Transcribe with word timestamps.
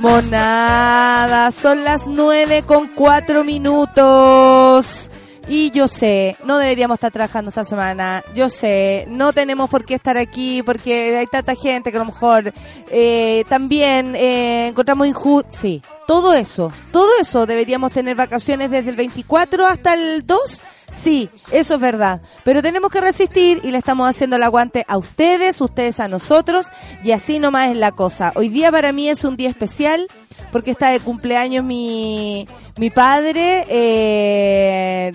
Monada, 0.00 1.50
son 1.50 1.84
las 1.84 2.06
nueve 2.06 2.62
con 2.62 2.88
cuatro 2.88 3.44
minutos. 3.44 5.10
Y 5.46 5.70
yo 5.72 5.88
sé, 5.88 6.38
no 6.46 6.56
deberíamos 6.56 6.94
estar 6.94 7.10
trabajando 7.10 7.50
esta 7.50 7.64
semana. 7.64 8.24
Yo 8.34 8.48
sé, 8.48 9.04
no 9.08 9.34
tenemos 9.34 9.68
por 9.68 9.84
qué 9.84 9.96
estar 9.96 10.16
aquí 10.16 10.62
porque 10.62 11.18
hay 11.18 11.26
tanta 11.26 11.54
gente 11.54 11.90
que 11.90 11.98
a 11.98 12.00
lo 12.00 12.06
mejor 12.06 12.50
eh, 12.90 13.44
también 13.50 14.16
eh, 14.16 14.68
encontramos 14.68 15.06
injusto. 15.06 15.50
Sí, 15.50 15.82
todo 16.06 16.32
eso, 16.32 16.72
todo 16.92 17.10
eso 17.20 17.44
deberíamos 17.44 17.92
tener 17.92 18.16
vacaciones 18.16 18.70
desde 18.70 18.88
el 18.88 18.96
24 18.96 19.66
hasta 19.66 19.92
el 19.92 20.26
2 20.26 20.62
Sí, 21.02 21.30
eso 21.50 21.74
es 21.74 21.80
verdad. 21.80 22.20
Pero 22.44 22.62
tenemos 22.62 22.90
que 22.90 23.00
resistir 23.00 23.60
y 23.62 23.70
le 23.70 23.78
estamos 23.78 24.08
haciendo 24.08 24.36
el 24.36 24.42
aguante 24.42 24.84
a 24.88 24.98
ustedes, 24.98 25.60
ustedes 25.60 26.00
a 26.00 26.08
nosotros 26.08 26.66
y 27.02 27.12
así 27.12 27.38
nomás 27.38 27.70
es 27.70 27.76
la 27.76 27.92
cosa. 27.92 28.32
Hoy 28.34 28.48
día 28.48 28.70
para 28.70 28.92
mí 28.92 29.08
es 29.08 29.24
un 29.24 29.36
día 29.36 29.48
especial 29.48 30.08
porque 30.52 30.70
está 30.70 30.90
de 30.90 31.00
cumpleaños 31.00 31.64
mi, 31.64 32.46
mi 32.78 32.90
padre. 32.90 33.64
Eh, 33.68 35.12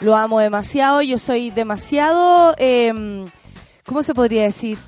lo 0.00 0.16
amo 0.16 0.40
demasiado, 0.40 1.02
yo 1.02 1.18
soy 1.18 1.50
demasiado... 1.50 2.54
Eh, 2.58 3.24
¿Cómo 3.86 4.02
se 4.02 4.14
podría 4.14 4.42
decir? 4.42 4.78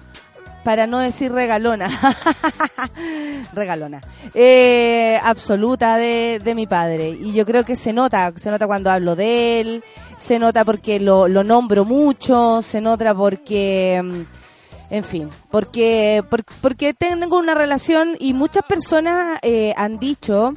Para 0.69 0.87
no 0.87 0.99
decir 0.99 1.33
regalona, 1.33 1.89
regalona, 3.55 4.03
eh, 4.35 5.19
absoluta 5.25 5.97
de, 5.97 6.43
de, 6.45 6.55
mi 6.55 6.67
padre. 6.67 7.09
Y 7.09 7.33
yo 7.33 7.47
creo 7.47 7.65
que 7.65 7.75
se 7.75 7.95
nota, 7.95 8.35
se 8.37 8.51
nota 8.51 8.67
cuando 8.67 8.91
hablo 8.91 9.17
de 9.17 9.61
él, 9.61 9.85
se 10.19 10.39
nota 10.39 10.67
porque 10.67 11.01
lo, 11.01 11.27
nombro 11.27 11.87
mucho, 11.87 12.61
se 12.61 12.83
nota 12.83 13.15
porque, 13.15 13.99
mm, 14.05 14.93
en 14.93 15.05
fin, 15.05 15.31
porque, 15.51 16.23
porque 16.61 16.93
tengo 16.93 17.39
una 17.39 17.55
relación 17.55 18.15
y 18.21 18.35
muchas 18.35 18.65
personas 18.65 19.39
eh, 19.41 19.73
han 19.75 19.99
dicho... 19.99 20.53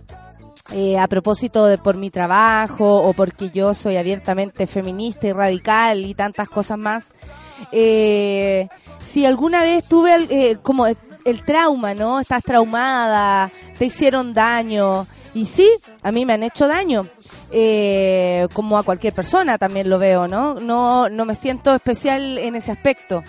Eh, 0.73 0.97
a 0.97 1.07
propósito 1.07 1.65
de 1.65 1.77
por 1.77 1.97
mi 1.97 2.11
trabajo 2.11 3.01
o 3.01 3.11
porque 3.11 3.49
yo 3.49 3.73
soy 3.73 3.97
abiertamente 3.97 4.67
feminista 4.67 5.27
y 5.27 5.33
radical 5.33 6.05
y 6.05 6.13
tantas 6.13 6.47
cosas 6.47 6.77
más, 6.77 7.11
si 9.03 9.25
alguna 9.25 9.61
vez 9.61 9.87
tuve 9.87 10.27
eh, 10.29 10.57
como 10.61 10.87
el 10.87 11.43
trauma, 11.45 11.93
¿no? 11.93 12.19
Estás 12.19 12.43
traumada, 12.43 13.51
te 13.77 13.85
hicieron 13.85 14.33
daño. 14.33 15.05
Y 15.33 15.45
sí, 15.45 15.69
a 16.03 16.11
mí 16.11 16.25
me 16.25 16.33
han 16.33 16.43
hecho 16.43 16.67
daño, 16.67 17.07
eh, 17.51 18.47
como 18.53 18.77
a 18.77 18.83
cualquier 18.83 19.13
persona 19.13 19.57
también 19.57 19.89
lo 19.89 19.97
veo, 19.97 20.27
¿no? 20.27 20.55
No, 20.55 21.07
no 21.07 21.25
me 21.25 21.35
siento 21.35 21.73
especial 21.73 22.37
en 22.37 22.55
ese 22.55 22.71
aspecto. 22.71 23.23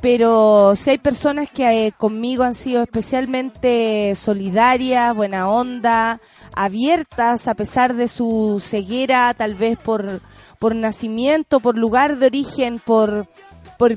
Pero 0.00 0.74
si 0.76 0.90
hay 0.90 0.98
personas 0.98 1.50
que 1.50 1.86
eh, 1.86 1.92
conmigo 1.92 2.44
han 2.44 2.54
sido 2.54 2.82
especialmente 2.82 4.14
solidarias, 4.14 5.14
buena 5.14 5.48
onda, 5.48 6.20
abiertas 6.54 7.48
a 7.48 7.54
pesar 7.54 7.94
de 7.94 8.08
su 8.08 8.62
ceguera, 8.64 9.32
tal 9.34 9.54
vez 9.54 9.78
por, 9.78 10.20
por 10.58 10.74
nacimiento, 10.74 11.60
por 11.60 11.76
lugar 11.76 12.18
de 12.18 12.26
origen, 12.26 12.80
por, 12.84 13.28
por 13.78 13.96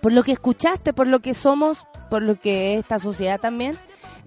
por 0.00 0.12
lo 0.12 0.22
que 0.22 0.32
escuchaste, 0.32 0.92
por 0.92 1.06
lo 1.06 1.20
que 1.20 1.34
somos, 1.34 1.86
por 2.10 2.22
lo 2.22 2.38
que 2.38 2.74
es 2.74 2.80
esta 2.80 2.98
sociedad 2.98 3.40
también. 3.40 3.76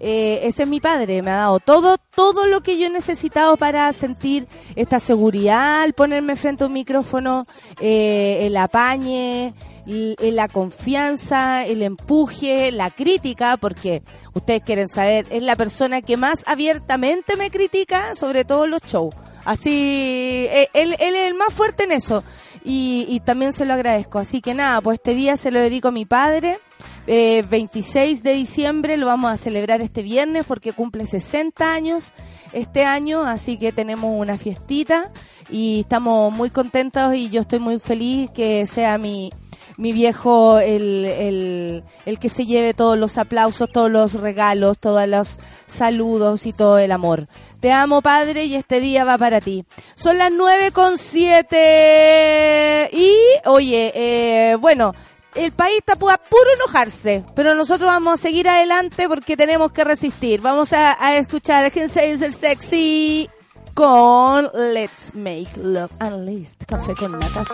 Eh, 0.02 0.48
ese 0.48 0.64
es 0.64 0.70
mi 0.70 0.80
padre, 0.80 1.22
me 1.22 1.32
ha 1.32 1.36
dado 1.36 1.60
todo, 1.60 1.98
todo 1.98 2.46
lo 2.46 2.62
que 2.62 2.78
yo 2.78 2.88
he 2.88 2.90
necesitado 2.90 3.58
para 3.58 3.92
sentir 3.92 4.48
esta 4.78 5.02
seguridad 5.02 5.82
al 5.82 5.92
ponerme 5.92 6.38
frente 6.38 6.64
a 6.64 6.68
un 6.68 6.74
micrófono, 6.74 7.46
eh, 7.82 8.40
el 8.44 8.56
apañe, 8.56 9.54
la 9.86 10.48
confianza, 10.48 11.66
el 11.66 11.82
empuje, 11.82 12.72
la 12.72 12.92
crítica, 12.92 13.58
porque 13.58 14.02
ustedes 14.34 14.64
quieren 14.64 14.88
saber, 14.88 15.26
es 15.32 15.44
la 15.44 15.58
persona 15.58 16.02
que 16.02 16.16
más 16.16 16.44
abiertamente 16.48 17.36
me 17.36 17.52
critica, 17.52 18.16
sobre 18.16 18.46
todo 18.46 18.68
los 18.68 18.82
shows. 18.84 19.14
Así, 19.44 20.46
eh, 20.50 20.70
él, 20.74 20.96
él 21.00 21.16
es 21.16 21.28
el 21.28 21.34
más 21.34 21.54
fuerte 21.54 21.84
en 21.84 21.92
eso 21.92 22.24
y, 22.64 23.22
también 23.26 23.54
se 23.54 23.66
lo 23.66 23.74
agradezco. 23.74 24.20
Así 24.20 24.42
que 24.42 24.54
nada, 24.54 24.82
pues 24.82 25.00
este 25.00 25.14
día 25.14 25.38
se 25.38 25.52
lo 25.52 25.60
dedico 25.60 25.90
a 25.90 25.92
mi 25.92 26.06
padre. 26.06 26.60
26 27.08 28.20
eh, 28.20 28.22
de 28.24 28.34
diciembre 28.34 28.96
lo 28.96 29.08
vamos 29.08 29.32
a 29.32 29.38
celebrar 29.38 29.82
este 29.82 30.04
viernes 30.04 30.46
porque 30.46 30.74
cumple 30.74 31.06
60 31.06 31.74
años 31.74 32.14
este 32.54 32.86
año, 32.86 33.24
así 33.24 33.58
que 33.58 33.72
tenemos 33.72 34.12
una 34.16 34.38
fiestita 34.38 35.12
y 35.50 35.82
estamos 35.82 36.32
muy 36.32 36.50
contentos 36.52 37.14
y 37.16 37.30
yo 37.30 37.42
estoy 37.42 37.60
muy 37.60 37.80
feliz 37.80 38.30
que 38.32 38.66
sea 38.66 38.98
mi, 38.98 39.32
mi 39.80 39.94
viejo 39.94 40.60
el, 40.60 41.06
el, 41.06 41.84
el 42.06 42.20
que 42.20 42.28
se 42.28 42.46
lleve 42.46 42.74
todos 42.74 42.98
los 42.98 43.18
aplausos, 43.18 43.72
todos 43.72 43.90
los 43.90 44.14
regalos, 44.14 44.78
todos 44.78 45.08
los 45.08 45.40
saludos 45.68 46.46
y 46.46 46.52
todo 46.52 46.78
el 46.80 46.92
amor. 46.92 47.30
Te 47.62 47.72
amo, 47.72 48.02
Padre, 48.02 48.44
y 48.44 48.56
este 48.56 48.82
día 48.82 49.06
va 49.06 49.18
para 49.18 49.40
ti. 49.40 49.64
Son 49.96 50.18
las 50.18 50.32
nueve 50.34 50.74
con 50.74 50.98
siete. 50.98 52.90
Y, 52.92 53.16
oye, 53.46 53.94
eh, 53.96 54.58
bueno, 54.60 54.94
el 55.36 55.54
país 55.54 55.78
está 55.78 55.94
a 55.94 56.18
puro 56.18 56.54
enojarse, 56.56 57.24
pero 57.34 57.56
nosotros 57.56 57.88
vamos 57.88 58.16
a 58.16 58.18
seguir 58.18 58.50
adelante 58.50 59.08
porque 59.08 59.38
tenemos 59.38 59.72
que 59.72 59.86
resistir. 59.86 60.42
Vamos 60.42 60.74
a, 60.74 61.16
escuchar 61.16 61.64
a 61.64 61.70
quien 61.70 61.88
se 61.88 62.12
el 62.12 62.34
sexy 62.34 63.30
con 63.74 64.50
Let's 64.54 65.16
Make 65.16 65.52
Love 65.56 65.92
Unleashed. 66.02 66.66
Café 66.68 66.94
con 66.96 67.14
nata 67.14 67.46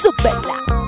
super. 0.00 0.85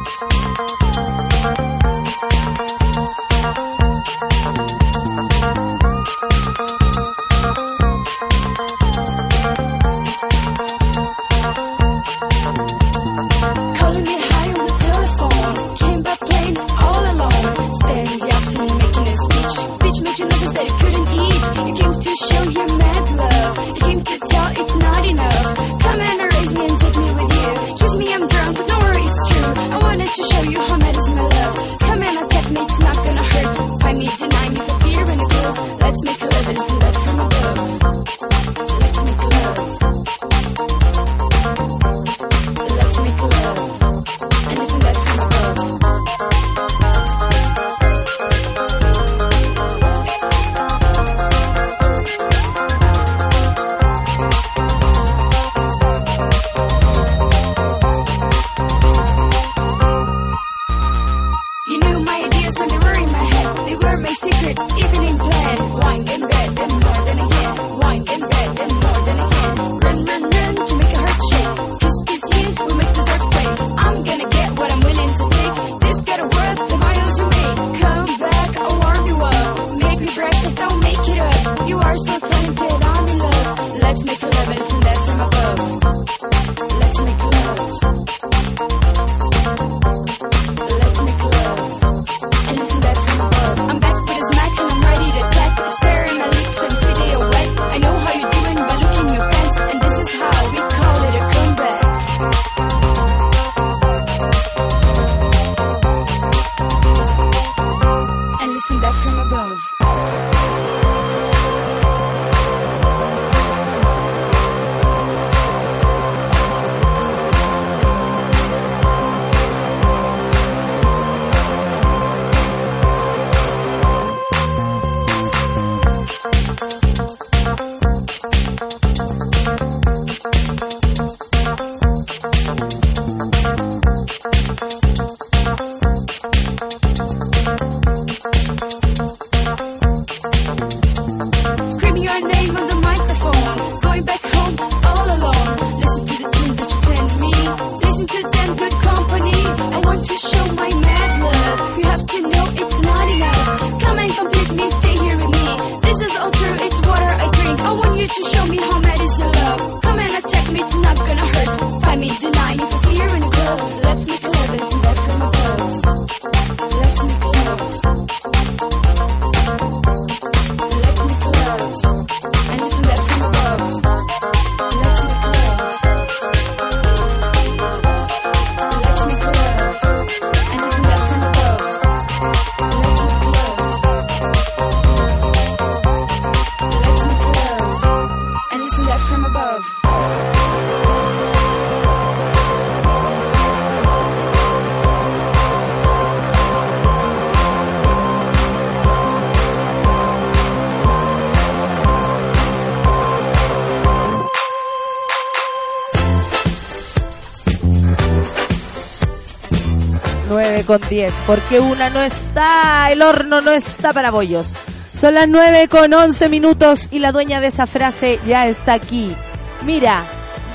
Con 210.69 210.87
10, 210.87 211.15
porque 211.27 211.61
una 211.61 211.89
no 211.89 212.03
está, 212.03 212.93
el 212.93 213.01
horno 213.01 213.41
no 213.41 213.53
está 213.53 213.95
para 213.95 214.11
bollos. 214.11 214.49
Son 214.95 215.15
las 215.15 215.27
9 215.27 215.67
con 215.67 215.95
11 215.95 216.29
minutos 216.29 216.89
y 216.91 216.99
la 216.99 217.11
dueña 217.11 217.41
de 217.41 217.47
esa 217.47 217.67
frase 217.67 218.21
ya 218.27 218.47
está 218.47 218.75
aquí. 218.75 219.17
Mira, 219.65 220.05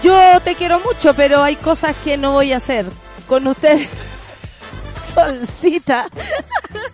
yo 0.04 0.39
te 0.42 0.54
quiero 0.54 0.80
mucho, 0.81 1.15
pero 1.15 1.42
hay 1.42 1.56
cosas 1.56 1.95
que 2.04 2.15
no 2.18 2.31
voy 2.31 2.54
a 2.54 2.57
hacer. 2.57 2.86
Con 3.27 3.48
usted, 3.48 3.88
Solcita. 5.15 6.06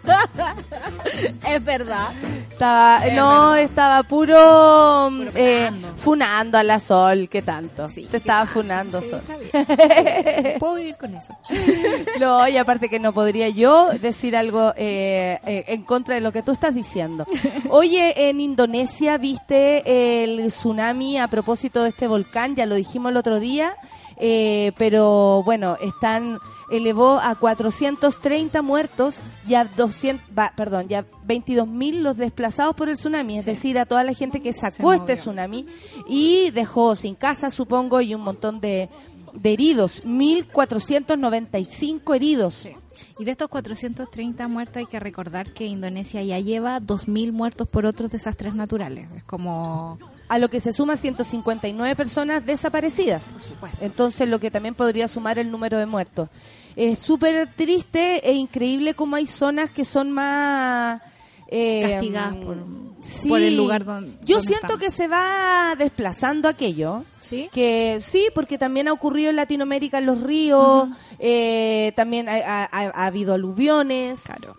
Es 1.47 1.63
verdad. 1.63 2.09
Estaba, 2.51 3.05
Es 3.07 3.13
no, 3.13 3.51
verdad. 3.51 3.59
estaba 3.61 4.03
puro, 4.03 5.09
Puro 5.11 5.31
eh, 5.35 5.69
funando. 5.97 6.57
a 6.57 6.63
la 6.63 6.79
Sol, 6.79 7.27
¿qué 7.29 7.41
tanto? 7.41 7.87
Sí, 7.89 8.03
Te 8.03 8.09
¿qué 8.11 8.17
estaba 8.17 8.45
funando, 8.45 9.01
Sí, 9.01 9.09
Sol. 9.09 9.21
Puedo 10.59 10.75
vivir 10.75 10.95
con 10.97 11.15
eso. 11.15 11.35
No, 12.19 12.47
y 12.47 12.57
aparte 12.57 12.89
que 12.89 12.99
no 12.99 13.13
podría 13.13 13.47
yo 13.49 13.89
decir 14.01 14.35
algo 14.35 14.73
eh, 14.75 15.39
eh, 15.45 15.63
en 15.67 15.83
contra 15.83 16.15
de 16.15 16.21
lo 16.21 16.31
que 16.33 16.41
tú 16.43 16.51
estás 16.51 16.75
diciendo. 16.75 17.25
Oye, 17.69 18.29
en 18.29 18.41
Indonesia 18.41 19.17
viste 19.17 20.23
el 20.23 20.47
tsunami 20.47 21.17
a 21.17 21.27
propósito 21.27 21.83
de 21.83 21.89
este 21.89 22.07
volcán, 22.07 22.55
ya 22.55 22.65
lo 22.65 22.75
dijimos 22.75 23.11
el 23.11 23.17
otro 23.17 23.39
día, 23.39 23.75
eh, 24.19 24.71
pero 24.77 25.41
bueno, 25.43 25.75
están 25.81 26.39
elevó 26.69 27.19
a 27.19 27.35
430 27.35 28.61
muertos 28.61 29.19
y 29.47 29.55
a 29.55 29.65
200, 29.65 30.23
va, 30.37 30.53
perdón, 30.55 30.87
ya 30.87 31.05
22.000 31.27 32.01
los 32.01 32.17
desplazados 32.17 32.75
por 32.75 32.89
el 32.89 32.95
tsunami, 32.95 33.39
es 33.39 33.45
decir, 33.45 33.79
a 33.79 33.85
toda 33.85 34.03
la 34.03 34.13
gente 34.13 34.41
que 34.41 34.53
sacó 34.53 34.93
este 34.93 35.15
tsunami 35.15 35.65
y 36.07 36.51
dejó 36.51 36.95
sin 36.95 37.15
casa, 37.15 37.49
supongo, 37.49 38.01
y 38.01 38.13
un 38.13 38.21
montón 38.21 38.59
de, 38.59 38.89
de 39.33 39.53
heridos, 39.53 40.03
1.495 40.03 42.15
heridos. 42.15 42.69
Y 43.17 43.25
de 43.25 43.31
estos 43.31 43.49
430 43.49 44.47
muertos 44.47 44.77
hay 44.77 44.85
que 44.85 44.99
recordar 44.99 45.51
que 45.53 45.65
Indonesia 45.65 46.21
ya 46.23 46.39
lleva 46.39 46.79
2.000 46.79 47.31
muertos 47.31 47.67
por 47.67 47.85
otros 47.85 48.11
desastres 48.11 48.55
naturales. 48.55 49.09
Es 49.15 49.23
como... 49.23 49.97
A 50.29 50.37
lo 50.37 50.49
que 50.49 50.59
se 50.59 50.71
suma 50.71 50.95
159 50.95 51.95
personas 51.95 52.45
desaparecidas. 52.45 53.23
Por 53.23 53.41
supuesto. 53.41 53.77
Entonces, 53.81 54.29
lo 54.29 54.39
que 54.39 54.51
también 54.51 54.75
podría 54.75 55.07
sumar 55.07 55.37
el 55.39 55.51
número 55.51 55.77
de 55.79 55.85
muertos. 55.85 56.29
Es 56.75 56.99
súper 56.99 57.47
triste 57.55 58.27
e 58.29 58.33
increíble 58.33 58.93
cómo 58.93 59.15
hay 59.15 59.25
zonas 59.27 59.69
que 59.71 59.83
son 59.83 60.11
más... 60.11 61.01
eh, 61.47 61.89
Castigadas 61.93 62.35
por- 62.35 62.57
sí. 63.01 63.29
por 63.29 63.41
el 63.41 63.55
lugar 63.57 63.85
don- 63.85 64.17
Yo 64.23 64.37
donde 64.37 64.47
siento 64.47 64.67
estamos. 64.73 64.79
que 64.79 64.91
se 64.91 65.07
va 65.07 65.75
desplazando 65.77 66.47
aquello. 66.49 67.03
¿Sí? 67.21 67.47
Que 67.53 67.99
sí, 68.01 68.27
porque 68.33 68.57
también 68.57 68.87
ha 68.87 68.93
ocurrido 68.93 69.29
en 69.29 69.35
Latinoamérica 69.35 69.99
en 69.99 70.07
los 70.07 70.19
ríos, 70.21 70.87
eh, 71.19 71.91
también 71.95 72.27
ha, 72.27 72.37
ha- 72.37 72.69
ha- 72.71 72.91
ha 72.95 73.05
habido 73.05 73.33
aluviones, 73.35 74.23
Claro. 74.23 74.55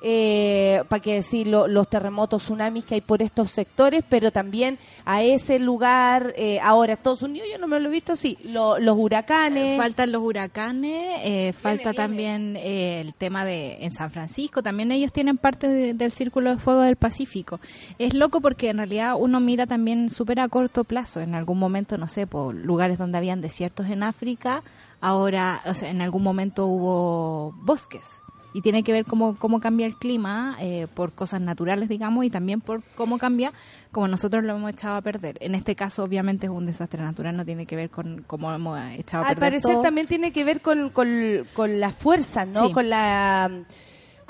para 0.89 1.01
que 1.01 1.15
decir 1.15 1.47
lo- 1.49 1.67
los 1.67 1.89
terremotos, 1.89 2.45
tsunamis 2.45 2.85
que 2.85 2.95
hay 2.97 3.01
por 3.01 3.23
estos 3.23 3.51
sectores, 3.51 4.05
pero 4.09 4.31
también 4.31 4.79
a 5.05 5.23
ese 5.23 5.59
lugar, 5.59 6.33
eh, 6.37 6.61
ahora 6.63 6.93
Estados 6.93 7.23
Unidos, 7.23 7.49
yo 7.51 7.59
no 7.59 7.67
me 7.67 7.81
lo 7.81 7.89
he 7.89 7.93
visto 7.93 8.13
así, 8.13 8.39
lo- 8.45 8.79
los 8.79 8.97
huracanes. 8.97 9.77
Faltan 9.77 10.13
los 10.13 10.23
huracanes, 10.23 11.21
eh, 11.25 11.53
falta 11.53 11.93
también 11.93 12.57
eh, 12.57 13.01
el 13.01 13.15
tema 13.15 13.45
de 13.45 13.85
en 13.85 13.93
San 13.93 14.11
Francisco, 14.11 14.63
también 14.63 14.93
ellos 14.93 15.13
tienen 15.13 15.39
parte 15.39 15.67
de- 15.67 15.95
del 15.95 16.13
Círculo 16.13 16.51
de 16.51 16.59
Fuego 16.59 16.83
del 16.83 16.97
Pacífico. 16.97 17.59
Es 17.99 18.15
loco 18.31 18.41
porque 18.41 18.71
en 18.71 18.77
realidad 18.77 19.15
uno 19.19 19.41
mira 19.41 19.67
también 19.67 20.09
súper 20.09 20.39
a 20.39 20.49
corto 20.49 20.85
plazo, 20.85 21.21
en 21.21 21.35
algún 21.35 21.59
momento, 21.59 21.99
no 21.99 22.07
sé, 22.07 22.29
por 22.29 22.55
lugares 22.55 22.97
donde 22.97 23.19
habían 23.19 23.41
desiertos 23.41 23.89
en 23.89 24.05
África, 24.05 24.63
ahora, 25.01 25.61
o 25.67 25.75
sea, 25.75 25.91
en 25.91 26.01
algún 26.01 26.23
momento 26.23 26.67
hubo 26.67 27.53
bosques. 27.63 28.07
Y 28.53 28.63
tiene 28.63 28.83
que 28.83 28.93
ver 28.93 29.05
cómo, 29.05 29.35
cómo 29.37 29.61
cambia 29.61 29.87
el 29.87 29.97
clima 29.97 30.57
eh, 30.61 30.87
por 30.95 31.13
cosas 31.13 31.41
naturales, 31.41 31.89
digamos, 31.89 32.25
y 32.25 32.31
también 32.31 32.61
por 32.61 32.83
cómo 32.97 33.19
cambia 33.19 33.53
como 33.93 34.07
nosotros 34.07 34.45
lo 34.45 34.57
hemos 34.57 34.71
echado 34.71 34.97
a 34.97 35.03
perder. 35.03 35.37
En 35.41 35.55
este 35.57 35.75
caso, 35.75 36.05
obviamente, 36.05 36.47
es 36.47 36.53
un 36.53 36.67
desastre 36.67 37.03
natural, 37.03 37.37
no 37.37 37.45
tiene 37.45 37.67
que 37.67 37.75
ver 37.77 37.91
con 37.91 38.23
cómo 38.29 38.53
hemos 38.53 38.79
echado 38.93 39.25
a 39.25 39.29
Al 39.29 39.35
perder 39.35 39.53
parecer 39.53 39.73
todo. 39.75 39.83
también 39.83 40.07
tiene 40.07 40.33
que 40.33 40.45
ver 40.45 40.61
con, 40.61 40.91
con, 40.91 41.09
con 41.55 41.81
las 41.81 41.95
fuerzas, 41.95 42.47
¿no? 42.47 42.69
Sí. 42.69 42.73
Con 42.73 42.89
la... 42.91 43.51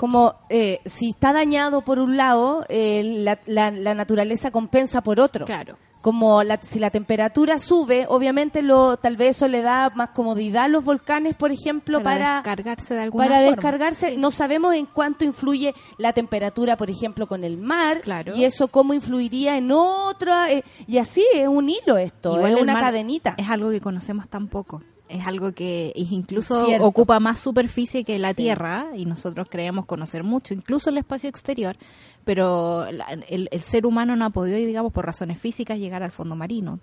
Como 0.01 0.33
eh, 0.49 0.79
si 0.87 1.11
está 1.11 1.31
dañado 1.31 1.81
por 1.81 1.99
un 1.99 2.17
lado, 2.17 2.65
eh, 2.69 3.03
la, 3.05 3.37
la- 3.45 3.69
la 3.69 3.93
naturaleza 3.93 4.49
compensa 4.49 5.01
por 5.01 5.19
otro. 5.19 5.45
Claro. 5.45 5.77
Como 6.01 6.41
la- 6.41 6.57
si 6.63 6.79
la 6.79 6.89
temperatura 6.89 7.59
sube, 7.59 8.07
obviamente 8.09 8.63
lo 8.63 8.97
tal 8.97 9.15
vez 9.15 9.35
eso 9.37 9.47
le 9.47 9.61
da 9.61 9.91
más 9.93 10.09
comodidad 10.09 10.63
a 10.63 10.67
los 10.69 10.83
volcanes, 10.83 11.35
por 11.35 11.51
ejemplo, 11.51 12.01
Para 12.01 12.15
para, 12.17 12.33
descargarse 12.37 12.95
de 12.95 13.01
alguna 13.01 13.25
para 13.25 13.35
forma. 13.41 13.51
descargarse. 13.55 14.17
No 14.17 14.31
sabemos 14.31 14.73
en 14.73 14.87
cuánto 14.87 15.23
influye 15.23 15.75
la 15.99 16.13
temperatura, 16.13 16.75
por 16.77 16.89
ejemplo, 16.89 17.27
con 17.27 17.43
el 17.43 17.57
mar 17.57 18.01
Claro. 18.01 18.35
y 18.35 18.43
eso 18.45 18.69
cómo 18.69 18.95
influiría 18.95 19.55
en 19.57 19.71
otra 19.71 20.51
eh, 20.51 20.63
y 20.87 20.97
así 20.97 21.23
es 21.35 21.47
un 21.47 21.69
hilo 21.69 21.97
esto, 21.99 22.33
Igual 22.37 22.55
es 22.55 22.61
una 22.63 22.73
mar 22.73 22.83
cadenita. 22.85 23.35
Es 23.37 23.47
algo 23.51 23.69
que 23.69 23.79
conocemos 23.81 24.27
tan 24.27 24.47
poco. 24.47 24.81
Es 25.11 25.27
algo 25.27 25.51
que 25.51 25.91
es 25.95 26.11
incluso 26.11 26.65
Cierto. 26.65 26.85
ocupa 26.87 27.19
más 27.19 27.39
superficie 27.39 28.03
que 28.03 28.17
la 28.17 28.29
Sí. 28.29 28.43
Tierra 28.43 28.87
y 28.95 29.05
nosotros 29.05 29.47
creemos 29.49 29.85
conocer 29.85 30.23
mucho, 30.23 30.53
incluso 30.53 30.89
el 30.89 30.97
espacio 30.97 31.29
exterior, 31.29 31.75
pero 32.23 32.89
la- 32.91 33.07
el, 33.27 33.49
el 33.51 33.59
ser 33.61 33.85
humano 33.85 34.15
no 34.15 34.25
ha 34.25 34.29
podido, 34.29 34.57
digamos, 34.57 34.93
por 34.93 35.05
razones 35.05 35.39
físicas, 35.39 35.77
llegar 35.79 36.01
al 36.03 36.11
fondo 36.11 36.35
marino. 36.35 36.79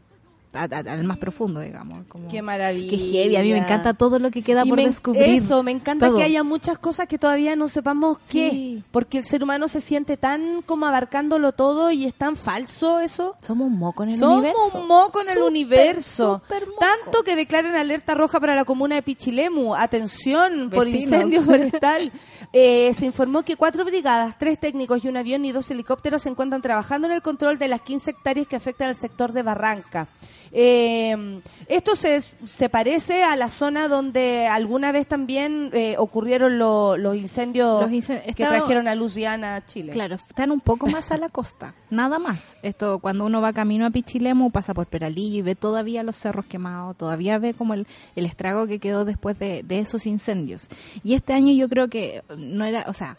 Al 0.64 1.04
más 1.04 1.18
profundo, 1.18 1.60
digamos. 1.60 2.06
Como, 2.08 2.28
Qué 2.28 2.42
maravilla. 2.42 2.90
Qué 2.90 2.96
heavy, 2.98 3.36
a 3.36 3.42
mí 3.42 3.52
me 3.52 3.58
encanta 3.58 3.94
todo 3.94 4.18
lo 4.18 4.30
que 4.30 4.42
queda 4.42 4.64
Y 4.64 4.68
por 4.68 4.76
me 4.78 4.86
descubrir. 4.86 5.22
Eso, 5.24 5.62
me 5.62 5.70
encanta 5.70 6.06
Todo. 6.08 6.16
que 6.18 6.24
haya 6.24 6.42
muchas 6.42 6.78
cosas 6.78 7.06
que 7.08 7.18
todavía 7.18 7.56
no 7.56 7.68
sepamos 7.68 8.18
qué. 8.30 8.50
Sí. 8.50 8.82
Porque 8.90 9.18
el 9.18 9.24
ser 9.24 9.42
humano 9.42 9.68
se 9.68 9.80
siente 9.80 10.16
tan 10.16 10.62
como 10.62 10.86
abarcándolo 10.86 11.52
todo 11.52 11.90
y 11.90 12.04
es 12.06 12.14
tan 12.14 12.36
falso 12.36 13.00
eso. 13.00 13.36
Somos 13.42 13.66
un 13.68 13.78
moco 13.78 14.02
en 14.02 14.10
el 14.10 14.18
Somos 14.18 14.38
universo. 14.38 14.80
un 14.80 14.88
moco 14.88 15.20
en 15.22 15.28
el 15.30 15.38
universo. 15.42 16.42
Tanto 16.78 17.22
que 17.22 17.36
declaran 17.36 17.74
alerta 17.76 18.14
roja 18.14 18.40
para 18.40 18.54
la 18.56 18.64
comuna 18.64 18.94
de 18.96 19.02
Pichilemu. 19.02 19.74
Atención 19.74 20.70
por 20.70 20.84
Vecinos. 20.86 21.02
incendio 21.04 21.42
forestal. 21.44 22.12
Eh, 22.52 22.92
se 22.94 23.04
informó 23.06 23.42
que 23.42 23.56
cuatro 23.56 23.84
brigadas, 23.84 24.38
tres 24.38 24.58
técnicos 24.58 25.04
y 25.04 25.08
un 25.08 25.16
avión 25.16 25.44
y 25.44 25.52
dos 25.52 25.70
helicópteros 25.70 26.22
se 26.22 26.30
encuentran 26.30 26.62
trabajando 26.62 27.06
en 27.06 27.12
el 27.14 27.22
control 27.22 27.58
de 27.58 27.68
las 27.68 27.82
15 27.82 28.10
hectáreas 28.12 28.46
que 28.46 28.56
afectan 28.56 28.88
al 28.88 28.96
sector 28.96 29.32
de 29.32 29.42
Barranca. 29.42 30.08
Eh, 30.52 31.40
esto 31.68 31.96
se, 31.96 32.20
se 32.20 32.68
parece 32.68 33.22
a 33.22 33.36
la 33.36 33.48
zona 33.50 33.88
donde 33.88 34.46
alguna 34.46 34.92
vez 34.92 35.06
también 35.06 35.70
eh, 35.72 35.96
ocurrieron 35.98 36.58
lo- 36.58 36.96
los 36.96 37.16
incendios 37.16 37.82
Los 37.82 37.90
que 38.06 38.22
estaba- 38.26 38.56
trajeron 38.58 38.88
a 38.88 38.94
Luciana 38.94 39.56
a 39.56 39.66
Chile. 39.66 39.92
Claro, 39.92 40.14
están 40.14 40.50
un 40.50 40.60
poco 40.60 40.86
más 40.86 41.10
a 41.10 41.16
la 41.16 41.28
costa, 41.28 41.74
nada 41.90 42.18
más. 42.18 42.56
Esto 42.62 42.98
cuando 42.98 43.24
uno 43.26 43.40
va 43.40 43.52
camino 43.52 43.86
a 43.86 43.90
Pichilemu, 43.90 44.50
pasa 44.50 44.74
por 44.74 44.86
Peralillo 44.86 45.38
y 45.38 45.42
ve 45.42 45.54
todavía 45.54 46.02
los 46.02 46.16
cerros 46.16 46.46
quemados, 46.46 46.96
todavía 46.96 47.38
ve 47.38 47.54
como 47.54 47.74
el, 47.74 47.86
el 48.16 48.26
estrago 48.26 48.66
que 48.66 48.78
quedó 48.78 49.04
después 49.04 49.38
de, 49.38 49.62
de 49.62 49.78
esos 49.80 50.06
incendios. 50.06 50.68
Y 51.02 51.14
este 51.14 51.32
año 51.34 51.52
yo 51.52 51.68
creo 51.68 51.88
que 51.88 52.22
no 52.36 52.64
era, 52.64 52.84
o 52.88 52.92
sea, 52.92 53.16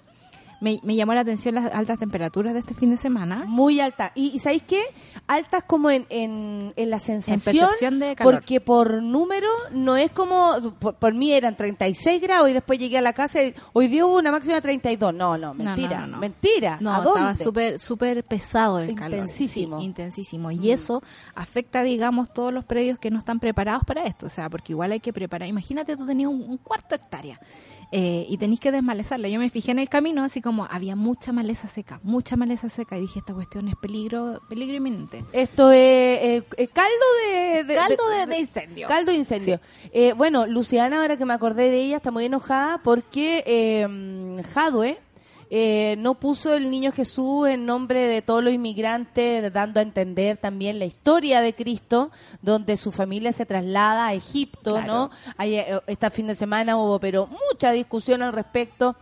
me, 0.62 0.80
me 0.84 0.96
llamó 0.96 1.13
la 1.13 1.22
atención 1.22 1.56
las 1.56 1.74
altas 1.74 1.98
temperaturas 2.00 2.54
de 2.54 2.60
este 2.60 2.74
fin 2.74 2.89
de 2.92 2.98
semana. 2.98 3.46
Muy 3.48 3.80
alta. 3.80 4.12
Y, 4.16 4.32
y 4.34 4.39
¿sabéis 4.39 4.63
qué? 4.63 4.82
Altas 5.28 5.63
como 5.66 5.89
en, 5.89 6.06
en, 6.10 6.74
en 6.75 6.89
la 6.89 7.00
sensación. 7.00 7.66
percepción 7.68 8.00
de 8.00 8.16
calor. 8.16 8.34
Porque 8.34 8.60
por 8.62 9.01
número 9.01 9.48
no 9.72 9.96
es 9.98 10.12
como. 10.12 10.56
Por, 10.80 10.96
por 10.96 11.13
mí 11.13 11.32
eran 11.32 11.56
36 11.56 12.22
grados 12.22 12.50
y 12.50 12.54
después 12.54 12.78
llegué 12.80 12.98
a 12.98 13.01
la 13.01 13.13
casa 13.13 13.44
y 13.44 13.54
hoy 13.74 13.88
día 13.88 14.06
hubo 14.06 14.18
una 14.18 14.32
máxima 14.32 14.56
de 14.56 14.62
32. 14.62 15.13
No, 15.13 15.38
no, 15.38 15.54
No, 15.54 15.63
mentira. 15.63 16.01
no, 16.01 16.08
no, 16.08 16.13
no. 16.13 16.18
Mentira. 16.20 16.78
No, 16.82 16.94
¿A 16.94 16.98
estaba 17.00 17.20
dónde? 17.22 17.44
súper 17.44 17.80
súper 17.80 18.24
pesado 18.24 18.80
el 18.80 18.96
calor. 18.96 19.20
Intensísimo. 19.20 19.78
Mm. 19.78 19.80
Sí, 19.80 19.86
intensísimo. 19.86 20.51
Y 20.51 20.72
eso 20.72 21.01
afecta, 21.36 21.84
digamos, 21.84 22.34
todos 22.34 22.54
los 22.54 22.66
predios 22.66 23.00
que 23.00 23.12
no 23.12 23.20
están 23.20 23.39
preparados 23.39 23.84
para 23.86 24.04
esto. 24.04 24.25
O 24.25 24.30
sea, 24.30 24.50
porque 24.50 24.74
igual 24.74 24.92
hay 24.92 25.00
que 25.00 25.13
preparar. 25.13 25.48
Imagínate, 25.48 25.96
tú 25.96 26.06
tenías 26.06 26.30
un, 26.30 26.42
un 26.42 26.58
cuarto 26.58 26.96
hectárea 26.96 27.39
eh, 27.91 28.25
y 28.29 28.38
tenés 28.38 28.60
que 28.60 28.72
desmalezarla. 28.72 29.27
Yo 29.29 29.39
me 29.39 29.50
fijé 29.50 29.72
en 29.72 29.79
el 29.79 29.89
camino, 29.89 30.24
así 30.24 30.41
como 30.41 30.65
había 30.69 30.96
mucha 30.96 31.31
maleza 31.31 31.67
seca, 31.67 32.00
mucha 32.03 32.36
maleza 32.36 32.69
seca. 32.69 32.98
Y 32.98 33.01
dije, 33.01 33.19
esta 33.19 33.34
cuestión 33.34 33.67
es 33.67 33.75
peligro, 33.75 34.41
peligro 34.50 34.77
inminente. 34.77 35.25
Esto 35.34 35.72
es 35.72 35.77
eh, 35.79 36.43
eh, 36.58 36.67
caldo 36.67 37.05
de, 37.25 37.63
de- 37.63 37.75
Caldo 37.75 38.10
de- 38.10 38.25
de 38.27 38.39
incendio. 38.39 38.88
Caldo 38.88 39.12
de 39.12 39.17
incendio. 39.17 39.60
Eh, 39.91 40.13
bueno, 40.13 40.46
Luciana, 40.46 41.01
ahora 41.01 41.17
que 41.17 41.25
me 41.25 41.34
acordé 41.34 41.69
de 41.72 41.81
ella, 41.81 41.98
está 41.98 42.12
muy 42.12 42.25
enojada 42.25 42.79
porque 42.84 43.43
eh, 43.48 44.41
Jadwe 44.53 45.00
eh, 45.50 45.96
no 45.98 46.13
puso 46.15 46.53
el 46.53 46.70
niño 46.70 46.91
Jesús 46.91 47.48
en 47.48 47.65
nombre 47.65 48.01
de 48.01 48.22
todos 48.22 48.44
los 48.44 48.53
inmigrantes, 48.53 49.51
dando 49.51 49.79
a 49.79 49.84
entender 49.84 50.38
también 50.38 50.77
la 50.77 50.86
historia 50.86 51.41
de 51.41 51.53
Cristo, 51.56 52.12
donde 52.41 52.77
su 52.77 52.91
familia 52.91 53.32
se 53.32 53.46
traslada 53.46 54.08
a 54.08 54.13
Egipto, 54.13 54.75
Claro. 54.75 54.88
¿no? 54.94 55.12
Hay, 55.38 55.56
eh, 55.56 55.79
este 55.88 56.10
fin 56.12 56.27
de 56.27 56.36
semana 56.36 56.77
hubo, 56.77 57.00
pero 57.00 57.27
mucha 57.51 57.72
discusión 57.72 58.22
al 58.22 58.34
respecto 58.34 58.96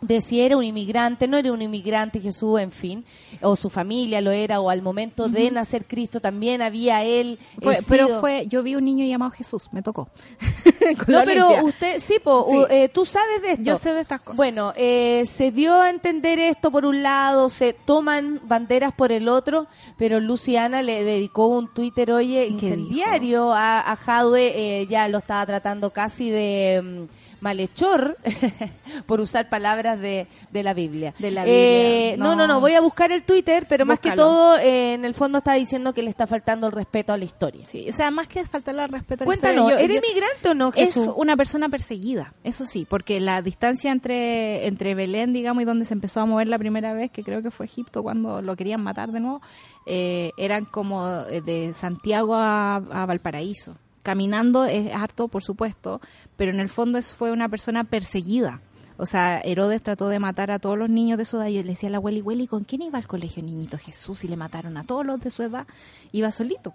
de 0.00 0.20
si 0.20 0.40
era 0.40 0.56
un 0.56 0.62
inmigrante, 0.62 1.26
no 1.26 1.36
era 1.36 1.50
un 1.52 1.60
inmigrante 1.60 2.20
Jesús, 2.20 2.60
en 2.60 2.70
fin, 2.70 3.04
o 3.42 3.56
su 3.56 3.68
familia 3.68 4.20
lo 4.20 4.30
era, 4.30 4.60
o 4.60 4.70
al 4.70 4.80
momento 4.80 5.28
de 5.28 5.50
nacer 5.50 5.86
Cristo 5.86 6.20
también 6.20 6.62
había 6.62 7.02
él. 7.04 7.38
eh, 7.60 7.74
sido- 7.74 7.86
pero 7.88 8.20
fue, 8.20 8.46
yo 8.46 8.62
vi 8.62 8.76
un 8.76 8.84
niño 8.84 9.04
llamado 9.04 9.32
Jesús, 9.32 9.68
me 9.72 9.82
tocó. 9.82 10.08
No, 11.06 11.20
pero 11.24 11.64
usted, 11.66 11.98
sí, 11.98 12.14
po, 12.22 12.46
Sí. 12.50 12.56
u- 12.56 12.66
eh, 12.70 12.88
tú 12.88 13.04
sabes 13.04 13.42
de 13.42 13.52
esto. 13.52 13.62
Yo 13.64 13.76
sé 13.76 13.92
de 13.92 14.00
estas 14.00 14.20
cosas. 14.22 14.36
Bueno, 14.36 14.72
eh, 14.76 15.24
se 15.26 15.50
dio 15.50 15.74
a 15.82 15.90
entender 15.90 16.38
esto 16.38 16.70
por 16.70 16.86
un 16.86 17.02
lado, 17.02 17.50
se 17.50 17.74
toman 17.74 18.40
banderas 18.44 18.92
por 18.94 19.12
el 19.12 19.28
otro, 19.28 19.66
pero 19.98 20.18
Luciana 20.20 20.80
le 20.82 21.04
dedicó 21.04 21.46
un 21.48 21.68
Twitter, 21.74 22.10
oye, 22.12 22.46
¿Qué 22.46 22.52
incendiario 22.54 23.52
a, 23.52 23.80
a 23.80 23.96
Jadwe, 23.96 24.52
eh, 24.82 24.86
ya 24.86 25.08
lo 25.08 25.18
estaba 25.18 25.44
tratando 25.44 25.90
casi 25.90 26.30
de 26.30 26.80
mm, 26.82 27.27
malhechor, 27.40 28.16
por 29.06 29.20
usar 29.20 29.48
palabras 29.48 29.98
de, 30.00 30.26
de 30.50 30.62
la 30.62 30.74
Biblia. 30.74 31.14
De 31.18 31.30
la 31.30 31.44
Eh, 31.46 32.16
no, 32.18 32.30
no, 32.34 32.36
no. 32.36 32.46
no, 32.54 32.60
voy 32.60 32.72
a 32.74 32.80
buscar 32.80 33.12
el 33.12 33.22
Twitter, 33.22 33.66
pero 33.68 33.84
más 33.86 33.98
que 34.00 34.12
todo, 34.12 34.58
eh, 34.58 34.94
en 34.94 35.04
el 35.04 35.14
fondo 35.14 35.38
está 35.38 35.54
diciendo 35.54 35.92
que 35.94 36.02
le 36.02 36.10
está 36.10 36.26
faltando 36.26 36.66
el 36.66 36.72
respeto 36.72 37.12
a 37.12 37.16
la 37.16 37.24
historia. 37.24 37.64
Sí, 37.66 37.88
o 37.88 37.92
sea, 37.92 38.10
más 38.10 38.28
que 38.28 38.44
faltarle 38.44 38.82
al 38.82 38.88
respeto 38.90 39.22
a 39.22 39.24
la 39.24 39.26
Cuéntanos, 39.26 39.70
historia, 39.70 39.86
yo- 39.86 39.94
¿eres 39.94 40.46
o 40.50 40.54
no, 40.54 40.72
Jesús? 40.72 41.08
Es 41.08 41.12
una 41.16 41.36
persona 41.36 41.68
perseguida, 41.68 42.32
eso 42.44 42.66
sí, 42.66 42.86
porque 42.88 43.20
la 43.20 43.42
distancia 43.42 43.92
entre, 43.92 44.66
entre 44.66 44.94
Belén, 44.94 45.32
digamos, 45.32 45.62
y 45.62 45.66
donde 45.66 45.84
se 45.84 45.94
empezó 45.94 46.20
a 46.20 46.26
mover 46.26 46.48
la 46.48 46.58
primera 46.58 46.92
vez, 46.94 47.10
que 47.10 47.22
creo 47.24 47.42
que 47.42 47.50
fue 47.50 47.66
Egipto 47.66 48.02
cuando 48.02 48.42
lo 48.42 48.56
querían 48.56 48.82
matar 48.82 49.10
de 49.12 49.20
nuevo, 49.20 49.40
eh, 49.86 50.32
eran 50.36 50.64
como 50.64 51.06
eh, 51.30 51.40
de 51.40 51.72
Santiago 51.74 52.34
a, 52.34 52.76
a 52.76 53.06
Valparaíso. 53.06 53.76
Caminando 54.08 54.64
es 54.64 54.90
harto, 54.94 55.28
por 55.28 55.42
supuesto, 55.42 56.00
pero 56.38 56.50
en 56.50 56.60
el 56.60 56.70
fondo 56.70 57.02
fue 57.02 57.30
una 57.30 57.50
persona 57.50 57.84
perseguida. 57.84 58.62
O 58.96 59.04
sea, 59.04 59.38
Herodes 59.44 59.82
trató 59.82 60.08
de 60.08 60.18
matar 60.18 60.50
a 60.50 60.58
todos 60.58 60.78
los 60.78 60.88
niños 60.88 61.18
de 61.18 61.26
su 61.26 61.36
edad. 61.36 61.48
Y 61.48 61.56
yo 61.56 61.62
le 61.62 61.68
decía 61.68 61.90
a 61.90 61.92
la 61.92 61.98
abuela, 61.98 62.18
¿y 62.18 62.46
¿con 62.46 62.64
quién 62.64 62.80
iba 62.80 62.96
al 62.96 63.06
colegio, 63.06 63.42
niñito 63.42 63.76
Jesús? 63.76 64.24
Y 64.24 64.28
le 64.28 64.36
mataron 64.36 64.78
a 64.78 64.84
todos 64.84 65.04
los 65.04 65.20
de 65.20 65.30
su 65.30 65.42
edad. 65.42 65.66
Iba 66.10 66.32
solito. 66.32 66.72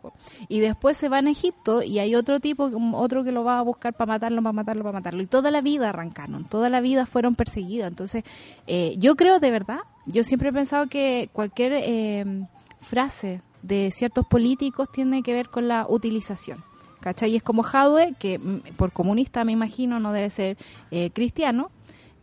Y 0.48 0.60
después 0.60 0.96
se 0.96 1.10
van 1.10 1.26
a 1.26 1.32
Egipto 1.32 1.82
y 1.82 1.98
hay 1.98 2.14
otro 2.14 2.40
tipo, 2.40 2.70
otro 2.94 3.24
que 3.24 3.32
lo 3.32 3.44
va 3.44 3.58
a 3.58 3.64
buscar 3.64 3.94
para 3.96 4.14
matarlo, 4.14 4.44
para 4.44 4.54
matarlo, 4.54 4.84
para 4.84 5.00
matarlo. 5.00 5.24
Y 5.24 5.26
toda 5.26 5.50
la 5.50 5.62
vida 5.62 5.90
arrancaron, 5.90 6.46
toda 6.46 6.70
la 6.70 6.82
vida 6.82 7.08
fueron 7.08 7.34
perseguidos. 7.34 7.88
Entonces, 7.88 8.24
eh, 8.68 8.96
yo 9.00 9.16
creo 9.16 9.40
de 9.40 9.50
verdad, 9.50 9.80
yo 10.06 10.24
siempre 10.24 10.50
he 10.50 10.54
pensado 10.54 10.86
que 10.86 11.32
cualquier 11.34 11.74
eh, 11.78 12.46
frase 12.82 13.42
de 13.64 13.90
ciertos 13.90 14.28
políticos 14.28 14.88
tiene 14.94 15.24
que 15.24 15.34
ver 15.34 15.50
con 15.50 15.68
la 15.68 15.88
utilización. 15.90 16.64
¿Cachai? 17.04 17.36
Es 17.36 17.44
como 17.44 17.64
Jadwe, 17.64 18.14
que 18.18 18.40
mm, 18.40 18.76
por 18.78 18.94
comunista 18.94 19.44
me 19.44 19.52
imagino 19.52 20.00
no 20.00 20.14
debe 20.14 20.30
ser 20.30 20.58
eh, 20.90 21.10
cristiano, 21.12 21.70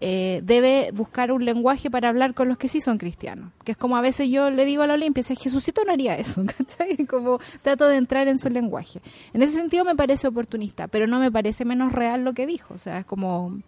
eh, 0.01 0.41
debe 0.43 0.91
buscar 0.93 1.33
un 1.33 1.45
lenguaje 1.45 1.91
para 1.91 2.09
hablar 2.09 2.33
con 2.33 2.49
los 2.49 2.57
que 2.57 2.67
sí 2.67 2.81
son 2.81 2.97
cristianos. 2.97 3.53
Que 3.63 3.73
es 3.73 3.77
como 3.77 3.99
a 3.99 4.01
veces 4.01 4.31
yo 4.31 4.49
le 4.49 4.65
digo 4.65 4.83
a 4.83 4.87
la 4.87 4.95
Olimpia, 4.95 5.23
Jesucito 5.23 5.83
no 5.85 5.93
haría 5.93 6.17
eso, 6.17 6.43
¿cachai? 6.59 7.05
Como 7.05 7.41
trato 7.61 7.87
de 7.89 7.99
entrar 7.99 8.27
en 8.29 8.39
su 8.39 8.49
lenguaje. 8.49 9.03
En 9.35 9.43
ese 9.43 9.53
sentido 9.59 9.85
me 9.85 9.95
parece 9.95 10.27
oportunista, 10.27 10.89
pero 10.89 11.07
no 11.07 11.21
me 11.21 11.31
parece 11.31 11.67
menos 11.67 11.93
real 11.93 12.25
lo 12.25 12.33
que 12.33 12.47
dijo. 12.47 12.73
O 12.73 12.79
sea, 12.79 13.01
es 13.01 13.05
como... 13.05 13.61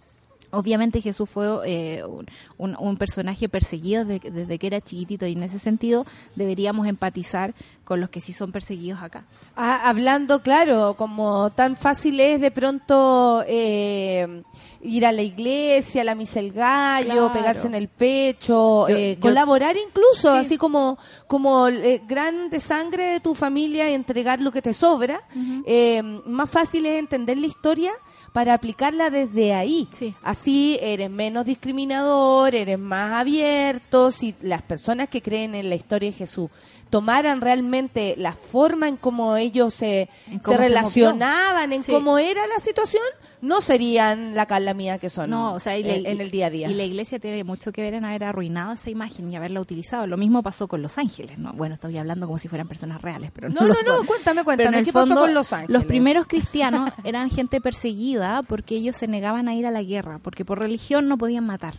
Obviamente 0.52 1.00
Jesús 1.00 1.28
fue 1.28 1.46
eh, 1.64 2.04
un, 2.04 2.26
un- 2.58 2.76
un 2.78 2.96
personaje 2.96 3.48
perseguido 3.48 4.04
de- 4.04 4.20
desde 4.20 4.58
que 4.58 4.66
era 4.68 4.80
chiquitito 4.80 5.26
y 5.26 5.32
en 5.32 5.42
ese 5.42 5.58
sentido 5.58 6.06
deberíamos 6.36 6.86
empatizar 6.86 7.54
con 7.84 8.00
los 8.00 8.10
que 8.10 8.20
sí 8.20 8.32
son 8.32 8.52
perseguidos 8.52 9.02
acá. 9.02 9.24
Ah, 9.56 9.88
hablando, 9.88 10.40
claro, 10.42 10.94
como 10.96 11.50
tan 11.50 11.76
fácil 11.76 12.20
es 12.20 12.40
de 12.40 12.50
pronto 12.50 13.42
eh, 13.46 14.42
ir 14.82 15.04
a 15.06 15.12
la 15.12 15.22
iglesia, 15.22 16.02
a 16.02 16.04
la 16.04 16.14
misa 16.14 16.40
del 16.40 16.52
gallo, 16.52 17.04
Claro. 17.06 17.32
pegarse 17.32 17.66
en 17.66 17.74
el 17.74 17.88
pecho, 17.88 18.88
Yo- 18.88 18.96
eh, 18.96 19.14
yo- 19.16 19.20
colaborar 19.20 19.76
incluso, 19.76 20.32
Sí. 20.34 20.38
así 20.38 20.58
como 20.58 20.98
como 21.26 21.68
eh, 21.68 22.02
gran 22.06 22.50
de 22.50 22.60
sangre 22.60 23.04
de 23.04 23.20
tu 23.20 23.34
familia 23.34 23.90
y 23.90 23.94
entregar 23.94 24.40
lo 24.40 24.52
que 24.52 24.60
te 24.62 24.74
sobra. 24.74 25.22
Eh, 25.66 26.02
más 26.26 26.50
fácil 26.50 26.84
es 26.86 26.98
entender 26.98 27.38
la 27.38 27.46
historia 27.46 27.92
para 28.32 28.54
aplicarla 28.54 29.10
desde 29.10 29.54
ahí. 29.54 29.88
Sí. 29.92 30.14
Así 30.22 30.78
eres 30.80 31.10
menos 31.10 31.44
discriminador, 31.44 32.54
eres 32.54 32.78
más 32.78 33.20
abierto. 33.20 34.10
Si 34.10 34.34
las 34.40 34.62
personas 34.62 35.08
que 35.08 35.22
creen 35.22 35.54
en 35.54 35.68
la 35.68 35.74
historia 35.74 36.10
de 36.10 36.16
Jesús 36.16 36.50
tomaran 36.90 37.40
realmente 37.40 38.14
la 38.18 38.32
forma 38.32 38.88
en 38.88 38.96
cómo 38.96 39.36
ellos 39.36 39.74
se, 39.74 40.08
relacionaban, 40.44 41.72
en 41.72 41.82
Sí. 41.82 41.92
cómo 41.92 42.18
era 42.18 42.46
la 42.46 42.60
situación, 42.60 43.02
no 43.42 43.60
serían 43.60 44.34
la 44.34 44.46
Carla 44.46 44.72
mía 44.72 44.98
que 44.98 45.10
son 45.10 45.28
No, 45.28 45.52
o 45.52 45.60
sea, 45.60 45.76
y 45.76 45.82
la- 45.82 45.94
en, 45.94 46.06
en 46.06 46.20
el 46.22 46.30
día 46.30 46.46
a 46.46 46.50
día. 46.50 46.70
Y 46.70 46.74
la 46.74 46.84
iglesia 46.84 47.18
tiene 47.18 47.44
mucho 47.44 47.72
que 47.72 47.82
ver 47.82 47.92
en 47.94 48.04
haber 48.06 48.24
arruinado 48.24 48.72
esa 48.72 48.88
imagen 48.88 49.30
y 49.30 49.36
haberla 49.36 49.60
utilizado. 49.60 50.06
Lo 50.06 50.16
mismo 50.16 50.42
pasó 50.42 50.66
con 50.68 50.80
Los 50.80 50.96
Ángeles, 50.96 51.38
¿no? 51.38 51.52
Bueno, 51.52 51.74
estoy 51.74 51.98
hablando 51.98 52.26
como 52.26 52.38
si 52.38 52.48
fueran 52.48 52.68
personas 52.68 53.02
reales, 53.02 53.30
pero 53.34 53.48
no 53.50 53.60
No, 53.60 53.66
lo 53.66 53.74
no, 53.74 53.80
no, 53.86 53.96
son. 53.98 54.06
cuéntame, 54.06 54.42
Pero 54.44 54.52
en 54.52 54.56
cuéntame, 54.56 54.78
el 54.78 54.84
¿qué 54.86 54.92
pasó 54.92 55.06
fondo, 55.08 55.20
con 55.22 55.34
Los 55.34 55.52
Ángeles? 55.52 55.74
Los 55.74 55.84
primeros 55.84 56.26
cristianos 56.26 56.90
eran 57.04 57.28
gente 57.28 57.60
perseguida 57.60 58.42
porque 58.46 58.76
ellos 58.76 58.96
se 58.96 59.08
negaban 59.08 59.48
a 59.48 59.54
ir 59.54 59.66
a 59.66 59.70
la 59.70 59.82
guerra, 59.82 60.20
porque 60.22 60.44
por 60.44 60.58
religión 60.58 61.08
no 61.08 61.18
podían 61.18 61.44
matar. 61.44 61.74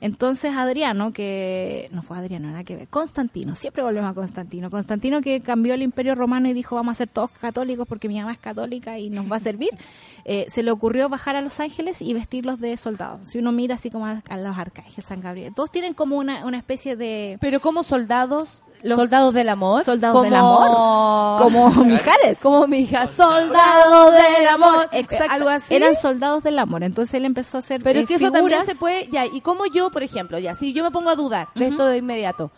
Entonces 0.00 0.54
Adriano, 0.54 1.12
que 1.12 1.88
no 1.92 2.02
fue 2.02 2.16
Adriano, 2.16 2.48
nada 2.48 2.64
que 2.64 2.76
ver, 2.76 2.88
Constantino, 2.88 3.54
siempre 3.54 3.82
volvemos 3.82 4.10
a 4.10 4.14
Constantino, 4.14 4.70
Constantino 4.70 5.20
que 5.20 5.40
cambió 5.40 5.74
el 5.74 5.82
imperio 5.82 6.14
romano 6.14 6.48
y 6.48 6.52
dijo 6.54 6.74
vamos 6.74 6.92
a 6.92 6.94
ser 6.96 7.08
todos 7.08 7.30
católicos 7.32 7.86
porque 7.86 8.08
mi 8.08 8.18
mamá 8.18 8.32
es 8.32 8.38
católica 8.38 8.98
y 8.98 9.10
nos 9.10 9.30
va 9.30 9.36
a 9.36 9.40
servir, 9.40 9.70
eh, 10.24 10.46
se 10.48 10.62
le 10.62 10.70
ocurrió 10.70 11.08
bajar 11.08 11.36
a 11.36 11.42
Los 11.42 11.60
Ángeles 11.60 12.00
y 12.00 12.14
vestirlos 12.14 12.60
de 12.60 12.76
soldados. 12.76 13.28
Si 13.28 13.38
uno 13.38 13.52
mira 13.52 13.74
así 13.74 13.90
como 13.90 14.06
a, 14.06 14.22
a 14.28 14.36
los 14.38 14.56
arcángeles, 14.56 15.04
San 15.04 15.20
Gabriel, 15.20 15.54
todos 15.54 15.70
tienen 15.70 15.94
como 15.94 16.16
una, 16.16 16.46
una 16.46 16.58
especie 16.58 16.96
de... 16.96 17.36
Pero 17.40 17.60
como 17.60 17.82
soldados, 17.82 18.62
Los 18.82 18.98
Soldados 18.98 19.34
del 19.34 19.48
amor. 19.48 19.84
Soldados 19.84 20.14
como... 20.14 20.24
del 20.24 20.34
amor. 20.34 21.42
como 21.42 21.70
Mijares. 21.84 22.38
Como 22.40 22.66
mi 22.66 22.80
hija. 22.80 23.06
Soldados 23.06 24.12
del 24.12 24.48
amor. 24.48 24.88
Exacto. 24.92 25.24
Eh, 25.24 25.28
Algo 25.30 25.48
así. 25.48 25.74
Eran 25.74 25.94
soldados 25.94 26.42
del 26.42 26.58
amor. 26.58 26.82
Entonces 26.82 27.14
él 27.14 27.24
empezó 27.24 27.58
a 27.58 27.60
hacer 27.60 27.82
Pero 27.82 27.98
eh, 27.98 28.02
es 28.02 28.08
que 28.08 28.14
eso 28.14 28.30
también 28.30 28.64
se 28.64 28.74
puede, 28.74 29.08
ya, 29.08 29.26
y 29.26 29.40
como 29.40 29.66
yo, 29.66 29.90
por 29.90 30.02
ejemplo, 30.02 30.38
ya, 30.38 30.54
si 30.54 30.72
yo 30.72 30.84
me 30.84 30.90
pongo 30.90 31.10
a 31.10 31.16
dudar 31.16 31.48
de 31.54 31.68
esto 31.68 31.86
de 31.86 31.98
inmediato, 31.98 32.50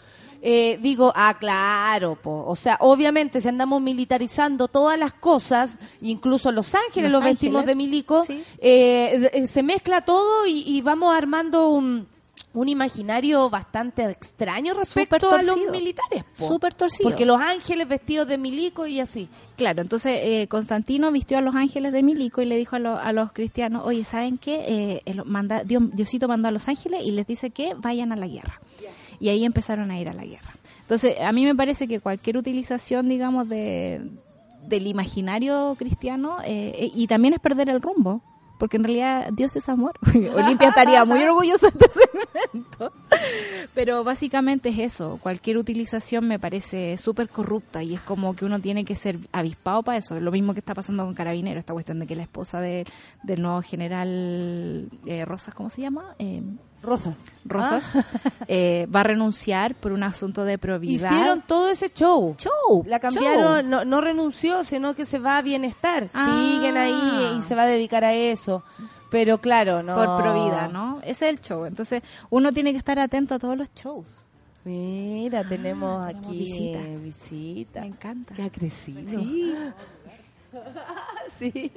eh, 0.45 0.77
digo, 0.83 1.13
ah, 1.15 1.37
claro, 1.39 2.17
po. 2.17 2.45
o 2.49 2.57
sea, 2.57 2.77
obviamente 2.81 3.41
si 3.41 3.47
andamos 3.47 3.81
militarizando 3.81 4.67
todas 4.67 4.99
las 4.99 5.13
cosas, 5.13 5.77
incluso 6.01 6.51
Los 6.51 6.75
Ángeles, 6.75 7.13
Los 7.13 7.23
los, 7.23 7.31
vestimos 7.31 7.65
de 7.65 7.77
milico, 7.77 8.25
sí. 8.25 8.43
eh, 8.59 9.31
eh, 9.33 9.47
se 9.47 9.63
mezcla 9.63 10.01
todo 10.01 10.45
y, 10.45 10.65
y 10.67 10.81
vamos 10.81 11.17
armando 11.17 11.69
un, 11.69 12.09
un 12.55 12.69
imaginario 12.69 13.49
bastante 13.49 14.05
extraño 14.11 14.75
respecto 14.75 15.31
a 15.31 15.43
los 15.43 15.57
militares. 15.73 16.25
Súper 16.35 16.75
torcido. 16.75 17.09
Porque 17.09 17.25
Los 17.25 17.41
Ángeles 17.41 17.89
vestidos 17.89 18.29
de 18.29 18.37
milico 18.39 18.87
y 18.87 19.01
así. 19.01 19.29
Claro, 19.57 19.81
entonces 19.81 20.19
eh, 20.23 20.47
Constantino 20.49 21.11
vistió 21.11 21.39
a 21.39 21.41
los 21.41 21.55
ángeles 21.55 21.93
de 21.93 22.03
Milico 22.03 22.43
y 22.43 22.47
le 22.47 22.57
dijo 22.57 22.77
a, 22.77 22.79
lo- 22.79 22.99
a 22.99 23.13
los 23.13 23.33
cristianos, 23.33 23.83
oye, 23.87 24.05
¿saben 24.05 24.37
qué? 24.39 24.65
Eh, 24.67 25.03
el- 25.07 25.25
manda, 25.25 25.65
Dios- 25.65 25.91
Diosito 25.95 26.29
mandó 26.29 26.49
a 26.49 26.51
los 26.51 26.69
ángeles 26.69 27.03
y 27.05 27.13
les 27.13 27.27
dice 27.27 27.51
que 27.51 27.75
vayan 27.75 28.13
a 28.13 28.17
la 28.17 28.27
guerra. 28.27 28.61
Y 29.21 29.29
ahí 29.29 29.45
empezaron 29.45 29.91
a 29.91 30.01
ir 30.01 30.09
a 30.09 30.15
la 30.15 30.25
guerra. 30.25 30.53
Entonces, 30.81 31.15
a 31.21 31.31
mí 31.33 31.45
me 31.45 31.55
parece 31.55 31.87
que 31.89 32.01
cualquier 32.01 32.37
utilización, 32.37 33.09
digamos, 33.09 33.49
de, 33.49 34.03
del 34.67 34.87
imaginario 34.89 35.75
cristiano, 35.79 36.39
eh, 36.45 36.73
eh, 36.77 36.91
y 36.95 37.07
también 37.07 37.33
es 37.35 37.41
perder 37.41 37.69
el 37.69 37.81
rumbo. 37.81 38.21
Porque 38.63 38.77
en 38.77 38.85
realidad 38.85 39.31
Dios 39.33 39.57
es 39.57 39.69
amor. 39.69 39.95
Olimpia 40.37 40.69
estaría 40.69 41.05
muy 41.05 41.21
orgullosa 41.21 41.69
de 41.69 41.85
este 41.85 42.01
segmento. 42.01 42.93
Pero 43.75 44.05
básicamente 44.05 44.69
es 44.69 44.79
eso. 44.79 45.19
Cualquier 45.21 45.59
utilización 45.59 46.29
me 46.29 46.39
parece 46.39 46.97
súper 46.97 47.29
corrupta 47.29 47.83
y 47.83 47.97
es 47.97 48.01
como 48.03 48.37
que 48.37 48.45
uno 48.45 48.61
tiene 48.61 48.85
que 48.85 48.95
ser 48.95 49.19
avispado 49.33 49.83
para 49.83 49.99
eso. 49.99 50.21
Lo 50.21 50.31
mismo 50.31 50.53
que 50.55 50.61
está 50.61 50.77
pasando 50.77 51.05
con 51.05 51.13
Carabinero, 51.13 51.59
esta 51.59 51.73
cuestión 51.73 51.99
de 51.99 52.07
que 52.07 52.15
la 52.15 52.23
esposa 52.23 52.61
de, 52.61 52.87
del 53.25 53.43
nuevo 53.43 53.63
general 53.63 54.89
eh, 55.07 55.25
Rosas, 55.25 55.57
¿cómo 55.57 55.69
se 55.69 55.81
llama? 55.81 56.15
Eh, 56.21 56.41
Rosas. 56.83 57.17
Rosas, 57.45 57.93
eh, 58.49 58.87
va 58.95 59.01
a 59.01 59.05
renunciar 59.05 59.75
por 59.75 59.93
un 59.93 60.03
asunto 60.03 60.45
de 60.45 60.59
probidad. 60.59 61.11
Hicieron 61.11 61.43
todo 61.43 61.71
ese 61.71 61.91
show. 61.93 62.37
show. 62.39 62.85
La 62.87 62.99
cambiaron, 63.01 63.61
show. 63.63 63.71
no, 63.71 63.85
no 63.85 64.01
renunció, 64.01 64.65
sino 64.65 64.95
que 64.95 65.05
se 65.05 65.19
va 65.19 65.39
a 65.39 65.43
bienestar. 65.43 66.09
Ah. 66.15 66.27
Siguen 66.55 66.77
ahí 66.77 67.37
y 67.39 67.43
se 67.43 67.55
va 67.55 67.63
a 67.63 67.67
dedicar 67.67 68.05
a 68.05 68.13
eso. 68.15 68.63
Pero 69.11 69.39
claro, 69.39 69.83
no. 69.83 69.95
Por 69.95 70.23
probidad, 70.23 70.71
¿no? 70.71 70.99
Ese 71.03 71.29
es 71.29 71.35
el 71.35 71.41
show. 71.41 71.67
Entonces, 71.67 72.03
uno 72.31 72.53
tiene 72.53 72.73
que 72.73 72.79
estar 72.79 72.99
atento 72.99 73.35
a 73.35 73.39
todos 73.39 73.57
los 73.57 73.73
shows. 73.75 74.23
Mira, 74.65 75.43
tenemos 75.47 76.03
Ah, 76.03 76.09
tenemos 76.13 76.29
aquí 76.29 76.39
visita. 76.39 76.79
visita. 77.03 77.81
Me 77.81 77.87
encanta. 77.89 78.35
Que 78.35 78.43
ha 78.45 78.51
crecido. 78.51 79.09
Sí. 79.09 79.55
Sí. 81.39 81.73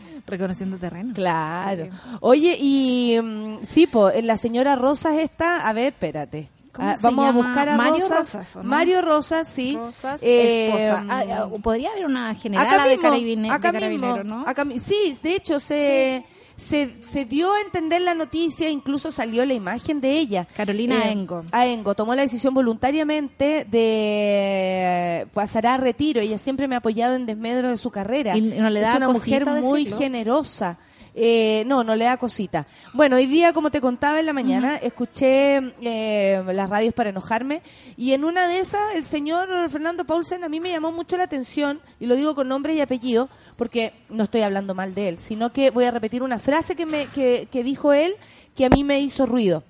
Reconociendo 0.26 0.76
terreno. 0.78 1.14
Claro. 1.14 1.84
Sí. 1.84 1.90
Oye, 2.20 2.56
y 2.60 3.18
mm, 3.22 3.58
sí, 3.64 3.86
po, 3.86 4.10
la 4.22 4.36
señora 4.36 4.74
Rosas 4.76 5.14
está, 5.18 5.68
a 5.68 5.72
ver, 5.72 5.86
espérate. 5.92 6.48
¿Cómo 6.72 6.88
Ah, 6.90 6.96
vamos 7.00 7.24
llama? 7.24 7.38
a 7.40 7.42
buscar 7.46 7.68
a 7.70 7.76
Mario 7.78 7.92
Rosas. 8.08 8.18
Rosas, 8.18 8.56
¿o 8.56 8.62
no? 8.62 8.68
Mario 8.68 9.02
Rosas, 9.02 9.48
sí. 9.48 9.76
Rosas, 9.76 10.20
Eh, 10.22 10.66
esposa. 10.66 11.04
Ah, 11.08 11.24
ah, 11.30 11.48
podría 11.62 11.90
haber 11.90 12.04
una 12.04 12.34
general 12.34 12.82
de, 12.82 12.96
mismo, 12.96 13.02
carabine- 13.10 13.50
acá 13.50 13.72
de 13.72 13.88
mismo, 13.88 14.06
carabinero, 14.12 14.24
¿no? 14.24 14.46
acá 14.46 14.66
sí, 14.78 15.16
de 15.22 15.34
hecho 15.36 15.58
se, 15.58 16.22
se, 16.56 17.02
se 17.02 17.24
dio 17.24 17.52
a 17.52 17.60
entender 17.60 18.00
la 18.02 18.14
noticia, 18.14 18.70
incluso 18.70 19.12
salió 19.12 19.44
la 19.44 19.54
imagen 19.54 20.00
de 20.00 20.12
ella. 20.18 20.46
Carolina 20.56 21.04
Eh, 21.04 21.12
Engo. 21.12 21.44
Aengo 21.52 21.94
tomó 21.94 22.14
la 22.14 22.22
decisión 22.22 22.54
voluntariamente 22.54 23.66
de 23.70 25.26
pasar 25.32 25.66
a 25.66 25.76
retiro. 25.76 26.20
Ella 26.20 26.38
siempre 26.38 26.68
me 26.68 26.74
ha 26.74 26.78
apoyado 26.78 27.14
en 27.14 27.26
desmedro 27.26 27.70
de 27.70 27.76
su 27.76 27.90
carrera. 27.90 28.36
¿Y 28.36 28.40
no 28.40 28.70
le 28.70 28.80
da 28.80 28.90
es 28.92 28.96
una 28.96 29.08
mujer 29.08 29.46
muy 29.46 29.84
decirlo? 29.84 29.98
generosa. 29.98 30.78
Eh, 31.18 31.64
no, 31.66 31.82
no 31.82 31.94
le 31.96 32.04
da 32.04 32.18
cosita. 32.18 32.66
Bueno, 32.92 33.16
hoy 33.16 33.24
día, 33.24 33.54
como 33.54 33.70
te 33.70 33.80
contaba 33.80 34.20
en 34.20 34.26
la 34.26 34.34
mañana, 34.34 34.76
escuché 34.76 35.56
eh, 35.80 36.42
las 36.52 36.68
radios 36.68 36.92
para 36.92 37.08
enojarme 37.08 37.62
y 37.96 38.12
en 38.12 38.22
una 38.22 38.46
de 38.48 38.58
esas 38.58 38.94
el 38.94 39.06
señor 39.06 39.48
Fernando 39.70 40.04
Paulsen 40.04 40.44
a 40.44 40.50
mí 40.50 40.60
me 40.60 40.70
llamó 40.70 40.92
mucho 40.92 41.16
la 41.16 41.24
atención 41.24 41.80
y 41.98 42.04
lo 42.04 42.16
digo 42.16 42.34
con 42.34 42.48
nombre 42.48 42.74
y 42.74 42.82
apellido 42.82 43.30
porque 43.56 43.92
no 44.10 44.24
estoy 44.24 44.42
hablando 44.42 44.74
mal 44.74 44.94
de 44.94 45.08
él, 45.08 45.18
sino 45.18 45.52
que 45.52 45.70
voy 45.70 45.84
a 45.84 45.90
repetir 45.90 46.22
una 46.22 46.38
frase 46.38 46.76
que, 46.76 46.86
me, 46.86 47.06
que, 47.06 47.48
que 47.50 47.62
dijo 47.64 47.92
él 47.92 48.14
que 48.54 48.64
a 48.66 48.68
mí 48.70 48.84
me 48.84 49.00
hizo 49.00 49.26
ruido. 49.26 49.62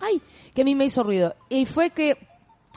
Ay, 0.00 0.20
que 0.54 0.62
a 0.62 0.64
mí 0.64 0.74
me 0.74 0.84
hizo 0.84 1.02
ruido. 1.02 1.34
Y 1.48 1.64
fue 1.66 1.90
que, 1.90 2.16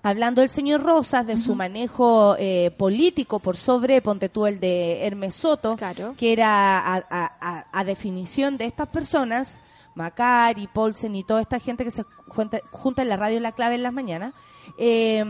hablando 0.04 0.42
del 0.42 0.50
señor 0.50 0.84
Rosas, 0.84 1.26
de 1.26 1.38
su 1.38 1.56
manejo 1.56 2.36
eh, 2.38 2.72
político 2.78 3.40
por 3.40 3.58
sobre, 3.58 4.02
ponte 4.02 4.30
tú 4.30 4.46
el 4.46 4.60
de 4.60 5.06
Hermes 5.06 5.36
Soto, 5.36 5.76
Claro. 5.76 6.14
que 6.18 6.32
era 6.34 6.80
a, 6.80 7.66
a- 7.72 7.84
definición 7.84 8.58
de 8.58 8.66
estas 8.66 8.88
personas, 8.90 9.58
Macari, 9.96 10.68
Paulsen 10.68 11.16
y 11.16 11.24
toda 11.24 11.42
esta 11.42 11.60
gente 11.60 11.84
que 11.84 11.92
se 11.92 12.04
junta, 12.28 12.60
junta 12.72 13.02
en 13.02 13.10
la 13.10 13.18
radio 13.18 13.40
la 13.40 13.54
clave 13.54 13.76
en 13.76 13.84
las 13.84 13.94
mañanas, 13.94 14.34
eh, 14.78 15.24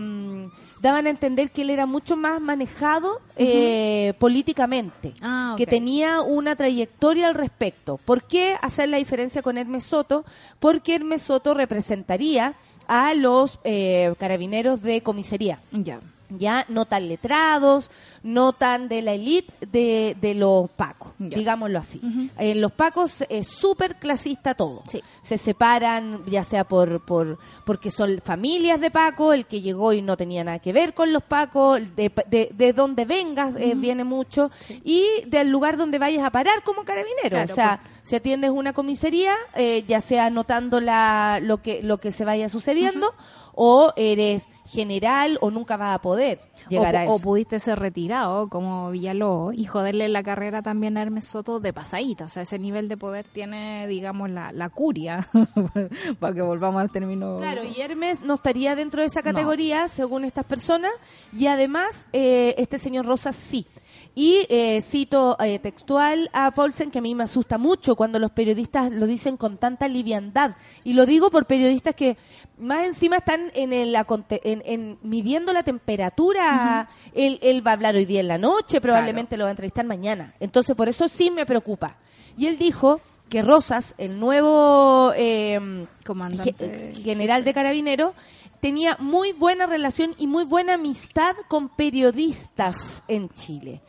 daban 0.86 1.08
a 1.08 1.10
entender 1.10 1.50
que 1.50 1.64
él 1.64 1.72
era 1.72 1.88
mucho 1.88 2.16
más 2.16 2.40
manejado 2.40 3.20
eh, 3.38 4.14
políticamente, 4.20 5.16
Ah, 5.20 5.56
que 5.58 5.66
tenía 5.66 6.22
una 6.22 6.56
trayectoria 6.56 7.28
al 7.28 7.34
respecto. 7.34 7.98
¿Por 8.06 8.22
qué 8.24 8.56
hacer 8.62 8.90
la 8.90 8.98
diferencia 8.98 9.42
con 9.42 9.58
Hermes 9.58 9.84
Soto? 9.84 10.26
Porque 10.60 10.94
Hermes 10.94 11.24
Soto 11.24 11.56
representaría 11.56 12.54
a 12.88 13.16
los 13.16 13.60
eh, 13.64 14.14
carabineros 14.20 14.84
de 14.84 15.02
comisaría 15.02 15.58
Ya. 15.72 16.00
Ya 16.30 16.66
no 16.70 16.86
tan 16.86 17.08
letrados, 17.08 17.92
no 18.24 18.54
tan 18.54 18.88
de 18.88 19.02
la 19.02 19.14
elite 19.14 19.54
de, 19.68 20.18
de 20.20 20.34
los 20.34 20.70
pacos, 20.72 21.14
digámoslo 21.20 21.78
así. 21.78 22.02
En 22.38 22.62
los 22.62 22.72
pacos 22.72 23.24
es 23.30 23.48
súper 23.48 23.98
clasista 23.98 24.56
todo. 24.56 24.84
Sí. 24.88 25.02
Se 25.22 25.38
separan 25.38 26.24
ya 26.26 26.44
sea 26.44 26.64
por, 26.64 27.06
por 27.06 27.38
porque 27.66 27.92
son 27.92 28.22
familias 28.24 28.80
de 28.82 28.92
Paco, 28.92 29.34
el 29.34 29.46
que 29.46 29.62
llegó 29.62 29.94
y 29.94 30.02
no 30.02 30.18
tenía 30.18 30.44
nada 30.44 30.60
que 30.60 30.74
ver 30.74 30.94
con 30.94 31.14
los 31.14 31.24
pacos, 31.24 31.80
de, 31.96 32.12
de, 32.28 32.50
de 32.54 32.74
donde 32.74 33.06
vengas 33.06 33.54
eh, 33.58 33.74
viene 33.76 34.04
mucho, 34.04 34.52
y 34.84 35.04
del 35.28 35.50
lugar 35.50 35.78
donde 35.78 36.00
vayas 36.00 36.24
a 36.24 36.32
parar 36.32 36.64
como 36.64 36.84
carabinero. 36.84 37.30
Claro, 37.30 37.52
o 37.52 37.56
sea, 37.56 37.82
si 38.06 38.16
atiendes 38.16 38.52
una 38.52 38.72
comisaría, 38.72 39.34
eh, 39.56 39.84
ya 39.88 40.00
sea 40.00 40.28
anotando 40.28 40.80
la, 40.80 41.40
lo, 41.42 41.64
que, 41.64 41.82
lo 41.82 41.98
que 41.98 42.12
se 42.12 42.24
vaya 42.24 42.50
sucediendo, 42.50 43.16
o 43.56 43.94
eres 43.96 44.52
general 44.68 45.40
o 45.42 45.50
nunca 45.50 45.76
vas 45.76 45.96
a 45.96 46.02
poder 46.02 46.40
llegar 46.70 46.94
o, 46.94 46.98
a 47.00 47.02
o 47.06 47.16
eso. 47.16 47.24
pudiste 47.24 47.60
ser 47.60 47.80
retirado 47.80 48.48
como 48.48 48.92
Villalobos 48.92 49.56
y 49.56 49.66
joderle 49.66 50.08
la 50.10 50.22
carrera 50.22 50.62
también 50.62 50.98
a 50.98 51.02
Hermes 51.02 51.26
Soto 51.26 51.60
de 51.60 51.74
pasadita. 51.74 52.26
O 52.26 52.30
sea, 52.30 52.44
ese 52.44 52.60
nivel 52.60 52.90
de 52.90 52.98
poder 52.98 53.26
tiene, 53.26 53.88
digamos, 53.88 54.30
la, 54.30 54.52
la 54.52 54.70
curia, 54.70 55.28
para 56.20 56.34
que 56.36 56.44
volvamos 56.44 56.82
al 56.82 56.92
término... 56.92 57.38
Claro, 57.38 57.64
y 57.64 57.82
Hermes 57.82 58.22
no 58.22 58.36
estaría 58.36 58.76
dentro 58.76 59.02
de 59.02 59.08
esa 59.08 59.24
categoría, 59.24 59.88
según 59.88 60.26
estas 60.26 60.46
personas, 60.46 60.92
y 61.36 61.48
además 61.48 62.06
eh, 62.14 62.54
este 62.60 62.78
señor 62.78 63.08
Rosas 63.08 63.36
sí. 63.36 63.66
Y 64.18 64.46
eh, 64.48 64.82
cito 64.82 65.36
eh, 65.42 65.60
textual 65.60 66.30
a 66.32 66.50
Paulsen, 66.52 66.90
que 66.90 67.00
a 67.00 67.02
mí 67.02 67.14
me 67.14 67.26
asusta 67.26 67.58
mucho 67.58 67.98
cuando 67.98 68.18
los 68.18 68.32
periodistas 68.32 68.90
lo 68.92 69.08
dicen 69.08 69.36
con 69.36 69.58
tanta 69.58 69.90
liviandad. 69.90 70.56
Y 70.86 70.94
lo 70.94 71.06
digo 71.06 71.30
por 71.30 71.46
periodistas 71.48 71.96
que 71.96 72.16
más 72.58 72.86
encima 72.86 73.18
están 73.18 73.52
en, 73.54 73.74
el, 73.74 73.94
en, 73.96 74.64
en 74.66 74.98
midiendo 75.04 75.52
la 75.52 75.64
temperatura. 75.64 76.88
él, 77.14 77.40
él 77.42 77.66
va 77.68 77.72
a 77.72 77.74
hablar 77.74 77.96
hoy 77.96 78.06
día 78.06 78.22
en 78.22 78.30
la 78.30 78.38
noche, 78.38 78.80
probablemente 78.80 79.36
lo 79.36 79.44
va 79.44 79.50
a 79.50 79.52
entrevistar 79.52 79.86
mañana. 79.86 80.34
Entonces, 80.40 80.76
por 80.78 80.88
eso 80.88 81.10
sí 81.10 81.30
me 81.30 81.46
preocupa. 81.46 81.98
Y 82.38 82.46
él 82.48 82.58
dijo 82.58 83.02
que 83.28 83.42
Rosas, 83.42 83.96
el 83.98 84.18
nuevo 84.20 85.12
eh, 85.18 85.86
Comandante. 86.06 86.94
ge- 86.96 87.02
general 87.04 87.44
de 87.44 87.54
carabineros, 87.54 88.14
tenía 88.62 88.96
muy 89.00 89.34
buena 89.34 89.66
relación 89.66 90.16
y 90.18 90.28
muy 90.28 90.46
buena 90.46 90.76
amistad 90.76 91.36
con 91.50 91.68
periodistas 91.68 93.04
en 93.10 93.30
Chile. 93.30 93.82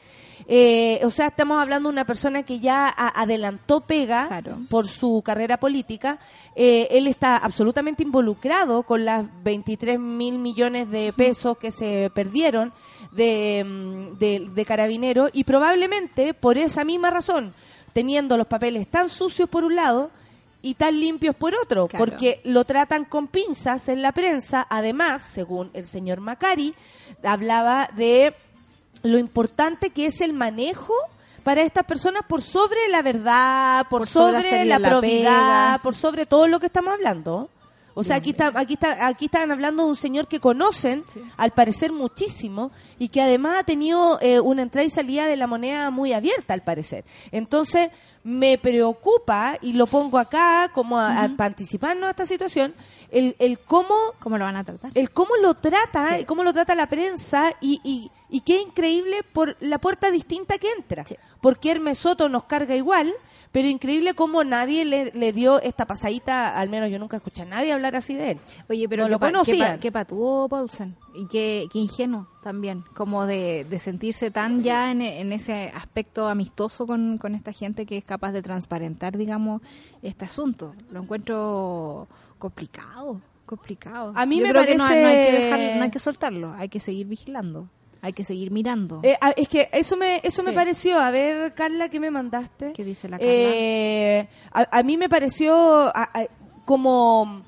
Eh, 0.48 1.00
o 1.02 1.10
sea, 1.10 1.26
estamos 1.26 1.60
hablando 1.60 1.88
de 1.88 1.92
una 1.94 2.04
persona 2.04 2.44
que 2.44 2.60
ya 2.60 2.88
adelantó 2.88 3.80
pega 3.80 4.28
Claro. 4.28 4.58
por 4.70 4.86
su 4.86 5.20
carrera 5.24 5.56
política. 5.58 6.18
Eh, 6.54 6.86
él 6.92 7.08
está 7.08 7.36
absolutamente 7.36 8.04
involucrado 8.04 8.84
con 8.84 9.04
las 9.04 9.26
23 9.42 9.98
mil 9.98 10.38
millones 10.38 10.88
de 10.90 11.12
pesos 11.12 11.58
que 11.58 11.72
se 11.72 12.10
perdieron 12.14 12.72
de, 13.10 13.64
mm, 13.66 14.18
de, 14.18 14.48
de 14.54 14.64
carabinero 14.64 15.28
y 15.32 15.42
probablemente 15.44 16.32
por 16.32 16.58
esa 16.58 16.84
misma 16.84 17.10
razón, 17.10 17.52
teniendo 17.92 18.36
los 18.36 18.46
papeles 18.46 18.86
tan 18.88 19.08
sucios 19.08 19.48
por 19.48 19.64
un 19.64 19.74
lado 19.74 20.10
y 20.62 20.74
tan 20.74 20.98
limpios 21.00 21.34
por 21.34 21.54
otro, 21.54 21.88
Claro. 21.88 22.04
porque 22.04 22.40
lo 22.44 22.64
tratan 22.64 23.04
con 23.04 23.26
pinzas 23.26 23.88
en 23.88 24.00
la 24.02 24.12
prensa. 24.12 24.64
Además, 24.70 25.22
según 25.22 25.70
el 25.74 25.86
señor 25.88 26.20
Macari, 26.20 26.74
hablaba 27.24 27.88
de 27.96 28.32
lo 29.02 29.18
importante 29.18 29.90
que 29.90 30.06
es 30.06 30.20
el 30.20 30.32
manejo 30.32 30.94
para 31.42 31.62
estas 31.62 31.84
personas 31.84 32.22
por 32.28 32.42
sobre 32.42 32.88
la 32.90 33.02
verdad, 33.02 33.86
por, 33.88 34.00
Por 34.00 34.08
sobre 34.08 34.64
la 34.64 34.78
la 34.78 34.88
probidad, 34.90 35.66
pega. 35.74 35.80
por 35.82 35.94
sobre 35.94 36.26
todo 36.26 36.48
lo 36.48 36.58
que 36.60 36.66
estamos 36.66 36.92
hablando. 36.92 37.48
O 37.98 38.02
sea, 38.04 38.16
aquí 38.16 38.30
está, 38.30 38.52
aquí 38.54 38.74
está, 38.74 39.06
aquí 39.06 39.24
están 39.24 39.50
hablando 39.50 39.84
de 39.84 39.88
un 39.88 39.96
señor 39.96 40.28
que 40.28 40.38
conocen, 40.38 41.02
al 41.38 41.52
parecer 41.52 41.92
muchísimo, 41.92 42.70
y 42.98 43.08
que 43.08 43.22
además 43.22 43.60
ha 43.60 43.62
tenido 43.64 44.18
eh, 44.20 44.38
una 44.38 44.60
entrada 44.60 44.84
y 44.84 44.90
salida 44.90 45.26
de 45.26 45.36
la 45.36 45.46
moneda 45.46 45.90
muy 45.90 46.12
abierta, 46.12 46.52
al 46.52 46.62
parecer. 46.62 47.06
Entonces, 47.32 47.88
me 48.22 48.58
preocupa, 48.58 49.56
y 49.62 49.72
lo 49.72 49.86
pongo 49.86 50.18
acá 50.18 50.70
como 50.74 50.98
a, 50.98 51.22
a- 51.24 51.28
para 51.30 51.46
anticiparnos 51.46 52.08
a 52.08 52.10
esta 52.10 52.26
situación, 52.26 52.74
el, 53.10 53.36
el 53.38 53.58
cómo 53.58 53.94
¿Cómo 54.18 54.38
lo 54.38 54.44
van 54.44 54.56
a 54.56 54.64
tratar? 54.64 54.90
el 54.94 55.10
cómo 55.10 55.36
lo 55.40 55.54
trata, 55.54 56.18
Sí. 56.18 56.24
cómo 56.24 56.42
lo 56.44 56.52
trata 56.52 56.74
la 56.74 56.88
prensa 56.88 57.52
y, 57.60 57.80
y, 57.84 58.10
y 58.28 58.40
qué 58.40 58.60
increíble 58.60 59.22
por 59.32 59.56
la 59.60 59.78
puerta 59.78 60.10
distinta 60.10 60.58
que 60.58 60.70
entra. 60.72 61.04
Sí. 61.06 61.16
Porque 61.40 61.70
Hermes 61.70 61.98
Soto 61.98 62.28
nos 62.28 62.44
carga 62.44 62.74
igual, 62.74 63.12
pero 63.52 63.68
increíble 63.68 64.12
cómo 64.14 64.44
nadie 64.44 64.84
le, 64.84 65.12
le 65.12 65.32
dio 65.32 65.62
esta 65.62 65.86
pasadita, 65.86 66.58
al 66.58 66.68
menos 66.68 66.90
yo 66.90 66.98
nunca 66.98 67.16
escuché 67.16 67.42
a 67.42 67.44
nadie 67.46 67.72
hablar 67.72 67.96
así 67.96 68.14
de 68.14 68.32
él. 68.32 68.40
Oye, 68.68 68.86
pero 68.88 69.04
No 69.04 69.08
lo 69.10 69.18
pa- 69.18 69.78
qué 69.80 69.90
patuó 69.92 70.46
Paulsen 70.48 70.94
y 71.14 71.26
qué, 71.26 71.66
qué 71.72 71.78
ingenuo 71.78 72.26
también, 72.42 72.84
como 72.94 73.24
de, 73.24 73.64
de 73.70 73.78
sentirse 73.78 74.30
tan 74.30 74.62
ya 74.62 74.90
en, 74.90 75.00
en 75.00 75.32
ese 75.32 75.70
aspecto 75.74 76.28
amistoso 76.28 76.86
con, 76.86 77.16
con 77.18 77.34
esta 77.34 77.52
gente 77.52 77.86
que 77.86 77.96
es 77.96 78.04
capaz 78.04 78.32
de 78.32 78.42
transparentar, 78.42 79.16
digamos, 79.16 79.62
este 80.02 80.26
asunto. 80.26 80.74
Lo 80.90 81.00
encuentro 81.02 82.08
complicado, 82.38 83.20
complicado. 83.44 84.12
A 84.14 84.26
mí 84.26 84.38
Yo 84.38 84.42
me 84.44 84.50
creo 84.50 84.64
que 84.64 84.74
no, 84.76 84.84
parece- 84.84 85.02
no 85.02 85.08
hay 85.08 85.16
que 85.26 85.32
dejar- 85.32 85.76
no 85.78 85.84
hay 85.84 85.90
que 85.90 85.98
soltarlo, 85.98 86.54
hay 86.58 86.68
que 86.68 86.80
seguir 86.80 87.06
vigilando, 87.06 87.68
hay 88.02 88.12
que 88.12 88.24
seguir 88.24 88.50
mirando. 88.50 89.00
Eh, 89.02 89.16
es 89.36 89.48
que 89.48 89.68
eso 89.72 89.96
me 89.96 90.20
eso 90.22 90.42
me 90.42 90.52
pareció. 90.52 90.98
A 90.98 91.10
ver, 91.10 91.54
Carla, 91.54 91.88
¿qué 91.88 92.00
me 92.00 92.10
mandaste? 92.10 92.72
¿Qué 92.72 92.84
dice 92.84 93.08
la 93.08 93.18
Carla? 93.18 93.32
Eh, 93.32 94.28
a, 94.52 94.78
a 94.78 94.82
mí 94.82 94.96
me 94.96 95.08
pareció 95.08 95.54
a- 95.54 96.10
a- 96.12 96.26
como 96.64 97.42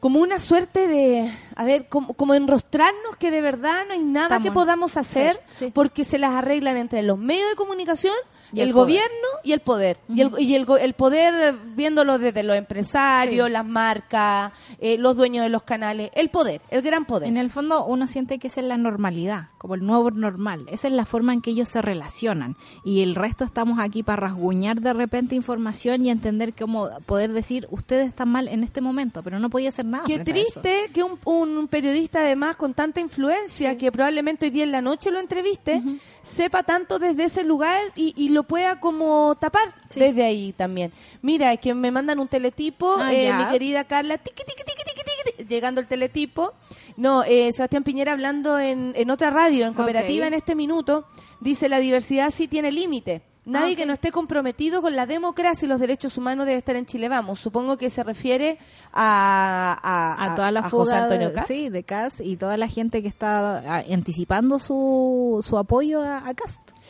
como 0.00 0.20
una 0.20 0.38
suerte 0.38 0.86
de, 0.86 1.30
a 1.56 1.64
ver, 1.64 1.88
como, 1.88 2.12
como 2.12 2.34
enrostrarnos 2.34 3.16
que 3.18 3.30
de 3.30 3.40
verdad 3.40 3.86
no 3.88 3.94
hay 3.94 4.02
nada 4.02 4.26
Estamos- 4.26 4.44
que 4.44 4.52
podamos 4.52 4.96
hacer 4.98 5.40
Sí, 5.48 5.66
sí. 5.66 5.70
porque 5.74 6.04
se 6.04 6.18
las 6.18 6.32
arreglan 6.34 6.76
entre 6.76 7.02
los 7.02 7.16
medios 7.16 7.48
de 7.48 7.56
comunicación, 7.56 8.12
Y 8.54 8.60
el, 8.60 8.72
gobierno 8.72 9.08
y 9.42 9.52
el 9.52 9.60
poder. 9.60 9.98
Y, 10.08 10.20
el, 10.22 10.30
y 10.38 10.54
el, 10.54 10.66
el 10.80 10.94
poder 10.94 11.54
viéndolo 11.74 12.18
desde 12.18 12.42
los 12.42 12.56
empresarios, 12.56 13.46
Sí. 13.46 13.52
las 13.52 13.64
marcas, 13.66 14.52
eh, 14.78 14.96
los 14.98 15.16
dueños 15.16 15.42
de 15.42 15.48
los 15.48 15.62
canales, 15.62 16.10
el 16.14 16.28
poder, 16.30 16.60
el 16.70 16.82
gran 16.82 17.04
poder. 17.04 17.28
En 17.28 17.36
el 17.36 17.50
fondo 17.50 17.84
uno 17.84 18.06
siente 18.06 18.38
que 18.38 18.48
esa 18.48 18.60
es 18.60 18.66
la 18.66 18.76
normalidad, 18.76 19.48
como 19.58 19.74
el 19.74 19.84
nuevo 19.84 20.10
normal. 20.10 20.66
Esa 20.70 20.88
es 20.88 20.94
la 20.94 21.04
forma 21.04 21.32
en 21.32 21.40
que 21.42 21.50
ellos 21.50 21.68
se 21.68 21.82
relacionan. 21.82 22.56
Y 22.84 23.02
el 23.02 23.14
resto 23.14 23.44
estamos 23.44 23.78
aquí 23.78 24.02
para 24.02 24.20
rasguñar 24.28 24.80
de 24.80 24.92
repente 24.92 25.34
información 25.34 26.04
y 26.06 26.10
entender 26.10 26.52
cómo 26.54 26.88
poder 27.06 27.32
decir, 27.32 27.66
ustedes 27.70 28.08
están 28.08 28.28
mal 28.30 28.48
en 28.48 28.62
este 28.62 28.80
momento, 28.80 29.22
pero 29.22 29.38
no 29.38 29.50
podía 29.50 29.70
hacer 29.70 29.84
nada. 29.84 30.04
Qué 30.06 30.20
triste 30.20 30.90
que 30.92 31.02
un, 31.02 31.18
un 31.24 31.68
periodista 31.68 32.20
además 32.20 32.56
con 32.56 32.74
tanta 32.74 33.00
influencia 33.00 33.76
que 33.76 33.90
probablemente 33.90 34.46
hoy 34.46 34.50
día 34.50 34.64
en 34.64 34.72
la 34.72 34.80
noche 34.82 35.10
lo 35.10 35.18
entreviste, 35.20 35.82
sepa 36.22 36.62
tanto 36.62 36.98
desde 36.98 37.24
ese 37.24 37.44
lugar 37.44 37.80
y, 37.96 38.14
y 38.16 38.28
lo 38.30 38.43
pueda 38.44 38.78
como 38.78 39.34
tapar 39.40 39.74
Sí. 39.88 40.00
desde 40.00 40.24
ahí 40.24 40.52
también. 40.52 40.92
Mira, 41.22 41.52
es 41.52 41.60
que 41.60 41.74
me 41.74 41.90
mandan 41.90 42.18
un 42.18 42.28
teletipo, 42.28 42.96
Ah, 42.98 43.12
eh, 43.12 43.32
mi 43.32 43.46
querida 43.48 43.84
Carla, 43.84 44.18
tiqui, 44.18 44.42
tiqui, 44.44 44.62
tiqui, 44.64 45.44
llegando 45.48 45.80
el 45.80 45.86
teletipo. 45.86 46.52
No, 46.96 47.24
eh, 47.24 47.50
Sebastián 47.52 47.82
Piñera 47.84 48.12
hablando 48.12 48.58
en, 48.58 48.92
en 48.96 49.10
otra 49.10 49.30
radio, 49.30 49.66
en 49.66 49.74
cooperativa 49.74 50.26
en 50.26 50.34
este 50.34 50.54
minuto, 50.54 51.06
dice 51.40 51.68
la 51.68 51.78
diversidad 51.78 52.30
sí 52.30 52.46
tiene 52.48 52.70
límite. 52.72 53.22
Nadie 53.46 53.74
Ah, 53.74 53.76
que 53.76 53.84
no 53.86 53.92
esté 53.92 54.10
comprometido 54.10 54.80
con 54.80 54.96
la 54.96 55.04
democracia 55.04 55.66
y 55.66 55.68
los 55.68 55.78
derechos 55.78 56.16
humanos 56.16 56.46
debe 56.46 56.56
estar 56.56 56.76
en 56.76 56.86
Chile 56.86 57.10
Vamos. 57.10 57.40
Supongo 57.40 57.76
que 57.76 57.90
se 57.90 58.02
refiere 58.02 58.56
a, 58.90 59.78
a, 59.82 60.32
a 60.32 60.34
toda 60.34 60.50
la 60.50 60.60
a 60.60 60.70
fuga 60.70 60.84
José 60.84 60.94
Antonio 60.96 61.28
de, 61.28 61.34
Cast. 61.34 61.48
sí, 61.48 61.68
de 61.68 61.82
Cast 61.84 62.20
y 62.20 62.36
toda 62.38 62.56
la 62.56 62.68
gente 62.68 63.02
que 63.02 63.08
está 63.08 63.58
ah, 63.58 63.84
anticipando 63.92 64.58
su, 64.58 65.40
su 65.46 65.58
apoyo 65.58 66.02
a, 66.02 66.26
a 66.26 66.32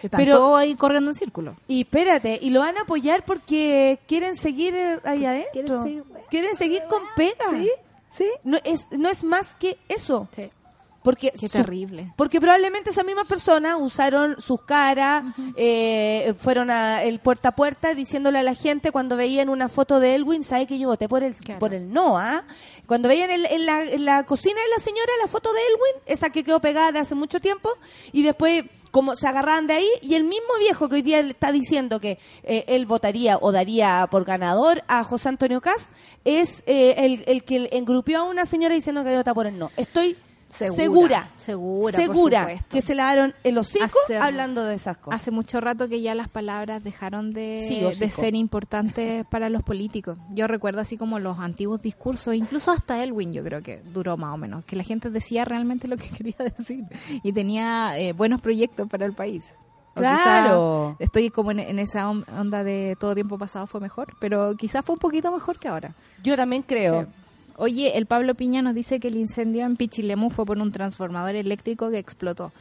Están 0.06 0.18
Pero- 0.18 0.36
todos 0.38 0.58
ahí 0.58 0.74
corriendo 0.74 1.10
en 1.10 1.14
círculo. 1.14 1.56
Y 1.68 1.82
espérate, 1.82 2.38
y 2.40 2.50
lo 2.50 2.60
van 2.60 2.76
a 2.78 2.82
apoyar 2.82 3.24
porque 3.24 3.98
quieren 4.06 4.36
seguir 4.36 4.74
ahí 5.04 5.24
adentro. 5.24 5.52
Quieren 5.52 5.82
seguir- 5.82 6.04
Quieren 6.30 6.56
seguir 6.56 6.82
con 6.88 7.02
pega. 7.16 7.50
Sí, 7.50 7.70
sí. 8.12 8.26
No 8.44 8.58
es, 8.64 8.86
no 8.90 9.08
es 9.08 9.22
más 9.24 9.54
que 9.54 9.78
eso. 9.88 10.28
Sí. 10.34 10.50
Porque 11.02 11.32
Qué 11.38 11.48
su- 11.50 11.58
terrible. 11.58 12.12
Porque 12.16 12.40
probablemente 12.40 12.88
esas 12.88 13.04
mismas 13.04 13.26
personas 13.26 13.76
usaron 13.78 14.40
sus 14.40 14.62
caras, 14.62 15.22
eh, 15.54 16.32
fueron 16.38 16.70
a 16.70 17.02
el 17.02 17.18
puerta 17.18 17.50
a 17.50 17.52
puerta 17.54 17.94
diciéndole 17.94 18.38
a 18.38 18.42
la 18.42 18.54
gente 18.54 18.90
cuando 18.90 19.14
veían 19.14 19.50
una 19.50 19.68
foto 19.68 20.00
de 20.00 20.14
Elwin, 20.14 20.42
¿sabe 20.42 20.66
que 20.66 20.78
yo 20.78 20.88
voté 20.88 21.06
por 21.06 21.22
el, 21.22 21.34
Claro. 21.34 21.60
por 21.60 21.74
el 21.74 21.92
no? 21.92 22.16
ah? 22.16 22.44
Cuando 22.86 23.08
veían 23.10 23.30
el- 23.30 23.44
en, 23.44 23.66
la, 23.66 23.82
en 23.84 24.04
la 24.06 24.24
cocina 24.24 24.58
de 24.62 24.68
la 24.70 24.78
señora 24.82 25.12
la 25.20 25.28
foto 25.28 25.52
de 25.52 25.60
Elwin, 25.60 26.02
esa 26.06 26.30
que 26.30 26.42
quedó 26.42 26.58
pegada 26.60 26.90
de 26.90 27.00
hace 27.00 27.14
mucho 27.14 27.38
tiempo, 27.38 27.68
y 28.12 28.22
después 28.22 28.64
como 28.94 29.16
se 29.16 29.26
agarraban 29.26 29.66
de 29.66 29.72
ahí, 29.72 29.88
y 30.02 30.14
el 30.14 30.22
mismo 30.22 30.56
viejo 30.60 30.88
que 30.88 30.94
hoy 30.94 31.02
día 31.02 31.18
está 31.18 31.50
diciendo 31.50 31.98
que 31.98 32.16
eh, 32.44 32.64
él 32.68 32.86
votaría 32.86 33.38
o 33.40 33.50
daría 33.50 34.06
por 34.08 34.24
ganador 34.24 34.84
a 34.86 35.02
José 35.02 35.30
Antonio 35.30 35.60
Cast, 35.60 35.90
es 36.24 36.62
eh, 36.66 36.94
el, 36.98 37.24
el 37.26 37.42
que 37.42 37.68
engrupió 37.72 38.20
a 38.20 38.22
una 38.22 38.46
señora 38.46 38.72
diciendo 38.72 39.02
que 39.02 39.16
vota 39.16 39.34
por 39.34 39.48
el 39.48 39.58
no. 39.58 39.72
Estoy 39.76 40.16
Segura, 40.56 41.28
segura, 41.36 41.96
segura, 41.96 42.48
que 42.70 42.80
se 42.82 42.94
lavaron 42.94 43.34
el 43.42 43.58
hocico 43.58 43.84
Hacer- 44.06 44.22
hablando 44.22 44.64
de 44.64 44.74
esas 44.76 44.96
cosas. 44.98 45.20
Hace 45.20 45.30
mucho 45.30 45.60
rato 45.60 45.88
que 45.88 46.00
ya 46.00 46.14
las 46.14 46.28
palabras 46.28 46.82
dejaron 46.84 47.32
de, 47.32 47.64
Sí, 47.68 47.80
de 47.98 48.10
ser 48.10 48.34
importantes 48.34 49.26
para 49.26 49.48
los 49.48 49.62
políticos. 49.62 50.16
Yo 50.30 50.46
recuerdo 50.46 50.80
así 50.80 50.96
como 50.96 51.18
los 51.18 51.38
antiguos 51.38 51.82
discursos, 51.82 52.34
incluso 52.34 52.70
hasta 52.70 53.02
Elwin 53.02 53.32
yo 53.32 53.42
creo 53.42 53.62
que 53.62 53.82
duró 53.92 54.16
más 54.16 54.34
o 54.34 54.36
menos, 54.36 54.64
que 54.64 54.76
la 54.76 54.84
gente 54.84 55.10
decía 55.10 55.44
realmente 55.44 55.88
lo 55.88 55.96
que 55.96 56.08
quería 56.16 56.36
decir 56.56 56.84
y 57.22 57.32
tenía 57.32 57.98
eh, 57.98 58.12
buenos 58.12 58.40
proyectos 58.40 58.88
para 58.88 59.06
el 59.06 59.12
país. 59.12 59.44
O 59.96 60.00
Claro. 60.00 60.96
estoy 60.98 61.30
como 61.30 61.52
en, 61.52 61.60
en 61.60 61.78
esa 61.78 62.08
on- 62.10 62.24
onda 62.36 62.64
de 62.64 62.96
todo 62.98 63.14
tiempo 63.14 63.38
pasado 63.38 63.66
fue 63.68 63.80
mejor, 63.80 64.08
pero 64.18 64.56
quizás 64.56 64.84
fue 64.84 64.94
un 64.94 64.98
poquito 64.98 65.30
mejor 65.30 65.58
que 65.58 65.68
ahora. 65.68 65.94
Yo 66.22 66.36
también 66.36 66.62
creo. 66.62 67.02
Sí. 67.02 67.08
Oye, 67.56 67.96
el 67.96 68.06
Pablo 68.06 68.34
Piña 68.34 68.62
nos 68.62 68.74
dice 68.74 68.98
que 68.98 69.08
el 69.08 69.16
incendio 69.16 69.64
en 69.64 69.76
Pichilemu 69.76 70.30
fue 70.30 70.44
por 70.44 70.58
un 70.58 70.72
transformador 70.72 71.36
eléctrico 71.36 71.90
que 71.90 71.98
explotó. 71.98 72.52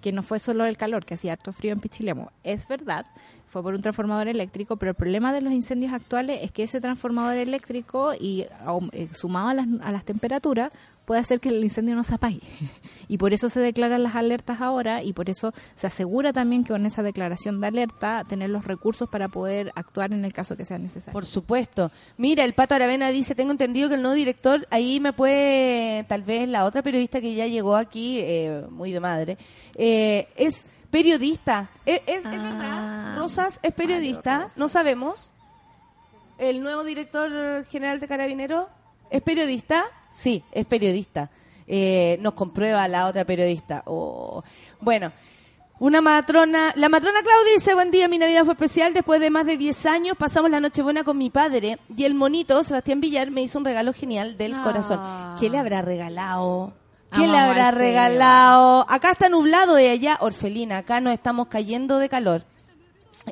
Que 0.00 0.12
no 0.12 0.22
fue 0.22 0.38
solo 0.38 0.64
el 0.64 0.76
calor, 0.76 1.04
que 1.04 1.14
hacía 1.14 1.32
harto 1.32 1.52
frío 1.52 1.72
en 1.72 1.80
Pichilemu. 1.80 2.28
Es 2.44 2.66
verdad, 2.66 3.04
fue 3.48 3.62
por 3.62 3.74
un 3.74 3.82
transformador 3.82 4.28
eléctrico, 4.28 4.76
pero 4.76 4.90
el 4.90 4.96
problema 4.96 5.32
de 5.32 5.40
los 5.40 5.52
incendios 5.52 5.92
actuales 5.92 6.40
es 6.42 6.52
que 6.52 6.62
ese 6.62 6.80
transformador 6.80 7.36
eléctrico, 7.36 8.12
y 8.14 8.46
eh, 8.92 9.08
sumado 9.12 9.48
a 9.48 9.54
las, 9.54 9.66
a 9.82 9.92
las 9.92 10.04
temperaturas, 10.04 10.72
puede 11.08 11.22
hacer 11.22 11.40
que 11.40 11.48
el 11.48 11.64
incendio 11.64 11.96
no 11.96 12.04
se 12.04 12.14
apague. 12.14 12.40
Y 13.10 13.16
por 13.16 13.32
eso 13.32 13.48
se 13.48 13.60
declaran 13.60 14.02
las 14.02 14.14
alertas 14.16 14.60
ahora 14.60 15.02
y 15.02 15.14
por 15.14 15.30
eso 15.30 15.54
se 15.76 15.86
asegura 15.86 16.30
también 16.34 16.62
que 16.62 16.74
con 16.74 16.84
esa 16.84 17.02
declaración 17.02 17.58
de 17.58 17.68
alerta 17.68 18.22
tener 18.28 18.50
los 18.50 18.66
recursos 18.66 19.08
para 19.08 19.28
poder 19.28 19.72
actuar 19.76 20.12
en 20.12 20.26
el 20.26 20.34
caso 20.34 20.58
que 20.58 20.66
sea 20.66 20.76
necesario. 20.76 21.14
Por 21.14 21.24
supuesto. 21.24 21.90
Mira, 22.18 22.44
el 22.44 22.52
Pato 22.52 22.74
Aravena 22.74 23.08
dice, 23.08 23.34
tengo 23.34 23.50
entendido 23.50 23.88
que 23.88 23.94
el 23.94 24.02
nuevo 24.02 24.14
director, 24.14 24.68
ahí 24.68 25.00
me 25.00 25.14
puede, 25.14 26.04
tal 26.04 26.22
vez 26.22 26.46
la 26.50 26.66
otra 26.66 26.82
periodista 26.82 27.22
que 27.22 27.34
ya 27.34 27.46
llegó 27.46 27.76
aquí, 27.76 28.18
eh, 28.20 28.66
muy 28.68 28.92
de 28.92 29.00
madre, 29.00 29.38
eh, 29.74 30.28
es 30.36 30.66
periodista. 30.90 31.68
¿Es, 31.86 32.00
es- 32.06 32.18
es 32.20 32.26
Ah. 32.26 32.30
verdad? 32.30 33.16
Rosas 33.18 33.60
es 33.62 33.72
periodista, 33.74 34.38
Rosas. 34.44 34.56
no 34.58 34.68
sabemos. 34.68 35.30
El 36.38 36.62
nuevo 36.62 36.84
director 36.84 37.64
general 37.66 37.98
de 38.00 38.06
Carabineros 38.08 38.66
es 39.10 39.22
periodista, 39.22 39.84
sí, 40.10 40.44
es 40.52 40.66
periodista. 40.66 41.30
Eh, 41.66 42.16
nos 42.20 42.34
comprueba 42.34 42.86
la 42.88 43.06
otra 43.08 43.24
periodista. 43.24 43.82
Oh. 43.86 44.42
Bueno, 44.80 45.12
una 45.80 46.00
matrona, 46.00 46.72
la 46.76 46.88
matrona 46.88 47.20
Claudia 47.22 47.52
dice, 47.56 47.74
buen 47.74 47.90
día, 47.90 48.08
mi 48.08 48.18
Navidad 48.18 48.44
fue 48.44 48.54
especial, 48.54 48.94
después 48.94 49.20
de 49.20 49.30
más 49.30 49.46
de 49.46 49.56
10 49.56 49.84
años 49.86 50.16
pasamos 50.16 50.50
la 50.50 50.60
Nochebuena 50.60 51.04
con 51.04 51.18
mi 51.18 51.28
padre 51.30 51.78
y 51.94 52.04
el 52.04 52.14
monito, 52.14 52.62
Sebastián 52.64 53.00
Villar, 53.00 53.30
me 53.30 53.42
hizo 53.42 53.58
un 53.58 53.64
regalo 53.64 53.92
genial 53.92 54.36
del 54.38 54.54
Ah. 54.54 54.62
corazón. 54.62 55.00
¿Qué 55.40 55.50
le 55.50 55.58
habrá 55.58 55.82
regalado? 55.82 56.72
¿Qué 57.12 57.26
le 57.26 57.38
habrá 57.38 57.70
regalado? 57.70 58.84
Acá 58.88 59.12
está 59.12 59.28
nublado 59.28 59.74
de 59.74 59.88
allá, 59.90 60.18
Orfelina, 60.20 60.78
acá 60.78 61.00
nos 61.00 61.12
estamos 61.12 61.48
cayendo 61.48 61.98
de 61.98 62.08
calor. 62.08 62.44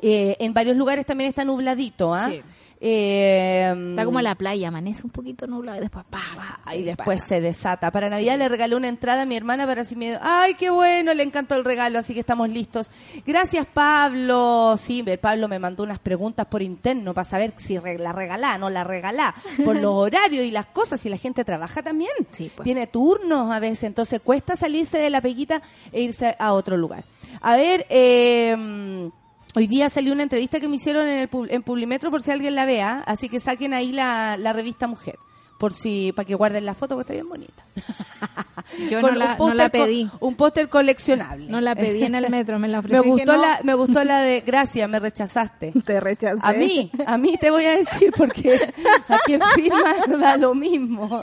Eh, 0.01 0.35
en 0.39 0.53
varios 0.53 0.77
lugares 0.77 1.05
también 1.05 1.27
está 1.29 1.45
nubladito, 1.45 2.13
¿ah? 2.13 2.29
Sí. 2.29 2.41
Eh, 2.79 3.73
Está 3.89 4.05
como 4.05 4.21
la 4.21 4.35
playa, 4.35 4.67
amanece 4.67 5.03
un 5.03 5.09
poquito 5.09 5.47
nublado 5.47 5.77
y 5.77 5.81
después 5.81 6.05
pa, 6.09 6.19
pa, 6.63 6.75
y 6.75 6.83
después 6.83 7.23
se 7.23 7.41
desata. 7.41 7.91
Para 7.91 8.09
Navidad 8.09 8.37
le 8.37 8.47
regalé 8.49 8.75
una 8.75 8.87
entrada 8.87 9.23
a 9.23 9.25
mi 9.25 9.35
hermana 9.35 9.65
para 9.65 9.83
si 9.83 9.95
me... 9.95 10.17
¡Ay, 10.21 10.53
qué 10.53 10.69
bueno! 10.69 11.13
Le 11.13 11.23
encantó 11.23 11.55
el 11.55 11.65
regalo, 11.65 11.97
así 11.97 12.13
que 12.13 12.19
estamos 12.19 12.49
listos. 12.49 12.91
Gracias, 13.25 13.65
Pablo. 13.65 14.75
Sí, 14.77 15.03
Pablo 15.19 15.47
me 15.47 15.57
mandó 15.59 15.83
unas 15.83 15.99
preguntas 15.99 16.45
por 16.45 16.61
interno 16.61 17.13
para 17.13 17.25
saber 17.25 17.53
si 17.57 17.79
la 17.79 18.13
regalá, 18.13 18.57
no 18.57 18.69
la 18.69 18.83
regalá, 18.83 19.33
por 19.65 19.75
los 19.75 19.93
horarios 19.95 20.45
y 20.45 20.51
las 20.51 20.67
cosas, 20.67 21.03
y 21.05 21.09
la 21.09 21.17
gente 21.17 21.43
trabaja 21.43 21.81
también. 21.81 22.11
Sí, 22.31 22.51
pues. 22.55 22.63
Tiene 22.63 22.85
turnos 22.87 23.51
a 23.51 23.59
veces, 23.59 23.85
entonces 23.85 24.19
cuesta 24.19 24.55
salirse 24.55 24.99
de 24.99 25.09
la 25.09 25.21
peguita 25.21 25.61
e 25.91 26.01
irse 26.01 26.35
a 26.37 26.53
otro 26.53 26.77
lugar. 26.77 27.03
A 27.41 27.55
ver, 27.55 27.85
eh... 27.89 29.09
Hoy 29.55 29.67
día 29.67 29.89
salió 29.89 30.13
una 30.13 30.23
entrevista 30.23 30.59
que 30.59 30.67
me 30.67 30.75
hicieron 30.75 31.07
en, 31.07 31.19
el, 31.19 31.29
en 31.49 31.63
Publimetro 31.63 32.11
por 32.11 32.21
si 32.21 32.31
alguien 32.31 32.55
la 32.55 32.65
vea, 32.65 33.03
así 33.07 33.29
que 33.29 33.39
saquen 33.39 33.73
ahí 33.73 33.91
la, 33.91 34.37
la 34.37 34.53
revista 34.53 34.87
Mujer. 34.87 35.17
Por 35.57 35.73
si 35.73 36.11
para 36.13 36.25
que 36.25 36.35
guarden 36.35 36.65
la 36.65 36.73
foto, 36.73 36.95
que 36.95 37.01
está 37.01 37.13
bien 37.13 37.27
bonita. 37.29 37.63
Yo 38.89 39.01
no 39.01 39.11
la, 39.11 39.37
no 39.37 39.69
pedí. 39.69 40.09
un 40.19 40.35
póster 40.35 40.67
coleccionable. 40.69 41.47
No 41.47 41.61
la 41.61 41.75
pedí 41.75 42.03
en 42.03 42.15
el 42.15 42.29
metro, 42.29 42.59
me 42.59 42.67
la 42.67 42.81
me 42.81 42.99
ofrecí. 42.99 43.03
que 43.03 43.09
gustó 43.09 43.35
no. 43.35 43.41
la 43.41 43.59
me 43.63 43.73
gustó 43.73 44.03
la 44.03 44.19
de 44.19 44.41
gracias, 44.41 44.89
me 44.89 44.99
rechazaste. 44.99 45.73
Te 45.85 45.99
rechacé. 45.99 46.39
A 46.43 46.53
mí, 46.53 46.91
a 47.05 47.17
mí 47.17 47.37
te 47.39 47.49
voy 47.49 47.65
a 47.65 47.77
decir 47.77 48.11
porque 48.15 48.59
a 49.07 49.19
quien 49.25 49.41
firma 49.55 49.95
da 50.19 50.37
lo 50.37 50.53
mismo. 50.53 51.21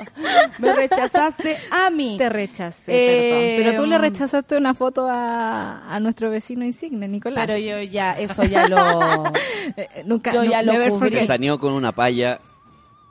Me 0.58 0.72
rechazaste 0.72 1.56
a 1.70 1.90
mí. 1.90 2.16
Te 2.18 2.28
rechacé, 2.28 2.92
Eh, 2.92 3.56
perdón. 3.56 3.72
Pero 3.72 3.82
tú 3.82 3.88
le 3.88 3.98
rechazaste 3.98 4.56
una 4.56 4.74
foto 4.74 5.06
a, 5.08 5.94
a 5.94 6.00
nuestro 6.00 6.30
vecino 6.30 6.64
insigne, 6.64 7.08
Nicolás. 7.08 7.46
Pero 7.46 7.58
yo 7.58 7.80
ya, 7.82 8.12
eso 8.18 8.42
ya 8.44 8.68
lo... 8.68 9.24
Eh, 9.76 10.04
nunca, 10.06 10.32
yo 10.32 10.44
ya 10.44 10.62
lo. 10.62 10.72
Se 11.08 11.26
saneó 11.26 11.58
con 11.58 11.72
una 11.72 11.92
palla 11.92 12.40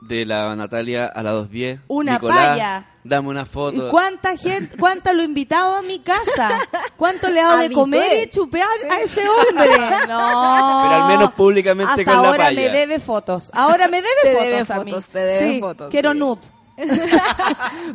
de 0.06 0.26
la 0.26 0.54
Natalia 0.56 1.06
a 1.06 1.22
las 1.22 1.32
2.10. 1.34 1.80
Una 1.88 2.12
Nicolás, 2.14 2.48
palla. 2.48 2.84
Dame 3.04 3.28
una 3.28 3.42
¿Y 3.42 3.44
foto. 3.46 3.88
cuánta 3.90 4.36
gente, 4.36 4.76
cuánto 4.78 5.12
lo 5.12 5.22
he 5.22 5.24
invitado 5.26 5.76
a 5.76 5.82
mi 5.82 5.98
casa? 6.00 6.58
¿Cuánto 6.96 7.28
le 7.28 7.40
he 7.40 7.42
dado 7.42 7.58
de 7.68 7.70
comer 7.70 8.24
y 8.26 8.30
chupear 8.30 8.66
a 8.90 9.00
ese 9.00 9.22
hombre? 9.28 9.70
No. 10.08 10.82
Pero 10.82 11.02
al 11.02 11.08
menos 11.08 11.32
públicamente 11.32 11.90
Hasta 11.92 12.04
con 12.04 12.22
la 12.22 12.28
ahora 12.30 12.50
me 12.50 12.68
debe 12.68 13.00
fotos. 13.00 13.50
Ahora 13.54 13.88
me 13.88 13.98
debe 14.02 14.14
Te 14.22 14.32
fotos 14.32 14.46
debe 14.68 14.80
a 14.80 14.84
mí. 14.84 15.04
te 15.12 15.18
debe 15.18 15.54
Sí, 15.54 15.60
fotos, 15.60 15.90
Quiero 15.90 16.12
sí. 16.12 16.18
nude. 16.18 16.40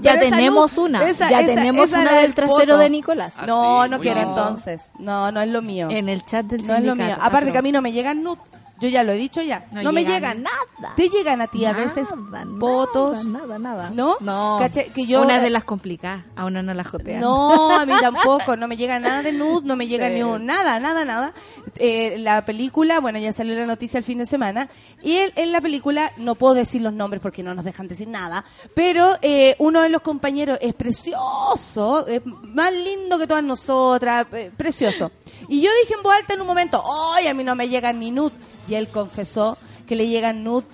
Ya 0.01 0.13
Pero 0.13 0.29
tenemos 0.29 0.77
una. 0.77 1.07
esa- 1.09 1.29
ya 1.29 1.41
esa- 1.41 1.53
tenemos 1.55 1.89
esa 1.89 2.01
una 2.01 2.13
del 2.19 2.33
trasero 2.33 2.77
de 2.77 2.89
Nicolás. 2.89 3.33
Ah, 3.37 3.45
No, 3.45 3.83
sí, 3.83 3.89
no 3.89 3.99
quiero 3.99 4.21
entonces. 4.21 4.91
No, 4.99 5.31
no 5.31 5.41
es 5.41 5.49
lo 5.49 5.61
mío. 5.61 5.89
En 5.89 6.07
el 6.09 6.23
chat 6.23 6.45
del 6.45 6.65
No 6.65 6.75
es 6.75 6.83
lo 6.83 6.95
mío. 6.95 7.15
Aparte 7.19 7.51
que 7.51 7.57
a 7.57 7.61
mí 7.61 7.71
no 7.71 7.81
me 7.81 7.91
llegan 7.91 8.23
nude. 8.23 8.39
Yo 8.81 8.87
ya 8.89 9.03
lo 9.03 9.11
he 9.11 9.17
dicho 9.17 9.41
ya. 9.41 9.65
No, 9.71 9.83
No 9.83 9.91
me 9.91 10.01
llega 10.03 10.15
llegan. 10.33 10.43
nada. 10.43 10.95
Te 10.95 11.09
llegan 11.09 11.41
a 11.41 11.47
ti 11.47 11.65
a 11.65 11.73
veces 11.73 12.07
Nada, 12.15 12.45
fotos. 12.59 13.25
Nada, 13.25 13.59
nada. 13.59 13.89
¿No? 13.89 14.15
No. 14.21 14.59
Que 14.95 15.05
yo- 15.05 15.21
Una 15.21 15.39
de 15.39 15.49
las 15.49 15.63
complicadas. 15.65 16.23
A 16.35 16.45
uno 16.45 16.63
no 16.63 16.73
la 16.73 16.83
jotean. 16.83 17.19
No, 17.21 17.77
a 17.77 17.85
mí 17.85 17.93
tampoco, 17.99 18.55
no 18.55 18.67
me 18.67 18.77
llega 18.77 18.99
nada 18.99 19.21
de 19.21 19.31
nude, 19.33 19.65
no 19.65 19.75
me 19.75 19.87
llega 19.87 20.07
Sí. 20.07 20.13
ni 20.13 20.23
un, 20.23 20.45
nada, 20.45 20.79
nada, 20.79 21.03
nada. 21.05 21.33
Eh, 21.77 22.15
la 22.19 22.45
película, 22.45 22.99
bueno, 22.99 23.19
ya 23.19 23.31
salió 23.33 23.55
la 23.55 23.65
noticia 23.65 23.97
el 23.97 24.03
fin 24.03 24.17
de 24.17 24.25
semana, 24.25 24.69
y 25.03 25.17
él, 25.17 25.33
en 25.35 25.51
la 25.51 25.61
película, 25.61 26.11
no 26.17 26.35
puedo 26.35 26.53
decir 26.53 26.81
los 26.81 26.93
nombres 26.93 27.21
porque 27.21 27.43
no 27.43 27.53
nos 27.53 27.63
dejan 27.65 27.87
decir 27.87 28.07
nada, 28.07 28.43
pero 28.73 29.17
eh, 29.21 29.55
uno 29.59 29.81
de 29.81 29.89
los 29.89 30.01
compañeros 30.01 30.57
es 30.61 30.73
precioso, 30.73 32.07
es 32.07 32.21
más 32.25 32.71
lindo 32.73 33.17
que 33.17 33.27
todas 33.27 33.43
nosotras, 33.43 34.27
eh, 34.33 34.51
precioso. 34.55 35.11
Y 35.49 35.61
yo 35.61 35.69
dije 35.81 35.95
en 35.95 36.03
voz 36.03 36.15
alta 36.15 36.33
en 36.35 36.41
un 36.41 36.47
momento, 36.47 36.81
¡ay, 37.15 37.27
a 37.27 37.33
mí 37.33 37.43
no 37.43 37.55
me 37.55 37.67
llegan 37.67 37.99
ni 37.99 38.11
nude! 38.11 38.33
Y 38.67 38.75
él 38.75 38.87
confesó 38.87 39.57
que 39.87 39.95
le 39.95 40.07
llegan 40.07 40.43
nude 40.43 40.65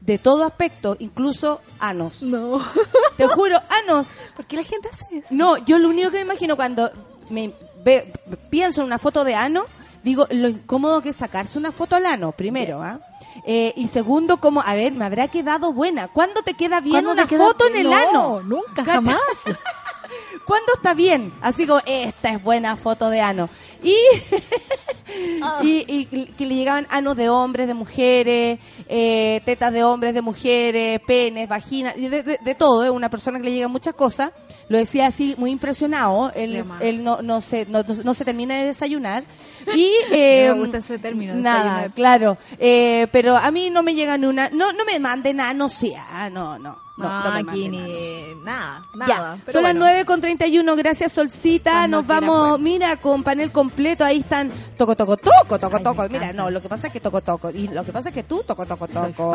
de 0.00 0.18
todo 0.18 0.44
aspecto, 0.44 0.96
incluso 0.98 1.60
anos. 1.78 2.22
No. 2.22 2.60
Te 3.16 3.28
juro, 3.28 3.60
anos. 3.84 4.16
¿Por 4.34 4.46
qué 4.46 4.56
la 4.56 4.64
gente 4.64 4.88
hace 4.92 5.18
eso? 5.18 5.28
No, 5.30 5.58
yo 5.58 5.78
lo 5.78 5.88
único 5.90 6.10
que 6.10 6.16
me 6.16 6.22
imagino 6.22 6.56
cuando 6.56 6.90
me 7.30 7.52
ve- 7.84 8.12
pienso 8.50 8.80
en 8.80 8.86
una 8.86 8.98
foto 8.98 9.22
de 9.22 9.34
ano, 9.36 9.64
digo 10.02 10.26
lo 10.30 10.48
incómodo 10.48 11.02
que 11.02 11.10
es 11.10 11.16
sacarse 11.16 11.58
una 11.58 11.70
foto 11.70 11.94
al 11.94 12.06
ano, 12.06 12.32
primero, 12.32 12.82
¿ah? 12.82 12.98
Eh, 13.46 13.72
y 13.76 13.88
segundo, 13.88 14.38
como, 14.38 14.60
a 14.62 14.74
ver, 14.74 14.92
me 14.92 15.04
habrá 15.04 15.28
quedado 15.28 15.72
buena. 15.72 16.08
¿Cuándo 16.08 16.42
te 16.42 16.54
queda 16.54 16.80
bien 16.80 16.94
¿Cuándo 17.04 17.12
una 17.12 17.26
queda- 17.26 17.44
foto 17.44 17.66
en 17.68 17.76
el 17.76 17.90
No, 17.90 17.96
ano? 17.96 18.40
nunca, 18.42 18.84
jamás. 18.84 19.16
¿Cuándo 20.46 20.72
está 20.74 20.94
bien? 20.94 21.32
Así 21.40 21.66
como, 21.66 21.80
esta 21.86 22.30
es 22.30 22.42
buena 22.42 22.76
foto 22.76 23.08
de 23.10 23.20
ano. 23.20 23.48
Y, 23.82 23.94
Ah. 25.42 25.60
y, 25.62 25.84
y 25.88 26.06
que 26.26 26.46
le 26.46 26.54
llegaban 26.54 26.86
anos 26.88 27.16
de 27.16 27.28
hombres, 27.28 27.66
de 27.66 27.74
mujeres, 27.74 28.58
eh, 28.88 29.42
tetas 29.44 29.70
de 29.72 29.84
hombres, 29.84 30.14
de 30.14 30.22
mujeres, 30.22 31.00
penes, 31.06 31.48
vaginas, 31.48 31.94
y 31.98 32.08
de, 32.08 32.22
de- 32.22 32.38
de 32.42 32.54
todo. 32.54 32.82
Es 32.84 32.90
una 32.90 33.10
persona 33.10 33.38
que 33.38 33.44
le 33.46 33.52
llegan 33.52 33.70
muchas 33.70 33.94
cosas. 33.94 34.30
Lo 34.68 34.78
decía 34.78 35.06
así, 35.08 35.34
muy 35.36 35.50
impresionado. 35.50 36.32
Él, 36.34 36.64
él 36.80 37.04
no, 37.04 37.20
no, 37.20 37.40
se, 37.42 37.66
no, 37.66 37.82
no- 38.04 38.14
se 38.14 38.24
termina 38.24 38.54
de 38.56 38.66
desayunar. 38.66 39.24
Y, 39.76 39.92
eh, 40.10 40.50
Me 40.52 40.58
gusta 40.58 40.78
ese 40.78 40.98
término, 40.98 41.34
Nada, 41.34 41.62
desayunar. 41.64 41.90
claro. 41.92 42.36
Eh, 42.58 43.06
pero 43.12 43.36
a 43.36 43.50
mí 43.50 43.70
no 43.70 43.82
me 43.84 43.94
llega 43.94 44.16
ni 44.18 44.26
una... 44.26 44.48
No, 44.50 44.72
no 44.72 44.84
me 44.84 44.98
manden 44.98 45.36
nada, 45.36 45.54
no 45.54 45.68
sea. 45.68 46.28
No, 46.30 46.58
no. 46.58 46.78
No, 46.98 47.08
no 47.08 47.30
aquí 47.50 47.66
anos. 47.66 47.80
ni 47.80 48.34
nada, 48.44 48.82
Ya, 48.92 49.06
nada. 49.06 49.36
Pero 49.46 49.52
son 49.52 49.62
las 49.62 49.72
bueno. 49.72 49.86
9 49.92 50.04
con 50.04 50.20
31, 50.20 50.76
gracias 50.76 51.12
Solcita, 51.12 51.88
nos 51.88 52.06
vamos, 52.06 52.60
mira, 52.60 52.96
con 52.96 53.22
panel 53.22 53.50
completo, 53.72 54.04
ahí 54.04 54.18
están 54.18 54.50
toco, 54.76 54.94
toco, 54.94 55.16
toco, 55.16 55.58
toco, 55.58 55.76
Ay, 55.78 55.82
toco, 55.82 56.08
mira, 56.10 56.32
no, 56.32 56.50
lo 56.50 56.60
que 56.60 56.68
pasa 56.68 56.88
es 56.88 56.92
que 56.92 57.00
toco, 57.00 57.22
toco, 57.22 57.50
y 57.50 57.68
lo 57.68 57.84
que 57.84 57.92
pasa 57.92 58.10
es 58.10 58.14
que 58.14 58.22
tú 58.22 58.42
toco, 58.46 58.66
toco, 58.66 58.86
toco. 58.86 59.34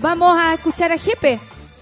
Vamos 0.00 0.38
a 0.38 0.54
escuchar 0.54 0.90
a 0.90 0.96
Jepe, 0.98 1.38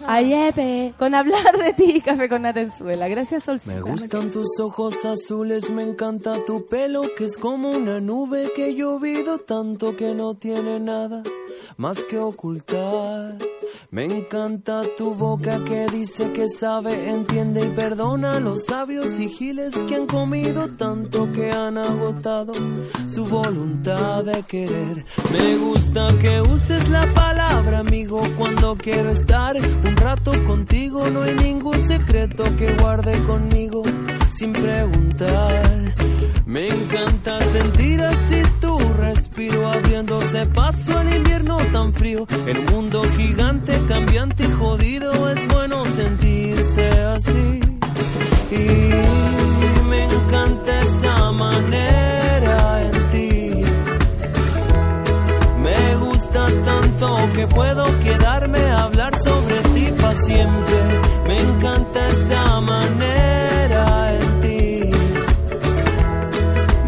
a 0.06 0.22
Jepe, 0.22 0.94
con 0.98 1.14
hablar 1.14 1.58
de 1.58 1.72
ti, 1.72 2.00
Café 2.00 2.28
con 2.28 2.42
Natenzuela, 2.42 3.08
gracias 3.08 3.44
Solcita. 3.44 3.74
Me 3.74 3.80
gustan 3.80 4.30
tus 4.30 4.58
ojos 4.60 5.04
azules, 5.04 5.70
me 5.70 5.82
encanta 5.82 6.44
tu 6.44 6.66
pelo 6.66 7.02
que 7.16 7.24
es 7.24 7.36
como 7.36 7.70
una 7.70 8.00
nube 8.00 8.50
que 8.54 8.68
he 8.68 8.74
llovido 8.74 9.38
tanto 9.38 9.96
que 9.96 10.14
no 10.14 10.34
tiene 10.34 10.80
nada 10.80 11.22
más 11.76 12.02
que 12.04 12.18
ocultar. 12.18 13.36
Me 13.90 14.04
encanta 14.04 14.82
tu 14.96 15.14
boca 15.14 15.62
que 15.64 15.86
dice 15.86 16.32
que 16.32 16.48
sabe, 16.48 17.10
entiende 17.10 17.66
y 17.66 17.70
perdona 17.70 18.36
a 18.36 18.40
los 18.40 18.66
sabios 18.66 19.18
y 19.18 19.28
giles 19.28 19.74
que 19.82 19.96
han 19.96 20.06
comido 20.06 20.68
tanto 20.76 21.30
que 21.32 21.50
han 21.50 21.78
agotado 21.78 22.52
su 23.06 23.26
voluntad 23.26 24.24
de 24.24 24.42
querer. 24.44 25.04
Me 25.32 25.56
gusta 25.56 26.08
que 26.20 26.40
uses 26.40 26.88
la 26.88 27.12
palabra 27.12 27.80
amigo 27.80 28.22
cuando 28.38 28.76
quiero 28.76 29.10
estar 29.10 29.56
un 29.92 29.96
rato 29.96 30.32
contigo. 30.44 31.08
No 31.10 31.22
hay 31.22 31.34
ningún 31.34 31.80
secreto 31.82 32.44
que 32.56 32.72
guarde 32.74 33.12
conmigo 33.24 33.82
sin 34.32 34.52
preguntar. 34.52 35.94
Me 36.46 36.68
encanta 36.68 37.40
sentir 37.40 38.00
así 38.00 38.42
tu 38.60 38.78
respiro 38.78 39.70
abriéndose 39.70 40.46
paso 40.46 40.98
al 40.98 41.14
invierno 41.14 41.58
tan 41.72 41.92
frío. 41.92 42.26
El 42.46 42.64
mundo 42.70 43.02
gigante, 43.16 43.78
cambiante 43.86 44.44
y 44.44 44.50
jodido 44.52 45.30
es 45.30 45.48
bueno 45.48 45.84
sentirse 45.86 46.88
así. 47.16 47.60
Y 48.50 49.88
me 49.88 50.04
encanta 50.04 50.78
esa 50.80 51.32
manera 51.32 52.21
que 57.34 57.46
puedo 57.48 57.84
quedarme 57.98 58.60
a 58.60 58.84
hablar 58.84 59.18
sobre 59.18 59.58
ti 59.74 59.92
para 60.00 60.14
siempre. 60.14 61.00
Me 61.26 61.40
encanta 61.40 62.08
esa 62.08 62.60
manera 62.60 64.14
en 64.14 64.40
ti. 64.40 64.90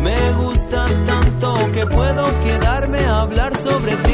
Me 0.03 0.33
gusta 0.35 0.87
tanto 1.05 1.73
que 1.73 1.87
puedo 1.87 2.25
quedarme 2.45 3.01
a 3.01 3.21
hablar 3.23 3.57
sobre 3.57 3.97
ti. 3.97 4.14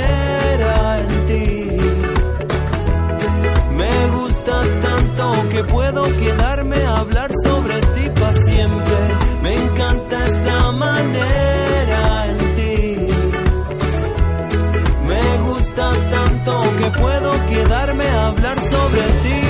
que 5.49 5.63
puedo 5.63 6.03
quedarme 6.03 6.77
a 6.77 6.95
hablar 6.97 7.31
sobre 7.43 7.81
ti 7.81 8.09
para 8.19 8.33
siempre. 8.43 8.97
Me 9.41 9.55
encanta 9.55 10.25
esta 10.27 10.71
manera 10.71 12.27
en 12.27 12.55
ti. 12.55 13.07
Me 15.07 15.37
gusta 15.49 15.89
tanto 16.09 16.61
que 16.79 16.99
puedo 16.99 17.45
quedarme 17.45 18.05
a 18.05 18.25
hablar 18.27 18.59
sobre 18.59 19.01
ti. 19.23 19.40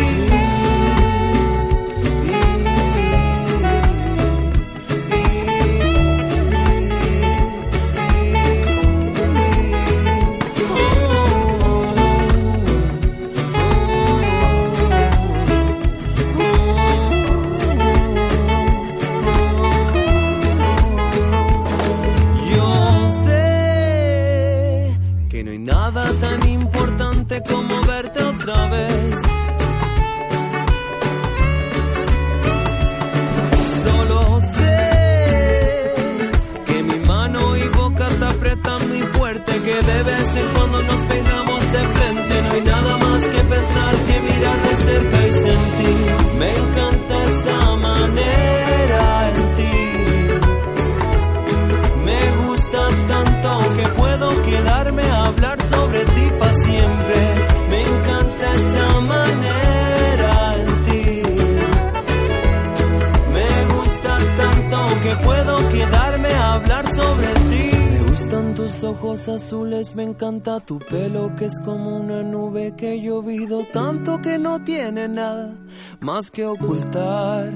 Encanta 70.22 70.60
tu 70.60 70.78
pelo 70.78 71.36
que 71.36 71.46
es 71.46 71.60
como 71.62 71.98
una 71.98 72.22
nube 72.22 72.76
que 72.78 72.94
he 72.94 73.02
llovido 73.02 73.66
tanto 73.74 74.22
que 74.22 74.38
no 74.38 74.64
tiene 74.64 75.08
nada 75.08 75.56
más 76.00 76.30
que 76.30 76.46
ocultar. 76.46 77.52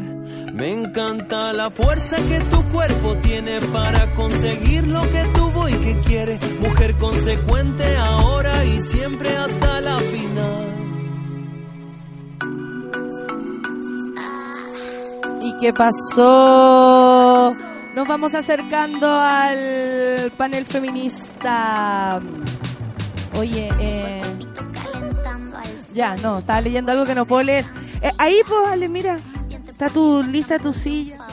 Me 0.52 0.74
encanta 0.74 1.54
la 1.54 1.70
fuerza 1.70 2.16
que 2.16 2.40
tu 2.50 2.64
cuerpo 2.72 3.18
tiene 3.18 3.62
para 3.72 4.12
conseguir 4.16 4.88
lo 4.88 5.02
que 5.04 5.26
tuvo 5.36 5.70
y 5.70 5.74
que 5.74 6.00
quiere. 6.00 6.40
Mujer 6.60 6.96
consecuente 6.98 7.96
ahora 7.98 8.66
y 8.66 8.82
siempre 8.82 9.30
hasta 9.38 9.82
la 9.82 9.98
final. 10.00 10.66
¿Y 15.44 15.56
qué 15.62 15.72
pasó? 15.72 17.54
Nos 17.96 18.08
vamos 18.08 18.34
acercando 18.34 19.08
al 19.08 20.32
panel 20.36 20.66
feminista. 20.66 22.20
Oye, 23.38 23.70
eh, 23.80 24.22
ya, 25.94 26.16
no, 26.18 26.40
estaba 26.40 26.62
leyendo 26.62 26.92
algo 26.92 27.06
que 27.06 27.16
no 27.16 27.26
puedo 27.26 27.44
leer. 27.44 27.66
Eh, 28.02 28.12
ahí, 28.18 28.42
pues, 28.48 28.68
Ale, 28.68 28.88
mira. 28.90 29.18
Está 29.68 29.90
tu 29.90 30.24
lista, 30.24 30.58
tu 30.58 30.74
silla. 30.74 31.18
No 31.18 31.26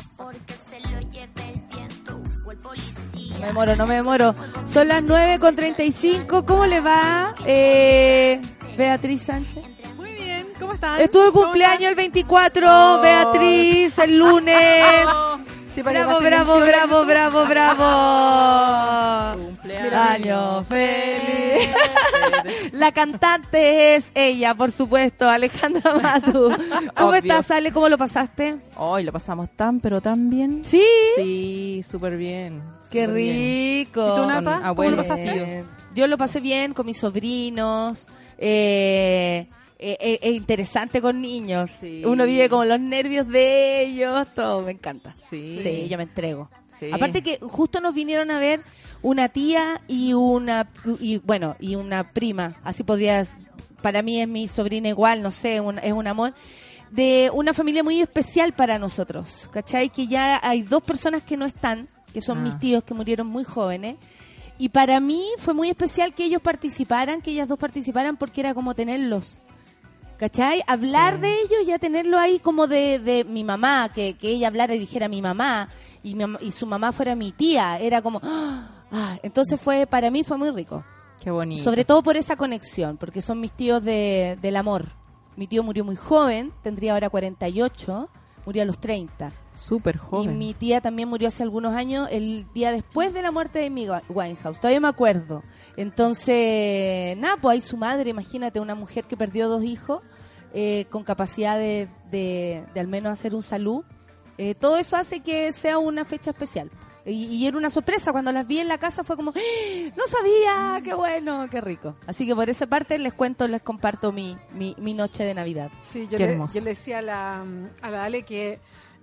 me 3.40 3.46
demoro, 3.46 3.76
no 3.76 3.86
me 3.86 3.94
demoro. 3.96 4.34
Son 4.64 4.88
las 4.88 5.02
9 5.02 5.38
con 5.38 5.54
35. 5.54 6.44
¿Cómo 6.44 6.66
le 6.66 6.80
va, 6.80 7.34
eh, 7.46 8.40
Beatriz 8.76 9.22
Sánchez? 9.22 9.64
Muy 9.96 10.12
bien, 10.12 10.46
¿cómo 10.60 10.74
están? 10.74 11.00
Estuvo 11.00 11.24
de 11.24 11.32
¿Cómo 11.32 11.44
cumpleaños 11.44 11.80
el 11.82 11.88
están? 11.90 11.96
24, 11.96 12.68
Oh. 12.70 13.00
Beatriz, 13.00 13.98
el 13.98 14.18
lunes. 14.18 15.06
Sí, 15.74 15.82
para 15.82 16.00
que 16.00 16.04
Bravo, 16.06 16.20
bravo, 16.20 16.54
21 16.60 16.66
bravo, 16.66 17.04
bravo, 17.06 17.46
bravo. 17.46 17.84
Año 19.96 20.62
feliz. 20.64 21.70
La 22.72 22.92
cantante 22.92 23.94
es 23.94 24.10
ella, 24.14 24.54
por 24.54 24.70
supuesto, 24.72 25.28
Alejandra 25.28 25.94
Matu. 25.94 26.50
¿Cómo 26.96 27.08
Obvio. 27.10 27.20
estás, 27.20 27.50
Ale? 27.52 27.72
¿Cómo 27.72 27.88
lo 27.88 27.96
pasaste? 27.96 28.56
Hoy 28.76 29.02
lo 29.04 29.12
pasamos 29.12 29.48
tan, 29.50 29.80
pero 29.80 30.00
tan 30.00 30.28
bien. 30.28 30.62
Sí. 30.64 30.82
Sí, 31.16 31.82
súper 31.88 32.16
bien. 32.16 32.60
Qué 32.90 33.04
súper 33.04 33.14
bien. 33.16 33.36
rico. 33.86 34.04
¿Y 34.12 34.20
tú, 34.20 34.26
Nata? 34.26 34.74
¿Cómo 34.74 34.90
lo 34.90 34.96
pasaste? 34.96 35.64
Yo 35.94 36.06
lo 36.06 36.18
pasé 36.18 36.40
bien 36.40 36.74
con 36.74 36.84
mis 36.86 36.98
sobrinos. 36.98 38.06
Eh, 38.38 39.46
eh, 39.82 39.96
eh, 40.00 40.18
eh, 40.22 40.30
interesante 40.30 41.00
con 41.02 41.20
niños. 41.20 41.70
Sí. 41.72 42.04
Uno 42.04 42.24
vive 42.24 42.48
como 42.48 42.64
los 42.64 42.78
nervios 42.80 43.26
de 43.28 43.82
ellos. 43.82 44.28
Todo, 44.34 44.62
me 44.62 44.72
encanta. 44.72 45.14
Sí. 45.16 45.58
Sí, 45.62 45.88
yo 45.88 45.96
me 45.96 46.04
entrego. 46.04 46.48
Sí. 46.78 46.90
Aparte 46.92 47.22
que 47.22 47.38
justo 47.40 47.80
nos 47.80 47.94
vinieron 47.94 48.30
a 48.30 48.38
ver 48.38 48.60
una 49.02 49.28
tía 49.28 49.80
y 49.88 50.12
una 50.12 50.68
y 51.00 51.18
bueno 51.18 51.56
y 51.60 51.74
una 51.74 52.04
prima. 52.12 52.56
Así 52.64 52.82
podrías. 52.84 53.36
Para 53.82 54.02
mí 54.02 54.20
es 54.20 54.28
mi 54.28 54.46
sobrina 54.48 54.88
igual, 54.88 55.22
no 55.22 55.30
sé, 55.32 55.60
un- 55.60 55.78
es 55.80 55.92
un 55.92 56.06
amor 56.06 56.32
de 56.90 57.30
una 57.34 57.52
familia 57.52 57.82
muy 57.82 58.00
especial 58.00 58.52
para 58.52 58.78
nosotros, 58.78 59.48
¿cachai? 59.52 59.88
Que 59.90 60.06
ya 60.06 60.38
hay 60.42 60.62
dos 60.62 60.82
personas 60.82 61.22
que 61.24 61.36
no 61.36 61.46
están, 61.46 61.88
que 62.12 62.20
son 62.22 62.38
Ah. 62.38 62.42
mis 62.42 62.58
tíos 62.60 62.84
que 62.84 62.94
murieron 62.94 63.26
muy 63.26 63.42
jóvenes. 63.44 63.96
Y 64.58 64.68
para 64.68 65.00
mí 65.00 65.24
fue 65.38 65.54
muy 65.54 65.68
especial 65.70 66.14
que 66.14 66.24
ellos 66.26 66.40
participaran, 66.42 67.22
que 67.22 67.32
ellas 67.32 67.48
dos 67.48 67.58
participaran, 67.58 68.16
porque 68.16 68.40
era 68.42 68.54
como 68.54 68.74
tenerlos. 68.74 69.40
¿Cachai? 70.18 70.62
Hablar 70.66 71.20
de 71.20 71.32
ellos, 71.40 71.66
ya 71.66 71.78
tenerlo 71.78 72.18
ahí 72.18 72.38
como 72.38 72.66
de, 72.66 72.98
de 72.98 73.24
mi 73.24 73.42
mamá, 73.44 73.90
que, 73.92 74.14
que 74.14 74.28
ella 74.28 74.48
hablara 74.48 74.74
y 74.74 74.78
dijera 74.78 75.08
mi 75.08 75.20
mamá, 75.20 75.68
y, 76.02 76.14
mi 76.14 76.24
y 76.40 76.50
su 76.52 76.66
mamá 76.66 76.92
fuera 76.92 77.14
mi 77.14 77.32
tía. 77.32 77.78
Era 77.78 78.02
como... 78.02 78.20
ah, 78.24 79.18
entonces 79.22 79.60
fue 79.60 79.86
para 79.86 80.10
mí 80.10 80.22
fue 80.24 80.36
muy 80.36 80.50
rico. 80.50 80.84
Qué 81.22 81.30
bonito. 81.30 81.62
Sobre 81.62 81.84
todo 81.84 82.02
por 82.02 82.16
esa 82.16 82.36
conexión, 82.36 82.96
porque 82.96 83.20
son 83.22 83.40
mis 83.40 83.52
tíos 83.52 83.82
de, 83.82 84.38
del 84.42 84.56
amor. 84.56 84.88
Mi 85.36 85.46
tío 85.46 85.62
murió 85.62 85.84
muy 85.84 85.96
joven, 85.96 86.52
tendría 86.62 86.92
ahora 86.94 87.08
48, 87.08 88.08
murió 88.44 88.62
a 88.62 88.66
los 88.66 88.78
30. 88.80 89.32
Súper 89.54 89.96
Y 89.96 89.98
joven. 89.98 90.38
mi 90.38 90.52
tía 90.54 90.80
también 90.80 91.08
murió 91.08 91.28
hace 91.28 91.42
algunos 91.42 91.74
años, 91.74 92.08
el 92.10 92.46
día 92.54 92.72
después 92.72 93.14
de 93.14 93.22
la 93.22 93.30
muerte 93.30 93.60
de 93.60 93.70
mi 93.70 93.86
Winehouse. 94.08 94.58
Todavía 94.58 94.80
me 94.80 94.88
acuerdo. 94.88 95.42
Entonces, 95.76 97.16
nada, 97.16 97.36
pues 97.40 97.54
ahí 97.54 97.60
su 97.60 97.76
madre, 97.76 98.10
imagínate, 98.10 98.60
una 98.60 98.74
mujer 98.74 99.04
que 99.04 99.16
perdió 99.16 99.48
dos 99.48 99.64
hijos, 99.64 100.02
eh, 100.54 100.86
con 100.90 101.02
capacidad 101.04 101.56
de, 101.56 101.88
de, 102.10 102.64
de 102.74 102.80
al 102.80 102.88
menos 102.88 103.12
hacer 103.12 103.34
un 103.34 103.42
salud. 103.42 103.84
Eh, 104.38 104.54
todo 104.54 104.76
eso 104.76 104.96
hace 104.96 105.20
que 105.20 105.52
sea 105.52 105.78
una 105.78 106.04
fecha 106.04 106.30
especial. 106.30 106.70
Y, 107.04 107.24
y 107.24 107.46
era 107.46 107.56
una 107.56 107.68
sorpresa, 107.70 108.12
cuando 108.12 108.30
las 108.32 108.46
vi 108.46 108.60
en 108.60 108.68
la 108.68 108.78
casa 108.78 109.02
fue 109.02 109.16
como, 109.16 109.32
¡Ah! 109.34 109.92
no 109.96 110.04
sabía, 110.06 110.80
qué 110.84 110.94
bueno, 110.94 111.48
qué 111.50 111.60
rico. 111.60 111.96
Así 112.06 112.26
que 112.26 112.34
por 112.34 112.48
esa 112.48 112.66
parte 112.66 112.98
les 112.98 113.12
cuento, 113.12 113.48
les 113.48 113.62
comparto 113.62 114.12
mi, 114.12 114.36
mi, 114.54 114.76
mi 114.78 114.94
noche 114.94 115.24
de 115.24 115.34
Navidad. 115.34 115.70
Sí, 115.80 116.06
yo 116.10 116.16
Qué 116.16 116.26
le, 116.26 116.38
yo 116.38 116.60
le 116.60 116.70
decía 116.70 116.98
a 116.98 117.02
la, 117.02 117.44
a 117.80 117.90
la 117.90 118.04
Ale 118.04 118.22
que 118.22 118.60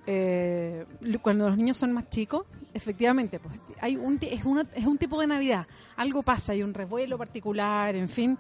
eh, 0.08 0.86
cuando 1.22 1.50
los 1.50 1.58
niños 1.58 1.78
son 1.78 1.92
más 1.92 2.10
chicos, 2.10 2.46
efectivamente, 2.74 3.40
pues 3.40 3.60
hay 3.82 3.96
un, 3.96 4.18
es, 4.22 4.44
una- 4.46 4.68
es 4.76 4.86
un 4.86 4.98
tipo 4.98 5.20
de 5.20 5.28
Navidad. 5.28 5.68
Algo 5.96 6.24
pasa, 6.24 6.52
hay 6.54 6.64
un 6.64 6.74
revuelo 6.74 7.18
particular, 7.18 7.96
en 7.96 8.10
fin. 8.10 8.38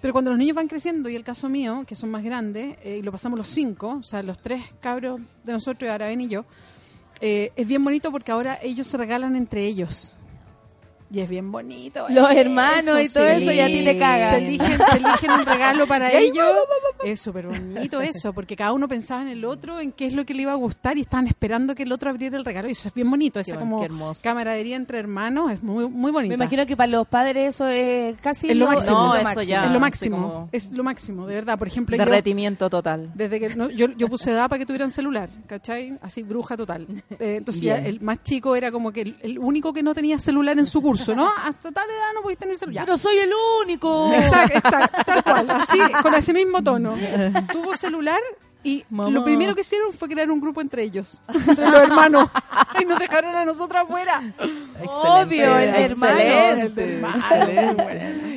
Pero 0.00 0.12
cuando 0.14 0.30
los 0.30 0.38
niños 0.38 0.56
van 0.56 0.66
creciendo, 0.68 1.08
y 1.10 1.16
el 1.16 1.24
caso 1.24 1.48
mío, 1.48 1.84
que 1.86 1.94
son 1.94 2.10
más 2.10 2.24
grandes, 2.24 2.78
eh, 2.82 2.98
y 3.00 3.02
lo 3.02 3.12
pasamos 3.12 3.38
los 3.38 3.48
cinco, 3.48 3.98
o 4.00 4.02
sea, 4.02 4.22
los 4.22 4.38
tres 4.38 4.62
cabros 4.80 5.20
de 5.44 5.52
nosotros, 5.52 5.90
Araben 5.90 6.22
y 6.22 6.28
yo, 6.28 6.44
eh, 7.20 7.52
es 7.54 7.68
bien 7.68 7.84
bonito 7.84 8.10
porque 8.10 8.32
ahora 8.32 8.58
ellos 8.62 8.86
se 8.86 8.96
regalan 8.96 9.36
entre 9.36 9.66
ellos. 9.66 10.16
Y 11.12 11.18
es 11.20 11.28
bien 11.28 11.50
bonito. 11.50 12.06
Los 12.08 12.30
eso, 12.30 12.38
hermanos 12.40 13.00
y 13.02 13.12
todo 13.12 13.24
sí. 13.24 13.42
eso, 13.42 13.52
y 13.52 13.60
a 13.60 13.66
ti 13.66 13.84
te 13.84 13.98
cagan. 13.98 14.34
Se 14.34 14.38
eligen, 14.46 14.78
se 14.90 14.96
eligen 14.98 15.30
un 15.32 15.44
regalo 15.44 15.86
para 15.88 16.12
ellos. 16.18 16.46
Es 17.04 17.20
súper 17.20 17.46
bonito 17.48 18.00
eso, 18.00 18.32
porque 18.32 18.54
cada 18.54 18.72
uno 18.72 18.86
pensaba 18.86 19.22
en 19.22 19.28
el 19.28 19.44
otro, 19.44 19.80
en 19.80 19.90
qué 19.90 20.06
es 20.06 20.12
lo 20.14 20.24
que 20.24 20.34
le 20.34 20.42
iba 20.42 20.52
a 20.52 20.56
gustar 20.56 20.98
y 20.98 21.00
estaban 21.00 21.26
esperando 21.26 21.74
que 21.74 21.82
el 21.82 21.92
otro 21.92 22.10
abriera 22.10 22.36
el 22.38 22.44
regalo. 22.44 22.68
Y 22.68 22.72
eso 22.72 22.86
es 22.88 22.94
bien 22.94 23.10
bonito, 23.10 23.40
esa 23.40 23.52
Qué- 23.54 23.58
como 23.58 23.84
camaradería 24.22 24.76
entre 24.76 24.98
hermanos, 24.98 25.50
es 25.52 25.62
muy, 25.62 25.88
muy 25.88 26.12
bonita. 26.12 26.28
Me 26.30 26.34
imagino 26.36 26.64
que 26.66 26.76
para 26.76 26.86
los 26.90 27.08
padres 27.08 27.54
eso 27.56 27.66
es 27.66 28.16
casi 28.20 28.50
Es 28.50 28.56
lo 28.56 28.66
máximo. 28.66 28.92
No, 28.98 29.16
es 29.16 29.22
lo 29.24 29.28
eso 29.30 29.34
máximo. 29.34 29.42
ya. 29.50 29.64
es 29.66 29.72
lo 29.72 29.80
máximo, 29.80 30.16
como- 30.16 30.48
es 30.52 30.70
lo 30.70 30.84
máximo, 30.84 31.26
de 31.26 31.34
verdad. 31.34 31.58
Por 31.58 31.66
ejemplo, 31.68 31.96
yo, 31.96 32.04
Derretimiento 32.04 32.70
total. 32.70 33.10
desde 33.14 33.40
que 33.40 33.54
no- 33.56 33.70
yo, 33.70 33.86
yo 33.96 34.08
puse 34.08 34.30
edad 34.30 34.48
para 34.48 34.58
que 34.60 34.66
tuvieran 34.66 34.90
celular, 34.90 35.28
¿cachai? 35.46 35.98
Así, 36.02 36.22
bruja 36.22 36.56
total. 36.56 36.86
Eh, 37.18 37.36
entonces 37.38 37.62
ya 37.62 37.76
el 37.78 38.00
más 38.00 38.22
chico 38.22 38.54
era 38.54 38.70
como 38.70 38.92
que 38.92 39.00
el, 39.02 39.16
el 39.22 39.38
único 39.38 39.72
que 39.72 39.82
no 39.82 39.94
tenía 39.94 40.18
celular 40.18 40.58
en 40.58 40.66
su 40.66 40.80
curso, 40.82 40.99
¿no? 41.08 41.26
Hasta 41.26 41.72
tal 41.72 41.90
edad 41.90 42.12
no 42.14 42.22
podías 42.22 42.38
tener 42.38 42.56
celular. 42.56 42.84
Pero 42.84 42.98
soy 42.98 43.18
el 43.18 43.30
único. 43.62 44.12
Exacto, 44.12 44.58
exacto, 44.58 45.02
tal 45.04 45.22
cual, 45.24 45.50
así, 45.50 45.78
con 46.02 46.14
ese 46.14 46.32
mismo 46.32 46.62
tono. 46.62 46.94
Tuvo 47.52 47.76
celular 47.76 48.20
y 48.62 48.84
Mamá. 48.90 49.10
lo 49.10 49.24
primero 49.24 49.54
que 49.54 49.62
hicieron 49.62 49.92
fue 49.92 50.08
crear 50.08 50.30
un 50.30 50.38
grupo 50.40 50.60
entre 50.60 50.82
ellos, 50.82 51.22
entre 51.28 51.68
los 51.70 51.80
hermanos. 51.88 52.28
Y 52.80 52.84
nos 52.84 52.98
dejaron 52.98 53.34
a 53.34 53.44
nosotros 53.44 53.82
afuera. 53.82 54.22
Obvio, 54.86 55.56
el 55.58 55.72
de 55.72 55.84
hermanos. 55.84 56.70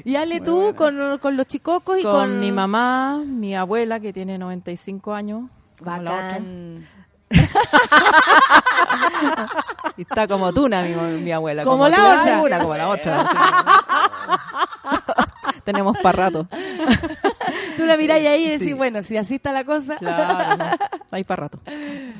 Y 0.05 0.15
Ale, 0.15 0.41
tú 0.41 0.73
con, 0.75 1.17
con 1.19 1.35
los 1.37 1.45
chicocos 1.45 1.99
y 1.99 2.03
con, 2.03 2.11
con, 2.13 2.39
mi 2.39 2.51
mamá, 2.51 3.21
mi 3.25 3.55
abuela, 3.55 3.99
que 3.99 4.13
tiene 4.13 4.37
95 4.37 5.13
años. 5.13 5.51
como 5.77 5.91
la 5.91 6.01
otra. 6.01 6.23
Bacán. 6.27 6.87
Y 9.97 10.01
está 10.01 10.27
como 10.27 10.51
tuna, 10.53 10.81
mi, 10.81 10.95
mi 11.21 11.31
abuela. 11.31 11.63
Como 11.63 11.87
la 11.87 11.95
tuna, 11.97 12.41
otra. 12.41 12.59
como 12.59 12.75
la 12.75 12.89
otra. 12.89 13.29
Tenemos 15.63 15.95
para 15.99 16.23
rato. 16.25 16.47
Tú 17.77 17.85
la 17.85 17.95
miráis 17.95 18.27
ahí 18.27 18.45
y 18.45 18.49
decís, 18.49 18.67
Sí. 18.69 18.73
bueno, 18.73 19.03
si 19.03 19.17
así 19.17 19.35
está 19.35 19.51
la 19.51 19.63
cosa. 19.63 19.97
Claro, 19.97 20.77
ahí 21.11 21.23
para 21.23 21.43
rato. 21.43 21.59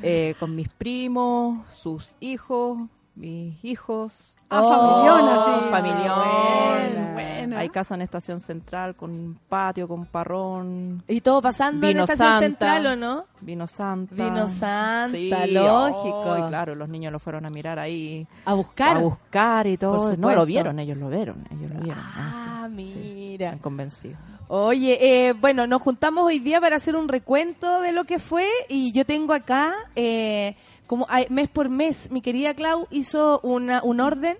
Eh, 0.02 0.36
con 0.38 0.54
mis 0.54 0.68
primos, 0.68 1.68
sus 1.72 2.14
hijos, 2.20 2.78
mis 3.16 3.64
hijos. 3.64 4.36
Ah, 4.50 4.60
Oh, 4.62 4.70
familiona, 4.70 5.44
sí. 5.44 5.70
Familión. 5.70 7.14
Buena. 7.14 7.58
Hay 7.58 7.68
casa 7.68 7.94
en 7.94 8.02
Estación 8.02 8.40
Central 8.40 8.94
con 8.96 9.38
patio, 9.48 9.86
con 9.88 10.06
parrón. 10.06 11.02
Y 11.08 11.20
todo 11.20 11.40
pasando 11.42 11.86
Vino 11.86 12.00
en 12.00 12.04
Estación 12.04 12.28
Santa. 12.28 12.40
Central, 12.44 12.86
¿o 12.86 12.96
no? 12.96 13.24
Vino 13.40 13.66
Santa. 13.66 14.14
Vino 14.14 14.48
Santa, 14.48 15.10
Sí, 15.16 15.30
lógico. 15.52 16.32
ay, 16.32 16.42
claro, 16.48 16.74
los 16.74 16.88
niños 16.88 17.12
lo 17.12 17.18
fueron 17.18 17.46
a 17.46 17.50
mirar 17.50 17.78
ahí. 17.78 18.26
A 18.44 18.54
buscar. 18.54 18.96
A 18.96 19.00
buscar 19.00 19.66
y 19.66 19.76
todo. 19.76 20.16
No, 20.16 20.32
lo 20.32 20.46
vieron, 20.46 20.78
ellos 20.78 20.96
lo 20.98 21.08
vieron. 21.08 21.44
Ellos 21.50 21.70
lo 21.72 21.80
vieron. 21.80 22.02
Ah, 22.02 22.68
sí, 22.76 22.92
sí. 22.92 22.98
mira. 23.14 23.46
Están 23.46 23.58
convencidos. 23.60 24.18
Oye, 24.48 24.98
eh, 25.28 25.32
bueno, 25.32 25.66
nos 25.66 25.80
juntamos 25.80 26.24
hoy 26.24 26.38
día 26.38 26.60
para 26.60 26.76
hacer 26.76 26.96
un 26.96 27.08
recuento 27.08 27.80
de 27.80 27.92
lo 27.92 28.04
que 28.04 28.18
fue 28.18 28.46
y 28.68 28.92
yo 28.92 29.06
tengo 29.06 29.32
acá, 29.32 29.72
eh, 29.96 30.54
como 30.86 31.06
mes 31.30 31.48
por 31.48 31.68
mes, 31.68 32.10
mi 32.10 32.20
querida 32.20 32.54
Clau 32.54 32.86
hizo 32.90 33.40
una, 33.42 33.82
un 33.82 34.00
orden. 34.00 34.36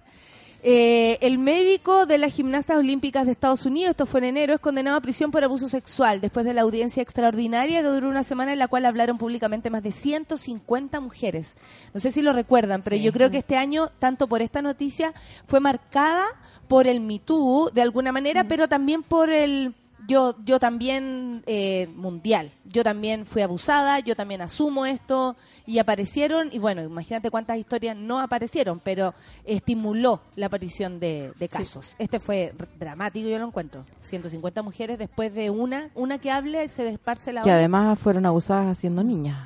Eh, 0.66 1.18
el 1.20 1.36
médico 1.36 2.06
de 2.06 2.16
las 2.16 2.32
gimnastas 2.32 2.78
olímpicas 2.78 3.26
de 3.26 3.32
Estados 3.32 3.66
Unidos, 3.66 3.90
esto 3.90 4.06
fue 4.06 4.20
en 4.20 4.24
enero, 4.24 4.54
es 4.54 4.60
condenado 4.60 4.96
a 4.96 5.00
prisión 5.02 5.30
por 5.30 5.44
abuso 5.44 5.68
sexual 5.68 6.22
después 6.22 6.46
de 6.46 6.54
la 6.54 6.62
audiencia 6.62 7.02
extraordinaria 7.02 7.82
que 7.82 7.88
duró 7.88 8.08
una 8.08 8.22
semana 8.24 8.54
en 8.54 8.58
la 8.58 8.66
cual 8.66 8.86
hablaron 8.86 9.18
públicamente 9.18 9.68
más 9.68 9.82
de 9.82 9.92
150 9.92 11.00
mujeres. 11.00 11.56
No 11.92 12.00
sé 12.00 12.12
si 12.12 12.22
lo 12.22 12.32
recuerdan, 12.32 12.80
pero 12.82 12.96
yo 12.96 13.12
creo 13.12 13.30
que 13.30 13.36
este 13.38 13.58
año, 13.58 13.90
tanto 13.98 14.26
por 14.26 14.40
esta 14.40 14.62
noticia, 14.62 15.12
fue 15.46 15.60
marcada 15.60 16.24
por 16.66 16.86
el 16.86 17.00
Me 17.00 17.18
Too, 17.18 17.70
de 17.74 17.82
alguna 17.82 18.10
manera, 18.10 18.44
Mm. 18.44 18.48
pero 18.48 18.66
también 18.66 19.02
por 19.02 19.28
el... 19.28 19.74
Yo, 20.06 20.36
yo 20.44 20.58
también 20.58 21.42
eh, 21.46 21.88
mundial, 21.94 22.50
yo 22.64 22.82
también 22.84 23.24
fui 23.26 23.42
abusada, 23.42 24.00
yo 24.00 24.14
también 24.14 24.42
asumo 24.42 24.84
esto 24.86 25.36
y 25.66 25.78
aparecieron, 25.78 26.50
y 26.52 26.58
bueno, 26.58 26.82
imagínate 26.82 27.30
cuántas 27.30 27.56
historias 27.58 27.96
no 27.96 28.20
aparecieron, 28.20 28.80
pero 28.80 29.14
estimuló 29.44 30.20
la 30.36 30.46
aparición 30.46 31.00
de, 31.00 31.32
de 31.38 31.48
casos. 31.48 31.96
Este 31.98 32.20
fue 32.20 32.52
dramático, 32.78 33.28
yo 33.28 33.38
lo 33.38 33.46
encuentro. 33.46 33.84
150 34.02 34.62
mujeres 34.62 34.98
después 34.98 35.32
de 35.32 35.50
una, 35.50 35.90
una 35.94 36.18
que 36.18 36.30
hable, 36.30 36.68
se 36.68 36.84
desparce 36.84 37.32
la 37.32 37.40
Que 37.42 37.48
otra. 37.50 37.56
además 37.56 37.98
fueron 37.98 38.26
abusadas 38.26 38.76
siendo 38.78 39.02
niñas. 39.02 39.38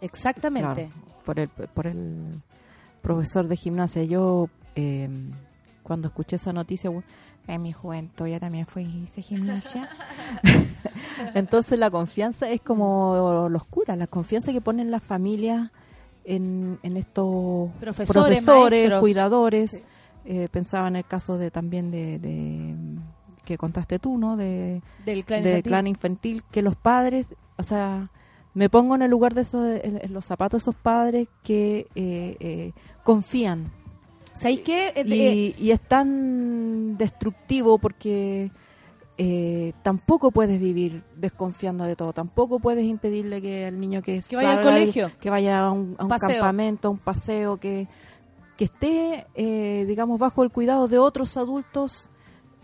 Exactamente. 0.00 0.90
Claro, 0.90 0.90
por 1.24 1.38
el, 1.38 1.48
por 1.48 1.86
el 1.86 2.40
profesor 3.02 3.46
de 3.48 3.56
gimnasia. 3.56 4.04
Yo, 4.04 4.48
eh, 4.74 5.08
cuando 5.82 6.08
escuché 6.08 6.36
esa 6.36 6.52
noticia, 6.52 6.90
en 7.48 7.62
mi 7.62 7.72
juventud 7.72 8.26
yo 8.26 8.40
también 8.40 8.66
fui 8.66 8.82
hice 8.84 9.22
gimnasia. 9.22 9.88
Entonces 11.34 11.78
la 11.78 11.90
confianza 11.90 12.48
es 12.50 12.60
como 12.60 13.48
los 13.50 13.64
curas, 13.66 13.96
la 13.96 14.06
confianza 14.06 14.52
que 14.52 14.60
ponen 14.60 14.90
las 14.90 15.02
familias 15.02 15.70
en, 16.24 16.78
en 16.82 16.96
estos 16.96 17.70
Profesores, 17.80 18.44
cuidadores. 19.00 19.82
Eh, 20.24 20.48
pensaba 20.50 20.88
en 20.88 20.96
el 20.96 21.04
caso 21.04 21.38
de 21.38 21.50
también 21.52 21.90
de, 21.90 22.18
de- 22.18 22.74
que 23.44 23.56
contaste 23.56 24.00
tú, 24.00 24.18
¿no? 24.18 24.36
De, 24.36 24.82
Del 25.04 25.24
clan 25.24 25.38
infantil. 25.44 25.62
clan 25.62 25.86
infantil, 25.86 26.42
que 26.50 26.62
los 26.62 26.74
padres, 26.74 27.36
o 27.56 27.62
sea, 27.62 28.10
me 28.52 28.68
pongo 28.68 28.96
en 28.96 29.02
el 29.02 29.10
lugar 29.12 29.34
de 29.34 29.42
esos, 29.42 29.64
en, 29.84 30.00
en 30.02 30.12
los 30.12 30.24
zapatos 30.24 30.60
de 30.60 30.64
esos 30.70 30.74
padres 30.74 31.28
que 31.44 31.86
eh, 31.94 32.36
eh, 32.40 32.72
confían 33.04 33.70
¿Sabéis 34.36 34.60
qué? 34.60 34.88
Eh, 34.88 35.04
eh, 35.06 35.54
y, 35.58 35.64
y 35.66 35.70
es 35.72 35.80
tan 35.80 36.96
destructivo 36.96 37.78
porque 37.78 38.50
eh, 39.18 39.72
tampoco 39.82 40.30
puedes 40.30 40.60
vivir 40.60 41.02
desconfiando 41.16 41.84
de 41.84 41.96
todo, 41.96 42.12
tampoco 42.12 42.60
puedes 42.60 42.84
impedirle 42.84 43.40
que 43.40 43.66
el 43.66 43.80
niño 43.80 44.02
que, 44.02 44.20
Que 44.28 44.36
vaya 44.36 44.52
al 44.52 44.60
colegio. 44.60 45.10
que 45.20 45.30
vaya 45.30 45.60
a 45.60 45.70
un, 45.72 45.96
a 45.98 46.02
un 46.04 46.08
Paseo. 46.08 46.28
campamento, 46.28 46.88
a 46.88 46.90
un 46.90 46.98
paseo, 46.98 47.56
que, 47.56 47.88
que 48.58 48.64
esté, 48.66 49.26
eh, 49.34 49.84
digamos, 49.88 50.18
bajo 50.18 50.42
el 50.42 50.50
cuidado 50.50 50.86
de 50.86 50.98
otros 50.98 51.36
adultos 51.38 52.08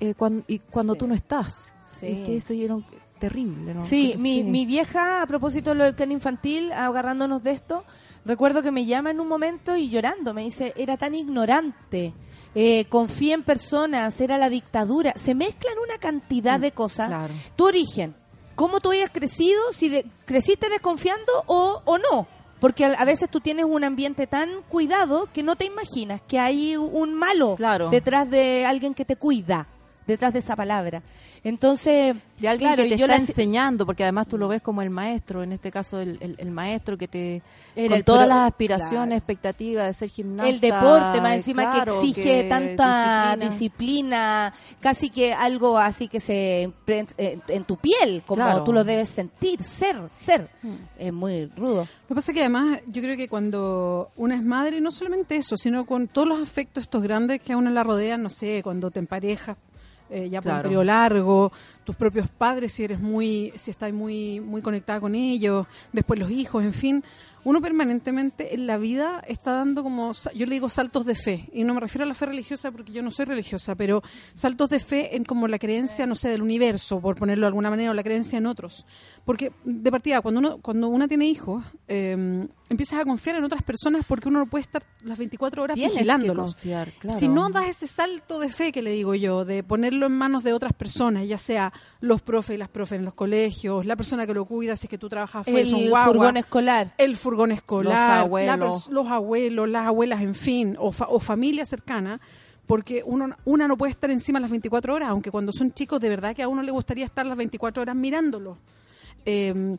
eh, 0.00 0.14
cuan- 0.14 0.44
y 0.46 0.58
cuando 0.58 0.92
Sí. 0.94 0.98
tú 0.98 1.06
no 1.06 1.14
estás. 1.14 1.74
Sí. 1.84 2.06
Es 2.06 2.26
que 2.26 2.36
eso 2.36 2.52
era 2.52 2.76
terrible, 3.18 3.72
¿no? 3.74 3.82
Sí, 3.82 4.08
Pero 4.12 4.22
mi, 4.22 4.42
mi 4.42 4.66
vieja, 4.66 5.22
a 5.22 5.26
propósito 5.26 5.70
de 5.70 5.76
lo 5.76 5.84
del 5.84 5.94
clan 5.94 6.10
infantil, 6.12 6.72
agarrándonos 6.72 7.42
de 7.42 7.52
esto, 7.52 7.84
recuerdo 8.24 8.62
que 8.62 8.70
me 8.70 8.84
llama 8.86 9.10
en 9.10 9.20
un 9.20 9.28
momento 9.28 9.76
y 9.76 9.88
llorando, 9.90 10.32
me 10.34 10.42
dice, 10.42 10.72
era 10.76 10.96
tan 10.96 11.14
ignorante, 11.14 12.12
eh, 12.54 12.84
confía 12.88 13.34
en 13.34 13.42
personas, 13.42 14.20
era 14.20 14.38
la 14.38 14.48
dictadura. 14.48 15.12
Se 15.16 15.34
mezclan 15.34 15.74
una 15.84 15.98
cantidad 15.98 16.60
de 16.60 16.72
cosas. 16.72 17.08
Claro. 17.08 17.32
Tu 17.56 17.64
origen, 17.66 18.14
cómo 18.54 18.80
tú 18.80 18.90
hayas 18.90 19.10
crecido, 19.10 19.60
si 19.72 19.88
de- 19.88 20.06
creciste 20.24 20.68
desconfiando 20.68 21.32
o, 21.46 21.82
o 21.84 21.98
no. 21.98 22.26
Porque 22.60 22.84
a, 22.84 22.92
a 22.92 23.04
veces 23.04 23.28
tú 23.28 23.40
tienes 23.40 23.64
un 23.64 23.82
ambiente 23.82 24.26
tan 24.28 24.62
cuidado 24.68 25.28
que 25.32 25.42
no 25.42 25.56
te 25.56 25.64
imaginas 25.64 26.20
que 26.22 26.38
hay 26.38 26.76
un 26.76 27.12
malo 27.14 27.56
Claro. 27.56 27.88
detrás 27.90 28.30
de 28.30 28.64
alguien 28.66 28.94
que 28.94 29.04
te 29.04 29.16
cuida, 29.16 29.66
detrás 30.06 30.32
de 30.32 30.38
esa 30.40 30.56
palabra. 30.56 31.02
Entonces, 31.44 32.14
de 32.38 32.48
alguien 32.48 32.68
claro, 32.70 32.82
que 32.84 32.90
te 32.90 32.96
yo 32.96 33.06
está 33.06 33.16
la- 33.16 33.20
enseñando, 33.22 33.84
porque 33.84 34.04
además 34.04 34.28
tú 34.28 34.38
lo 34.38 34.46
ves 34.48 34.62
como 34.62 34.80
el 34.82 34.90
maestro, 34.90 35.42
en 35.42 35.52
este 35.52 35.70
caso 35.72 35.98
el, 35.98 36.16
el- 36.20 36.36
el 36.38 36.50
maestro 36.52 36.96
que 36.96 37.08
te 37.08 37.42
Era 37.74 37.96
con 37.96 38.04
todas 38.04 38.26
pro- 38.26 38.34
las 38.36 38.50
aspiraciones, 38.50 38.92
claro. 39.08 39.14
expectativas 39.16 39.86
de 39.88 39.92
ser 39.94 40.08
gimnasta, 40.08 40.48
el 40.50 40.60
deporte, 40.60 41.20
más 41.20 41.32
encima 41.34 41.70
claro, 41.70 42.00
que 42.00 42.08
exige 42.08 42.22
que 42.42 42.48
tanta 42.48 43.36
disciplina. 43.40 43.50
disciplina. 43.50 44.54
casi 44.80 45.10
que 45.10 45.32
algo 45.34 45.78
así 45.78 46.06
que 46.08 46.20
se 46.20 46.68
impre- 46.68 47.06
en, 47.16 47.42
en 47.48 47.64
tu 47.64 47.76
piel, 47.76 48.22
como 48.26 48.42
Claro. 48.42 48.62
tú 48.64 48.72
lo 48.72 48.84
debes 48.84 49.08
sentir, 49.08 49.62
ser, 49.64 49.96
ser. 50.12 50.48
Es 50.98 51.12
muy 51.12 51.46
rudo. 51.56 51.80
Lo 51.82 52.08
que 52.08 52.14
pasa 52.14 52.30
es 52.32 52.34
que 52.34 52.40
además 52.40 52.80
yo 52.86 53.02
creo 53.02 53.16
que 53.16 53.28
cuando 53.28 54.10
una 54.16 54.34
es 54.36 54.42
madre, 54.42 54.80
no 54.80 54.90
solamente 54.92 55.36
eso, 55.36 55.56
sino 55.56 55.86
con 55.86 56.06
todos 56.08 56.28
los 56.28 56.40
afectos 56.40 56.82
estos 56.84 57.02
grandes 57.02 57.40
que 57.40 57.52
a 57.52 57.56
una 57.56 57.70
la 57.70 57.82
rodean, 57.82 58.22
no 58.22 58.30
sé, 58.30 58.60
cuando 58.62 58.90
te 58.90 58.98
emparejas 59.00 59.56
eh, 60.12 60.28
ya 60.30 60.42
por 60.42 60.52
un 60.52 60.62
periodo 60.62 60.84
largo, 60.84 61.52
tus 61.84 61.96
propios 61.96 62.28
padres 62.28 62.72
si 62.72 62.84
eres 62.84 63.00
muy, 63.00 63.52
si 63.56 63.70
estás 63.70 63.92
muy, 63.92 64.40
muy 64.40 64.62
conectada 64.62 65.00
con 65.00 65.14
ellos, 65.14 65.66
después 65.92 66.20
los 66.20 66.30
hijos, 66.30 66.62
en 66.62 66.72
fin, 66.72 67.04
uno 67.44 67.60
permanentemente 67.60 68.54
en 68.54 68.68
la 68.68 68.76
vida 68.76 69.22
está 69.26 69.52
dando 69.52 69.82
como, 69.82 70.12
yo 70.34 70.46
le 70.46 70.54
digo 70.54 70.68
saltos 70.68 71.04
de 71.04 71.14
fe, 71.16 71.48
y 71.52 71.64
no 71.64 71.74
me 71.74 71.80
refiero 71.80 72.04
a 72.04 72.08
la 72.08 72.14
fe 72.14 72.26
religiosa 72.26 72.70
porque 72.70 72.92
yo 72.92 73.02
no 73.02 73.10
soy 73.10 73.24
religiosa, 73.24 73.74
pero 73.74 74.02
saltos 74.34 74.70
de 74.70 74.78
fe 74.78 75.16
en 75.16 75.24
como 75.24 75.48
la 75.48 75.58
creencia, 75.58 76.06
no 76.06 76.14
sé, 76.14 76.28
del 76.28 76.42
universo, 76.42 77.00
por 77.00 77.16
ponerlo 77.16 77.46
de 77.46 77.48
alguna 77.48 77.70
manera, 77.70 77.90
o 77.90 77.94
la 77.94 78.04
creencia 78.04 78.38
en 78.38 78.46
otros. 78.46 78.86
Porque 79.24 79.52
de 79.64 79.90
partida, 79.92 80.20
cuando 80.20 80.40
uno, 80.40 80.58
cuando 80.60 80.88
una 80.88 81.06
tiene 81.06 81.26
hijos, 81.26 81.64
eh, 81.86 82.48
empiezas 82.68 82.98
a 83.00 83.04
confiar 83.04 83.36
en 83.36 83.44
otras 83.44 83.62
personas 83.62 84.04
porque 84.08 84.28
uno 84.28 84.40
no 84.40 84.46
puede 84.46 84.62
estar 84.62 84.82
las 85.04 85.16
24 85.16 85.62
horas 85.62 85.74
Tienes 85.76 85.92
que 85.92 85.98
vigilándolos. 86.00 86.54
confiar, 86.54 86.90
claro. 86.98 87.18
Si 87.20 87.28
no 87.28 87.48
das 87.50 87.68
ese 87.68 87.86
salto 87.86 88.40
de 88.40 88.48
fe 88.50 88.72
que 88.72 88.82
le 88.82 88.90
digo 88.90 89.14
yo, 89.14 89.44
de 89.44 89.62
ponerlo 89.62 90.06
en 90.06 90.12
manos 90.18 90.42
de 90.42 90.52
otras 90.52 90.72
personas, 90.72 91.28
ya 91.28 91.38
sea 91.38 91.72
los 92.00 92.20
profes 92.20 92.56
y 92.56 92.58
las 92.58 92.68
profes 92.68 92.98
en 92.98 93.04
los 93.04 93.14
colegios, 93.14 93.86
la 93.86 93.94
persona 93.94 94.26
que 94.26 94.34
lo 94.34 94.44
cuida, 94.44 94.74
si 94.74 94.86
es 94.86 94.90
que 94.90 94.98
tú 94.98 95.08
trabajas 95.08 95.46
afuera, 95.46 95.66
son 95.70 95.78
El 95.80 95.90
guagua, 95.90 96.12
furgón 96.12 96.36
escolar. 96.36 96.94
el 96.98 97.16
furgón 97.16 97.52
escolar, 97.52 97.92
Los 98.18 98.24
abuelos. 98.26 98.88
los 98.90 99.06
abuelos, 99.06 99.68
las 99.68 99.86
abuelas, 99.86 100.20
en 100.22 100.34
fin, 100.34 100.76
o, 100.80 100.90
fa- 100.90 101.06
o 101.08 101.20
familia 101.20 101.64
cercana, 101.64 102.20
porque 102.66 103.02
uno, 103.06 103.28
una 103.44 103.68
no 103.68 103.76
puede 103.76 103.92
estar 103.92 104.10
encima 104.10 104.40
las 104.40 104.50
24 104.50 104.92
horas, 104.96 105.10
aunque 105.10 105.30
cuando 105.30 105.52
son 105.52 105.72
chicos 105.72 106.00
de 106.00 106.08
verdad 106.08 106.34
que 106.34 106.42
a 106.42 106.48
uno 106.48 106.62
le 106.62 106.72
gustaría 106.72 107.04
estar 107.04 107.24
las 107.24 107.36
24 107.38 107.82
horas 107.82 107.94
mirándolo. 107.94 108.58
Eh, 109.26 109.76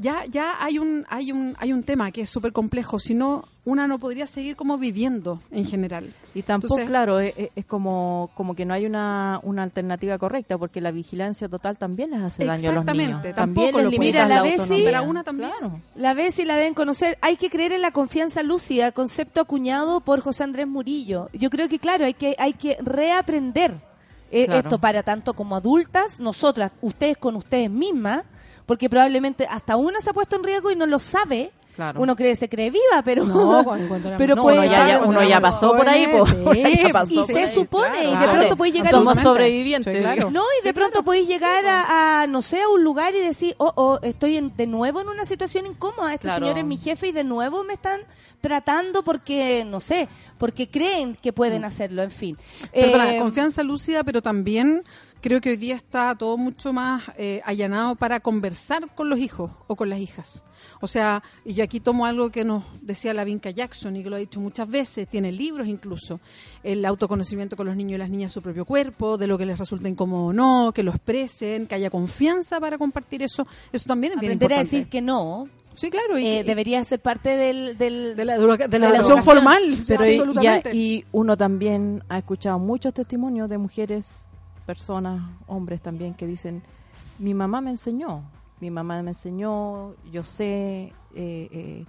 ya 0.00 0.24
ya 0.30 0.62
hay 0.62 0.78
un 0.78 1.04
hay 1.08 1.32
un 1.32 1.56
hay 1.58 1.72
un 1.72 1.82
tema 1.82 2.12
que 2.12 2.20
es 2.22 2.30
súper 2.30 2.52
complejo, 2.52 3.00
si 3.00 3.14
no 3.14 3.44
una 3.64 3.86
no 3.88 3.98
podría 3.98 4.26
seguir 4.28 4.54
como 4.56 4.78
viviendo 4.78 5.42
en 5.50 5.66
general. 5.66 6.14
Y 6.34 6.42
tampoco, 6.42 6.74
Entonces- 6.74 6.88
claro, 6.88 7.18
es, 7.20 7.34
es- 7.54 7.66
como, 7.66 8.30
como 8.34 8.54
que 8.54 8.64
no 8.64 8.72
hay 8.72 8.86
una, 8.86 9.40
una 9.42 9.62
alternativa 9.64 10.16
correcta, 10.16 10.56
porque 10.56 10.80
la 10.80 10.90
vigilancia 10.90 11.48
total 11.50 11.76
también 11.76 12.12
les 12.12 12.20
hace 12.22 12.44
daño 12.46 12.70
a 12.70 12.72
los 12.74 12.84
niños. 12.86 12.98
Exactamente, 13.08 13.34
También 13.34 13.66
tampoco 13.66 13.76
les 13.78 13.84
lo 13.84 13.90
limita 13.90 14.06
Mira, 14.06 14.28
la 14.28 14.34
la 14.36 14.42
Bessie- 14.44 14.58
autonomía. 14.60 14.84
Pero 14.86 14.98
a 14.98 15.02
una 15.02 15.24
también. 15.24 15.50
Claro. 15.58 15.80
La 15.96 16.14
la 16.14 16.56
deben 16.56 16.72
conocer. 16.74 17.18
Hay 17.20 17.36
que 17.36 17.50
creer 17.50 17.72
en 17.72 17.82
la 17.82 17.90
confianza 17.90 18.42
lúcida, 18.42 18.92
concepto 18.92 19.40
acuñado 19.42 20.00
por 20.00 20.20
José 20.20 20.44
Andrés 20.44 20.66
Murillo. 20.68 21.28
Yo 21.34 21.50
creo 21.50 21.68
que, 21.68 21.78
claro, 21.78 22.06
hay 22.06 22.14
que, 22.14 22.36
hay 22.38 22.52
que 22.54 22.78
reaprender 22.80 23.74
eh, 24.30 24.44
Claro. 24.46 24.60
esto 24.60 24.78
para 24.78 25.02
tanto 25.02 25.34
como 25.34 25.56
adultas, 25.56 26.20
nosotras, 26.20 26.70
ustedes 26.82 27.16
con 27.18 27.34
ustedes 27.36 27.70
mismas, 27.70 28.22
porque 28.68 28.90
probablemente 28.90 29.46
hasta 29.50 29.76
una 29.76 30.00
se 30.02 30.10
ha 30.10 30.12
puesto 30.12 30.36
en 30.36 30.44
riesgo 30.44 30.70
y 30.70 30.76
no 30.76 30.86
lo 30.86 30.98
sabe. 30.98 31.50
Claro. 31.74 32.00
Uno 32.02 32.16
cree, 32.16 32.34
se 32.34 32.48
cree 32.48 32.70
viva, 32.72 33.02
pero, 33.04 33.24
No, 33.24 33.64
pero 34.18 34.34
No, 34.34 34.42
puede 34.42 34.58
uno 34.58 34.64
ya, 34.64 34.70
ya- 34.88 34.94
estar- 34.96 35.06
uno 35.08 35.22
ya 35.22 35.40
pasó 35.40 35.76
por 35.76 35.88
ahí, 35.88 36.08
po. 36.08 36.26
Sí, 36.26 36.34
Uno 36.40 36.52
ya 36.54 36.88
pasó 36.92 37.12
y 37.12 37.16
por 37.18 37.26
se 37.26 37.38
ahí. 37.38 37.54
supone, 37.54 38.02
y 38.04 38.10
de 38.10 38.16
Claro. 38.16 38.32
pronto 38.32 38.56
puedes 38.56 38.74
llegar 38.74 38.88
a 38.88 38.98
Somos 38.98 39.16
un- 39.18 39.22
sobrevivientes. 39.22 40.32
No, 40.32 40.42
y 40.60 40.64
de 40.64 40.74
pronto 40.74 41.04
podéis 41.04 41.28
llegar 41.28 41.64
a, 41.66 42.22
a, 42.22 42.26
no 42.26 42.42
sé, 42.42 42.60
a 42.62 42.68
un 42.68 42.82
lugar 42.82 43.14
y 43.14 43.20
decir, 43.20 43.54
oh, 43.58 43.72
oh, 43.76 44.00
estoy 44.02 44.36
en- 44.38 44.56
de 44.56 44.66
nuevo 44.66 45.00
en 45.02 45.08
una 45.08 45.24
situación 45.24 45.66
incómoda. 45.66 46.12
Este 46.14 46.22
Claro. 46.26 46.46
señor 46.46 46.58
es 46.58 46.64
mi 46.64 46.76
jefe 46.78 47.08
y 47.08 47.12
de 47.12 47.22
nuevo 47.22 47.62
me 47.62 47.74
están 47.74 48.00
tratando 48.40 49.04
porque, 49.04 49.64
no 49.64 49.80
sé, 49.80 50.08
porque 50.36 50.68
creen 50.68 51.16
que 51.22 51.32
pueden 51.32 51.64
hacerlo, 51.64 52.02
en 52.02 52.10
fin. 52.10 52.38
Perdona, 52.72 53.14
Eh, 53.14 53.18
confianza 53.20 53.62
lúcida, 53.62 54.02
pero 54.02 54.20
también 54.20 54.84
creo 55.20 55.40
que 55.40 55.50
hoy 55.50 55.56
día 55.56 55.74
está 55.76 56.14
todo 56.14 56.36
mucho 56.36 56.72
más 56.72 57.04
eh, 57.16 57.40
allanado 57.44 57.96
para 57.96 58.20
conversar 58.20 58.94
con 58.94 59.08
los 59.08 59.18
hijos 59.18 59.50
o 59.66 59.76
con 59.76 59.88
las 59.90 59.98
hijas. 60.00 60.44
O 60.80 60.86
sea, 60.86 61.22
y 61.44 61.54
yo 61.54 61.64
aquí 61.64 61.80
tomo 61.80 62.04
algo 62.06 62.30
que 62.30 62.44
nos 62.44 62.64
decía 62.82 63.14
la 63.14 63.24
Vinca 63.24 63.50
Jackson 63.50 63.96
y 63.96 64.02
que 64.02 64.10
lo 64.10 64.16
ha 64.16 64.18
dicho 64.18 64.40
muchas 64.40 64.68
veces, 64.68 65.08
tiene 65.08 65.30
libros 65.32 65.68
incluso, 65.68 66.20
el 66.62 66.84
autoconocimiento 66.84 67.56
con 67.56 67.66
los 67.66 67.76
niños 67.76 67.92
y 67.94 67.98
las 67.98 68.10
niñas 68.10 68.30
de 68.30 68.34
su 68.34 68.42
propio 68.42 68.64
cuerpo, 68.64 69.18
de 69.18 69.26
lo 69.26 69.38
que 69.38 69.46
les 69.46 69.58
resulta 69.58 69.88
incómodo 69.88 70.26
o 70.26 70.32
no, 70.32 70.72
que 70.74 70.82
lo 70.82 70.90
expresen, 70.90 71.66
que 71.66 71.74
haya 71.76 71.90
confianza 71.90 72.60
para 72.60 72.76
compartir 72.78 73.22
eso, 73.22 73.46
eso 73.72 73.84
también 73.86 74.14
es 74.14 74.20
bien 74.20 74.32
aprender 74.32 74.52
a 74.52 74.54
importante. 74.62 74.76
decir 74.76 74.90
que 74.90 75.00
no 75.02 75.48
sí, 75.74 75.90
claro, 75.90 76.18
y, 76.18 76.26
eh, 76.26 76.44
debería 76.44 76.82
ser 76.82 76.98
parte 77.00 77.30
del... 77.36 77.78
del 77.78 78.16
de 78.16 78.24
la, 78.24 78.36
de 78.38 78.46
la- 78.46 78.56
de 78.56 78.58
la 78.58 78.66
de 78.68 78.78
la 78.78 78.86
educación 78.88 79.18
educación. 79.18 79.24
formal, 79.24 79.62
Pero 79.86 80.02
absolutamente. 80.02 80.70
ya- 80.70 80.74
y 80.76 81.04
uno 81.12 81.36
también 81.36 82.02
ha 82.08 82.18
escuchado 82.18 82.58
muchos 82.58 82.92
testimonios 82.94 83.48
de 83.48 83.58
mujeres, 83.58 84.26
personas, 84.72 85.22
hombres 85.46 85.80
también, 85.80 86.12
que 86.12 86.26
dicen, 86.26 86.62
mi 87.18 87.32
mamá 87.32 87.62
me 87.62 87.70
enseñó, 87.70 88.22
mi 88.60 88.70
mamá 88.70 89.02
me 89.02 89.12
enseñó, 89.12 89.94
yo 90.12 90.22
sé, 90.22 90.92
eh, 91.14 91.48
eh", 91.50 91.86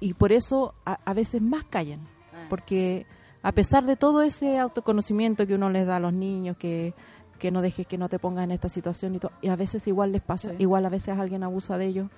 y 0.00 0.12
por 0.12 0.30
eso 0.30 0.74
a, 0.84 0.98
a 1.02 1.14
veces 1.14 1.40
más 1.40 1.64
callan, 1.64 2.00
porque 2.50 3.06
a 3.42 3.52
pesar 3.52 3.86
de 3.86 3.96
todo 3.96 4.20
ese 4.20 4.58
autoconocimiento 4.58 5.46
que 5.46 5.54
uno 5.54 5.70
les 5.70 5.86
da 5.86 5.96
a 5.96 6.00
los 6.00 6.12
niños, 6.12 6.58
que 6.58 6.92
que 7.38 7.50
no 7.50 7.62
dejes 7.62 7.86
que 7.86 7.98
no 7.98 8.08
te 8.08 8.18
pongas 8.18 8.44
en 8.44 8.52
esta 8.52 8.68
situación 8.68 9.16
y, 9.16 9.20
y 9.42 9.48
a 9.48 9.56
veces 9.56 9.86
igual 9.88 10.12
les 10.12 10.22
pasa, 10.22 10.50
Sí. 10.50 10.56
igual 10.60 10.86
a 10.86 10.88
veces 10.88 11.18
alguien 11.18 11.42
abusa 11.42 11.76
de 11.78 11.86
ellos. 11.86 12.08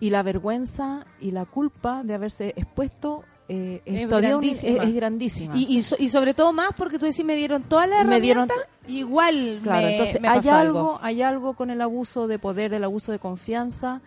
Y 0.00 0.10
la 0.10 0.22
vergüenza 0.22 1.06
y 1.20 1.30
la 1.30 1.44
culpa 1.46 2.02
de 2.02 2.14
haberse 2.14 2.52
expuesto 2.56 3.22
eh, 3.48 3.82
Es 3.84 4.02
es, 4.02 4.08
todavía 4.08 4.36
un- 4.36 4.40
grandísima. 4.42 4.82
es- 4.82 4.88
es 4.88 4.94
grandísima. 4.94 5.56
Y, 5.56 5.76
y, 5.78 5.82
so- 5.82 5.96
y 5.98 6.08
sobre 6.08 6.32
todo 6.34 6.52
más 6.52 6.70
porque 6.76 6.98
tú 6.98 7.04
decís, 7.06 7.24
me 7.24 7.36
dieron 7.36 7.62
todas 7.64 7.88
las 7.88 8.04
Me 8.06 8.20
dieron 8.20 8.48
herramientas, 8.50 8.74
igual 8.88 9.60
Claro, 9.62 9.86
me, 9.86 9.92
entonces 9.92 10.20
me 10.20 10.28
hay 10.28 10.38
algo, 10.48 10.52
algo. 10.54 10.98
hay 11.02 11.22
algo 11.22 11.52
con 11.54 11.70
el 11.70 11.80
abuso 11.80 12.26
de 12.26 12.38
poder, 12.38 12.72
el 12.74 12.84
abuso 12.84 13.12
de 13.12 13.18
confianza, 13.18 14.00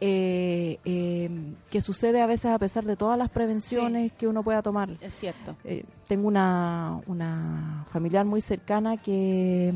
eh, 0.00 0.78
eh, 0.84 1.30
que 1.70 1.80
sucede 1.80 2.20
a 2.20 2.26
veces 2.26 2.50
a 2.50 2.58
pesar 2.58 2.84
de 2.84 2.96
todas 2.96 3.16
las 3.16 3.30
prevenciones 3.30 4.12
que 4.12 4.26
uno 4.28 4.42
pueda 4.42 4.60
tomar. 4.60 4.90
Es 5.00 5.14
cierto. 5.14 5.56
Eh, 5.64 5.84
tengo 6.06 6.28
una, 6.28 7.00
una 7.06 7.86
familiar 7.90 8.26
muy 8.26 8.42
cercana 8.42 8.98
que, 8.98 9.72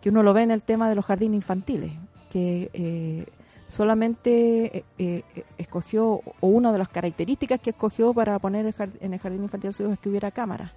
que 0.00 0.08
uno 0.08 0.24
lo 0.24 0.32
ve 0.34 0.42
en 0.42 0.50
el 0.50 0.62
tema 0.64 0.88
de 0.88 0.96
los 0.96 1.04
jardines 1.04 1.36
infantiles, 1.36 1.92
que 2.28 3.28
solamente 3.72 4.76
eh, 4.76 4.84
eh, 4.98 5.44
escogió, 5.56 6.04
o 6.40 6.46
una 6.46 6.72
de 6.72 6.78
las 6.78 6.90
características 6.90 7.58
que 7.58 7.70
escogió 7.70 8.12
para 8.12 8.38
poner 8.38 8.66
el 8.66 8.74
en 9.00 9.14
el 9.14 9.18
jardín 9.18 9.42
infantil 9.42 9.70
hijos 9.70 9.92
es 9.92 9.98
que 9.98 10.10
hubiera 10.10 10.30
cámara. 10.30 10.74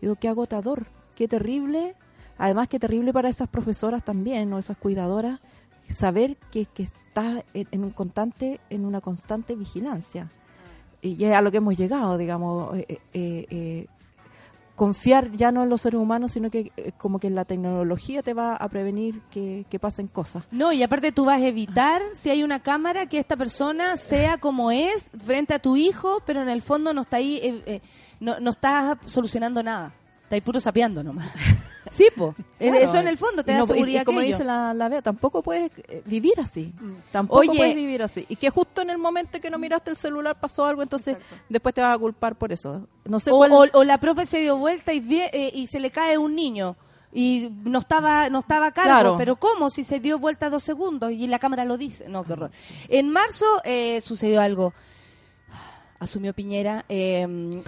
Digo, 0.00 0.14
qué 0.14 0.28
agotador, 0.28 0.86
qué 1.16 1.26
terrible, 1.26 1.96
además 2.38 2.68
qué 2.68 2.78
terrible 2.78 3.12
para 3.12 3.28
esas 3.28 3.48
profesoras 3.48 4.04
también, 4.04 4.52
o 4.52 4.60
esas 4.60 4.76
cuidadoras, 4.76 5.40
saber 5.90 6.36
que, 6.52 6.66
que 6.66 6.84
está 6.84 7.42
en, 7.52 7.66
en 7.72 7.82
un 7.82 7.90
constante, 7.90 8.60
en 8.70 8.84
una 8.84 9.00
constante 9.00 9.56
vigilancia. 9.56 10.30
Y 11.02 11.24
es 11.24 11.34
a 11.34 11.42
lo 11.42 11.50
que 11.50 11.56
hemos 11.56 11.76
llegado, 11.76 12.16
digamos, 12.16 12.78
eh, 12.78 12.86
eh, 12.88 13.46
eh, 13.50 13.86
confiar 14.76 15.32
ya 15.32 15.50
no 15.50 15.64
en 15.64 15.70
los 15.70 15.80
seres 15.80 15.98
humanos, 15.98 16.32
sino 16.32 16.50
que 16.50 16.70
eh, 16.76 16.92
como 16.96 17.18
que 17.18 17.30
la 17.30 17.44
tecnología 17.44 18.22
te 18.22 18.34
va 18.34 18.54
a 18.54 18.68
prevenir 18.68 19.22
que, 19.30 19.64
pasen 19.80 20.06
cosas. 20.06 20.44
No, 20.50 20.72
y 20.72 20.82
aparte 20.82 21.12
tú 21.12 21.24
vas 21.24 21.40
a 21.40 21.46
evitar, 21.46 22.00
si 22.14 22.30
hay 22.30 22.42
una 22.42 22.60
cámara, 22.60 23.06
que 23.06 23.18
esta 23.18 23.36
persona 23.36 23.96
sea 23.96 24.38
como 24.38 24.70
es 24.70 25.10
frente 25.24 25.54
a 25.54 25.58
tu 25.58 25.76
hijo, 25.76 26.22
pero 26.24 26.42
en 26.42 26.48
el 26.48 26.62
fondo 26.62 26.94
no 26.94 27.02
está 27.02 27.16
ahí, 27.16 27.36
eh, 27.42 27.62
eh, 27.66 27.80
no, 28.20 28.38
no 28.38 28.50
estás 28.50 28.96
solucionando 29.06 29.62
nada. 29.62 29.92
Está 30.22 30.36
ahí 30.36 30.40
puro 30.40 30.60
sapeando 30.60 31.02
nomás. 31.02 31.30
Sí, 31.90 32.08
po. 32.16 32.34
Claro. 32.58 32.76
Eso 32.78 32.96
en 32.98 33.08
el 33.08 33.16
fondo 33.18 33.44
te 33.44 33.52
da 33.52 33.58
No, 33.58 33.64
y- 33.64 33.68
seguridad 33.68 34.02
y 34.02 34.04
como 34.04 34.18
aquello. 34.20 34.34
dice 34.36 34.44
la, 34.44 34.74
la 34.74 34.88
Bea, 34.88 35.02
tampoco 35.02 35.42
puedes 35.42 35.70
eh, 35.88 36.02
vivir 36.04 36.34
así. 36.40 36.72
Tampoco 37.12 37.40
Oye. 37.40 37.56
puedes 37.56 37.74
vivir 37.74 38.02
así. 38.02 38.26
Y 38.28 38.36
que 38.36 38.50
justo 38.50 38.82
en 38.82 38.90
el 38.90 38.98
momento 38.98 39.40
que 39.40 39.50
no 39.50 39.58
miraste 39.58 39.90
el 39.90 39.96
celular 39.96 40.38
pasó 40.40 40.64
algo, 40.64 40.82
entonces 40.82 41.16
después 41.48 41.74
te 41.74 41.80
vas 41.80 41.94
a 41.94 41.98
culpar 41.98 42.34
por 42.36 42.52
eso. 42.52 42.86
No 43.04 43.20
sé 43.20 43.30
o, 43.30 43.36
cuál... 43.38 43.52
o- 43.52 43.78
o 43.78 43.84
la 43.84 43.98
profe 43.98 44.26
se 44.26 44.40
dio 44.40 44.56
vuelta 44.56 44.92
y, 44.92 45.00
vie- 45.00 45.30
eh, 45.32 45.50
y 45.54 45.66
se 45.68 45.78
le 45.80 45.90
cae 45.90 46.18
un 46.18 46.34
niño 46.34 46.76
y 47.12 47.48
no 47.64 47.78
estaba 47.78 48.28
no 48.30 48.40
estaba 48.40 48.66
a 48.66 48.72
cargo, 48.72 48.90
Claro. 48.90 49.14
pero 49.16 49.36
¿cómo? 49.36 49.70
Si 49.70 49.84
se 49.84 50.00
dio 50.00 50.18
vuelta 50.18 50.50
dos 50.50 50.64
segundos 50.64 51.12
y 51.12 51.26
la 51.28 51.38
cámara 51.38 51.64
lo 51.64 51.76
dice. 51.78 52.08
No, 52.08 52.24
qué 52.24 52.32
horror. 52.34 52.50
En 52.88 53.08
marzo 53.10 53.46
eh, 53.64 54.00
sucedió 54.02 54.40
algo. 54.42 54.74
Asumió 55.98 56.34
Piñera. 56.34 56.84
eh, 56.88 57.26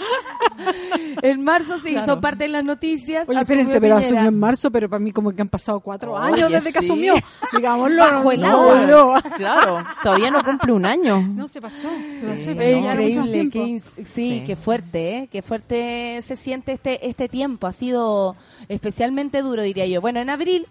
en 1.22 1.44
marzo 1.44 1.78
se 1.78 1.90
hizo 1.90 2.04
Claro. 2.04 2.20
parte 2.20 2.44
de 2.44 2.48
las 2.48 2.64
noticias. 2.64 3.28
Oye, 3.28 3.40
espérense, 3.40 3.80
pero 3.80 3.96
Piñera. 3.96 4.06
asumió 4.06 4.28
en 4.28 4.38
marzo, 4.38 4.70
pero 4.70 4.88
para 4.88 5.00
mí 5.00 5.12
como 5.12 5.32
que 5.32 5.42
han 5.42 5.48
pasado 5.48 5.80
cuatro 5.80 6.12
Oye, 6.14 6.34
años 6.34 6.50
desde 6.50 6.72
que 6.72 6.78
sí. 6.80 6.84
asumió. 6.86 7.14
Digámoslo. 7.52 7.96
Bajo 8.02 8.32
el 8.32 8.40
no, 8.40 8.48
agua. 8.48 8.80
no, 8.86 9.14
Claro, 9.36 9.78
todavía 10.02 10.30
no 10.30 10.42
cumple 10.44 10.72
un 10.72 10.86
año. 10.86 11.20
No, 11.34 11.48
se 11.48 11.60
pasó. 11.60 11.88
Se 12.20 12.26
pasó, 12.28 12.42
Sí. 12.44 12.50
increíble, 12.50 13.48
qué 13.50 13.80
Sí. 13.80 14.42
qué 14.46 14.56
fuerte, 14.56 15.16
¿eh? 15.18 15.28
Qué 15.30 15.42
fuerte 15.42 16.20
se 16.22 16.36
siente 16.36 16.72
este 16.72 17.08
este 17.08 17.28
tiempo. 17.28 17.66
Ha 17.66 17.72
sido 17.72 18.36
especialmente 18.68 19.42
duro, 19.42 19.62
diría 19.62 19.86
yo. 19.86 20.00
Bueno, 20.00 20.20
en 20.20 20.30
abril, 20.30 20.66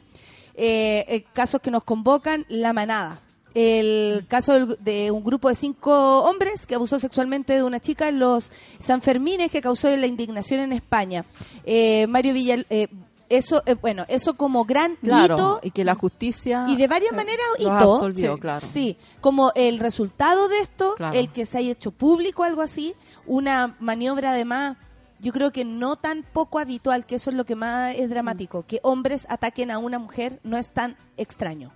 eh, 0.56 1.06
eh, 1.08 1.24
casos 1.34 1.62
que 1.62 1.72
nos 1.72 1.84
convocan, 1.84 2.46
la 2.50 2.74
manada. 2.74 3.22
El 3.60 4.26
caso 4.28 4.66
de 4.68 5.12
un 5.12 5.22
grupo 5.24 5.50
de 5.50 5.56
cinco 5.56 6.24
hombres 6.24 6.66
que 6.66 6.76
abusó 6.76 6.98
sexualmente 6.98 7.54
de 7.54 7.64
una 7.64 7.82
chica 7.82 8.08
en 8.08 8.20
los 8.20 8.52
Sanfermines 8.80 9.52
que 9.52 9.62
causó 9.62 9.90
la 9.98 10.08
indignación 10.08 10.62
en 10.62 10.72
España. 10.72 11.26
Eh, 11.66 12.08
Mario 12.08 12.34
Villal, 12.34 12.66
eh, 12.70 12.88
eso, 13.28 13.62
eh, 13.66 13.76
bueno, 13.76 14.06
eso 14.08 14.36
como 14.36 14.64
gran 14.64 14.96
Claro, 14.96 15.36
hito 15.36 15.60
y 15.62 15.72
que 15.72 15.84
la 15.84 15.96
justicia... 15.96 16.68
y 16.70 16.78
de 16.78 16.88
varias 16.88 17.12
maneras 17.12 17.46
hito. 17.60 17.70
absolvió, 17.72 18.36
sí, 18.36 18.40
claro. 18.40 18.66
Sí, 18.66 18.98
como 19.20 19.52
el 19.56 19.80
resultado 19.80 20.48
de 20.48 20.60
esto, 20.60 20.96
Claro. 20.96 21.18
el 21.18 21.30
que 21.30 21.46
se 21.46 21.58
haya 21.58 21.72
hecho 21.72 21.92
público 21.92 22.44
algo 22.44 22.62
así, 22.62 22.96
una 23.28 23.76
maniobra 23.80 24.32
además, 24.32 24.78
yo 25.20 25.34
creo 25.34 25.52
que 25.52 25.66
no 25.66 25.98
tan 25.98 26.24
poco 26.24 26.60
habitual, 26.60 27.06
que 27.06 27.16
eso 27.16 27.30
es 27.30 27.36
lo 27.36 27.46
que 27.46 27.56
más 27.56 27.94
es 27.96 28.10
dramático, 28.10 28.66
que 28.66 28.80
hombres 28.84 29.28
ataquen 29.30 29.70
a 29.70 29.80
una 29.80 30.00
mujer 30.00 30.40
no 30.44 30.58
es 30.58 30.72
tan 30.72 30.96
extraño. 31.18 31.74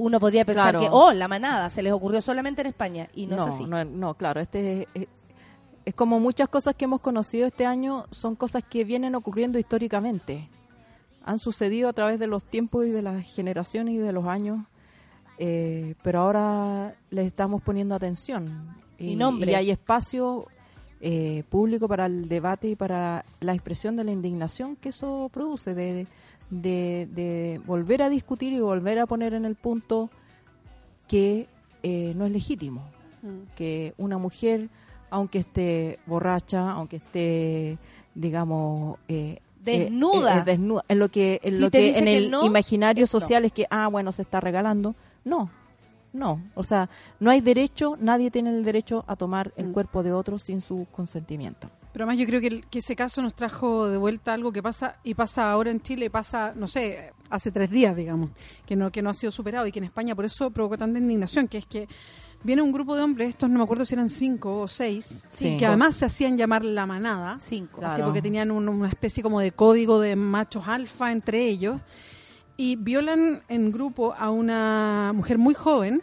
Uno 0.00 0.18
podría 0.20 0.44
pensar 0.44 0.70
Claro. 0.72 0.80
que, 0.80 0.88
oh, 0.90 1.12
la 1.12 1.28
manada, 1.28 1.68
se 1.70 1.82
les 1.82 1.92
ocurrió 1.92 2.22
solamente 2.22 2.60
en 2.62 2.66
España, 2.68 3.08
y 3.14 3.26
no, 3.26 3.36
no, 3.36 3.48
es 3.48 3.54
así. 3.54 3.64
no, 3.64 3.84
no, 3.84 4.14
claro, 4.14 4.40
este 4.40 4.82
es, 4.82 4.88
es- 4.94 5.08
es 5.84 5.94
como 5.94 6.20
muchas 6.20 6.48
cosas 6.48 6.74
que 6.74 6.84
hemos 6.84 7.00
conocido 7.00 7.46
este 7.46 7.64
año, 7.66 8.04
son 8.10 8.36
cosas 8.36 8.62
que 8.62 8.84
vienen 8.84 9.14
ocurriendo 9.14 9.58
históricamente. 9.58 10.48
Han 11.24 11.38
sucedido 11.38 11.88
a 11.88 11.92
través 11.92 12.18
de 12.20 12.26
los 12.26 12.44
tiempos 12.44 12.86
y 12.86 12.90
de 12.90 13.02
las 13.02 13.24
generaciones 13.24 13.94
y 13.94 13.98
de 13.98 14.12
los 14.12 14.26
años, 14.26 14.64
eh, 15.38 15.94
pero 16.02 16.20
ahora 16.20 16.94
les 17.10 17.26
estamos 17.26 17.62
poniendo 17.62 17.94
atención. 17.94 18.76
Y 18.98 19.16
nombre. 19.16 19.52
y 19.52 19.54
hay 19.54 19.70
espacio 19.70 20.46
eh, 21.00 21.44
público 21.48 21.88
para 21.88 22.04
el 22.06 22.28
debate 22.28 22.68
y 22.68 22.76
para 22.76 23.24
la 23.40 23.54
expresión 23.54 23.96
de 23.96 24.04
la 24.04 24.12
indignación 24.12 24.76
que 24.76 24.90
eso 24.90 25.30
produce, 25.32 25.74
de, 25.74 25.94
de, 25.94 26.06
de 26.50 27.60
volver 27.66 28.02
a 28.02 28.08
discutir 28.08 28.52
y 28.52 28.60
volver 28.60 28.98
a 28.98 29.06
poner 29.06 29.34
en 29.34 29.44
el 29.44 29.54
punto 29.54 30.10
que 31.08 31.46
eh, 31.82 32.12
no 32.16 32.26
es 32.26 32.32
legítimo 32.32 32.84
que 33.54 33.92
una 33.98 34.16
mujer, 34.16 34.68
aunque 35.10 35.38
esté 35.40 35.98
borracha, 36.06 36.70
aunque 36.70 36.96
esté, 36.96 37.78
digamos, 38.14 38.98
eh, 39.08 39.40
Desnuda. 39.62 40.38
eh, 40.38 40.40
eh, 40.40 40.44
desnuda, 40.46 40.84
en 40.88 40.98
lo 40.98 41.08
que, 41.10 41.38
en 41.42 41.52
Si 41.52 41.58
lo 41.60 41.70
que 41.70 41.98
en 41.98 42.04
que 42.04 42.16
el 42.16 42.30
no, 42.30 42.46
imaginario 42.46 43.06
social 43.06 43.44
es 43.44 43.52
que, 43.52 43.66
ah, 43.68 43.88
bueno, 43.88 44.10
se 44.12 44.22
está 44.22 44.40
regalando. 44.40 44.94
No, 45.22 45.50
no, 46.14 46.40
o 46.54 46.64
sea, 46.64 46.88
no 47.20 47.30
hay 47.30 47.42
derecho, 47.42 47.96
nadie 48.00 48.30
tiene 48.30 48.50
el 48.56 48.64
derecho 48.64 49.04
a 49.06 49.16
tomar 49.16 49.52
el 49.56 49.66
Mm. 49.68 49.72
cuerpo 49.72 50.02
de 50.02 50.14
otro 50.14 50.38
sin 50.38 50.62
su 50.62 50.86
consentimiento. 50.90 51.68
Pero 51.92 52.04
además 52.04 52.18
yo 52.20 52.26
creo 52.26 52.40
que, 52.40 52.46
el- 52.46 52.66
que 52.68 52.78
ese 52.78 52.94
caso 52.94 53.20
nos 53.22 53.34
trajo 53.34 53.88
de 53.88 53.96
vuelta 53.96 54.32
algo 54.32 54.52
que 54.52 54.62
pasa 54.62 54.96
y 55.02 55.14
pasa 55.14 55.50
ahora 55.50 55.70
en 55.70 55.80
Chile, 55.80 56.08
pasa, 56.10 56.52
no 56.54 56.68
sé, 56.68 57.12
hace 57.30 57.50
tres 57.50 57.70
días, 57.70 57.96
digamos, 57.96 58.30
que 58.66 58.76
no, 58.76 58.90
que 58.92 59.02
no 59.02 59.10
ha 59.10 59.14
sido 59.14 59.32
superado 59.32 59.66
y 59.66 59.72
que 59.72 59.78
en 59.80 59.84
España 59.86 60.14
por 60.14 60.24
eso 60.24 60.50
provocó 60.50 60.78
tanta 60.78 60.98
indignación, 60.98 61.48
que 61.48 61.58
es 61.58 61.66
que 61.66 61.88
viene 62.42 62.62
un 62.62 62.72
grupo 62.72 62.94
de 62.96 63.02
hombres, 63.02 63.28
estos 63.30 63.50
no 63.50 63.58
me 63.58 63.64
acuerdo 63.64 63.84
si 63.84 63.94
eran 63.94 64.08
cinco 64.08 64.60
o 64.60 64.68
seis, 64.68 65.26
Sí. 65.28 65.56
que 65.58 65.66
además 65.66 65.96
se 65.96 66.06
hacían 66.06 66.38
llamar 66.38 66.64
la 66.64 66.86
manada, 66.86 67.38
Cinco. 67.40 67.80
así 67.84 68.00
porque 68.02 68.22
tenían 68.22 68.50
un- 68.50 68.68
una 68.68 68.88
especie 68.88 69.22
como 69.22 69.40
de 69.40 69.52
código 69.52 70.00
de 70.00 70.16
machos 70.16 70.66
alfa 70.68 71.12
entre 71.12 71.46
ellos, 71.48 71.80
y 72.56 72.76
violan 72.76 73.42
en 73.48 73.72
grupo 73.72 74.14
a 74.16 74.30
una 74.30 75.12
mujer 75.14 75.38
muy 75.38 75.54
joven, 75.54 76.02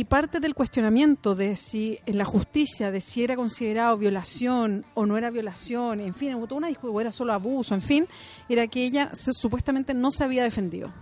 y 0.00 0.04
parte 0.04 0.40
del 0.40 0.54
cuestionamiento 0.54 1.34
de 1.34 1.54
si 1.56 1.98
en 2.06 2.16
la 2.16 2.24
justicia, 2.24 2.90
de 2.90 3.00
si 3.00 3.22
era 3.24 3.36
considerado 3.36 3.98
violación 3.98 4.84
o 4.94 5.04
no 5.06 5.18
era 5.18 5.28
violación, 5.30 6.00
en 6.00 6.14
fin, 6.14 6.34
hubo 6.34 6.46
toda 6.46 6.58
una 6.58 6.68
discusión, 6.68 6.96
o 6.96 7.00
era 7.00 7.12
solo 7.12 7.32
abuso, 7.32 7.74
en 7.74 7.82
fin, 7.82 8.06
era 8.48 8.66
que 8.68 8.84
ella 8.84 9.10
se- 9.14 9.32
supuestamente 9.32 9.92
no 9.94 10.10
se 10.10 10.24
había 10.24 10.44
defendido. 10.44 10.92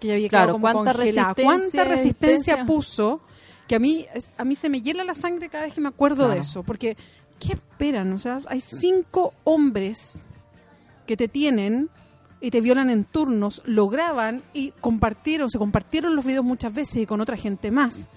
Que 0.00 0.06
ella 0.08 0.14
había 0.14 0.28
Claro, 0.28 0.44
quedado 0.44 0.52
como 0.54 0.62
¿cuánta 0.62 0.92
congelada. 0.94 1.34
resistencia, 1.34 1.44
¿Cuánta 1.44 1.84
resistencia 1.96 2.66
puso? 2.66 3.20
Que 3.68 3.74
a 3.74 3.78
mí, 3.78 4.06
a 4.38 4.44
mí 4.44 4.54
se 4.54 4.68
me 4.68 4.80
hiela 4.80 5.04
la 5.04 5.14
sangre 5.14 5.48
cada 5.48 5.64
vez 5.64 5.74
que 5.74 5.80
me 5.80 5.88
acuerdo 5.88 6.28
de 6.28 6.38
eso. 6.38 6.62
Porque, 6.62 6.96
¿qué 7.38 7.52
esperan? 7.52 8.12
O 8.12 8.18
sea, 8.18 8.38
hay 8.48 8.60
cinco 8.60 9.34
hombres 9.44 10.24
que 11.06 11.16
te 11.16 11.28
tienen 11.28 11.90
y 12.42 12.50
te 12.50 12.60
violan 12.60 12.90
en 12.90 13.04
turnos, 13.04 13.62
lo 13.64 13.88
graban 13.88 14.42
y 14.52 14.72
compartieron, 14.80 15.48
se 15.48 15.58
compartieron 15.58 16.14
los 16.16 16.24
videos 16.26 16.44
muchas 16.44 16.74
veces 16.74 16.96
y 16.96 17.06
con 17.06 17.20
otra 17.20 17.36
gente 17.36 17.70
más. 17.70 18.10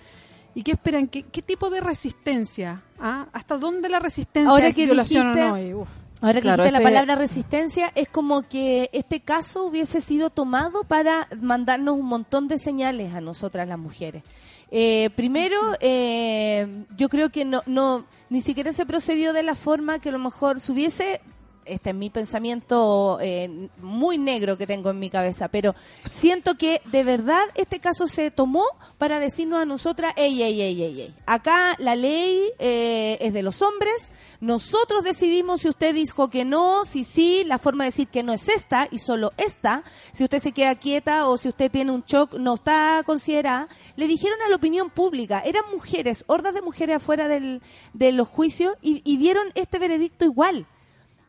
¿Y 0.55 0.63
qué 0.63 0.71
esperan? 0.71 1.07
¿Qué, 1.07 1.23
qué 1.23 1.41
tipo 1.41 1.69
de 1.69 1.79
resistencia? 1.81 2.81
¿Ah? 2.99 3.27
¿Hasta 3.33 3.57
dónde 3.57 3.87
la 3.89 3.99
resistencia 3.99 4.49
Ahora 4.49 4.67
es 4.67 4.75
que 4.75 4.85
violación 4.85 5.27
dijiste- 5.35 5.43
o 5.43 5.49
no? 5.49 5.61
Y, 5.61 5.73
uf. 5.73 5.89
Ahora 6.21 6.35
que 6.39 6.41
Claro, 6.43 6.63
dijiste 6.63 6.79
la 6.79 6.83
palabra 6.83 7.15
resistencia, 7.15 7.91
es 7.93 8.07
como 8.09 8.41
que 8.43 8.89
este 8.93 9.19
caso 9.19 9.65
hubiese 9.65 9.99
sido 10.01 10.29
tomado 10.29 10.83
para 10.85 11.27
mandarnos 11.39 11.99
un 11.99 12.05
montón 12.05 12.47
de 12.47 12.57
señales 12.57 13.13
a 13.13 13.21
nosotras 13.21 13.67
las 13.67 13.77
mujeres. 13.77 14.23
Eh, 14.71 15.09
primero, 15.15 15.57
eh, 15.81 16.85
yo 16.97 17.09
creo 17.09 17.29
que 17.29 17.43
no, 17.45 17.61
no, 17.67 18.05
ni 18.29 18.41
siquiera 18.41 18.71
se 18.71 18.85
procedió 18.85 19.33
de 19.33 19.43
la 19.43 19.55
forma 19.55 19.99
que 19.99 20.09
a 20.09 20.11
lo 20.13 20.19
mejor 20.19 20.61
se 20.61 20.71
hubiese 20.71 21.21
este 21.65 21.89
es 21.89 21.95
mi 21.95 22.09
pensamiento 22.09 23.17
eh, 23.21 23.69
muy 23.77 24.17
negro 24.17 24.57
que 24.57 24.67
tengo 24.67 24.89
en 24.89 24.99
mi 24.99 25.09
cabeza, 25.09 25.47
pero 25.47 25.75
siento 26.09 26.55
que 26.55 26.81
de 26.85 27.03
verdad 27.03 27.43
este 27.55 27.79
caso 27.79 28.07
se 28.07 28.31
tomó 28.31 28.63
para 28.97 29.19
decirnos 29.19 29.61
a 29.61 29.65
nosotras, 29.65 30.13
ey, 30.15 30.41
ey, 30.41 30.61
ey, 30.61 30.83
ey, 30.83 31.01
ey. 31.01 31.15
Acá 31.25 31.75
la 31.79 31.95
ley 31.95 32.51
eh, 32.59 33.17
es 33.19 33.33
de 33.33 33.43
los 33.43 33.61
hombres, 33.61 34.11
nosotros 34.39 35.03
decidimos 35.03 35.61
si 35.61 35.69
usted 35.69 35.93
dijo 35.93 36.29
que 36.29 36.45
no, 36.45 36.85
si 36.85 37.03
sí, 37.03 37.43
la 37.45 37.59
forma 37.59 37.83
de 37.83 37.89
decir 37.89 38.07
que 38.07 38.23
no 38.23 38.33
es 38.33 38.47
esta 38.47 38.87
y 38.91 38.99
solo 38.99 39.33
esta, 39.37 39.83
si 40.13 40.23
usted 40.23 40.41
se 40.41 40.51
queda 40.51 40.75
quieta 40.75 41.27
o 41.27 41.37
si 41.37 41.49
usted 41.49 41.71
tiene 41.71 41.91
un 41.91 42.03
shock, 42.05 42.33
no 42.35 42.55
está 42.55 43.03
considerada. 43.05 43.67
Le 43.95 44.07
dijeron 44.07 44.41
a 44.41 44.49
la 44.49 44.55
opinión 44.55 44.89
pública, 44.89 45.41
eran 45.45 45.63
mujeres, 45.71 46.23
hordas 46.27 46.53
de 46.53 46.61
mujeres 46.61 46.97
afuera 46.97 47.27
del, 47.27 47.61
de 47.93 48.11
los 48.11 48.27
juicios 48.27 48.75
y, 48.81 49.01
y 49.03 49.17
dieron 49.17 49.47
este 49.55 49.79
veredicto 49.79 50.25
igual. 50.25 50.67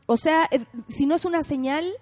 O 0.07 0.17
sea, 0.17 0.49
eh, 0.51 0.65
si 0.89 1.07
no 1.07 1.15
es 1.15 1.25
una 1.25 1.43
señal, 1.43 1.93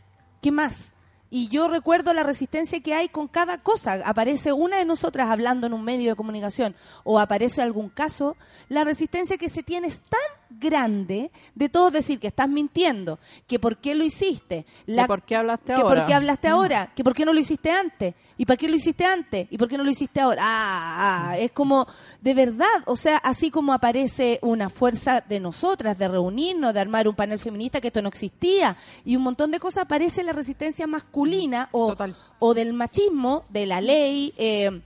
¿qué 0.41 0.53
más? 0.53 0.95
Y 1.31 1.49
yo 1.49 1.69
recuerdo 1.69 2.13
la 2.13 2.23
resistencia 2.23 2.81
que 2.81 2.95
hay 2.95 3.09
con 3.09 3.27
cada 3.27 3.59
cosa. 3.59 4.01
Aparece 4.05 4.53
una 4.53 4.77
de 4.77 4.85
nosotras 4.85 5.29
hablando 5.31 5.67
en 5.67 5.73
un 5.73 5.83
medio 5.85 6.11
de 6.11 6.17
comunicación 6.17 6.77
o 7.03 7.19
aparece 7.19 7.61
algún 7.61 7.89
caso, 7.89 8.37
la 8.69 8.85
resistencia 8.85 9.37
que 9.37 9.49
se 9.49 9.63
tiene 9.63 9.89
es 9.89 10.01
tan 10.01 10.21
grande 10.51 11.30
de 11.55 11.68
todos 11.68 11.92
decir 11.92 12.18
que 12.18 12.26
estás 12.28 12.49
mintiendo, 12.49 13.18
que 13.47 13.59
por 13.59 13.78
qué 13.78 13.95
lo 13.95 14.05
hiciste, 14.05 14.66
¿Que 14.86 15.05
por 15.07 15.22
qué 15.22 15.36
hablaste 15.36 15.74
que 15.74 15.80
ahora? 15.80 15.95
por 16.01 16.07
qué 16.07 16.14
hablaste 16.14 16.49
ahora, 16.49 16.92
que 16.95 17.05
por 17.05 17.14
qué 17.14 17.24
no 17.24 17.32
lo 17.32 17.40
hiciste 17.40 17.70
antes, 17.70 18.14
y 18.36 18.47
para 18.47 18.57
qué 18.57 18.68
lo 18.68 18.76
hiciste 18.76 19.05
antes, 19.05 19.47
y 19.51 19.59
por 19.59 19.68
qué 19.68 19.76
no 19.78 19.84
lo 19.84 19.90
hiciste 19.90 20.20
ahora. 20.20 20.42
Ah, 20.45 21.30
ah, 21.30 21.38
es 21.38 21.53
como 21.53 21.86
de 22.20 22.34
verdad, 22.34 22.66
o 22.86 22.97
sea, 22.97 23.18
así 23.18 23.51
como 23.51 23.72
aparece 23.72 24.38
una 24.42 24.70
fuerza 24.70 25.20
de 25.20 25.40
nosotras 25.40 25.99
de 25.99 26.09
reunirnos, 26.09 26.72
de 26.74 26.80
armar 26.80 27.07
un 27.09 27.14
panel 27.14 27.38
feminista 27.38 27.80
que 27.80 27.88
esto 27.88 28.01
no 28.03 28.09
existía 28.09 28.76
y 29.05 29.16
un 29.16 29.22
montón 29.22 29.51
de 29.51 29.61
cosas 29.61 29.84
aparece 29.84 30.22
la 30.22 30.32
resistencia 30.32 30.86
masculina 30.86 31.68
o, 31.72 31.88
Total. 31.88 32.16
o 32.38 32.55
del 32.55 32.72
machismo, 32.72 33.45
de 33.51 33.66
la 33.66 33.80
ley. 33.80 34.32
eh, 34.38 34.80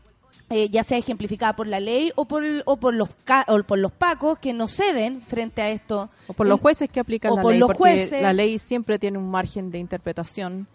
eh, 0.50 0.68
ya 0.70 0.82
sea 0.82 0.96
ejemplificada 0.98 1.54
por 1.54 1.66
la 1.66 1.78
ley 1.80 2.10
o 2.16 2.24
por, 2.24 2.42
o 2.64 2.76
por 2.78 2.94
los 2.94 3.10
ca- 3.24 3.44
o 3.48 3.62
por 3.64 3.78
los 3.78 3.92
pacos 3.92 4.38
que 4.38 4.52
no 4.54 4.66
ceden 4.68 5.20
frente 5.22 5.60
a 5.62 5.68
esto 5.70 6.08
O 6.26 6.32
por 6.32 6.46
los 6.46 6.58
jueces 6.60 6.88
que 6.88 7.00
aplican 7.00 7.32
o 7.32 7.36
la 7.36 7.42
por 7.42 7.50
ley, 7.52 7.60
los 7.60 7.66
porque 7.68 7.78
jueces. 7.78 8.22
la 8.22 8.32
ley 8.32 8.58
siempre 8.58 8.98
tiene 8.98 9.18
un 9.18 9.30
margen 9.30 9.70
de 9.70 9.78
interpretación. 9.78 10.66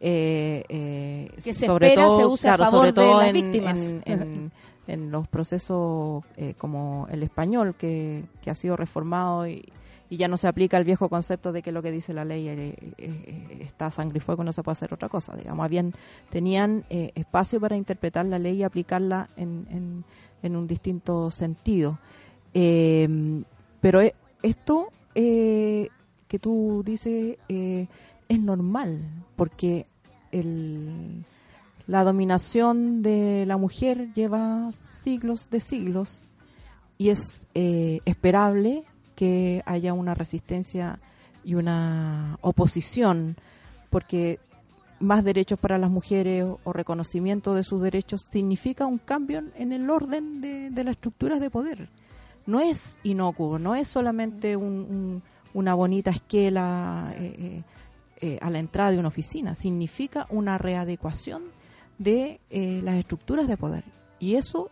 eh, 0.00 0.64
eh, 0.68 1.30
Que 1.44 1.54
se 1.54 1.66
sobre 1.66 1.88
espera 1.88 2.06
todo, 2.06 2.18
se 2.18 2.26
use 2.26 2.48
a 2.48 2.56
claro, 2.56 2.70
favor 2.72 2.88
sobre 2.88 3.02
de 3.06 3.14
las 3.14 3.26
en, 3.28 3.32
víctimas. 3.34 3.80
En, 3.80 4.02
en- 4.06 4.52
en 4.88 5.12
los 5.12 5.28
procesos 5.28 6.24
eh, 6.36 6.54
como 6.58 7.06
el 7.12 7.22
español, 7.22 7.76
que, 7.78 8.24
que 8.42 8.50
ha 8.50 8.54
sido 8.56 8.76
reformado 8.76 9.46
y, 9.46 9.64
y 10.12 10.18
ya 10.18 10.28
no 10.28 10.36
se 10.36 10.46
aplica 10.46 10.76
el 10.76 10.84
viejo 10.84 11.08
concepto 11.08 11.52
de 11.52 11.62
que 11.62 11.72
lo 11.72 11.80
que 11.80 11.90
dice 11.90 12.12
la 12.12 12.26
ley 12.26 12.46
eh, 12.46 12.76
eh, 12.98 13.58
está 13.62 13.86
a 13.86 13.90
sangre 13.90 14.18
y 14.18 14.20
fuego, 14.20 14.44
no 14.44 14.52
se 14.52 14.62
puede 14.62 14.74
hacer 14.74 14.92
otra 14.92 15.08
cosa. 15.08 15.34
Digamos, 15.34 15.64
habían, 15.64 15.94
tenían 16.28 16.84
eh, 16.90 17.12
espacio 17.14 17.58
para 17.58 17.78
interpretar 17.78 18.26
la 18.26 18.38
ley 18.38 18.56
y 18.56 18.62
aplicarla 18.62 19.30
en, 19.38 20.04
en, 20.42 20.54
un 20.54 20.66
distinto 20.66 21.30
sentido. 21.30 21.98
Eh, 22.52 23.08
pero 23.80 24.02
eh, 24.02 24.14
esto 24.42 24.90
eh, 25.14 25.88
que 26.28 26.38
tú 26.38 26.82
dices 26.84 27.38
eh, 27.48 27.86
es 28.28 28.38
normal, 28.38 29.00
porque 29.34 29.86
el, 30.30 31.24
la 31.86 32.04
dominación 32.04 33.00
de 33.00 33.46
la 33.46 33.56
mujer 33.56 34.12
lleva 34.12 34.72
siglos 35.02 35.48
de 35.48 35.60
siglos 35.60 36.28
y 36.98 37.08
es 37.08 37.46
eh, 37.54 38.00
esperable 38.04 38.84
que 39.22 39.62
haya 39.66 39.92
una 39.92 40.14
resistencia 40.16 40.98
y 41.44 41.54
una 41.54 42.38
oposición, 42.40 43.36
porque 43.88 44.40
más 44.98 45.22
derechos 45.22 45.60
para 45.60 45.78
las 45.78 45.92
mujeres 45.92 46.44
o, 46.64 46.72
reconocimiento 46.72 47.54
de 47.54 47.62
sus 47.62 47.80
derechos 47.82 48.22
significa 48.28 48.84
un 48.84 48.98
cambio 48.98 49.40
en- 49.56 49.70
el 49.72 49.88
orden 49.88 50.40
de, 50.40 50.70
las 50.82 50.96
estructuras 50.96 51.38
de 51.38 51.50
poder. 51.50 51.88
No 52.46 52.58
es 52.58 52.98
inocuo, 53.04 53.60
no 53.60 53.76
es 53.76 53.86
solamente 53.86 54.56
un- 54.56 54.86
un- 54.90 55.22
una 55.54 55.74
bonita 55.74 56.10
esquela 56.10 57.14
eh, 57.16 57.32
eh, 57.38 57.62
eh, 58.22 58.38
a 58.42 58.50
la 58.50 58.58
entrada 58.58 58.90
de 58.90 58.98
una 58.98 59.06
oficina, 59.08 59.54
significa 59.54 60.26
una 60.30 60.58
readecuación 60.58 61.42
de 61.96 62.40
las 62.82 62.96
estructuras 62.96 63.46
de 63.46 63.56
poder. 63.56 63.84
Y 64.18 64.34
eso 64.34 64.68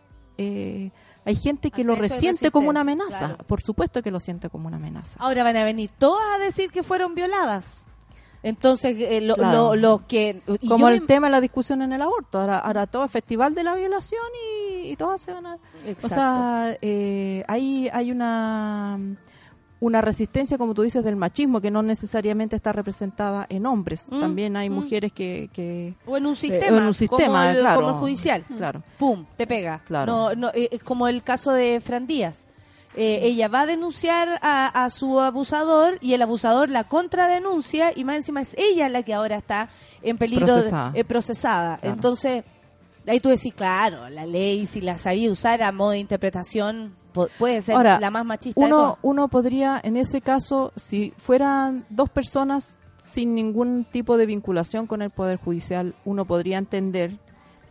hay 1.25 1.35
gente 1.35 1.69
que 1.71 1.81
Ante 1.81 1.93
lo 1.93 1.95
resiente 1.95 2.49
como 2.51 2.69
una 2.69 2.81
amenaza, 2.81 3.17
claro. 3.27 3.37
por 3.45 3.61
supuesto 3.61 4.01
que 4.01 4.11
lo 4.11 4.19
siente 4.19 4.49
como 4.49 4.67
una 4.67 4.77
amenaza. 4.77 5.17
Ahora 5.19 5.43
van 5.43 5.55
a 5.57 5.63
venir 5.63 5.89
todas 5.97 6.23
a 6.35 6.39
decir 6.43 6.71
que 6.71 6.83
fueron 6.83 7.13
violadas. 7.15 7.87
Entonces, 8.43 8.95
eh, 8.99 9.21
lo- 9.21 9.35
Claro. 9.35 9.75
lo- 9.75 9.75
los 9.75 10.01
que... 10.03 10.41
como 10.67 10.87
el 10.89 11.01
me- 11.01 11.07
tema 11.07 11.27
de 11.27 11.31
la 11.31 11.41
discusión 11.41 11.83
en 11.83 11.93
el 11.93 12.01
aborto. 12.01 12.39
Ahora, 12.39 12.57
ahora 12.57 12.87
todo 12.87 13.05
es 13.05 13.11
festival 13.11 13.53
de 13.53 13.63
la 13.63 13.75
violación 13.75 14.23
y, 14.81 14.89
y 14.89 14.95
todas 14.95 15.21
se 15.21 15.31
van 15.31 15.45
a... 15.45 15.57
Exacto. 15.85 16.07
O 16.07 16.09
sea, 16.09 16.77
eh, 16.81 17.43
hay, 17.47 17.87
hay 17.93 18.11
una, 18.11 18.97
una 19.81 19.99
resistencia, 19.99 20.57
como 20.57 20.73
tú 20.73 20.83
dices, 20.83 21.03
del 21.03 21.15
machismo 21.17 21.59
que 21.59 21.71
no 21.71 21.81
necesariamente 21.81 22.55
está 22.55 22.71
representada 22.71 23.47
en 23.49 23.65
hombres. 23.65 24.05
Mm, 24.09 24.19
También 24.21 24.55
hay 24.55 24.69
mm. 24.69 24.73
mujeres 24.73 25.11
que... 25.11 25.49
que 25.51 25.95
o 26.05 26.15
en 26.15 26.27
un 26.27 26.33
eh, 26.33 26.37
sistema, 26.37 26.77
en 26.77 26.83
un 26.85 26.93
sistema, 26.93 27.25
como, 27.25 27.41
el, 27.43 27.59
claro. 27.59 27.75
como 27.81 27.89
el 27.89 27.95
judicial. 27.95 28.43
Claro. 28.57 28.83
Pum, 28.97 29.25
te 29.35 29.45
pega. 29.47 29.81
Claro. 29.85 30.11
No, 30.13 30.35
no, 30.35 30.49
eh, 30.53 30.69
es 30.71 30.83
como 30.83 31.07
el 31.07 31.23
caso 31.23 31.51
de 31.51 31.81
Fran 31.81 32.07
Díaz. 32.07 32.45
Eh, 32.95 33.19
ella 33.23 33.47
va 33.47 33.61
a 33.61 33.65
denunciar 33.65 34.37
a, 34.41 34.67
a 34.85 34.89
su 34.89 35.19
abusador 35.19 35.97
y 36.01 36.13
el 36.13 36.21
abusador 36.21 36.69
la 36.69 36.83
contradenuncia 36.83 37.91
y 37.95 38.03
más 38.03 38.17
encima 38.17 38.41
es 38.41 38.53
ella 38.57 38.87
la 38.89 39.01
que 39.03 39.13
ahora 39.13 39.37
está 39.37 39.69
en 40.03 40.17
peligro 40.17 40.47
de- 40.47 40.53
Procesada. 40.61 40.91
eh, 40.93 41.03
procesada. 41.05 41.77
Claro. 41.77 41.95
Entonces, 41.95 42.43
ahí 43.07 43.19
tú 43.19 43.29
decís, 43.29 43.53
claro, 43.53 44.09
la 44.09 44.25
ley, 44.25 44.65
si 44.67 44.81
la 44.81 44.97
sabía 44.97 45.31
usar 45.31 45.63
a 45.63 45.71
modo 45.71 45.91
de 45.91 45.99
interpretación, 45.99 46.93
puede 47.11 47.61
ser 47.61 47.75
Ahora, 47.75 47.99
la 47.99 48.09
más 48.11 48.25
machista 48.25 48.59
de 48.59 48.65
Uno, 48.67 48.77
todas. 48.77 48.97
uno 49.01 49.27
podría, 49.27 49.79
en 49.83 49.97
ese 49.97 50.21
caso, 50.21 50.71
si 50.75 51.13
fueran 51.17 51.85
dos 51.89 52.09
personas 52.09 52.77
sin 52.97 53.33
ningún 53.35 53.85
tipo 53.91 54.15
de 54.17 54.25
vinculación 54.25 54.87
con 54.87 55.01
el 55.01 55.09
Poder 55.09 55.37
Judicial, 55.37 55.95
uno 56.05 56.25
podría 56.25 56.57
entender 56.57 57.17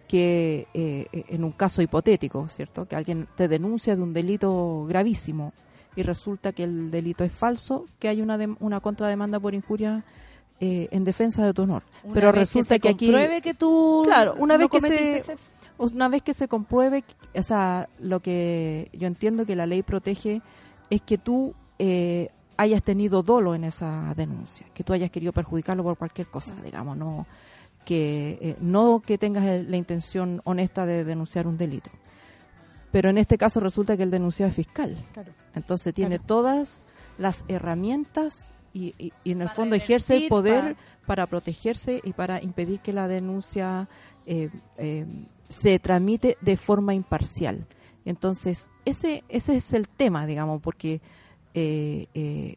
que 0.09 0.67
eh, 0.75 1.07
eh, 1.13 1.25
en 1.29 1.45
un 1.45 1.53
caso 1.53 1.83
hipotético, 1.83 2.49
¿cierto? 2.49 2.87
Que 2.87 2.97
alguien 2.97 3.29
te 3.37 3.47
denuncia 3.47 3.95
de 3.95 4.03
un 4.03 4.13
delito 4.13 4.85
gravísimo 4.89 5.53
y 5.95 6.03
resulta 6.03 6.53
que 6.53 6.65
el 6.65 6.91
delito 6.91 7.23
es 7.25 7.33
falso, 7.33 7.87
que 8.01 8.09
hay 8.09 8.21
una, 8.21 8.37
dem- 8.37 8.57
una 8.61 8.81
contrademanda 8.81 9.39
por 9.39 9.55
injuria 9.55 10.05
eh, 10.59 10.89
en 10.91 11.05
defensa 11.05 11.45
de 11.47 11.55
tu 11.55 11.63
honor. 11.63 11.85
Una 12.03 12.13
Pero 12.15 12.33
resulta 12.33 12.75
se 12.75 12.81
que, 12.81 12.89
aquí... 12.89 13.13
que 13.43 13.55
tú 13.55 14.03
Claro, 14.05 14.35
una 14.39 14.55
no 14.55 14.61
vez 14.61 14.69
que 14.71 14.81
se 14.81 15.17
ese- 15.19 15.37
una 15.81 16.09
vez 16.09 16.23
que 16.23 16.35
se 16.35 16.47
compruebe, 16.49 17.05
o 17.35 17.43
sea, 17.43 17.89
lo 17.99 18.21
que 18.21 18.91
yo 18.93 19.07
entiendo 19.07 19.47
que 19.47 19.57
la 19.57 19.67
ley 19.67 19.83
protege 19.83 20.43
es 20.91 21.01
que 21.03 21.19
tú 21.19 21.55
eh, 21.79 22.29
hayas 22.57 22.83
tenido 22.83 23.23
dolo 23.23 23.55
en 23.55 23.65
esa 23.65 24.13
denuncia, 24.17 24.67
que 24.75 24.85
tú 24.85 24.93
hayas 24.93 25.11
querido 25.11 25.33
perjudicarlo 25.33 25.83
por 25.83 25.97
cualquier 25.97 26.27
cosa, 26.29 26.55
digamos, 26.63 26.97
no 26.97 27.27
que 27.85 28.39
eh, 28.43 28.57
no 28.61 29.01
que 29.01 29.17
tengas 29.17 29.45
la 29.67 29.77
intención 29.77 30.43
honesta 30.45 30.85
de 30.85 31.03
denunciar 31.05 31.47
un 31.47 31.57
delito. 31.57 31.91
Pero 32.93 33.09
en 33.09 33.17
este 33.19 33.39
caso 33.39 33.61
resulta 33.61 33.97
que 33.97 34.03
el 34.03 34.11
denunciado 34.11 34.51
es 34.51 34.57
fiscal. 34.57 34.97
Entonces 35.55 35.95
tiene 35.95 36.19
todas 36.19 36.85
las 37.19 37.45
herramientas 37.49 38.51
y, 38.75 38.95
y- 38.99 39.13
y 39.25 39.33
en 39.33 39.41
el 39.43 39.47
Para 39.47 39.55
fondo 39.57 39.77
ejerce 39.77 40.15
el 40.25 40.29
poder 40.29 40.75
pa- 40.75 41.07
para 41.07 41.27
protegerse 41.27 42.01
y 42.05 42.13
para 42.13 42.43
impedir 42.43 42.81
que 42.81 42.93
la 42.93 43.09
denuncia 43.09 43.89
eh, 44.27 44.51
eh, 44.77 45.07
se 45.51 45.79
tramite 45.79 46.39
de 46.41 46.57
forma 46.57 46.95
imparcial. 46.95 47.67
Entonces, 48.07 48.71
ese, 48.87 49.25
ese 49.29 49.57
es 49.57 49.73
el 49.75 49.89
tema, 49.89 50.25
digamos, 50.25 50.63
porque 50.63 51.03
eh, 51.53 52.07
eh, 52.15 52.57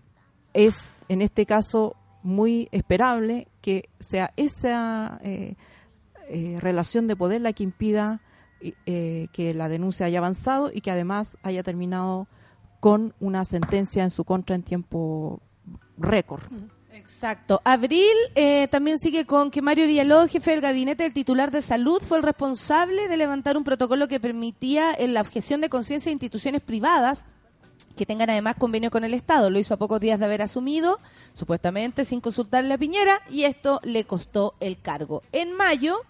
es 0.54 0.94
en 1.10 1.22
este 1.22 1.46
caso 1.46 1.96
muy 2.22 2.70
esperable 2.72 3.48
que 3.62 3.90
sea 4.00 4.32
esa 4.38 5.20
eh, 5.24 5.56
relación 6.62 7.08
de 7.08 7.16
poder 7.16 7.42
la 7.42 7.52
que 7.52 7.64
impida 7.64 8.22
que 8.86 9.54
la 9.54 9.68
denuncia 9.68 10.06
haya 10.06 10.20
avanzado 10.20 10.72
y 10.74 10.80
que 10.80 10.90
además 10.90 11.38
haya 11.44 11.64
terminado 11.64 12.30
con 12.80 13.14
una 13.20 13.44
sentencia 13.44 14.06
en 14.06 14.12
su 14.12 14.24
contra 14.24 14.56
en 14.56 14.64
tiempo 14.64 15.42
récord. 15.98 16.44
Exacto. 16.94 17.62
Abril 17.64 18.16
eh, 18.36 18.68
también 18.70 19.00
sigue 19.00 19.26
con 19.26 19.50
que 19.50 19.62
Mario 19.62 19.88
Villalobos, 19.88 20.32
jefe 20.32 20.52
del 20.52 20.62
gabinete 20.62 21.04
del 21.04 21.14
titular 21.14 21.52
de 21.52 21.62
salud, 21.62 22.02
fue 22.02 22.18
el 22.18 22.24
responsable 22.24 23.08
de 23.08 23.18
levantar 23.18 23.58
un 23.58 23.64
protocolo 23.64 24.08
que 24.08 24.20
permitía 24.20 24.94
en 24.94 25.14
la 25.14 25.22
objeción 25.22 25.60
de 25.62 25.70
conciencia 25.70 26.10
de 26.10 26.14
instituciones 26.14 26.62
privadas 26.62 27.26
que 27.96 28.06
tengan 28.06 28.30
además 28.30 28.56
convenio 28.58 28.92
con 28.92 29.04
el 29.04 29.14
Estado. 29.14 29.50
Lo 29.50 29.60
hizo 29.60 29.74
a 29.74 29.78
pocos 29.78 30.00
días 30.00 30.20
de 30.20 30.26
haber 30.26 30.42
asumido, 30.42 31.00
supuestamente 31.34 32.06
sin 32.06 32.22
consultarle 32.22 32.74
a 32.74 32.78
Piñera, 32.78 33.22
y 33.30 33.44
esto 33.44 33.80
le 33.84 34.06
costó 34.06 34.56
el 34.60 34.80
cargo. 34.80 35.24
En 35.32 35.54
mayo 35.54 36.02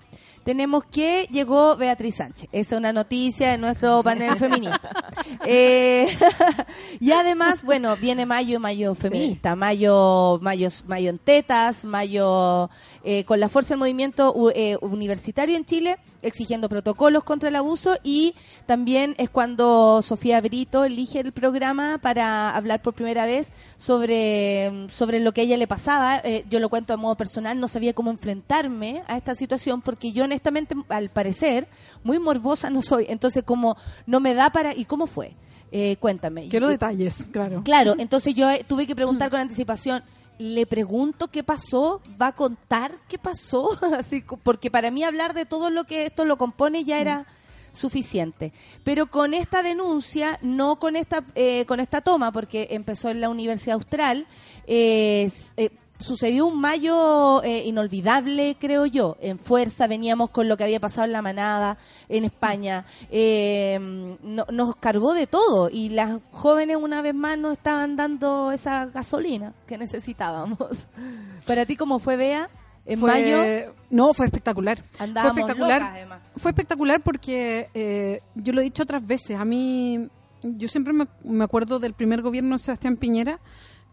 tenemos 0.43 0.83
que 0.85 1.27
llegó 1.31 1.77
Beatriz 1.77 2.15
Sánchez. 2.15 2.49
Esa 2.51 2.75
es 2.75 2.79
una 2.79 2.91
noticia 2.91 3.51
de 3.51 3.57
nuestro 3.57 4.03
panel 4.03 4.37
feminista. 4.37 4.89
Eh, 5.45 6.07
y 6.99 7.11
además, 7.11 7.63
bueno, 7.63 7.97
viene 7.97 8.25
mayo, 8.25 8.59
mayo 8.59 8.95
feminista, 8.95 9.55
mayo, 9.55 10.39
mayo, 10.41 10.69
mayo 10.87 11.09
en 11.09 11.17
tetas, 11.17 11.83
mayo 11.83 12.69
eh, 13.03 13.25
con 13.25 13.39
la 13.39 13.49
fuerza 13.49 13.73
del 13.73 13.79
movimiento 13.79 14.51
eh, 14.55 14.77
universitario 14.81 15.57
en 15.57 15.65
Chile, 15.65 15.97
exigiendo 16.21 16.69
protocolos 16.69 17.23
contra 17.23 17.49
el 17.49 17.55
abuso 17.55 17.97
y 18.01 18.33
también 18.65 19.13
es 19.17 19.29
cuando 19.29 20.01
Sofía 20.01 20.39
Brito 20.41 20.85
elige 20.85 21.19
el 21.19 21.33
programa 21.33 21.99
para 22.01 22.55
hablar 22.55 22.81
por 22.81 22.93
primera 22.93 23.25
vez 23.25 23.51
sobre, 23.77 24.87
sobre 24.89 25.19
lo 25.19 25.33
que 25.33 25.41
a 25.41 25.43
ella 25.43 25.57
le 25.57 25.67
pasaba. 25.67 26.21
Eh, 26.23 26.45
yo 26.49 26.59
lo 26.59 26.69
cuento 26.69 26.93
de 26.93 26.97
modo 26.97 27.15
personal, 27.15 27.59
no 27.59 27.67
sabía 27.67 27.93
cómo 27.93 28.09
enfrentarme 28.09 29.03
a 29.07 29.17
esta 29.17 29.35
situación 29.35 29.81
porque 29.81 30.11
yo 30.11 30.23
honestamente, 30.23 30.75
al 30.89 31.09
parecer, 31.09 31.67
muy 32.03 32.19
morbosa 32.19 32.69
no 32.69 32.81
soy. 32.81 33.05
Entonces, 33.09 33.43
como 33.43 33.77
no 34.05 34.19
me 34.19 34.33
da 34.33 34.49
para... 34.49 34.73
¿Y 34.75 34.85
cómo 34.85 35.07
fue? 35.07 35.35
Eh, 35.75 35.97
cuéntame. 35.99 36.49
Quiero 36.49 36.67
detalles, 36.67 37.27
claro. 37.31 37.63
Claro, 37.63 37.95
entonces 37.97 38.35
yo 38.35 38.47
eh, 38.49 38.63
tuve 38.67 38.85
que 38.85 38.95
preguntar 38.95 39.31
con 39.31 39.39
anticipación. 39.39 40.03
Le 40.43 40.65
pregunto 40.65 41.29
qué 41.29 41.41
pasó, 41.41 42.01
va 42.21 42.27
a 42.27 42.35
contar 42.35 42.91
qué 43.07 43.17
pasó, 43.17 43.69
así 43.97 44.25
porque 44.43 44.69
para 44.69 44.91
mí 44.91 45.01
hablar 45.01 45.33
de 45.33 45.45
todo 45.45 45.69
lo 45.69 45.85
que 45.85 46.05
esto 46.05 46.25
lo 46.25 46.37
compone 46.37 46.83
ya 46.83 46.99
era 46.99 47.25
suficiente. 47.71 48.51
Pero 48.83 49.07
con 49.07 49.33
esta 49.33 49.63
denuncia, 49.63 50.39
no 50.41 50.79
con 50.79 50.97
esta 50.97 51.23
eh, 51.35 51.63
con 51.65 51.79
esta 51.79 52.01
toma, 52.01 52.33
porque 52.33 52.67
empezó 52.71 53.09
en 53.09 53.21
la 53.21 53.29
Universidad 53.29 53.75
Austral, 53.75 54.27
eh, 54.67 55.31
eh, 55.55 55.69
sucedió 56.03 56.45
un 56.45 56.59
mayo 56.61 57.41
eh, 57.43 57.63
inolvidable, 57.65 58.55
creo 58.59 58.85
yo. 58.85 59.17
En 59.21 59.39
fuerza 59.39 59.87
veníamos 59.87 60.29
con 60.29 60.47
lo 60.47 60.57
que 60.57 60.63
había 60.65 60.79
pasado 60.79 61.05
en 61.05 61.13
la 61.13 61.21
manada 61.21 61.77
en 62.09 62.25
España. 62.25 62.85
Eh, 63.09 63.79
no- 64.21 64.45
nos 64.51 64.75
cargó 64.75 65.13
de 65.13 65.25
todo 65.27 65.69
y 65.71 65.89
las 65.89 66.19
jóvenes 66.31 66.77
una 66.79 67.01
vez 67.01 67.15
más 67.15 67.37
nos 67.37 67.53
estaban 67.53 67.95
dando 67.95 68.51
esa 68.51 68.85
gasolina 68.87 69.53
que 69.65 69.77
necesitábamos. 69.77 70.57
Para 71.47 71.65
ti, 71.65 71.75
¿cómo 71.75 71.99
fue, 71.99 72.15
Bea? 72.17 72.49
En 72.85 72.99
Fue- 72.99 73.09
mayo 73.11 73.73
No, 73.89 74.13
fue 74.13 74.25
espectacular. 74.25 74.83
andábamos 74.99 75.33
fue 75.33 75.41
espectacular. 75.41 75.81
locas, 75.81 75.95
además. 75.95 76.19
Fue 76.35 76.51
espectacular 76.51 77.01
porque 77.01 77.69
eh, 77.73 78.21
yo 78.35 78.51
lo 78.53 78.59
he 78.61 78.65
dicho 78.65 78.83
otras 78.83 79.05
veces. 79.07 79.37
A 79.37 79.45
mí, 79.45 80.09
yo 80.43 80.67
siempre 80.67 80.91
me, 80.91 81.07
me 81.23 81.45
acuerdo 81.45 81.79
del 81.79 81.93
primer 81.93 82.21
gobierno 82.21 82.55
de 82.55 82.59
Sebastián 82.59 82.97
Piñera 82.97 83.39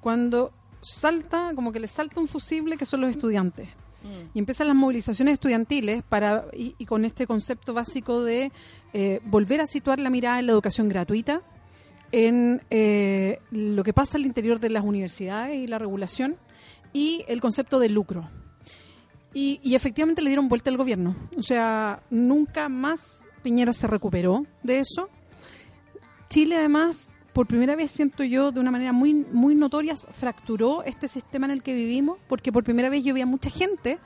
cuando 0.00 0.52
salta, 0.80 1.52
como 1.54 1.72
que 1.72 1.80
le 1.80 1.86
salta 1.86 2.20
un 2.20 2.28
fusible 2.28 2.76
que 2.76 2.86
son 2.86 3.00
los 3.00 3.10
estudiantes. 3.10 3.68
Y 4.34 4.38
empiezan 4.38 4.68
las 4.68 4.76
movilizaciones 4.76 5.34
estudiantiles 5.34 6.02
para 6.02 6.46
y, 6.54 6.74
y 6.78 6.86
con 6.86 7.04
este 7.04 7.26
concepto 7.26 7.74
básico 7.74 8.24
de 8.24 8.50
eh, 8.94 9.20
volver 9.24 9.60
a 9.60 9.66
situar 9.66 10.00
la 10.00 10.08
mirada 10.08 10.38
en 10.38 10.46
la 10.46 10.52
educación 10.52 10.88
gratuita, 10.88 11.42
en 12.10 12.62
eh, 12.70 13.40
lo 13.50 13.84
que 13.84 13.92
pasa 13.92 14.16
al 14.16 14.24
interior 14.24 14.58
de 14.58 14.70
las 14.70 14.84
universidades 14.84 15.56
y 15.56 15.66
la 15.66 15.78
regulación 15.78 16.36
y 16.94 17.24
el 17.28 17.42
concepto 17.42 17.78
de 17.78 17.90
lucro. 17.90 18.30
Y, 19.34 19.60
y 19.62 19.74
efectivamente 19.74 20.22
le 20.22 20.30
dieron 20.30 20.48
vuelta 20.48 20.70
al 20.70 20.78
gobierno. 20.78 21.14
O 21.36 21.42
sea, 21.42 22.02
nunca 22.08 22.70
más 22.70 23.26
Piñera 23.42 23.72
se 23.72 23.86
recuperó 23.86 24.46
de 24.62 24.80
eso. 24.80 25.08
Chile, 26.28 26.56
además, 26.56 27.10
por 27.32 27.46
primera 27.46 27.76
vez 27.76 27.90
siento 27.90 28.24
yo, 28.24 28.52
de 28.52 28.60
una 28.60 28.70
manera 28.70 28.92
muy, 28.92 29.14
muy 29.14 29.54
notoria, 29.54 29.96
fracturó 29.96 30.82
este 30.82 31.08
sistema 31.08 31.46
en 31.46 31.52
el 31.52 31.62
que 31.62 31.74
vivimos, 31.74 32.18
porque 32.28 32.52
por 32.52 32.64
primera 32.64 32.88
vez 32.88 33.04
yo 33.04 33.14
veía 33.14 33.26
mucha 33.26 33.50
gente 33.50 33.98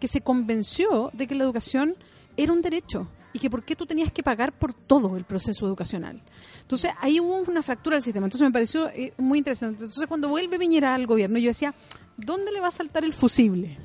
que 0.00 0.08
se 0.08 0.20
convenció 0.20 1.10
de 1.12 1.26
que 1.26 1.34
la 1.34 1.44
educación 1.44 1.94
era 2.36 2.52
un 2.52 2.62
derecho 2.62 3.08
y 3.32 3.38
que 3.38 3.48
por 3.48 3.64
qué 3.64 3.76
tú 3.76 3.86
tenías 3.86 4.12
que 4.12 4.22
pagar 4.22 4.52
por 4.52 4.74
todo 4.74 5.16
el 5.16 5.24
proceso 5.24 5.66
educacional. 5.66 6.20
Entonces 6.60 6.92
ahí 7.00 7.20
hubo 7.20 7.38
una 7.48 7.62
fractura 7.62 7.96
del 7.96 8.02
sistema. 8.02 8.26
Entonces 8.26 8.46
me 8.46 8.52
pareció 8.52 8.88
eh, 8.88 9.12
muy 9.16 9.38
interesante. 9.38 9.84
Entonces 9.84 10.06
cuando 10.06 10.28
vuelve 10.28 10.58
Piñera 10.58 10.94
al 10.94 11.06
gobierno, 11.06 11.38
yo 11.38 11.48
decía, 11.48 11.74
¿dónde 12.16 12.52
le 12.52 12.60
va 12.60 12.68
a 12.68 12.72
saltar 12.72 13.04
el 13.04 13.12
fusible? 13.12 13.78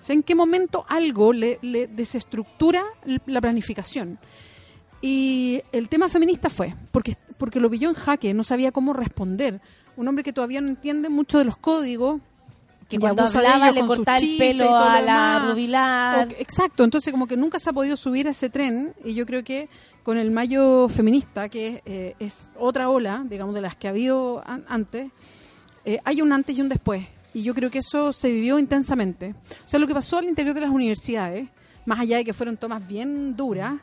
O 0.00 0.04
sea, 0.04 0.14
¿en 0.14 0.22
qué 0.22 0.34
momento 0.34 0.84
algo 0.88 1.32
le, 1.32 1.58
le 1.62 1.86
desestructura 1.86 2.82
la 3.26 3.40
planificación? 3.40 4.18
Y 5.00 5.62
el 5.72 5.88
tema 5.88 6.08
feminista 6.08 6.48
fue, 6.48 6.74
porque, 6.92 7.16
porque 7.42 7.58
lo 7.58 7.68
pilló 7.68 7.88
en 7.88 7.96
jaque, 7.96 8.32
no 8.34 8.44
sabía 8.44 8.70
cómo 8.70 8.92
responder. 8.92 9.60
Un 9.96 10.06
hombre 10.06 10.22
que 10.22 10.32
todavía 10.32 10.60
no 10.60 10.68
entiende 10.68 11.08
mucho 11.08 11.38
de 11.38 11.44
los 11.44 11.56
códigos. 11.56 12.20
Que 12.88 13.00
cuando 13.00 13.24
hablaba 13.24 13.72
le 13.72 13.80
cortaba 13.84 14.18
el 14.18 14.36
pelo 14.38 14.76
a 14.76 15.00
la. 15.00 15.48
Rubilar. 15.50 16.28
O- 16.28 16.30
exacto, 16.38 16.84
entonces 16.84 17.10
como 17.12 17.26
que 17.26 17.36
nunca 17.36 17.58
se 17.58 17.68
ha 17.68 17.72
podido 17.72 17.96
subir 17.96 18.28
a 18.28 18.30
ese 18.30 18.48
tren 18.48 18.94
y 19.04 19.14
yo 19.14 19.26
creo 19.26 19.42
que 19.42 19.68
con 20.04 20.18
el 20.18 20.30
mayo 20.30 20.88
feminista, 20.88 21.48
que 21.48 21.82
eh, 21.84 22.14
es 22.20 22.46
otra 22.56 22.88
ola, 22.88 23.24
digamos, 23.28 23.56
de 23.56 23.60
las 23.60 23.74
que 23.74 23.88
ha 23.88 23.90
habido 23.90 24.40
an- 24.46 24.64
antes, 24.68 25.10
eh, 25.84 25.98
hay 26.04 26.22
un 26.22 26.32
antes 26.32 26.56
y 26.56 26.60
un 26.60 26.68
después. 26.68 27.04
Y 27.34 27.42
yo 27.42 27.54
creo 27.54 27.70
que 27.72 27.78
eso 27.78 28.12
se 28.12 28.30
vivió 28.30 28.56
intensamente. 28.56 29.34
O 29.64 29.68
sea, 29.68 29.80
lo 29.80 29.88
que 29.88 29.94
pasó 29.94 30.18
al 30.18 30.26
interior 30.26 30.54
de 30.54 30.60
las 30.60 30.70
universidades, 30.70 31.48
más 31.86 31.98
allá 31.98 32.18
de 32.18 32.24
que 32.24 32.32
fueron 32.34 32.56
tomas 32.56 32.86
bien 32.86 33.34
duras, 33.36 33.74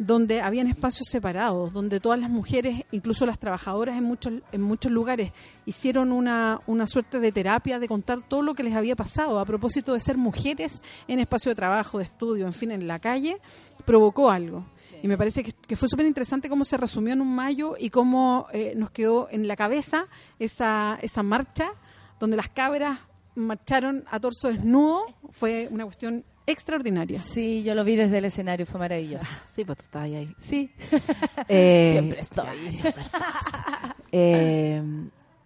donde 0.00 0.40
habían 0.40 0.66
espacios 0.66 1.08
separados, 1.10 1.74
donde 1.74 2.00
todas 2.00 2.18
las 2.18 2.30
mujeres, 2.30 2.84
incluso 2.90 3.26
las 3.26 3.38
trabajadoras 3.38 3.98
en 3.98 4.04
muchos, 4.04 4.32
en 4.50 4.62
muchos 4.62 4.90
lugares, 4.90 5.30
hicieron 5.66 6.10
una, 6.10 6.62
una 6.66 6.86
suerte 6.86 7.20
de 7.20 7.30
terapia 7.32 7.78
de 7.78 7.86
contar 7.86 8.26
todo 8.26 8.40
lo 8.40 8.54
que 8.54 8.62
les 8.62 8.74
había 8.74 8.96
pasado 8.96 9.38
a 9.38 9.44
propósito 9.44 9.92
de 9.92 10.00
ser 10.00 10.16
mujeres 10.16 10.82
en 11.06 11.20
espacio 11.20 11.50
de 11.50 11.54
trabajo, 11.54 11.98
de 11.98 12.04
estudio, 12.04 12.46
en 12.46 12.54
fin, 12.54 12.70
en 12.70 12.88
la 12.88 12.98
calle, 12.98 13.42
provocó 13.84 14.30
algo. 14.30 14.64
Y 15.02 15.08
me 15.08 15.18
parece 15.18 15.44
que, 15.44 15.76
fue 15.76 15.86
súper 15.86 16.06
interesante 16.06 16.48
cómo 16.48 16.64
se 16.64 16.78
resumió 16.78 17.12
en 17.12 17.20
un 17.20 17.34
mayo 17.34 17.74
y 17.78 17.90
cómo 17.90 18.46
eh, 18.54 18.72
nos 18.76 18.90
quedó 18.90 19.28
en 19.30 19.48
la 19.48 19.56
cabeza 19.56 20.06
esa, 20.38 20.98
esa 21.02 21.22
marcha 21.22 21.72
donde 22.18 22.38
las 22.38 22.48
cabras 22.48 23.00
marcharon 23.34 24.04
a 24.10 24.18
torso 24.18 24.48
desnudo. 24.48 25.04
Fue 25.28 25.68
una 25.70 25.84
cuestión 25.84 26.24
extraordinaria. 26.52 27.20
Sí, 27.20 27.62
yo 27.62 27.74
lo 27.74 27.84
vi 27.84 27.96
desde 27.96 28.18
el 28.18 28.24
escenario, 28.26 28.66
fue 28.66 28.80
maravilloso. 28.80 29.26
Sí, 29.46 29.64
pues 29.64 29.78
tú 29.78 29.84
estabas 29.84 30.08
ahí. 30.08 30.34
Sí, 30.38 30.70
Eh, 31.48 31.90
siempre 31.92 32.20
estoy. 32.20 32.70
siempre 32.72 33.02
estás. 33.02 33.22
Eh, 34.12 34.82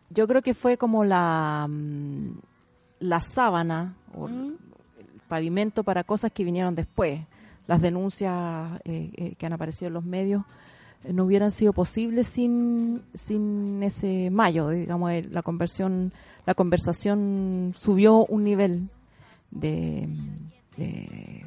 yo 0.09 0.27
creo 0.27 0.41
que 0.41 0.55
fue 0.55 0.79
como 0.79 1.05
la, 1.05 1.67
mm, 1.69 2.31
la 3.01 3.21
sábana 3.21 3.95
o 4.17 4.27
el 4.27 4.57
pavimento 5.29 5.85
para 5.85 6.03
cosas 6.03 6.33
que 6.33 6.45
vinieron 6.45 6.75
después. 6.75 7.21
Las 7.67 7.83
denuncias 7.83 8.81
eh, 8.85 9.35
que 9.37 9.45
han 9.47 9.53
aparecido 9.53 9.89
en 9.89 9.95
los 9.95 10.05
medios 10.05 10.45
no 11.13 11.25
hubieran 11.25 11.51
sido 11.51 11.75
posibles 11.75 12.27
sin, 12.27 13.03
sin 13.13 13.83
ese 13.83 14.31
mayo. 14.31 14.71
Digamos, 14.71 15.13
la 15.31 15.43
conversión, 15.43 16.13
la 16.47 16.55
conversación 16.55 17.73
subió 17.77 18.25
un 18.25 18.45
nivel 18.45 18.89
de, 19.51 20.09
de, 20.77 21.45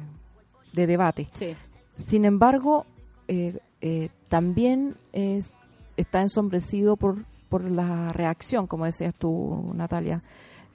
de 0.72 0.86
debate. 0.86 1.28
Sí. 1.34 1.54
Sin 1.96 2.24
embargo, 2.24 2.86
eh, 3.28 3.58
eh, 3.80 4.08
también 4.28 4.94
es- 5.12 5.52
está 5.96 6.20
ensombrecido 6.22 6.96
por, 6.96 7.24
por 7.48 7.64
la 7.64 8.12
reacción, 8.12 8.66
como 8.66 8.84
decías 8.84 9.14
tú, 9.14 9.72
Natalia. 9.74 10.22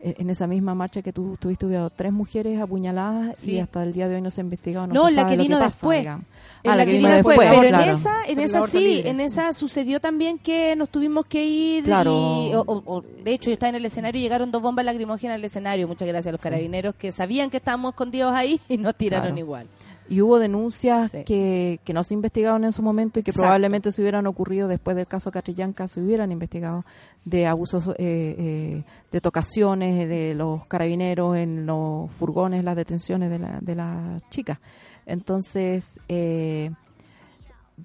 Eh, 0.06 0.16
En 0.18 0.30
esa 0.30 0.48
misma 0.48 0.76
marcha 0.76 1.02
que 1.02 1.14
tú 1.14 1.38
tuviste, 1.40 1.66
hubo 1.66 1.90
tres 1.90 2.12
mujeres 2.12 2.60
apuñaladas 2.60 3.40
Sí. 3.40 3.52
y 3.52 3.60
hasta 3.60 3.84
el 3.84 3.94
día 3.94 4.10
de 4.10 4.16
hoy 4.16 4.22
no 4.22 4.30
se 4.32 4.42
ha 4.42 4.44
investigado. 4.44 4.86
No, 4.88 4.94
No, 4.94 5.08
se 5.10 5.16
la 5.16 5.22
sabe 5.22 5.32
que 5.32 5.38
lo 5.38 5.44
vino 5.44 5.56
pasa, 5.58 5.68
después. 5.70 6.00
digamos. 6.02 6.26
En 6.64 6.72
Ah, 6.72 6.76
la 6.76 6.86
que 6.86 6.92
vino 6.98 7.10
después, 7.10 7.38
pero 7.40 7.64
en 7.64 7.76
esa, 7.76 8.26
en 8.28 8.40
esa 8.40 8.68
sí, 8.68 8.80
libre. 8.80 9.10
en 9.10 9.20
esa 9.22 9.54
sucedió 9.54 10.02
también 10.02 10.38
que 10.40 10.76
nos 10.76 10.90
tuvimos 10.90 11.26
que 11.26 11.46
ir 11.46 11.84
Claro. 11.86 12.12
y, 12.12 12.54
o, 12.54 12.62
o- 12.68 12.84
o, 12.98 13.02
de 13.02 13.34
hecho 13.34 13.50
yo 13.50 13.54
estaba 13.54 13.70
en 13.70 13.76
el 13.76 13.86
escenario 13.86 14.20
y 14.20 14.24
llegaron 14.24 14.52
dos 14.52 14.62
bombas 14.62 14.84
lacrimógenas 14.86 15.36
al 15.36 15.46
escenario, 15.46 15.88
muchas 15.88 16.08
gracias 16.08 16.28
a 16.28 16.32
los 16.34 16.42
carabineros 16.42 16.96
que 16.96 17.12
sabían 17.14 17.50
que 17.50 17.58
estábamos 17.58 17.92
escondidos 17.94 18.34
ahí 18.34 18.60
y 18.70 18.78
nos 18.78 18.96
tiraron 18.96 19.28
Claro. 19.28 19.40
igual. 19.40 19.68
Y 20.10 20.22
hubo 20.22 20.38
denuncias 20.40 21.12
Sí. 21.12 21.24
que, 21.24 21.80
que 21.84 21.94
no 21.94 22.04
se 22.04 22.14
investigaron 22.14 22.64
en 22.66 22.74
su 22.74 22.82
momento 22.84 23.20
y 23.20 23.24
que 23.24 23.32
Exacto. 23.32 23.44
probablemente 23.46 23.92
se 23.92 24.02
hubieran 24.02 24.28
ocurrido 24.28 24.68
después 24.68 24.96
del 24.96 25.08
caso 25.08 25.32
Catrillanca, 25.32 25.88
se 25.88 26.02
hubieran 26.02 26.32
investigado 26.32 26.84
de 27.26 27.48
abusos 27.48 27.88
eh, 27.90 27.94
eh, 28.00 28.84
de 29.12 29.22
tocaciones 29.22 30.08
de 30.10 30.34
los 30.36 30.66
carabineros 30.68 31.38
en 31.38 31.66
los 31.66 32.12
furgones, 32.12 32.64
las 32.64 32.76
detenciones 32.76 33.30
de, 33.30 33.40
la, 33.40 33.60
de 33.62 33.76
las 33.76 34.30
chicas. 34.30 34.60
Entonces, 35.06 36.00
eh, 36.10 36.70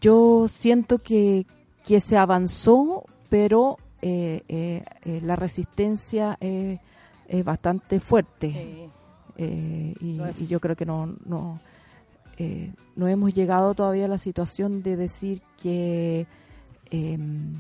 yo 0.01 0.47
siento 0.49 0.99
que, 0.99 1.47
que 1.85 2.01
se 2.01 2.17
avanzó, 2.17 3.05
pero 3.29 3.79
eh, 4.03 4.43
eh, 4.49 4.83
eh, 5.05 5.21
la 5.25 5.37
resistencia 5.37 6.37
es 6.41 6.81
es 7.27 7.45
bastante 7.45 8.01
fuerte. 8.01 8.89
Eh, 9.37 9.95
y, 10.01 10.19
y 10.39 10.47
yo 10.47 10.61
creo 10.61 10.75
que 10.75 10.87
no 10.87 11.15
no 11.27 11.61
eh, 12.39 12.73
no 12.97 13.09
hemos 13.09 13.35
llegado 13.35 13.75
todavía 13.75 14.05
a 14.05 14.09
la 14.09 14.19
situación 14.19 14.83
de 14.83 14.97
decir 14.97 15.43
que 15.61 16.27
em, 16.91 17.55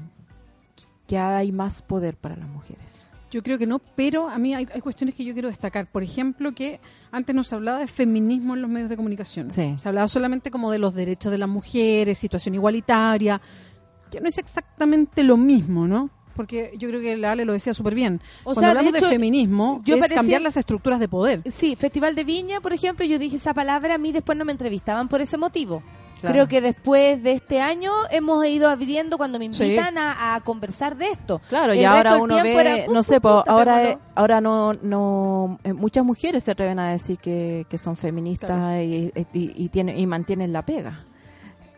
que 1.06 1.18
hay 1.18 1.50
más 1.50 1.82
poder 1.82 2.16
para 2.16 2.36
las 2.36 2.48
mujeres 2.48 2.84
Yo 3.30 3.42
creo 3.42 3.58
que 3.58 3.66
no, 3.66 3.78
pero 3.78 4.28
a 4.28 4.38
mí 4.38 4.54
hay, 4.54 4.68
hay 4.72 4.80
cuestiones 4.80 5.14
que 5.14 5.24
yo 5.24 5.32
quiero 5.32 5.48
destacar. 5.48 5.90
Por 5.90 6.02
ejemplo, 6.02 6.52
que 6.52 6.80
antes 7.10 7.34
no 7.34 7.44
se 7.44 7.54
hablaba 7.54 7.80
de 7.80 7.86
feminismo 7.86 8.54
en 8.54 8.62
los 8.62 8.70
medios 8.70 8.88
de 8.88 8.96
comunicación. 8.96 9.50
Sí. 9.50 9.74
Se 9.78 9.88
hablaba 9.88 10.08
solamente 10.08 10.50
como 10.50 10.70
de 10.70 10.78
los 10.78 10.94
derechos 10.94 11.30
de 11.32 11.38
las 11.38 11.48
mujeres, 11.48 12.16
situación 12.16 12.54
igualitaria, 12.54 13.40
que 14.10 14.20
no 14.20 14.28
es 14.28 14.38
exactamente 14.38 15.22
lo 15.24 15.36
mismo, 15.36 15.86
¿no? 15.86 16.10
Porque 16.38 16.72
yo 16.78 16.88
creo 16.88 17.00
que 17.00 17.16
la 17.16 17.32
Ale 17.32 17.44
lo 17.44 17.52
decía 17.52 17.74
súper 17.74 17.94
bien. 17.96 18.20
O 18.44 18.54
Cuando 18.54 18.60
sea, 18.60 18.68
de 18.68 18.70
hablamos 18.78 18.92
de, 18.92 18.98
hecho, 19.00 19.08
feminismo, 19.08 19.82
yo 19.84 19.96
es 19.96 20.00
parecía- 20.00 20.16
cambiar 20.18 20.40
las 20.40 20.56
estructuras 20.56 21.00
de 21.00 21.08
poder. 21.08 21.42
Sí, 21.50 21.74
Festival 21.74 22.14
de 22.14 22.22
Viña, 22.22 22.60
por 22.60 22.72
ejemplo, 22.72 23.04
yo 23.04 23.18
dije 23.18 23.36
esa 23.36 23.52
palabra, 23.54 23.96
a 23.96 23.98
mí 23.98 24.12
después 24.12 24.38
no 24.38 24.44
me 24.44 24.52
entrevistaban 24.52 25.08
por 25.08 25.20
ese 25.20 25.36
motivo. 25.36 25.82
Claro. 26.20 26.32
Creo 26.32 26.48
que 26.48 26.60
después 26.60 27.22
de 27.22 27.32
este 27.32 27.60
año 27.60 27.92
hemos 28.10 28.44
ido 28.46 28.68
abriendo 28.68 29.18
cuando 29.18 29.38
me 29.38 29.52
Sí. 29.54 29.64
invitan 29.64 29.98
a, 29.98 30.34
a 30.34 30.40
conversar 30.40 30.96
de 30.96 31.06
esto. 31.10 31.40
Claro, 31.48 31.72
El 31.72 31.80
y 31.80 31.84
ahora 31.84 32.16
uno 32.16 32.36
ve, 32.42 32.54
era, 32.54 32.86
no 32.92 33.02
sé, 33.04 33.20
po, 33.20 33.44
ahora 33.46 33.84
eh, 33.90 33.98
ahora 34.16 34.40
no, 34.40 34.72
no 34.82 35.58
eh, 35.64 35.72
muchas 35.72 36.04
mujeres 36.04 36.42
se 36.42 36.50
atreven 36.52 36.78
a 36.80 36.90
decir 36.90 37.18
que, 37.18 37.66
que 37.68 37.78
son 37.78 37.96
feministas 37.96 38.80
y, 38.82 39.12
y, 39.14 39.52
y 39.64 39.68
tienen 39.68 39.96
y 39.98 40.06
mantienen 40.06 40.52
la 40.52 40.64
pega. 40.66 41.04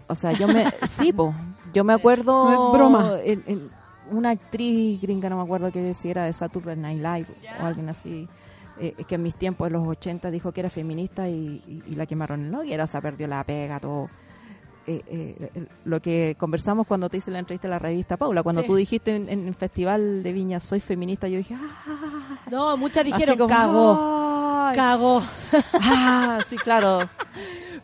O 0.07 0.15
sea, 0.15 0.33
yo 0.33 0.49
me 0.49 0.65
sí, 0.89 1.13
po, 1.13 1.35
yo 1.75 1.85
me 1.85 1.93
acuerdo 1.93 2.51
No 2.51 2.53
es 2.53 2.73
broma. 2.79 3.11
en- 3.25 3.45
en 3.47 3.71
una 4.11 4.31
actriz 4.31 5.01
gringa, 5.01 5.29
no 5.29 5.37
me 5.37 5.43
acuerdo 5.43 5.71
que 5.73 5.95
si 5.95 6.11
era 6.11 6.25
de 6.25 6.33
Saturday 6.33 6.77
Night 6.77 6.99
Live 6.99 7.27
o 7.63 7.67
alguien 7.67 7.89
así. 7.89 8.29
eh, 8.83 8.95
que 9.07 9.17
en 9.17 9.23
mis 9.23 9.35
tiempos, 9.35 9.67
en 9.67 9.75
los 9.75 9.87
80, 9.87 10.31
dijo 10.31 10.53
que 10.53 10.61
era 10.61 10.71
feminista 10.71 11.29
y, 11.29 11.63
y- 11.69 11.83
y 11.93 11.95
la 11.97 12.07
quemaron 12.07 12.41
en 12.45 12.51
la 12.53 12.61
hoguera, 12.61 12.85
o 12.85 12.87
sea, 12.87 13.03
perdió 13.03 13.27
la 13.27 13.45
pega, 13.45 13.79
todo. 13.79 14.09
Eh, 14.87 15.03
eh, 15.07 15.67
lo 15.85 16.01
que 16.01 16.35
conversamos 16.39 16.87
cuando 16.87 17.11
te 17.11 17.19
hice 17.19 17.31
la 17.31 17.41
entrevista 17.41 17.69
a 17.69 17.73
la 17.73 17.79
revista 17.79 18.17
Paula, 18.17 18.43
cuando 18.43 18.63
Sí. 18.63 18.67
tú 18.69 18.75
dijiste 18.77 19.15
en, 19.15 19.29
en 19.29 19.47
el 19.47 19.55
Festival 19.55 20.23
de 20.23 20.33
Viña 20.33 20.61
soy 20.61 20.81
feminista, 20.81 21.29
yo 21.29 21.37
dije, 21.37 21.55
ah, 21.55 22.39
No, 22.51 22.77
muchas 22.79 23.05
dijeron 23.05 23.37
como, 23.37 23.49
cagó, 23.55 24.67
"Ay". 24.69 24.77
cagó. 24.77 25.23
Ah, 25.83 26.39
sí, 26.49 26.57
claro. 26.57 27.01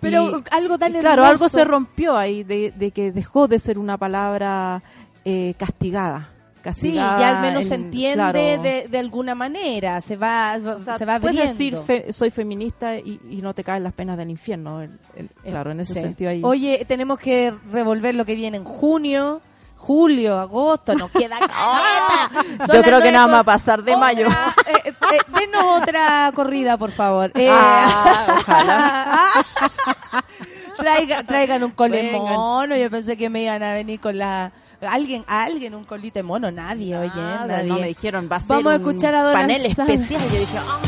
Pero 0.01 0.39
Y- 0.39 0.45
algo 0.51 0.79
tan 0.79 0.93
claro, 0.93 1.25
hermoso. 1.25 1.45
algo 1.45 1.49
se 1.51 1.65
rompió 1.65 2.17
ahí 2.17 2.43
de, 2.43 2.73
de 2.75 2.91
que 2.91 3.13
dejó 3.13 3.49
de 3.49 3.59
ser 3.59 3.79
una 3.79 3.99
palabra 3.99 4.83
eh, 5.27 5.55
castigada. 5.59 6.31
Sí, 6.31 6.63
castigada 6.63 7.21
ya 7.21 7.29
al 7.37 7.43
menos 7.43 7.63
en- 7.63 7.69
se 7.69 7.75
entiende 7.77 8.15
claro. 8.15 8.39
de, 8.63 8.87
de 8.91 8.99
alguna 8.99 9.35
manera, 9.37 10.01
se 10.01 10.17
va, 10.17 10.57
O 10.77 10.79
sea, 10.81 10.97
se 10.99 11.05
va 11.05 11.21
puedes 11.21 11.37
decir 11.51 11.77
fe- 11.77 12.13
soy 12.13 12.31
feminista 12.31 12.97
y, 12.97 13.21
y 13.31 13.37
no 13.43 13.55
te 13.55 13.63
caen 13.63 13.85
las 13.85 13.93
penas 13.93 14.17
del 14.17 14.31
infierno. 14.31 14.83
El- 14.83 14.99
el- 15.15 15.29
claro, 15.45 15.71
en 15.71 15.79
ese 15.81 15.95
Sí. 15.95 16.01
sentido 16.01 16.31
ahí. 16.31 16.41
Oye, 16.43 16.85
tenemos 16.89 17.19
que 17.21 17.55
revolver 17.73 18.15
lo 18.17 18.25
que 18.25 18.35
viene 18.35 18.57
en 18.57 18.65
junio, 18.65 19.41
julio, 19.77 20.39
agosto, 20.41 20.95
nos 20.97 21.09
queda 21.13 21.37
caleta. 21.39 22.75
Yo 22.75 22.83
creo 22.83 23.01
que 23.01 23.13
nada 23.13 23.27
más 23.27 23.35
va 23.37 23.41
a 23.41 23.45
pasar 23.45 23.85
de 23.85 23.93
Otra, 23.93 24.01
mayo. 24.05 24.27
eh, 24.27 24.83
eh, 24.89 24.93
denos 25.39 25.83
otra 25.83 26.33
corrida, 26.35 26.77
por 26.77 26.91
favor. 26.91 27.31
Eh, 27.37 27.49
Ah, 27.49 28.27
ojalá. 28.41 29.21
Traiga- 30.79 31.25
traigan 31.25 31.63
un 31.65 31.71
cole 31.71 32.03
Vengan. 32.03 32.23
mono. 32.35 32.77
Yo 32.77 32.91
pensé 32.91 33.17
que 33.17 33.31
me 33.31 33.43
iban 33.45 33.63
a 33.63 33.73
venir 33.75 34.01
con 34.01 34.19
la. 34.19 34.53
Alguien, 34.87 35.25
alguien, 35.27 35.75
un 35.75 35.85
colite 35.85 36.23
mono. 36.23 36.51
Nadie, 36.51 36.97
oye, 36.97 37.11
nadie. 37.17 37.69
No 37.69 37.79
me 37.79 37.89
dijeron, 37.89 38.29
va 38.31 38.37
a 38.37 38.41
ser 38.41 38.49
Vamos 38.49 38.73
a 38.73 38.77
un 38.77 38.83
escuchar 38.83 39.15
a 39.15 39.33
panel 39.33 39.67
especial. 39.67 40.23
Y 40.29 40.35
yo 40.35 40.41
dije, 40.41 40.59
ah, 40.59 40.81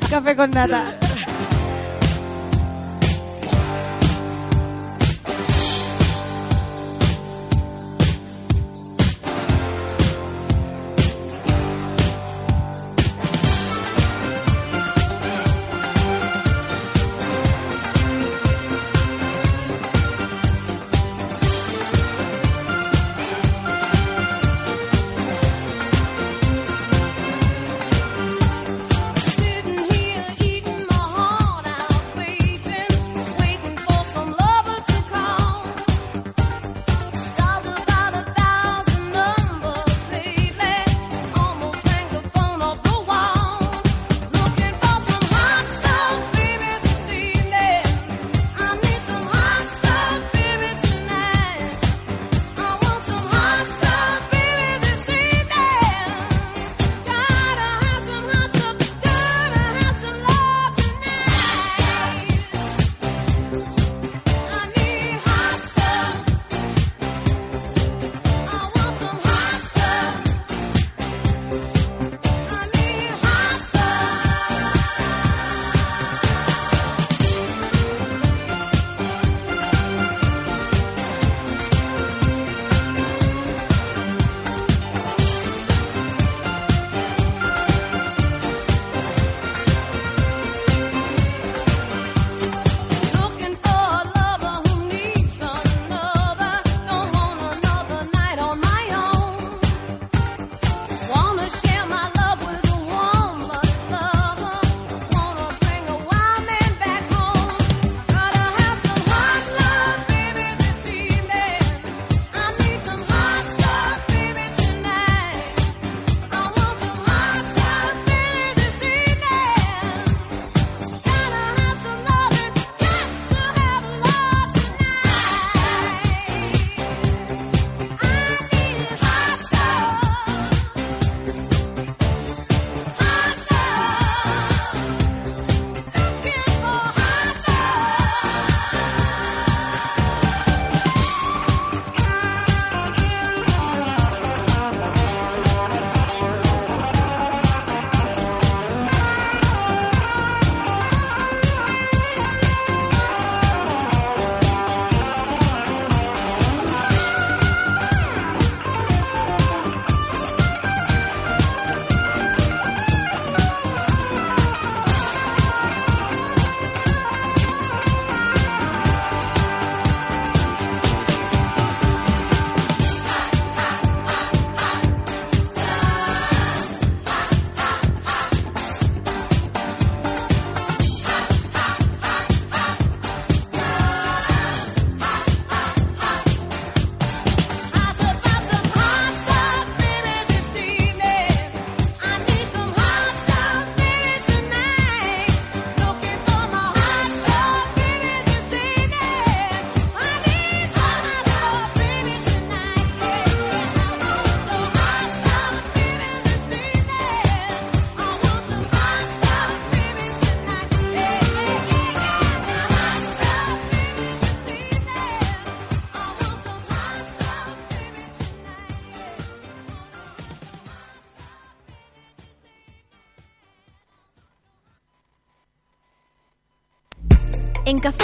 Café 0.10 0.36
con 0.36 0.50
nata. 0.50 0.98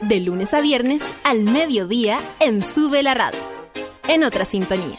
de 0.00 0.20
lunes 0.20 0.54
a 0.54 0.60
viernes 0.60 1.02
al 1.24 1.42
mediodía 1.42 2.18
en 2.40 2.62
Sube 2.62 3.02
la 3.02 3.14
Radio. 3.14 3.40
En 4.06 4.24
otra 4.24 4.44
sintonía. 4.44 4.98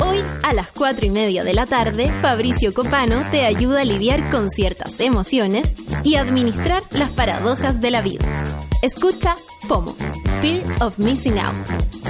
Hoy 0.00 0.22
a 0.42 0.52
las 0.52 0.70
4 0.72 1.06
y 1.06 1.10
media 1.10 1.44
de 1.44 1.52
la 1.52 1.66
tarde, 1.66 2.10
Fabricio 2.22 2.72
Copano 2.72 3.28
te 3.30 3.44
ayuda 3.44 3.82
a 3.82 3.84
lidiar 3.84 4.30
con 4.30 4.50
ciertas 4.50 5.00
emociones 5.00 5.74
y 6.04 6.14
administrar 6.14 6.84
las 6.90 7.10
paradojas 7.10 7.80
de 7.80 7.90
la 7.90 8.02
vida. 8.02 8.24
Escucha 8.82 9.34
FOMO, 9.66 9.94
Fear 10.40 10.62
of 10.80 10.98
Missing 10.98 11.38
Out, 11.38 11.66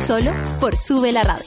solo 0.07 0.32
por 0.61 0.76
Sube 0.76 1.11
la 1.11 1.22
Radio. 1.22 1.47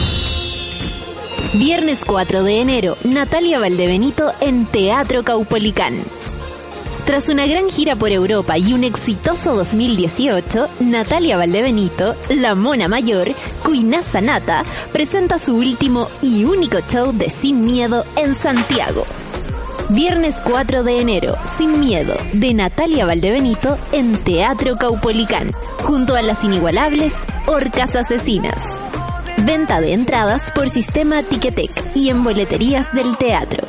Viernes 1.53 2.05
4 2.05 2.43
de 2.43 2.61
enero, 2.61 2.97
Natalia 3.03 3.59
Valdebenito 3.59 4.31
en 4.39 4.65
Teatro 4.65 5.23
Caupolicán. 5.23 6.01
Tras 7.05 7.27
una 7.27 7.45
gran 7.45 7.69
gira 7.69 7.97
por 7.97 8.09
Europa 8.09 8.57
y 8.57 8.71
un 8.73 8.85
exitoso 8.85 9.55
2018, 9.55 10.69
Natalia 10.79 11.35
Valdebenito, 11.35 12.15
la 12.29 12.55
mona 12.55 12.87
mayor, 12.87 13.31
Cuinaza 13.65 14.21
Nata, 14.21 14.63
presenta 14.93 15.37
su 15.39 15.57
último 15.57 16.07
y 16.21 16.45
único 16.45 16.79
show 16.89 17.11
de 17.11 17.29
Sin 17.29 17.65
Miedo 17.65 18.05
en 18.15 18.33
Santiago. 18.33 19.03
Viernes 19.89 20.37
4 20.45 20.83
de 20.83 21.01
enero, 21.01 21.35
Sin 21.57 21.81
Miedo, 21.81 22.15
de 22.31 22.53
Natalia 22.53 23.05
Valdebenito 23.05 23.77
en 23.91 24.13
Teatro 24.13 24.77
Caupolicán, 24.77 25.51
junto 25.83 26.15
a 26.15 26.21
las 26.21 26.45
inigualables 26.45 27.13
Orcas 27.45 27.97
Asesinas. 27.97 28.90
Venta 29.53 29.81
de 29.81 29.91
entradas 29.91 30.49
por 30.51 30.69
sistema 30.69 31.23
Ticketek 31.23 31.93
y 31.93 32.07
en 32.07 32.23
boleterías 32.23 32.93
del 32.93 33.17
teatro. 33.17 33.67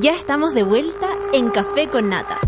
Ya 0.00 0.10
estamos 0.10 0.52
de 0.52 0.64
vuelta 0.64 1.08
en 1.32 1.50
Café 1.50 1.88
con 1.88 2.08
Nata. 2.08 2.40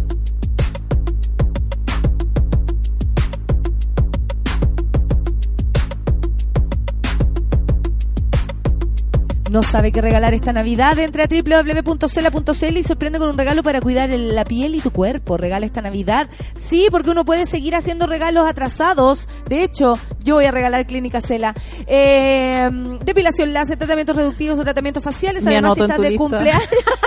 No 9.57 9.63
sabe 9.63 9.91
qué 9.91 10.03
regalar 10.03 10.35
esta 10.35 10.53
Navidad. 10.53 10.99
Entra 10.99 11.25
a 11.25 11.29
www.cela.cl 11.29 12.77
y 12.77 12.83
sorprende 12.83 13.19
con 13.19 13.31
un 13.31 13.39
regalo 13.39 13.63
para 13.63 13.81
cuidar 13.81 14.11
la 14.11 14.45
piel 14.45 14.75
y 14.75 14.81
tu 14.81 14.91
cuerpo. 14.91 15.39
Regala 15.39 15.65
esta 15.65 15.81
Navidad. 15.81 16.29
Sí, 16.61 16.89
porque 16.91 17.09
uno 17.09 17.25
puede 17.25 17.47
seguir 17.47 17.75
haciendo 17.75 18.07
regalos 18.07 18.47
atrasados. 18.47 19.31
De 19.49 19.63
hecho, 19.63 19.99
yo 20.23 20.35
voy 20.35 20.45
a 20.45 20.51
regalar 20.51 20.87
Clínica 20.87 21.23
Cela. 21.23 21.55
Eh, 21.87 22.69
depilación 23.03 23.55
láser, 23.55 23.79
tratamientos 23.79 24.15
reductivos 24.15 24.59
o 24.59 24.63
tratamientos 24.63 25.03
faciales. 25.03 25.43
Me 25.43 25.53
Además, 25.53 25.79
estás 25.79 26.01
de 26.01 26.11
lista. 26.11 26.23
cumpleaños. 26.23 26.69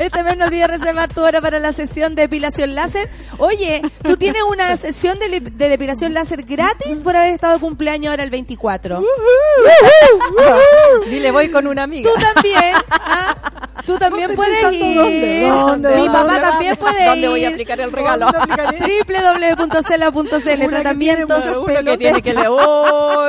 Este 0.00 0.22
mes 0.22 0.36
no 0.36 0.44
olvides 0.46 0.68
reservar 0.68 1.12
tu 1.12 1.22
hora 1.22 1.40
para 1.40 1.58
la 1.58 1.72
sesión 1.72 2.14
de 2.14 2.22
depilación 2.22 2.74
láser. 2.74 3.08
Oye, 3.38 3.82
tú 4.02 4.16
tienes 4.16 4.42
una 4.42 4.76
sesión 4.76 5.18
de, 5.18 5.40
de 5.40 5.68
depilación 5.68 6.14
láser 6.14 6.42
gratis 6.42 7.00
por 7.00 7.16
haber 7.16 7.34
estado 7.34 7.58
cumpleaños 7.60 8.10
ahora 8.10 8.22
el 8.24 8.30
24. 8.30 9.02
Dile, 11.08 11.30
voy 11.30 11.48
con 11.50 11.66
una 11.66 11.84
amiga. 11.84 12.10
Tú 12.10 12.20
también. 12.20 12.74
¿ah? 12.90 13.36
Tú 13.86 13.96
también 13.96 14.34
puedes 14.34 14.72
ir. 14.72 14.94
dónde, 14.96 15.48
dónde, 15.48 15.96
Mi 15.96 16.06
papá 16.06 16.24
dónde, 16.24 16.40
también 16.40 16.76
puede 16.76 17.00
ir. 17.00 17.06
¿Dónde 17.08 17.28
voy 17.28 17.44
a 17.44 17.48
aplicar 17.48 17.80
el 17.80 17.92
regalo? 17.92 18.26
www.cela.cl 19.56 20.68
Tratamientos. 20.68 21.44
Uno 21.46 21.84
que 21.84 21.96
tiene 21.98 22.20
que 22.20 22.34
leer. 22.34 22.50
¡Uy! 22.50 22.58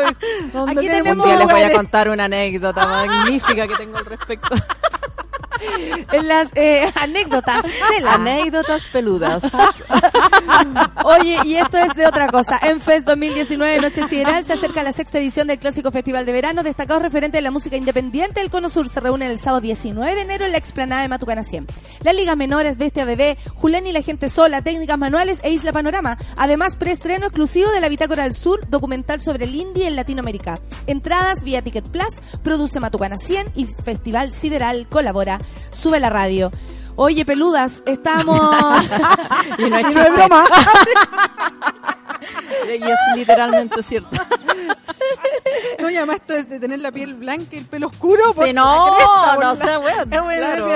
Aquí 0.03 0.55
Un 0.55 0.75
tenemos 0.75 1.25
día 1.25 1.37
les 1.37 1.47
voy 1.47 1.61
a 1.61 1.71
contar 1.71 2.09
una 2.09 2.25
anécdota 2.25 2.85
magnífica 2.85 3.67
que 3.67 3.75
tengo 3.75 3.97
al 3.97 4.05
respecto. 4.05 4.49
las 6.23 6.49
eh, 6.55 6.91
anécdotas. 6.95 7.65
Cela. 7.89 8.13
Anécdotas 8.15 8.87
peludas. 8.91 9.43
Oye, 11.03 11.37
y 11.45 11.55
esto 11.55 11.77
es 11.77 11.93
de 11.95 12.07
otra 12.07 12.27
cosa. 12.29 12.59
En 12.61 12.81
Fest 12.81 13.05
2019 13.05 13.79
Noche 13.79 14.07
Sideral 14.07 14.45
se 14.45 14.53
acerca 14.53 14.83
la 14.83 14.91
sexta 14.91 15.19
edición 15.19 15.47
del 15.47 15.59
Clásico 15.59 15.91
Festival 15.91 16.25
de 16.25 16.31
Verano. 16.31 16.63
Destacados 16.63 17.01
referentes 17.01 17.37
de 17.37 17.41
la 17.41 17.51
música 17.51 17.75
independiente 17.75 18.39
del 18.39 18.49
Cono 18.49 18.69
Sur 18.69 18.89
se 18.89 18.99
reúnen 18.99 19.31
el 19.31 19.39
sábado 19.39 19.61
19 19.61 20.15
de 20.15 20.21
enero 20.21 20.45
en 20.45 20.51
la 20.51 20.57
explanada 20.57 21.01
de 21.01 21.07
Matucana 21.07 21.43
100. 21.43 21.67
Las 22.03 22.15
ligas 22.15 22.37
menores, 22.37 22.77
Bestia 22.77 23.05
Bebé, 23.05 23.37
Julián 23.55 23.87
y 23.87 23.91
la 23.91 24.01
gente 24.01 24.29
sola, 24.29 24.61
técnicas 24.61 24.97
manuales 24.97 25.39
e 25.43 25.51
Isla 25.51 25.73
Panorama. 25.73 26.17
Además, 26.37 26.75
preestreno 26.75 27.25
exclusivo 27.25 27.69
de 27.71 27.81
la 27.81 27.89
Bitácora 27.89 28.23
del 28.23 28.35
Sur, 28.35 28.67
documental 28.69 29.21
sobre 29.21 29.45
el 29.45 29.55
indie 29.55 29.87
en 29.87 29.95
Latinoamérica. 29.95 30.59
Entradas 30.87 31.43
vía 31.43 31.61
Ticket 31.61 31.87
Plus, 31.89 32.21
produce 32.43 32.79
Matucana 32.79 33.17
100 33.17 33.51
y 33.55 33.65
Festival 33.65 34.31
Sideral 34.31 34.87
colabora. 34.87 35.39
Sube 35.71 35.99
la 35.99 36.09
radio. 36.09 36.51
Oye, 36.95 37.23
peludas, 37.23 37.81
estamos... 37.85 38.39
y 39.57 39.69
no 39.69 39.77
es 39.77 39.93
broma. 40.15 40.45
y 42.67 42.83
es 42.83 42.99
literalmente 43.15 43.81
cierto. 43.83 44.09
No, 45.79 45.89
y 45.89 45.95
además 45.95 46.17
esto 46.17 46.33
es 46.35 46.49
de 46.49 46.59
tener 46.59 46.79
la 46.79 46.91
piel 46.91 47.13
blanca 47.13 47.55
y 47.55 47.59
el 47.59 47.65
pelo 47.65 47.87
oscuro. 47.87 48.21
Sí, 48.33 48.33
por 48.35 48.53
no, 48.53 48.95
cresta, 48.95 49.35
por 49.35 49.43
no 49.43 49.53
la- 49.55 49.65
sé, 49.65 49.77
weón, 49.77 50.13
Es 50.13 50.21
bueno, 50.21 50.45
claro. 50.45 50.67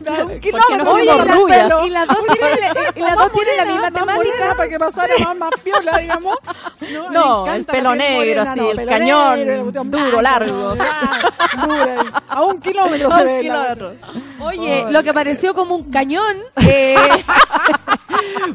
da 0.00 0.12
un 0.12 0.16
¿Por 0.22 0.30
qué 0.32 0.40
kilómetro 0.40 0.84
no 0.84 0.90
Oye, 0.92 1.04
y 1.04 1.20
rubias? 1.28 1.72
y 1.86 1.90
las 1.90 2.06
dos 2.08 2.18
tienen, 2.38 2.58
Y 2.94 3.00
las 3.00 3.16
dos 3.16 3.32
tienen 3.32 3.56
la 3.56 3.64
misma 3.64 3.90
temática. 3.90 4.54
para 4.56 4.68
que 4.68 4.78
pasara 4.78 5.14
más, 5.24 5.36
más 5.36 5.50
piola, 5.64 5.98
digamos. 5.98 6.36
No, 6.90 7.10
No, 7.10 7.46
el 7.54 7.64
pelo 7.64 7.94
negro, 7.94 8.42
así, 8.42 8.58
no, 8.60 8.70
el 8.70 8.86
cañón 8.88 9.38
negro, 9.38 9.54
el 9.82 9.90
duro, 9.90 10.20
largo. 10.20 10.74
dura, 10.74 12.12
a 12.28 12.42
un 12.44 12.60
kilómetro 12.60 13.10
se 13.10 13.24
ve. 13.24 13.40
kilómetro. 13.42 13.94
Oye, 14.40 14.86
lo 14.90 15.02
que 15.02 15.12
pareció 15.14 15.54
como 15.54 15.76
un 15.76 15.90
cañón 15.90 16.36
eh, 16.66 16.96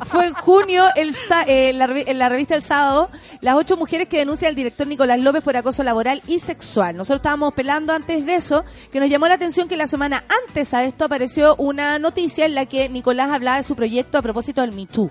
fue 0.09 0.27
en 0.27 0.33
junio 0.33 0.85
el 0.95 1.15
eh, 1.47 1.73
la, 1.73 1.87
la 1.87 2.29
revista 2.35 2.55
El 2.55 2.63
Sábado, 2.63 3.09
las 3.41 3.55
ocho 3.55 3.77
mujeres 3.77 4.07
que 4.07 4.17
denuncian 4.17 4.49
al 4.49 4.55
director 4.55 4.85
Nicolás 4.85 5.19
López 5.19 5.41
por 5.41 5.57
acoso 5.57 5.83
laboral 5.83 6.21
y 6.27 6.39
sexual. 6.39 6.95
Nosotros 6.97 7.19
estábamos 7.19 7.53
pelando 7.53 7.93
antes 7.93 8.25
de 8.25 8.35
eso, 8.35 8.65
que 8.91 8.99
nos 8.99 9.09
llamó 9.09 9.27
la 9.27 9.35
atención 9.35 9.67
que 9.67 9.77
la 9.77 9.87
semana 9.87 10.23
antes 10.47 10.73
a 10.73 10.83
esto 10.83 11.05
apareció 11.05 11.55
una 11.55 11.97
noticia 11.99 12.45
en 12.45 12.55
la 12.55 12.65
que 12.65 12.89
Nicolás 12.89 13.31
hablaba 13.31 13.57
de 13.57 13.63
su 13.63 13.75
proyecto 13.75 14.17
a 14.17 14.21
propósito 14.21 14.61
del 14.61 14.73
Me 14.73 14.85
Too. 14.85 15.09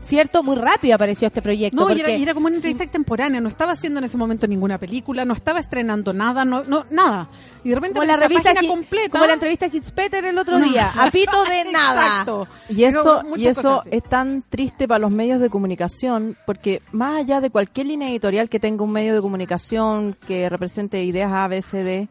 ¿Cierto? 0.00 0.42
Muy 0.42 0.56
rápido 0.56 0.94
apareció 0.94 1.26
este 1.26 1.42
proyecto. 1.42 1.76
No, 1.76 1.92
y 1.92 2.00
era, 2.00 2.10
y 2.10 2.22
era 2.22 2.34
como 2.34 2.46
una 2.46 2.56
entrevista 2.56 2.84
extemporánea, 2.84 3.40
no 3.40 3.48
estaba 3.48 3.72
haciendo 3.72 3.98
en 3.98 4.04
ese 4.04 4.16
momento 4.16 4.46
ninguna 4.46 4.78
película, 4.78 5.24
no 5.24 5.34
estaba 5.34 5.58
estrenando 5.58 6.12
nada, 6.12 6.44
no, 6.44 6.62
no 6.64 6.86
nada. 6.90 7.28
Y 7.64 7.70
de 7.70 7.74
repente 7.74 7.94
como 7.94 8.06
la 8.06 8.16
revista 8.16 8.54
completa. 8.66 9.10
como 9.10 9.26
la 9.26 9.32
entrevista 9.34 9.66
a 9.66 9.68
Hitzpeter 9.68 10.24
el 10.24 10.38
otro 10.38 10.60
día, 10.60 10.92
a 10.96 11.10
pito 11.10 11.44
de 11.44 11.64
nada. 11.72 12.06
Exacto. 12.06 12.48
Y 12.68 12.84
eso, 12.84 13.22
Pero 13.22 13.36
y 13.36 13.46
eso 13.46 13.82
es 13.90 14.02
tan 14.04 14.42
triste 14.48 14.86
para 14.86 15.00
los 15.00 15.10
medios 15.10 15.40
de 15.40 15.50
comunicación, 15.50 16.36
porque 16.46 16.80
más 16.92 17.20
allá 17.20 17.40
de 17.40 17.50
cualquier 17.50 17.88
línea 17.88 18.08
editorial 18.08 18.48
que 18.48 18.60
tenga 18.60 18.84
un 18.84 18.92
medio 18.92 19.14
de 19.14 19.20
comunicación 19.20 20.16
que 20.26 20.48
represente 20.48 21.02
ideas 21.02 21.32
A, 21.32 21.48
B, 21.48 21.60
C, 21.60 21.82
D, 21.82 22.08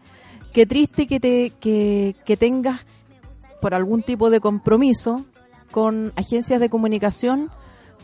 qué 0.52 0.66
triste 0.66 1.08
que, 1.08 1.20
te, 1.20 1.54
que, 1.60 2.16
que 2.26 2.36
tengas 2.36 2.82
por 3.62 3.74
algún 3.74 4.04
tipo 4.04 4.30
de 4.30 4.40
compromiso 4.42 5.26
con 5.72 6.14
agencias 6.16 6.60
de 6.60 6.70
comunicación 6.70 7.50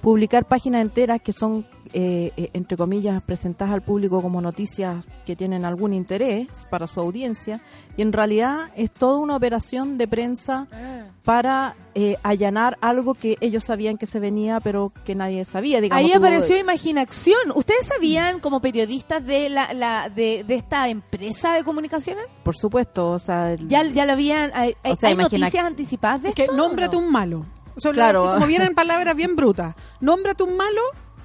publicar 0.04 0.45
páginas 0.45 0.82
enteras 0.82 1.22
que 1.22 1.32
son, 1.32 1.66
eh, 1.93 2.32
eh, 2.36 2.49
entre 2.54 2.76
comillas, 2.78 3.22
presentadas 3.24 3.74
al 3.74 3.82
público 3.82 4.22
como 4.22 4.41
noticias 4.41 5.06
que 5.26 5.36
tienen 5.38 5.64
algún 5.64 5.93
interés 5.93 6.49
para 6.70 6.88
su 6.88 6.99
audiencia, 6.99 7.62
y 7.95 8.01
en 8.01 8.12
realidad 8.12 8.70
es 8.76 8.91
toda 8.91 9.18
una 9.18 9.38
operación 9.38 9.97
de 9.97 10.06
prensa 10.10 10.68
para 11.24 11.78
eh, 11.95 12.18
allanar 12.22 12.78
algo 12.82 13.14
que 13.14 13.38
ellos 13.39 13.64
sabían 13.64 13.97
que 13.97 14.06
se 14.06 14.20
venía, 14.20 14.60
pero 14.60 14.91
que 15.06 15.16
nadie 15.16 15.45
sabía. 15.45 15.80
Digamos, 15.80 16.04
Ahí 16.04 16.12
apareció 16.12 16.58
Imaginación. 16.58 17.51
¿Ustedes 17.56 17.88
sabían 17.88 18.41
como 18.41 18.60
periodistas 18.60 19.26
de 19.26 19.49
la, 19.49 19.74
la 19.74 20.10
de, 20.10 20.43
de 20.45 20.56
esta 20.56 20.89
empresa 20.89 21.54
de 21.54 21.64
comunicaciones? 21.64 22.26
Por 22.43 22.58
supuesto, 22.58 23.08
o 23.12 23.20
sea, 23.20 23.54
el- 23.54 23.70
Ya, 23.70 23.84
ya 23.86 24.06
lo 24.06 24.12
habían. 24.14 24.51
Hay, 24.54 24.76
hay- 24.84 24.91
O 24.91 24.95
sea, 24.97 25.08
hay 25.08 25.14
imagina- 25.16 25.39
noticias 25.45 25.66
anticipadas 25.66 26.24
de 26.24 26.30
Es 26.30 26.36
que 26.36 26.41
esto, 26.43 26.56
nómbrate 26.58 26.97
¿o 26.97 26.99
no? 26.99 27.06
un 27.08 27.12
malo. 27.14 27.45
Claro. 27.91 28.30
así 28.30 28.34
como 28.36 28.47
vienen 28.47 28.74
palabras 28.74 29.15
bien 29.15 29.36
brutas. 29.36 29.76
Nómbrate 29.99 30.43
un 30.43 30.57
malo 30.57 30.82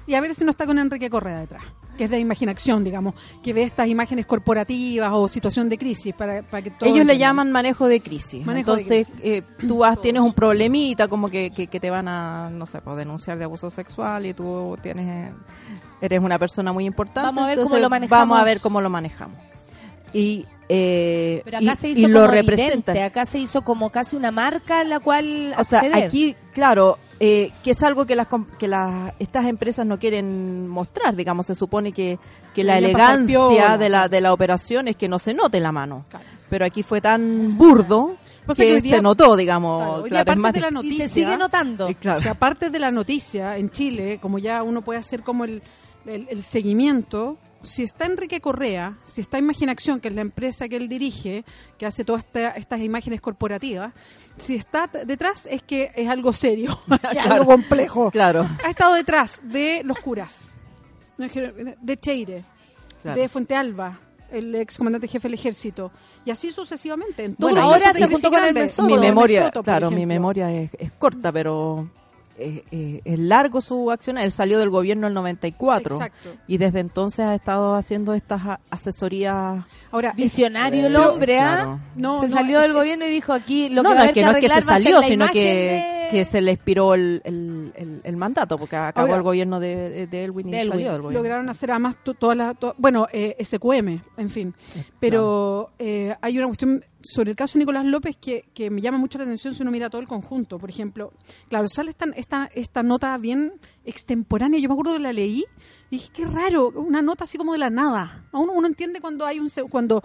y 0.07 0.15
a 0.15 0.21
ver 0.21 0.33
si 0.33 0.43
no 0.43 0.51
está 0.51 0.65
con 0.65 0.79
Enrique 0.79 1.09
Correa 1.09 1.39
detrás. 1.39 1.63
Que 1.97 2.05
es 2.05 2.09
de 2.09 2.17
imaginación, 2.17 2.83
digamos. 2.83 3.13
Que 3.43 3.51
ve 3.51 3.63
estas 3.63 3.87
imágenes 3.87 4.25
corporativas 4.25 5.11
o 5.13 5.27
situación 5.27 5.67
de 5.67 5.77
crisis 5.77 6.15
para, 6.15 6.41
para 6.43 6.63
que 6.63 6.71
todos 6.71 6.93
ellos 6.93 7.05
le 7.05 7.17
llaman 7.17 7.51
manejo 7.51 7.87
de 7.87 7.99
crisis. 7.99 8.45
Manejo 8.45 8.75
de 8.75 8.81
Entonces, 8.81 9.13
eh, 9.21 9.43
tú 9.67 9.79
vas, 9.79 9.99
tienes 10.01 10.21
un 10.21 10.31
problemita 10.33 11.09
como 11.09 11.29
que, 11.29 11.51
que, 11.51 11.67
que 11.67 11.79
te 11.79 11.89
van 11.89 12.07
a, 12.07 12.49
no 12.49 12.65
sé, 12.65 12.81
pues, 12.81 12.95
denunciar 12.95 13.37
de 13.37 13.43
abuso 13.43 13.69
sexual 13.69 14.25
y 14.25 14.33
tú 14.33 14.77
tienes, 14.81 15.07
eh, 15.07 15.33
eres 15.99 16.21
una 16.21 16.39
persona 16.39 16.71
muy 16.71 16.85
importante. 16.85 17.27
Vamos 17.27 17.43
a 17.43 17.47
ver 17.47 17.57
entonces 17.57 17.71
cómo 17.71 17.81
lo 17.81 17.89
manejamos. 17.89 18.27
Vamos 18.29 18.39
a 18.39 18.43
ver 18.45 18.61
cómo 18.61 18.81
lo 18.81 18.89
manejamos. 18.89 19.37
Y, 20.13 20.45
eh, 20.71 21.41
Pero 21.43 21.57
acá 21.57 21.73
y- 21.73 21.75
se 21.75 21.87
y 21.89 21.91
hizo 21.93 22.07
lo 22.07 22.31
evidente, 22.31 23.01
acá 23.01 23.25
se 23.25 23.39
hizo 23.39 23.63
como 23.63 23.89
casi 23.89 24.15
una 24.15 24.29
marca 24.31 24.81
a 24.81 24.83
la 24.83 24.99
cual 24.99 25.53
O 25.57 25.63
sea, 25.63 25.81
aquí, 25.95 26.35
claro, 26.53 26.99
eh, 27.19 27.51
que 27.63 27.71
es 27.71 27.81
algo 27.83 28.05
que 28.05 28.15
las 28.15 28.27
que 28.59 28.67
las 28.67 29.13
estas 29.19 29.47
empresas 29.47 29.85
no 29.85 29.97
quieren 29.99 30.67
mostrar, 30.67 31.15
digamos, 31.15 31.47
se 31.47 31.55
supone 31.55 31.91
que, 31.91 32.19
que 32.53 32.63
la 32.63 32.77
elegancia 32.77 33.77
de 33.77 33.89
la 33.89 34.07
de 34.07 34.21
la 34.21 34.31
operación 34.31 34.87
es 34.87 34.95
que 34.95 35.09
no 35.09 35.17
se 35.19 35.33
note 35.33 35.59
la 35.59 35.71
mano. 35.71 36.05
Pero 36.49 36.65
aquí 36.65 36.81
fue 36.83 36.99
tan 37.01 37.57
burdo 37.57 38.15
Pasa 38.45 38.63
que, 38.63 38.69
que 38.69 38.75
hoy 38.75 38.81
día- 38.81 38.95
se 38.95 39.01
notó, 39.03 39.35
digamos, 39.35 39.77
Claro, 39.77 40.03
claro, 40.03 40.21
aparte 40.21 40.39
más 40.41 40.53
de 40.53 40.59
la 40.61 40.71
noticia, 40.71 41.05
y 41.05 41.07
se 41.07 41.13
sigue 41.13 41.37
notando. 41.37 41.87
Eh, 41.89 41.95
claro. 41.95 42.17
O 42.17 42.21
sea, 42.21 42.31
aparte 42.31 42.69
de 42.71 42.79
la 42.79 42.89
noticia 42.89 43.57
en 43.57 43.69
Chile, 43.69 44.17
como 44.19 44.39
ya 44.39 44.63
uno 44.63 44.81
puede 44.81 44.99
hacer 44.99 45.21
como 45.21 45.43
el, 45.45 45.61
el, 46.07 46.27
el 46.31 46.41
seguimiento, 46.43 47.37
si 47.61 47.83
está 47.83 48.05
Enrique 48.05 48.39
Correa, 48.41 48.97
si 49.05 49.21
está 49.21 49.37
Imaginación, 49.37 49.99
que 49.99 50.07
es 50.07 50.13
la 50.13 50.21
empresa 50.21 50.67
que 50.69 50.77
él 50.77 50.87
dirige, 50.87 51.43
que 51.77 51.85
hace 51.85 52.03
todas 52.05 52.23
esta- 52.23 52.51
estas 52.51 52.79
imágenes 52.79 53.19
corporativas, 53.21 53.93
si 54.37 54.55
está 54.55 54.87
detrás 54.87 55.45
es 55.51 55.61
que 55.63 55.91
es 55.95 56.07
algo 56.09 56.31
serio, 56.33 56.79
es 57.11 57.25
algo 57.25 57.45
complejo. 57.45 58.11
Claro. 58.11 58.45
Ha 58.65 58.69
estado 58.69 58.93
detrás 58.95 59.41
de 59.43 59.81
los 59.83 59.97
curas, 59.99 60.51
de 61.17 61.97
Cheire, 61.99 62.43
Claro. 63.01 63.19
de 63.19 63.29
Fuente 63.29 63.55
Alba, 63.55 63.99
el 64.31 64.53
ex 64.55 64.77
comandante 64.77 65.07
jefe 65.07 65.27
del 65.27 65.33
ejército, 65.35 65.91
y 66.25 66.31
así 66.31 66.51
sucesivamente. 66.51 67.25
En 67.25 67.35
Bueno, 67.37 67.61
ahora 67.61 67.93
se 67.93 68.07
juntó 68.07 68.29
con 68.29 68.43
el 68.43 68.53
Mesoto. 68.53 68.87
mi 68.87 68.97
memoria, 68.97 69.39
Mesoto, 69.41 69.63
claro, 69.63 69.89
mi 69.91 70.05
memoria 70.05 70.51
es, 70.51 70.69
es 70.77 70.91
corta, 70.93 71.31
pero 71.31 71.89
eh, 72.39 72.63
eh, 72.71 73.01
es 73.05 73.19
largo 73.19 73.61
su 73.61 73.91
acción. 73.91 74.17
Él 74.17 74.31
salió 74.31 74.59
del 74.59 74.69
gobierno 74.69 75.07
en 75.07 75.11
el 75.11 75.13
94 75.15 75.95
Exacto. 75.95 76.29
y 76.47 76.57
desde 76.57 76.79
entonces 76.79 77.19
ha 77.21 77.35
estado 77.35 77.75
haciendo 77.75 78.13
estas 78.13 78.41
asesorías. 78.69 79.63
Ahora, 79.91 80.13
Visionario 80.15 80.87
el 80.87 80.95
hombre, 80.95 81.39
¿ah? 81.39 81.55
claro. 81.55 81.79
No, 81.95 82.21
se 82.21 82.27
no, 82.29 82.33
salió 82.33 82.59
del 82.61 82.71
que- 82.71 82.77
gobierno 82.77 83.05
y 83.05 83.09
dijo 83.09 83.33
aquí 83.33 83.69
lo 83.69 83.83
no, 83.83 83.89
que 83.89 83.95
no 83.95 83.95
va 83.95 84.01
a 84.01 84.05
es 84.05 84.11
haber 84.11 84.13
que 84.13 84.21
no 84.23 84.31
es 84.31 84.35
que 84.37 84.47
se 84.47 84.53
arreglar 84.53 84.69
va 84.69 84.75
a 84.75 84.77
ser 84.77 84.83
salió, 84.83 85.01
la 85.01 85.07
sino 85.07 85.27
que, 85.31 85.43
de- 85.43 85.98
que 86.09 86.25
se 86.25 86.41
le 86.41 86.51
expiró 86.51 86.93
el, 86.93 87.21
el, 87.23 87.71
el- 87.75 88.01
el 88.03 88.17
mandato, 88.17 88.57
porque 88.57 88.75
acabó 88.75 89.05
Ahora, 89.07 89.17
el 89.17 89.23
gobierno 89.23 89.59
de, 89.59 90.07
de 90.07 90.23
Elwin 90.23 90.49
y 90.49 90.51
de 90.51 90.57
Elwin. 90.61 90.71
salió 90.71 90.91
del 90.93 91.01
gobierno. 91.01 91.19
lograron 91.19 91.49
hacer 91.49 91.71
además 91.71 91.97
to- 92.03 92.13
todas 92.13 92.35
las 92.37 92.57
to- 92.57 92.75
bueno 92.77 93.07
eh, 93.11 93.35
SQM 93.43 94.01
en 94.17 94.29
fin. 94.29 94.53
Pero 94.99 95.71
eh, 95.79 96.15
hay 96.21 96.37
una 96.37 96.47
cuestión 96.47 96.83
sobre 97.01 97.31
el 97.31 97.35
caso 97.37 97.57
de 97.57 97.59
Nicolás 97.63 97.85
López 97.85 98.17
que, 98.17 98.45
que 98.53 98.69
me 98.69 98.81
llama 98.81 98.97
mucho 98.97 99.17
la 99.17 99.23
atención 99.23 99.53
si 99.53 99.61
uno 99.61 99.71
mira 99.71 99.89
todo 99.89 100.01
el 100.01 100.07
conjunto. 100.07 100.57
Por 100.59 100.69
ejemplo 100.69 101.13
claro 101.47 101.67
sale 101.69 101.91
esta 101.91 102.05
esta, 102.15 102.49
esta 102.53 102.83
nota 102.83 103.17
bien 103.17 103.53
extemporánea. 103.85 104.59
Yo 104.59 104.67
me 104.69 104.73
acuerdo 104.73 104.93
que 104.93 104.99
la 104.99 105.13
leí 105.13 105.45
y 105.91 105.95
dije 105.97 106.09
qué 106.13 106.25
raro 106.25 106.69
una 106.75 107.01
nota 107.01 107.23
así 107.23 107.37
como 107.37 107.53
de 107.53 107.59
la 107.59 107.69
nada 107.69 108.25
uno, 108.33 108.51
uno 108.53 108.67
entiende 108.67 109.01
cuando 109.01 109.25
hay 109.25 109.39
un 109.39 109.49
cuando 109.69 110.01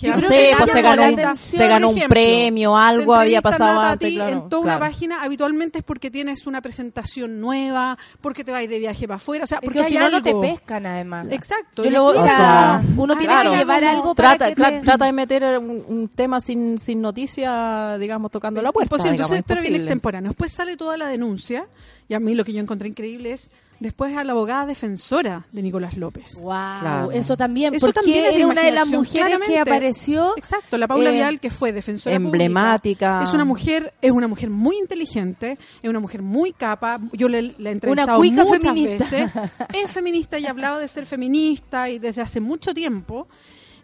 Yo 0.00 0.14
No 0.14 0.20
sé, 0.22 0.52
pues 0.56 0.70
se 0.70 0.80
ganó, 0.82 1.02
un, 1.08 1.36
se 1.36 1.68
ganó 1.68 1.88
un 1.90 2.00
premio, 2.08 2.76
algo 2.76 3.14
había 3.14 3.40
pasado 3.42 3.80
a 3.80 3.90
antes, 3.92 4.08
ti 4.10 4.14
claro. 4.14 4.32
en 4.32 4.48
toda 4.48 4.62
claro. 4.62 4.78
una 4.78 4.86
página 4.86 5.22
habitualmente 5.22 5.78
es 5.78 5.84
porque 5.84 6.10
tienes 6.10 6.46
una 6.46 6.62
presentación 6.62 7.40
nueva 7.40 7.98
porque 8.20 8.44
te 8.44 8.52
vas 8.52 8.68
de 8.68 8.78
viaje 8.78 9.08
para 9.08 9.16
afuera 9.16 9.44
o 9.44 9.46
sea 9.46 9.58
Es 9.58 9.64
porque 9.64 9.84
si 9.88 9.94
no, 9.98 10.08
no 10.08 10.22
te 10.22 10.30
algo. 10.30 10.40
pescan 10.42 10.86
además. 10.86 11.26
exacto 11.30 11.82
Yo 11.82 11.90
y 11.90 11.92
lo- 11.92 12.04
o 12.04 12.22
sea, 12.22 12.82
uno 12.96 13.16
tiene 13.16 13.32
claro. 13.32 13.50
que 13.50 13.56
llevar 13.58 13.84
algo 13.84 14.14
para 14.14 14.36
Trata, 14.36 14.54
que 14.54 14.60
tra- 14.62 14.78
te- 14.78 14.84
trata 14.84 15.04
de 15.06 15.12
meter 15.12 15.58
un, 15.58 15.84
un 15.88 16.08
tema 16.08 16.40
sin, 16.40 16.78
sin 16.78 17.00
noticia, 17.02 17.96
digamos, 17.98 18.30
tocando 18.30 18.62
la 18.62 18.72
puerta. 18.72 18.96
Digamos, 18.96 19.12
Entonces 19.14 19.38
esto 19.38 19.52
era 19.54 19.62
bien 19.62 19.74
extemporáneo. 19.74 20.30
Después 20.30 20.52
sale 20.52 20.76
toda 20.76 20.96
la 20.96 21.08
denuncia 21.08 21.66
y 22.08 22.14
a 22.14 22.20
mí 22.20 22.34
lo 22.34 22.44
que 22.44 22.52
yo 22.52 22.60
encontré 22.60 22.88
increíble 22.88 23.32
es 23.32 23.50
después 23.80 24.16
a 24.16 24.24
la 24.24 24.32
abogada 24.32 24.66
defensora 24.66 25.46
de 25.52 25.62
Nicolás 25.62 25.96
López. 25.96 26.34
Wow, 26.40 26.50
Claro. 26.80 27.10
eso 27.12 27.36
también, 27.36 27.74
Eso 27.74 27.86
porque 27.86 28.00
también 28.00 28.24
es 28.26 28.36
de 28.36 28.44
una 28.44 28.62
de 28.62 28.72
las 28.72 28.88
mujeres 28.88 29.38
que 29.46 29.58
apareció 29.58 30.34
Exacto, 30.36 30.76
la 30.78 30.88
Paula 30.88 31.10
Eh, 31.10 31.12
Vial 31.12 31.40
que 31.40 31.50
fue 31.50 31.72
defensora 31.72 32.16
emblemática. 32.16 33.12
pública, 33.18 33.28
Es 33.28 33.34
una 33.34 33.44
mujer, 33.44 33.94
es 34.02 34.10
una 34.10 34.28
mujer 34.28 34.50
muy 34.50 34.76
inteligente, 34.78 35.58
es 35.82 35.88
una 35.90 36.00
mujer 36.00 36.22
muy 36.22 36.52
capa. 36.52 36.98
Yo 37.12 37.28
le, 37.28 37.54
la 37.58 37.70
he 37.70 37.72
entrevistado 37.72 38.18
cuica 38.18 38.44
muchas 38.44 38.62
feminista. 38.62 39.04
veces. 39.04 39.30
Es 39.74 39.90
feminista 39.90 40.38
y 40.38 40.46
hablaba 40.46 40.78
de 40.78 40.88
ser 40.88 41.06
feminista 41.06 41.88
y 41.88 41.98
desde 41.98 42.20
hace 42.22 42.40
mucho 42.40 42.74
tiempo. 42.74 43.28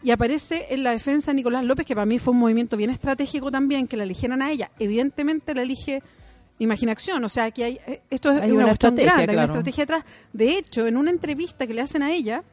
Y 0.02 0.10
aparece 0.10 0.66
en 0.68 0.82
la 0.84 0.90
defensa 0.90 1.30
de 1.30 1.36
Nicolás 1.36 1.64
López, 1.64 1.86
que 1.86 1.94
para 1.94 2.04
mí 2.04 2.18
fue 2.18 2.32
un 2.34 2.40
movimiento 2.40 2.76
bien 2.76 2.90
estratégico 2.90 3.50
también, 3.50 3.86
que 3.86 3.96
la 3.96 4.02
eligieran 4.02 4.42
a 4.42 4.50
ella. 4.50 4.70
Evidentemente 4.78 5.54
la 5.54 5.62
elige 5.62 6.02
Imaginación, 6.58 7.24
o 7.24 7.28
sea, 7.28 7.50
que 7.50 7.64
hay, 7.64 7.80
eh, 7.86 8.02
esto 8.10 8.30
es 8.30 8.40
Hay 8.40 8.50
una, 8.52 8.64
una 8.64 8.66
cuestión 8.66 8.98
estrategia, 8.98 9.14
grande, 9.16 9.32
hay 9.32 9.36
una 9.36 9.44
estrategia 9.44 9.84
atrás. 9.84 10.04
De 10.32 10.56
hecho, 10.56 10.86
en 10.86 10.96
una 10.96 11.10
entrevista 11.10 11.66
que 11.66 11.74
le 11.74 11.80
hacen 11.80 12.02
a 12.02 12.12
ella, 12.12 12.44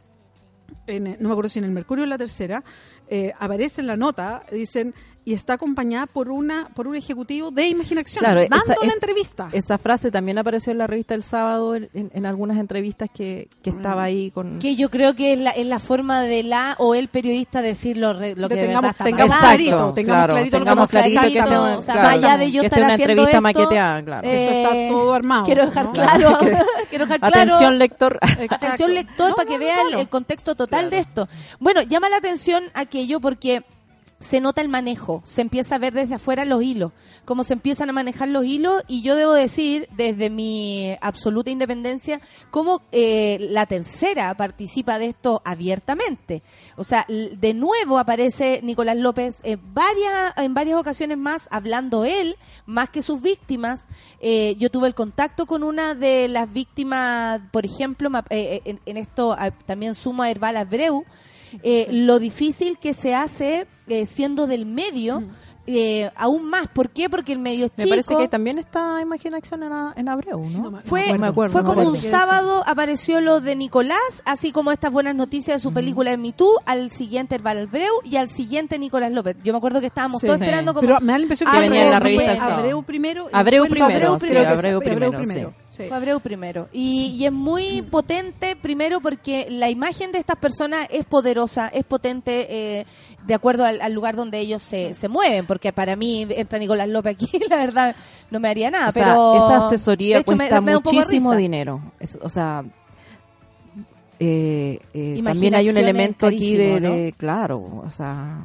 en, 0.88 1.08
eh, 1.08 1.18
no 1.20 1.30
me 1.30 1.34
acuerdo 1.34 1.50
si 1.50 1.60
en 1.60 1.66
el 1.66 1.72
Mercurio 1.72 2.04
o 2.04 2.06
en 2.06 2.10
la 2.10 2.18
tercera, 2.18 2.64
eh, 3.08 3.34
aparece 3.40 3.82
en 3.82 3.88
la 3.88 3.98
nota, 3.98 4.44
dicen, 4.52 4.96
y 5.24 5.34
está 5.34 5.54
acompañada 5.54 6.08
por 6.08 6.30
una 6.32 6.70
por 6.74 6.88
un 6.88 6.96
ejecutivo 6.96 7.52
de 7.52 7.68
Imaginación, 7.68 8.24
Claro, 8.24 8.40
dando 8.42 8.56
esa- 8.58 8.76
la 8.82 8.88
es- 8.88 8.94
entrevista. 8.96 9.50
Esa 9.52 9.78
frase 9.78 10.10
también 10.10 10.38
apareció 10.40 10.72
en 10.72 10.80
la 10.80 10.88
revista 10.88 11.14
El 11.14 11.22
Sábado 11.24 11.76
en, 11.76 11.90
en- 11.94 12.10
en 12.14 12.26
algunas 12.26 12.58
entrevistas 12.58 13.10
que, 13.14 13.48
que 13.62 13.70
estaba 13.70 14.04
ahí 14.04 14.32
con... 14.32 14.58
que 14.60 14.76
yo 14.76 14.90
creo 14.90 15.14
que 15.16 15.34
es 15.34 15.40
la, 15.40 15.52
es 15.52 15.68
la 15.68 15.78
forma 15.80 16.22
de 16.22 16.42
la 16.44 16.76
o 16.80 16.96
el 16.96 17.08
periodista 17.08 17.62
decir 17.62 17.98
lo, 17.98 18.14
re- 18.14 18.36
lo 18.36 18.50
que 18.50 18.56
De 18.56 18.62
de 18.62 18.68
tengamos- 18.68 18.82
verdad 18.82 18.92
está 18.92 19.04
tengamos 19.04 19.38
clarito, 19.38 19.94
tengamos 19.94 19.94
claro, 19.94 20.34
clarito 20.34 20.58
lo 20.60 20.64
que 20.66 20.70
tengamos 20.70 20.90
clarito 20.90 21.22
que 21.22 21.32
Clarito, 21.32 21.68
esto- 21.68 21.80
o 21.80 21.82
sea, 21.84 21.94
claro, 21.94 22.08
más 22.08 22.18
allá 22.26 22.38
de 22.38 22.52
yo 22.52 22.62
que 22.62 22.66
estar 22.68 22.80
esta 22.80 22.80
es 22.80 22.84
una 22.86 22.94
haciendo 22.94 23.12
entrevista 23.12 23.38
esto, 23.38 23.42
maqueteada, 23.62 24.04
claro. 24.04 24.28
eh, 24.28 24.46
Esto 24.62 24.74
está 24.76 24.90
todo 24.94 25.14
armado, 25.14 25.46
Quiero 25.46 25.66
dejar 25.68 25.86
¿no? 25.86 25.92
claro, 25.94 26.38
quiero 26.90 27.06
dejar 27.06 27.20
claro. 27.20 27.36
Atención, 27.54 27.78
lector. 27.78 28.20
Exacto. 28.24 28.56
Atención 28.56 28.94
lector 28.96 29.30
No, 29.30 29.36
para 29.36 29.48
que 29.48 29.54
no, 29.54 29.60
vea 29.60 29.82
el- 29.88 29.94
el, 30.00 30.10
contexto 30.10 30.56
total 30.56 30.90
de 30.90 30.98
esto. 30.98 31.28
Bueno, 31.60 31.84
llama 31.84 32.10
la 32.10 32.18
atención 32.18 32.64
aquello 32.74 33.20
porque 33.20 33.64
se 34.22 34.40
nota 34.40 34.62
el 34.62 34.70
manejo, 34.70 35.22
se 35.26 35.42
empieza 35.42 35.76
a 35.76 35.80
ver 35.80 35.94
desde 35.94 36.16
afuera 36.16 36.46
los 36.46 36.64
hilos, 36.64 36.92
cómo 37.26 37.44
se 37.44 37.54
empiezan 37.54 37.90
a 37.90 37.94
manejar 37.94 38.30
los 38.30 38.46
hilos 38.46 38.84
y 38.88 39.02
yo 39.02 39.16
debo 39.16 39.34
decir, 39.34 39.88
desde 39.98 40.30
mi 40.30 40.96
absoluta 41.02 41.50
independencia, 41.50 42.22
cómo 42.52 42.84
eh, 42.92 43.38
la 43.50 43.66
tercera 43.66 44.34
participa 44.36 45.00
de 45.00 45.08
esto 45.08 45.42
abiertamente. 45.44 46.44
O 46.78 46.84
sea, 46.84 47.06
de 47.08 47.54
nuevo 47.54 47.98
aparece 47.98 48.62
Nicolás 48.64 48.98
López 48.98 49.40
en 49.44 49.60
varias, 49.74 50.38
en 50.38 50.54
varias 50.54 50.80
ocasiones 50.80 51.18
más, 51.18 51.48
hablando 51.52 52.06
él, 52.06 52.38
más 52.66 52.90
que 52.90 53.02
sus 53.02 53.22
víctimas. 53.22 53.88
Eh, 54.20 54.56
yo 54.60 54.70
tuve 54.70 54.88
el 54.88 54.96
contacto 54.96 55.46
con 55.48 55.64
una 55.64 55.96
de 55.96 56.28
las 56.28 56.52
víctimas, 56.52 57.42
por 57.52 57.66
ejemplo, 57.66 58.10
eh, 58.16 58.22
eh, 58.30 58.62
en, 58.66 58.80
en 58.86 58.98
esto 58.98 59.36
también 59.66 59.96
sumo 59.96 60.24
a 60.24 60.30
Herbal 60.30 60.58
Abreu, 60.58 61.06
eh, 61.64 61.88
lo 61.92 62.20
difícil 62.20 62.78
que 62.78 62.94
se 62.94 63.16
hace 63.16 63.68
eh, 63.88 64.06
siendo 64.06 64.48
del 64.48 64.66
medio, 64.66 65.24
eh, 65.68 66.10
aún 66.16 66.50
más. 66.50 66.68
¿Por 66.70 66.90
qué? 66.90 67.08
Porque 67.08 67.32
el 67.34 67.40
medio 67.40 67.66
es 67.66 67.72
Me 67.78 67.84
chico. 67.84 67.90
parece 67.92 68.16
que 68.18 68.28
también 68.28 68.58
está 68.58 69.00
Imaginación 69.00 69.62
en, 69.64 69.72
a- 69.72 69.94
en 69.96 70.10
Abreu, 70.10 70.44
¿no? 70.50 70.82
Fue, 70.84 71.12
No 71.14 71.20
me 71.20 71.28
acuerdo, 71.28 71.52
fue 71.54 71.62
me 71.62 71.68
como 71.68 71.88
un 71.90 71.98
sábado, 71.98 72.64
apareció 72.66 73.22
lo 73.22 73.42
de 73.42 73.56
Nicolás, 73.56 74.24
así 74.26 74.52
como 74.52 74.72
estas 74.72 74.92
buenas 74.92 75.14
noticias 75.14 75.58
de 75.58 75.60
su 75.60 75.72
película 75.72 76.10
de 76.12 76.18
Me 76.18 76.34
Too, 76.34 76.50
al 76.66 76.92
siguiente 76.92 77.36
Herbal 77.36 77.68
Abreu 77.70 77.94
y 78.04 78.16
al 78.16 78.28
siguiente 78.28 78.80
Nicolás 78.80 79.12
López. 79.12 79.38
Yo 79.44 79.54
me 79.54 79.58
acuerdo 79.58 79.80
que 79.82 79.88
estábamos 79.88 80.22
Sí, 80.22 80.28
todos 80.28 80.40
sí. 80.40 80.46
esperando 80.46 80.74
como... 80.74 80.88
Pero 80.88 81.00
me 81.00 81.12
da 81.14 81.18
la 81.20 81.22
impresión 81.24 81.50
que 81.52 81.58
algo 81.58 81.70
venía 81.70 81.86
en 81.86 81.92
la 81.92 82.00
revista. 82.00 82.56
Abreu 82.58 82.84
primero. 82.84 83.28
Abreu 83.32 83.68
primero, 83.68 83.86
Abreu 84.14 84.20
sí, 84.20 84.36
Abreu 84.36 84.80
primero, 84.80 85.54
sí. 85.72 85.86
Fue 85.88 85.98
Abreu 85.98 86.20
primero. 86.20 86.70
Y, 86.72 87.16
y 87.18 87.26
es 87.26 87.32
muy 87.32 87.82
potente, 87.82 88.56
primero 88.56 89.02
porque 89.02 89.48
la 89.50 89.70
imagen 89.72 90.12
de 90.12 90.20
estas 90.20 90.36
personas 90.38 90.88
es 90.92 91.06
poderosa, 91.06 91.68
es 91.70 91.84
potente 91.86 92.46
eh, 92.80 92.86
de 93.26 93.34
acuerdo 93.34 93.66
al, 93.66 93.82
al 93.82 93.92
lugar 93.94 94.16
donde 94.16 94.38
ellos 94.38 94.62
se, 94.62 94.94
se 94.94 95.08
mueven. 95.08 95.48
Porque 95.48 95.74
para 95.74 95.96
mí, 95.96 96.28
entra 96.30 96.60
Nicolás 96.60 96.88
López 96.88 97.16
aquí, 97.16 97.28
la 97.50 97.56
verdad, 97.56 97.96
no 98.30 98.40
me 98.40 98.50
haría 98.50 98.70
nada. 98.70 98.90
O 98.90 98.92
sea, 98.92 99.06
pero 99.06 99.36
esa 99.38 99.66
asesoría 99.66 100.20
hecho, 100.20 100.36
cuesta 100.36 100.62
me 100.62 100.74
muchísimo 100.76 101.36
dinero. 101.36 101.82
Es- 102.00 102.20
o 102.22 102.30
sea, 102.30 102.64
eh, 104.20 104.80
eh, 104.94 105.22
también 105.24 105.56
hay 105.56 105.70
un 105.70 105.78
elemento 105.78 106.28
aquí 106.28 106.56
de, 106.56 106.70
carísimo, 106.70 106.90
¿no? 106.90 106.96
de- 106.96 107.14
claro, 107.18 107.60
o 107.86 107.90
sea, 107.90 108.38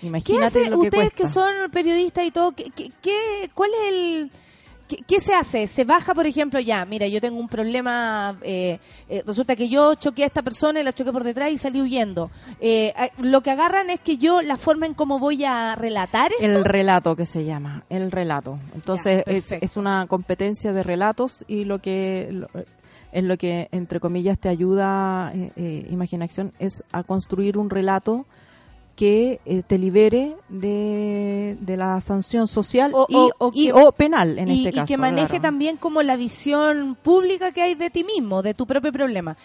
¿Qué 0.00 0.08
imagínate 0.08 0.46
hacen 0.46 0.70
lo 0.70 0.80
que 0.80 0.86
ustedes 0.88 1.10
cuesta. 1.10 1.16
que 1.24 1.28
son 1.28 1.70
periodistas 1.70 2.24
y 2.26 2.30
todo? 2.32 2.52
¿qué, 2.52 2.70
qué, 2.74 2.90
qué- 3.00 3.50
cuál 3.54 3.70
es 3.70 3.92
el...? 3.92 4.30
¿Qué, 4.92 5.02
qué 5.06 5.20
se 5.20 5.32
hace? 5.32 5.66
¿Se 5.66 5.84
baja, 5.84 6.14
por 6.14 6.26
ejemplo, 6.26 6.60
ya, 6.60 6.84
mira, 6.84 7.06
yo 7.06 7.18
tengo 7.18 7.40
un 7.40 7.48
problema, 7.48 8.36
eh, 8.42 8.78
eh, 9.08 9.22
resulta 9.26 9.56
que 9.56 9.70
yo 9.70 9.94
choqué 9.94 10.24
a 10.24 10.26
esta 10.26 10.42
persona 10.42 10.80
y 10.80 10.82
la 10.84 10.92
choqué 10.92 11.10
por 11.12 11.24
detrás 11.24 11.50
y 11.50 11.56
salí 11.56 11.80
huyendo. 11.80 12.30
Eh, 12.60 12.92
a- 12.94 13.08
lo 13.22 13.40
que 13.42 13.50
agarran 13.50 13.88
es 13.88 14.00
que 14.00 14.18
yo, 14.18 14.42
la 14.42 14.58
forma 14.58 14.84
en 14.84 14.92
cómo 14.92 15.18
voy 15.18 15.44
a 15.44 15.76
relatar 15.76 16.30
esto, 16.32 16.44
El 16.44 16.64
relato 16.66 17.16
que 17.16 17.24
se 17.24 17.44
llama, 17.46 17.84
el 17.88 18.10
relato. 18.10 18.58
Entonces 18.74 19.24
Ya, 19.26 19.32
es, 19.32 19.52
es 19.52 19.76
una 19.78 20.06
competencia 20.08 20.74
de 20.74 20.82
relatos 20.82 21.42
y 21.48 21.64
lo 21.64 21.78
que 21.78 22.28
lo- 22.30 22.48
en 23.12 23.28
lo 23.28 23.36
que 23.38 23.68
entre 23.72 23.98
comillas 24.00 24.38
te 24.38 24.48
ayuda 24.50 25.32
eh, 25.34 25.86
imaginación 25.90 26.52
es 26.58 26.82
a 26.92 27.02
construir 27.02 27.56
un 27.58 27.68
relato 27.70 28.26
que 29.02 29.40
eh, 29.46 29.64
te 29.66 29.78
libere 29.78 30.36
de, 30.48 31.56
de 31.60 31.76
la 31.76 32.00
sanción 32.00 32.46
social 32.46 32.92
O- 32.94 33.06
y, 33.08 33.16
o- 33.16 33.30
o 33.38 33.50
y- 33.52 33.66
que- 33.66 33.72
o 33.72 33.90
penal 33.90 34.38
en 34.38 34.48
y, 34.48 34.58
este 34.58 34.68
y 34.68 34.72
caso. 34.74 34.86
que 34.86 34.96
maneje 34.96 35.26
claro. 35.26 35.42
también 35.42 35.76
como 35.76 36.02
la 36.02 36.14
visión 36.14 36.96
pública 37.02 37.50
que 37.50 37.62
hay 37.62 37.74
de 37.74 37.90
ti 37.90 38.04
mismo, 38.04 38.42
de 38.42 38.54
tu 38.54 38.64
propio 38.64 38.92
problema. 38.92 39.36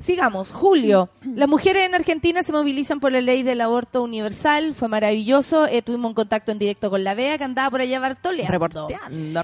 Sigamos, 0.00 0.50
Julio, 0.50 1.08
las 1.34 1.48
mujeres 1.48 1.86
en 1.86 1.94
Argentina 1.94 2.42
se 2.42 2.52
movilizan 2.52 3.00
por 3.00 3.10
la 3.10 3.22
ley 3.22 3.42
del 3.42 3.62
aborto 3.62 4.02
universal, 4.02 4.74
fue 4.74 4.88
maravilloso, 4.88 5.66
eh, 5.66 5.80
tuvimos 5.80 6.10
un 6.10 6.14
contacto 6.14 6.52
en 6.52 6.58
directo 6.58 6.90
con 6.90 7.02
la 7.02 7.14
Bea 7.14 7.38
que 7.38 7.44
andaba 7.44 7.70
por 7.70 7.80
allá 7.80 7.98
bartoleando. 8.00 8.52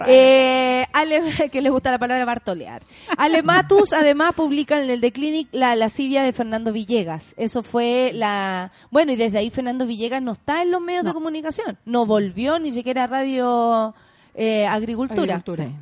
Eh, 0.07 0.85
Ale, 0.93 1.23
que 1.51 1.63
le 1.63 1.71
gusta 1.71 1.91
la 1.91 1.99
palabra 1.99 2.27
bartolear. 2.27 2.83
Ale 3.17 3.43
Matus, 3.43 3.93
además, 3.95 4.33
publica 4.35 4.83
en 4.83 4.91
el 4.91 5.01
The 5.01 5.13
Clinic 5.13 5.49
la 5.53 5.75
lascivia 5.77 6.23
de 6.25 6.35
Fernando 6.35 6.73
Villegas. 6.75 7.33
Eso 7.39 7.63
fue 7.63 8.11
la... 8.15 8.71
Bueno, 8.91 9.13
y 9.13 9.17
desde 9.17 9.39
ahí 9.39 9.51
Fernando 9.63 9.87
Villegas 9.87 10.21
no 10.21 10.33
está 10.33 10.61
en 10.63 10.73
los 10.73 10.81
medios 10.81 11.05
de 11.05 11.13
comunicación. 11.13 11.79
No 11.85 12.05
volvió 12.05 12.59
ni 12.59 12.73
siquiera 12.73 13.05
a 13.05 13.07
Radio 13.07 13.95
eh, 14.35 14.67
Agricultura. 14.67 15.37
Agricultura. 15.37 15.69
Sí. 15.69 15.75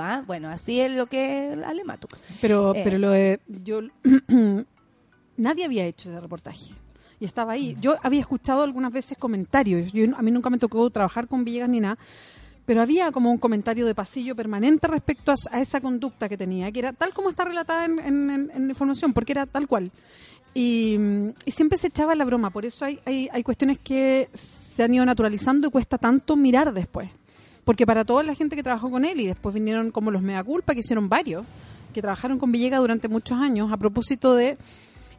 ¿ah? 0.00 0.22
Bueno, 0.24 0.48
así 0.48 0.80
es 0.80 0.92
lo 0.92 1.06
que 1.06 1.52
es 1.52 1.62
Ale 1.64 1.82
Matus. 1.82 2.10
Pero, 2.40 2.72
Eh. 2.76 2.82
pero 2.84 2.98
lo 2.98 3.10
de, 3.10 3.40
yo, 3.48 3.80
nadie 5.36 5.64
había 5.64 5.84
hecho 5.84 6.10
ese 6.10 6.20
reportaje. 6.20 6.72
Y 7.18 7.24
estaba 7.24 7.52
ahí. 7.54 7.76
Yo 7.80 7.96
había 8.04 8.20
escuchado 8.20 8.62
algunas 8.62 8.92
veces 8.92 9.18
comentarios. 9.18 9.92
Yo, 9.92 10.04
a 10.16 10.22
mí 10.22 10.30
nunca 10.30 10.48
me 10.48 10.58
tocó 10.58 10.88
trabajar 10.90 11.26
con 11.26 11.44
Villegas 11.44 11.68
ni 11.68 11.80
nada. 11.80 11.98
Pero 12.66 12.82
había 12.82 13.10
como 13.10 13.30
un 13.32 13.38
comentario 13.38 13.84
de 13.86 13.94
pasillo 13.96 14.36
permanente 14.36 14.86
respecto 14.86 15.32
a, 15.32 15.34
a 15.50 15.60
esa 15.60 15.80
conducta 15.80 16.28
que 16.28 16.36
tenía, 16.36 16.70
que 16.70 16.80
era 16.80 16.92
tal 16.92 17.12
como 17.12 17.30
está 17.30 17.44
relatada 17.44 17.84
en, 17.84 17.98
en- 17.98 18.50
en- 18.54 18.68
información, 18.68 19.12
porque 19.12 19.32
era 19.32 19.46
tal 19.46 19.66
cual. 19.66 19.90
Y, 20.54 20.98
siempre 21.46 21.78
se 21.78 21.88
echaba 21.88 22.14
la 22.14 22.24
broma. 22.24 22.50
Por 22.50 22.64
eso 22.64 22.84
hay, 22.84 23.00
hay, 23.04 23.28
hay 23.32 23.42
cuestiones 23.42 23.78
que 23.78 24.28
se 24.32 24.82
han 24.82 24.94
ido 24.94 25.04
naturalizando 25.04 25.68
y 25.68 25.70
cuesta 25.70 25.98
tanto 25.98 26.36
mirar 26.36 26.72
después. 26.72 27.10
Porque 27.64 27.84
para 27.84 28.04
toda 28.04 28.22
la 28.22 28.34
gente 28.34 28.56
que 28.56 28.62
trabajó 28.62 28.90
con 28.90 29.04
él 29.04 29.20
y 29.20 29.26
después 29.26 29.54
vinieron 29.54 29.90
como 29.90 30.10
los 30.10 30.22
mea 30.22 30.42
culpa, 30.44 30.72
que 30.72 30.80
hicieron 30.80 31.08
varios, 31.08 31.44
que 31.92 32.00
trabajaron 32.00 32.38
con 32.38 32.52
Villegas 32.52 32.80
durante 32.80 33.08
muchos 33.08 33.38
años 33.38 33.72
a 33.72 33.76
propósito 33.76 34.34
de 34.34 34.56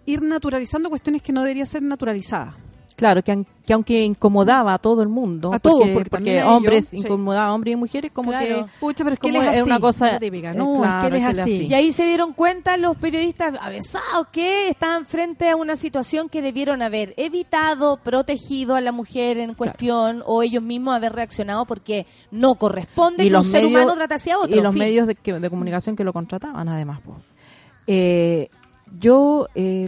ir 0.05 0.21
naturalizando 0.21 0.89
cuestiones 0.89 1.21
que 1.21 1.33
no 1.33 1.41
deberían 1.41 1.67
ser 1.67 1.83
naturalizadas. 1.83 2.55
Claro, 2.97 3.23
que, 3.23 3.31
an- 3.31 3.45
que 3.63 3.73
aunque 3.73 4.01
incomodaba 4.03 4.73
a 4.73 4.79
todo 4.79 5.03
el 5.03 5.07
mundo, 5.07 5.53
A 5.53 5.59
todos, 5.59 5.87
porque, 6.09 6.39
a 6.41 6.49
hombres 6.51 6.87
sí. 6.87 6.97
incomodaba 6.97 7.45
a 7.49 7.53
hombres 7.53 7.73
y 7.73 7.75
mujeres, 7.75 8.11
como 8.11 8.31
Claro. 8.31 8.45
que 8.65 8.65
Pucha, 8.79 9.03
pero 9.03 9.13
es 9.13 9.19
que 9.19 9.27
él 9.27 9.35
como 9.35 9.43
es 9.47 9.53
es 9.55 9.61
así. 9.61 9.69
una 9.69 9.79
cosa 9.79 10.17
típica. 10.19 10.53
No, 10.53 10.77
claro, 10.81 10.95
es 10.97 11.01
que 11.01 11.07
él 11.07 11.13
es 11.15 11.21
que 11.21 11.29
él 11.31 11.37
es 11.37 11.43
así. 11.43 11.55
así. 11.57 11.65
Y 11.67 11.73
ahí 11.75 11.93
se 11.93 12.05
dieron 12.05 12.33
cuenta 12.33 12.75
los 12.77 12.97
periodistas 12.97 13.53
avesados 13.61 14.27
que 14.31 14.69
estaban 14.69 15.05
frente 15.05 15.47
a 15.47 15.55
una 15.55 15.75
situación 15.75 16.27
que 16.27 16.41
debieron 16.41 16.81
haber 16.81 17.13
evitado, 17.17 17.97
protegido 17.97 18.73
a 18.75 18.81
la 18.81 18.91
mujer 18.91 19.37
en 19.37 19.53
cuestión 19.53 20.23
o 20.25 20.41
ellos 20.41 20.63
mismos 20.63 20.95
haber 20.95 21.13
reaccionado 21.13 21.65
porque 21.65 22.07
no 22.31 22.55
corresponde 22.55 23.29
que 23.29 23.35
un 23.35 23.43
ser 23.43 23.63
humano 23.63 23.93
trate 23.93 24.15
hacia 24.15 24.39
otro. 24.39 24.57
y 24.57 24.59
los 24.59 24.73
fin. 24.73 24.79
medios 24.79 25.05
de, 25.05 25.13
que- 25.13 25.39
de 25.39 25.49
comunicación 25.51 25.95
que 25.95 26.03
lo 26.03 26.13
contrataban 26.13 26.67
además. 26.67 26.99
Eh, 27.85 28.49
yo 28.99 29.47
eh, 29.55 29.87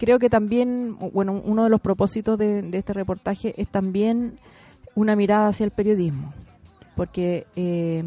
creo 0.00 0.18
que 0.18 0.30
también 0.30 0.96
bueno 1.12 1.40
uno 1.44 1.64
de 1.64 1.70
los 1.70 1.80
propósitos 1.80 2.38
de, 2.38 2.62
de 2.62 2.78
este 2.78 2.94
reportaje 2.94 3.54
es 3.60 3.68
también 3.68 4.38
una 4.94 5.14
mirada 5.14 5.48
hacia 5.48 5.64
el 5.64 5.70
periodismo 5.70 6.32
porque 6.96 7.46
eh, 7.54 8.02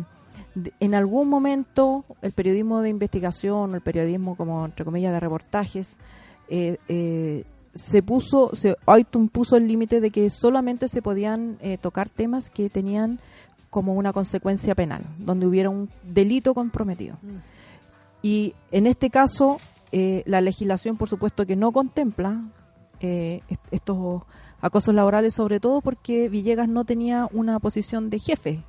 en 0.79 0.95
algún 0.95 1.29
momento 1.29 2.03
el 2.23 2.31
periodismo 2.31 2.81
de 2.81 2.89
investigación 2.89 3.71
o 3.71 3.75
el 3.75 3.81
periodismo 3.81 4.35
como 4.35 4.65
entre 4.65 4.83
comillas 4.83 5.13
de 5.13 5.19
reportajes 5.19 5.97
eh, 6.49 6.77
eh, 6.89 7.43
se 7.75 8.01
puso 8.01 8.55
se 8.55 8.75
Oitun 8.85 9.29
puso 9.29 9.55
el 9.55 9.67
límite 9.67 10.01
de 10.01 10.09
que 10.09 10.29
solamente 10.31 10.87
se 10.87 11.01
podían 11.01 11.57
tocar 11.81 12.09
temas 12.09 12.49
que 12.49 12.69
tenían 12.69 13.19
como 13.69 13.93
una 13.93 14.13
consecuencia 14.13 14.75
penal 14.75 15.01
donde 15.17 15.47
hubiera 15.47 15.71
un 15.71 15.89
delito 16.03 16.53
comprometido. 16.53 17.17
Y 18.21 18.53
en 18.71 18.85
este 18.85 19.09
caso 19.09 19.57
eh, 19.93 20.23
la 20.25 20.41
legislación 20.41 20.97
por 20.97 21.07
supuesto 21.07 21.45
que 21.45 21.55
no 21.55 21.71
contempla 21.71 22.41
eh, 22.99 23.41
est- 23.47 23.61
estos 23.71 24.23
acosos 24.59 24.93
laborales 24.93 25.33
sobre 25.33 25.59
todo 25.59 25.79
porque 25.81 26.27
Villegas 26.29 26.67
no 26.67 26.83
tenía 26.83 27.29
una 27.31 27.59
posición 27.59 28.09
de 28.09 28.17
jefe. 28.19 28.63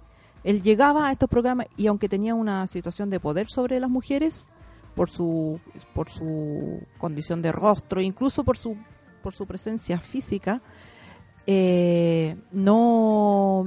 Él 0.45 0.61
llegaba 0.63 1.09
a 1.09 1.13
estos 1.13 1.29
programas 1.31 1.67
y 1.77 1.87
aunque 1.87 2.09
tenía 2.09 2.35
una 2.35 2.67
situación 2.67 3.09
de 3.11 3.19
poder 3.21 3.49
sobre 3.49 3.81
las 3.81 3.89
mujeres 3.91 4.47
por 4.95 5.09
su 5.09 5.59
por 5.95 6.11
su 6.11 6.81
condición 6.99 7.41
de 7.43 7.51
rostro 7.53 8.01
incluso 8.01 8.45
por 8.45 8.59
su 8.59 8.77
por 9.23 9.35
su 9.35 9.47
presencia 9.47 9.99
física 9.99 10.61
eh, 11.47 12.37
no 12.53 13.67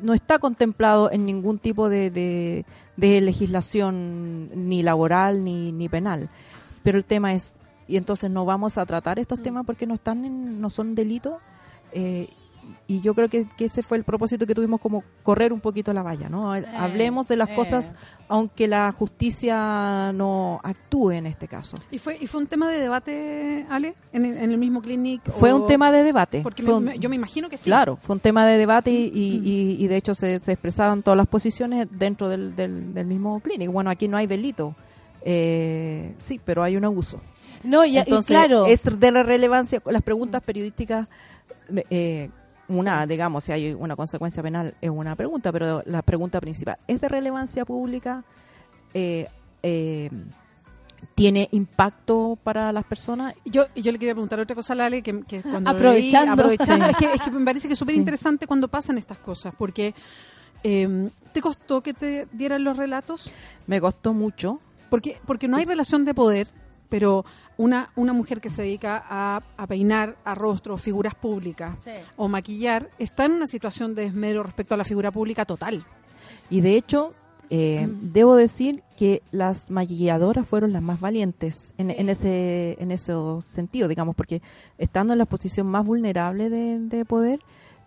no 0.00 0.14
está 0.14 0.38
contemplado 0.38 1.10
en 1.10 1.24
ningún 1.26 1.58
tipo 1.58 1.88
de, 1.88 2.10
de, 2.10 2.64
de 2.96 3.20
legislación 3.20 4.68
ni 4.68 4.82
laboral 4.84 5.42
ni, 5.42 5.72
ni 5.72 5.88
penal 5.88 6.28
pero 6.82 6.98
el 6.98 7.04
tema 7.04 7.32
es 7.34 7.54
y 7.86 7.96
entonces 7.96 8.30
no 8.30 8.44
vamos 8.44 8.76
a 8.78 8.84
tratar 8.86 9.18
estos 9.18 9.42
temas 9.42 9.64
porque 9.64 9.86
no 9.86 9.94
están 9.94 10.24
en- 10.24 10.60
no 10.60 10.68
son 10.70 10.94
delitos 10.94 11.40
eh, 11.92 12.28
y 12.86 13.00
yo 13.00 13.14
creo 13.14 13.30
que, 13.30 13.46
que 13.56 13.64
ese 13.64 13.82
fue 13.82 13.96
el 13.96 14.04
propósito 14.04 14.46
que 14.46 14.54
tuvimos 14.54 14.78
como 14.78 15.02
correr 15.22 15.54
un 15.54 15.60
poquito 15.60 15.90
la 15.94 16.02
valla, 16.02 16.28
¿no? 16.28 16.52
Hablemos 16.52 17.26
de 17.26 17.36
las 17.36 17.48
eh. 17.48 17.54
cosas 17.54 17.94
aunque 18.28 18.68
la 18.68 18.92
justicia 18.92 20.12
no 20.12 20.60
actúe 20.62 21.12
en 21.12 21.26
este 21.26 21.48
caso. 21.48 21.76
¿Y 21.90 21.98
fue, 21.98 22.18
¿Y 22.20 22.26
fue 22.26 22.42
un 22.42 22.46
tema 22.46 22.68
de 22.70 22.78
debate, 22.78 23.66
Ale, 23.70 23.94
en 24.12 24.24
el, 24.26 24.36
en 24.36 24.50
el 24.50 24.58
mismo 24.58 24.82
clinic? 24.82 25.22
Fue 25.30 25.50
o- 25.52 25.56
un 25.56 25.66
tema 25.66 25.90
de 25.92 26.02
debate. 26.02 26.40
Porque 26.42 26.62
Fue 26.62 26.72
me- 26.74 26.78
un- 26.78 26.84
me- 26.84 26.98
yo 26.98 27.08
me 27.08 27.16
imagino 27.16 27.48
que 27.48 27.56
sí. 27.56 27.64
Claro, 27.64 27.96
fue 27.96 28.14
un 28.16 28.20
tema 28.20 28.46
de 28.46 28.58
debate 28.58 28.90
y, 28.90 29.04
y- 29.14 29.40
y- 29.78 29.84
y 29.84 29.88
de 29.88 29.96
hecho 29.96 30.14
se, 30.14 30.38
se 30.40 30.52
expresaban 30.52 31.02
todas 31.02 31.16
las 31.16 31.26
posiciones 31.26 31.88
dentro 31.90 32.28
del, 32.28 32.54
del, 32.54 32.92
del 32.92 33.06
mismo 33.06 33.40
clínico. 33.40 33.72
Bueno, 33.72 33.88
aquí 33.90 34.08
no 34.08 34.16
hay 34.18 34.26
delito. 34.26 34.74
Eh, 35.22 36.14
sí, 36.18 36.40
pero 36.44 36.62
hay 36.62 36.76
un 36.76 36.84
abuso. 36.84 37.20
No, 37.64 37.84
y, 37.84 37.90
y 37.96 37.98
Entonces, 37.98 38.36
claro. 38.36 38.66
es 38.66 38.82
de 38.84 39.10
la 39.12 39.22
relevancia, 39.22 39.82
las 39.86 40.02
preguntas 40.02 40.42
periodísticas 40.44 41.08
eh, 41.90 42.30
una, 42.68 43.06
digamos, 43.06 43.44
si 43.44 43.52
hay 43.52 43.72
una 43.72 43.96
consecuencia 43.96 44.42
penal 44.42 44.74
es 44.80 44.90
una 44.90 45.16
pregunta, 45.16 45.50
pero 45.52 45.82
la 45.86 46.02
pregunta 46.02 46.40
principal, 46.40 46.78
¿es 46.86 47.00
de 47.00 47.08
relevancia 47.08 47.64
pública? 47.64 48.24
Eh, 48.94 49.26
eh, 49.62 50.10
¿Tiene 51.14 51.48
impacto 51.52 52.38
para 52.42 52.72
las 52.72 52.84
personas? 52.84 53.34
Yo, 53.44 53.66
y 53.74 53.82
yo 53.82 53.90
le 53.92 53.98
quería 53.98 54.14
preguntar 54.14 54.38
otra 54.40 54.54
cosa 54.54 54.72
a 54.72 54.76
Lale, 54.76 55.02
que, 55.02 55.22
que 55.22 55.42
cuando 55.42 55.70
Aprovechando. 55.70 56.32
leí- 56.34 56.40
aprovechando, 56.40 56.84
Sí. 56.86 56.90
es, 56.90 56.96
que, 56.96 57.12
es 57.14 57.20
que 57.22 57.30
me 57.30 57.44
parece 57.44 57.66
que 57.68 57.72
es 57.74 57.78
súper 57.78 57.94
interesante 57.94 58.46
cuando 58.46 58.68
pasan 58.68 58.98
estas 58.98 59.18
cosas, 59.18 59.54
porque 59.56 59.94
eh, 60.62 61.08
¿te 61.32 61.40
costó 61.40 61.80
que 61.82 61.94
te 61.94 62.26
dieran 62.32 62.64
los 62.64 62.76
relatos? 62.76 63.32
Me 63.66 63.80
costó 63.80 64.12
mucho. 64.12 64.60
Porque, 64.90 65.20
porque 65.26 65.48
no 65.48 65.56
hay 65.56 65.64
relación 65.64 66.04
de 66.04 66.14
poder, 66.14 66.48
pero 66.88 67.24
una, 67.58 67.90
una 67.96 68.12
mujer 68.12 68.40
que 68.40 68.48
se 68.48 68.62
dedica 68.62 69.04
a, 69.08 69.42
a 69.56 69.66
peinar 69.66 70.16
a 70.24 70.34
rostro 70.34 70.76
figuras 70.78 71.14
públicas 71.14 71.76
o 72.16 72.28
maquillar 72.28 72.90
está 72.98 73.26
en 73.26 73.32
una 73.32 73.46
situación 73.46 73.94
de 73.94 74.06
esmero 74.06 74.42
respecto 74.42 74.74
a 74.74 74.78
la 74.78 74.84
figura 74.84 75.10
pública 75.10 75.44
total. 75.44 75.84
Y 76.48 76.62
de 76.62 76.76
hecho, 76.76 77.12
eh, 77.50 77.88
debo 78.00 78.36
decir 78.36 78.82
que 78.96 79.22
las 79.32 79.70
maquilladoras 79.70 80.46
fueron 80.46 80.72
las 80.72 80.82
más 80.82 81.00
valientes 81.00 81.74
en, 81.78 81.90
en 81.90 82.08
ese 82.08 82.76
en 82.78 82.90
ese 82.90 83.12
sentido, 83.42 83.88
digamos, 83.88 84.16
porque 84.16 84.40
estando 84.78 85.12
en 85.12 85.18
la 85.18 85.26
posición 85.26 85.66
más 85.66 85.84
vulnerable 85.84 86.48
de, 86.48 86.78
de 86.78 87.04
poder, 87.04 87.40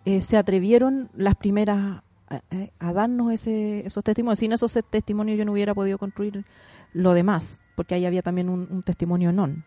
eh, 0.05 0.21
se 0.21 0.37
atrevieron 0.37 1.09
las 1.15 1.35
primeras 1.35 2.01
a, 2.29 2.41
a 2.79 2.93
darnos 2.93 3.33
ese, 3.33 3.85
esos 3.85 4.03
testimonios. 4.03 4.39
Sin 4.39 4.51
esos 4.51 4.77
testimonios 4.89 5.37
yo 5.37 5.45
no 5.45 5.51
hubiera 5.51 5.73
podido 5.73 5.97
construir 5.97 6.45
lo 6.93 7.13
demás, 7.13 7.61
porque 7.75 7.95
ahí 7.95 8.05
había 8.05 8.21
también 8.21 8.49
un, 8.49 8.67
un 8.69 8.83
testimonio 8.83 9.31
non. 9.31 9.63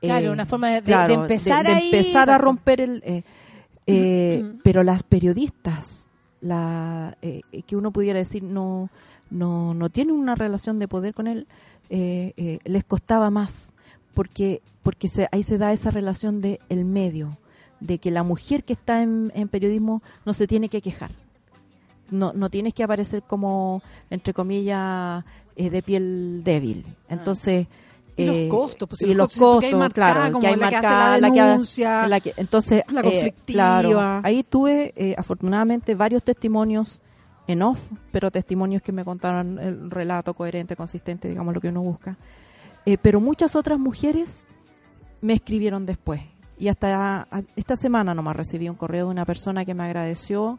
Claro, 0.00 0.32
una 0.32 0.44
forma 0.46 0.68
de- 0.68 0.82
de 1.08 1.14
empezar 1.22 1.64
de 1.66 1.72
ahí, 1.72 1.90
empezar 1.94 2.28
a 2.30 2.38
romper 2.38 2.80
el... 2.80 3.02
eh, 3.04 3.22
eh, 3.86 4.42
Pero 4.62 4.82
las 4.82 5.02
periodistas, 5.02 6.08
la 6.40 7.16
eh, 7.22 7.42
que 7.66 7.76
uno 7.76 7.92
pudiera 7.92 8.18
decir 8.18 8.42
no 8.42 8.90
no 9.30 9.74
no 9.74 9.90
tienen 9.90 10.14
una 10.16 10.34
relación 10.34 10.78
de 10.78 10.86
poder 10.88 11.14
con 11.14 11.26
él, 11.26 11.46
eh, 11.90 12.32
eh, 12.36 12.58
les 12.64 12.84
costaba 12.84 13.30
más, 13.30 13.72
porque 14.14 14.60
porque 14.82 15.08
se, 15.08 15.28
ahí 15.32 15.42
se 15.42 15.58
da 15.58 15.72
esa 15.72 15.90
relación 15.90 16.40
de 16.40 16.60
el 16.68 16.84
medio, 16.84 17.38
de 17.80 17.98
que 17.98 18.10
la 18.10 18.22
mujer 18.22 18.62
que 18.64 18.72
está 18.74 19.02
en, 19.02 19.32
en 19.34 19.48
periodismo 19.48 20.02
no 20.24 20.32
se 20.32 20.46
tiene 20.46 20.68
que 20.68 20.80
quejar. 20.80 21.10
No, 22.10 22.32
no 22.32 22.50
tienes 22.50 22.72
que 22.74 22.82
aparecer 22.84 23.22
como, 23.22 23.82
entre 24.10 24.32
comillas, 24.34 25.24
eh, 25.56 25.70
de 25.70 25.82
piel 25.82 26.42
débil. 26.44 26.84
Entonces, 27.08 27.66
Y 28.16 28.24
los 28.24 28.36
eh, 28.36 28.48
costos, 28.48 28.88
pues, 28.88 29.02
y 29.02 29.12
los 29.14 29.28
costos, 29.28 29.52
porque 29.54 29.66
hay 29.66 29.74
marcada 29.74 30.12
claro, 30.14 30.32
como 30.32 30.40
que 30.40 30.46
hay 30.46 30.56
la 30.56 30.68
que 30.70 30.76
hace 30.76 30.86
marcada, 30.86 31.18
la 31.18 31.28
la 31.28 31.34
que- 31.34 31.42
denuncia, 31.42 32.06
la 32.08 32.20
que- 32.20 32.34
entonces, 32.36 32.82
la 32.90 33.00
eh, 33.00 33.04
conflictiva. 33.04 33.80
claro, 33.82 34.20
ahí 34.24 34.42
tuve 34.42 34.92
eh, 34.96 35.14
afortunadamente 35.18 35.94
varios 35.94 36.22
testimonios 36.22 37.02
en 37.46 37.62
off, 37.62 37.90
pero 38.12 38.30
testimonios 38.30 38.82
que 38.82 38.92
me 38.92 39.04
contaron 39.04 39.58
el 39.58 39.90
relato 39.90 40.32
coherente, 40.34 40.74
consistente, 40.76 41.28
digamos 41.28 41.54
lo 41.54 41.60
que 41.60 41.68
uno 41.68 41.82
busca. 41.82 42.16
Pero 43.02 43.20
muchas 43.20 43.56
otras 43.56 43.78
mujeres 43.80 44.46
me 45.20 45.32
escribieron 45.32 45.86
después. 45.86 46.20
Y 46.58 46.68
hasta 46.68 47.26
esta 47.56 47.74
semana 47.76 48.14
nomás 48.14 48.36
recibí 48.36 48.68
un 48.68 48.76
correo 48.76 49.06
de 49.06 49.10
una 49.10 49.24
persona 49.26 49.64
que 49.64 49.74
me 49.74 49.82
agradeció, 49.84 50.58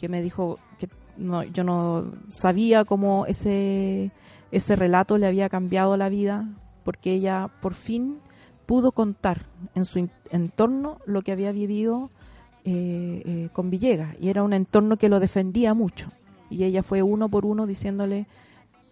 que 0.00 0.08
me 0.08 0.22
dijo 0.22 0.58
que 0.78 0.88
no, 1.18 1.42
yo 1.42 1.62
no 1.62 2.10
sabía 2.30 2.86
cómo 2.86 3.26
ese, 3.26 4.10
ese 4.50 4.74
relato 4.74 5.18
le 5.18 5.26
había 5.26 5.50
cambiado 5.50 5.98
la 5.98 6.08
vida, 6.08 6.48
porque 6.84 7.12
ella 7.12 7.50
por 7.60 7.74
fin 7.74 8.16
pudo 8.64 8.92
contar 8.92 9.44
en 9.74 9.84
su 9.84 10.08
entorno 10.30 10.96
lo 11.04 11.20
que 11.20 11.32
había 11.32 11.52
vivido 11.52 12.08
eh, 12.64 13.22
eh, 13.26 13.48
con 13.52 13.68
Villegas. 13.68 14.16
Y 14.18 14.30
era 14.30 14.42
un 14.42 14.54
entorno 14.54 14.96
que 14.96 15.10
lo 15.10 15.20
defendía 15.20 15.74
mucho. 15.74 16.08
Y 16.48 16.64
ella 16.64 16.82
fue 16.82 17.02
uno 17.02 17.28
por 17.28 17.44
uno 17.44 17.66
diciéndole 17.66 18.26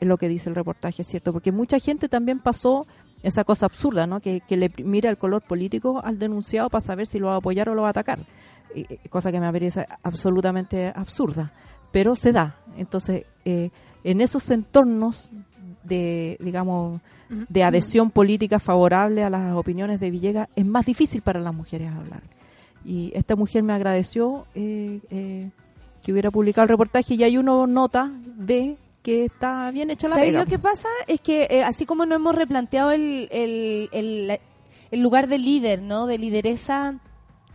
lo 0.00 0.18
que 0.18 0.28
dice 0.28 0.50
el 0.50 0.56
reportaje, 0.56 1.00
es 1.00 1.08
cierto. 1.08 1.32
Porque 1.32 1.52
mucha 1.52 1.78
gente 1.78 2.10
también 2.10 2.38
pasó 2.38 2.86
esa 3.22 3.44
cosa 3.44 3.64
absurda, 3.64 4.06
¿no? 4.06 4.20
Que, 4.20 4.42
que 4.46 4.58
le 4.58 4.70
mira 4.84 5.08
el 5.08 5.16
color 5.16 5.40
político 5.40 6.02
al 6.04 6.18
denunciado 6.18 6.68
para 6.68 6.82
saber 6.82 7.06
si 7.06 7.18
lo 7.18 7.28
va 7.28 7.34
a 7.34 7.38
apoyar 7.38 7.70
o 7.70 7.74
lo 7.74 7.82
va 7.82 7.88
a 7.88 7.92
atacar. 7.92 8.18
Eh, 8.74 8.84
eh, 8.88 9.08
cosa 9.08 9.30
que 9.32 9.40
me 9.40 9.50
parece 9.52 9.86
absolutamente 10.02 10.92
absurda. 10.94 11.52
Pero 11.90 12.14
se 12.14 12.32
da. 12.32 12.56
Entonces, 12.76 13.24
eh, 13.44 13.70
en 14.04 14.20
esos 14.20 14.50
entornos 14.50 15.30
de, 15.84 16.36
digamos, 16.40 17.00
de 17.28 17.64
adhesión 17.64 18.10
política 18.10 18.58
favorable 18.58 19.24
a 19.24 19.30
las 19.30 19.54
opiniones 19.54 20.00
de 20.00 20.10
Villegas, 20.10 20.48
es 20.56 20.66
más 20.66 20.84
difícil 20.86 21.22
para 21.22 21.40
las 21.40 21.54
mujeres 21.54 21.90
hablar. 21.92 22.22
Y 22.84 23.10
esta 23.14 23.36
mujer 23.36 23.62
me 23.62 23.72
agradeció 23.72 24.46
eh, 24.54 25.00
eh, 25.10 25.50
que 26.02 26.12
hubiera 26.12 26.30
publicado 26.30 26.64
el 26.64 26.68
reportaje 26.70 27.14
y 27.14 27.22
ahí 27.22 27.36
uno 27.36 27.66
nota, 27.66 28.12
ve 28.36 28.76
que 29.02 29.24
está 29.26 29.70
bien 29.70 29.90
hecha 29.90 30.08
la 30.08 30.14
¿Sabes 30.14 30.30
pega. 30.30 30.40
lo 30.40 30.46
que 30.46 30.58
pasa? 30.58 30.88
Es 31.06 31.20
que 31.20 31.48
eh, 31.50 31.64
así 31.64 31.86
como 31.86 32.06
nos 32.06 32.16
hemos 32.16 32.34
replanteado 32.34 32.90
el, 32.92 33.28
el, 33.30 33.88
el, 33.92 34.38
el 34.90 35.00
lugar 35.02 35.26
de 35.28 35.38
líder, 35.38 35.82
¿no? 35.82 36.06
De 36.06 36.18
lideresa 36.18 36.98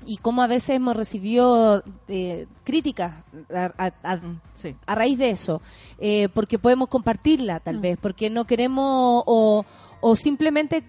y 0.06 0.18
cómo 0.18 0.42
a 0.44 0.48
veces 0.48 0.72
hemos 0.76 0.96
recibido 0.96 1.84
eh, 2.08 2.48
críticas 2.64 3.14
a, 3.54 3.72
a- 3.78 3.94
a- 4.14 4.20
Sí. 4.54 4.76
a 4.86 4.96
raíz 4.96 5.18
de 5.18 5.30
eso, 5.32 5.62
eh, 6.00 6.30
porque 6.34 6.60
podemos 6.60 6.90
compartirla 6.90 7.60
tal 7.60 7.78
Mm. 7.78 7.82
vez, 7.82 7.98
porque 8.02 8.30
no 8.30 8.46
queremos 8.46 9.24
o, 9.26 9.66
o 10.06 10.18
simplemente 10.18 10.84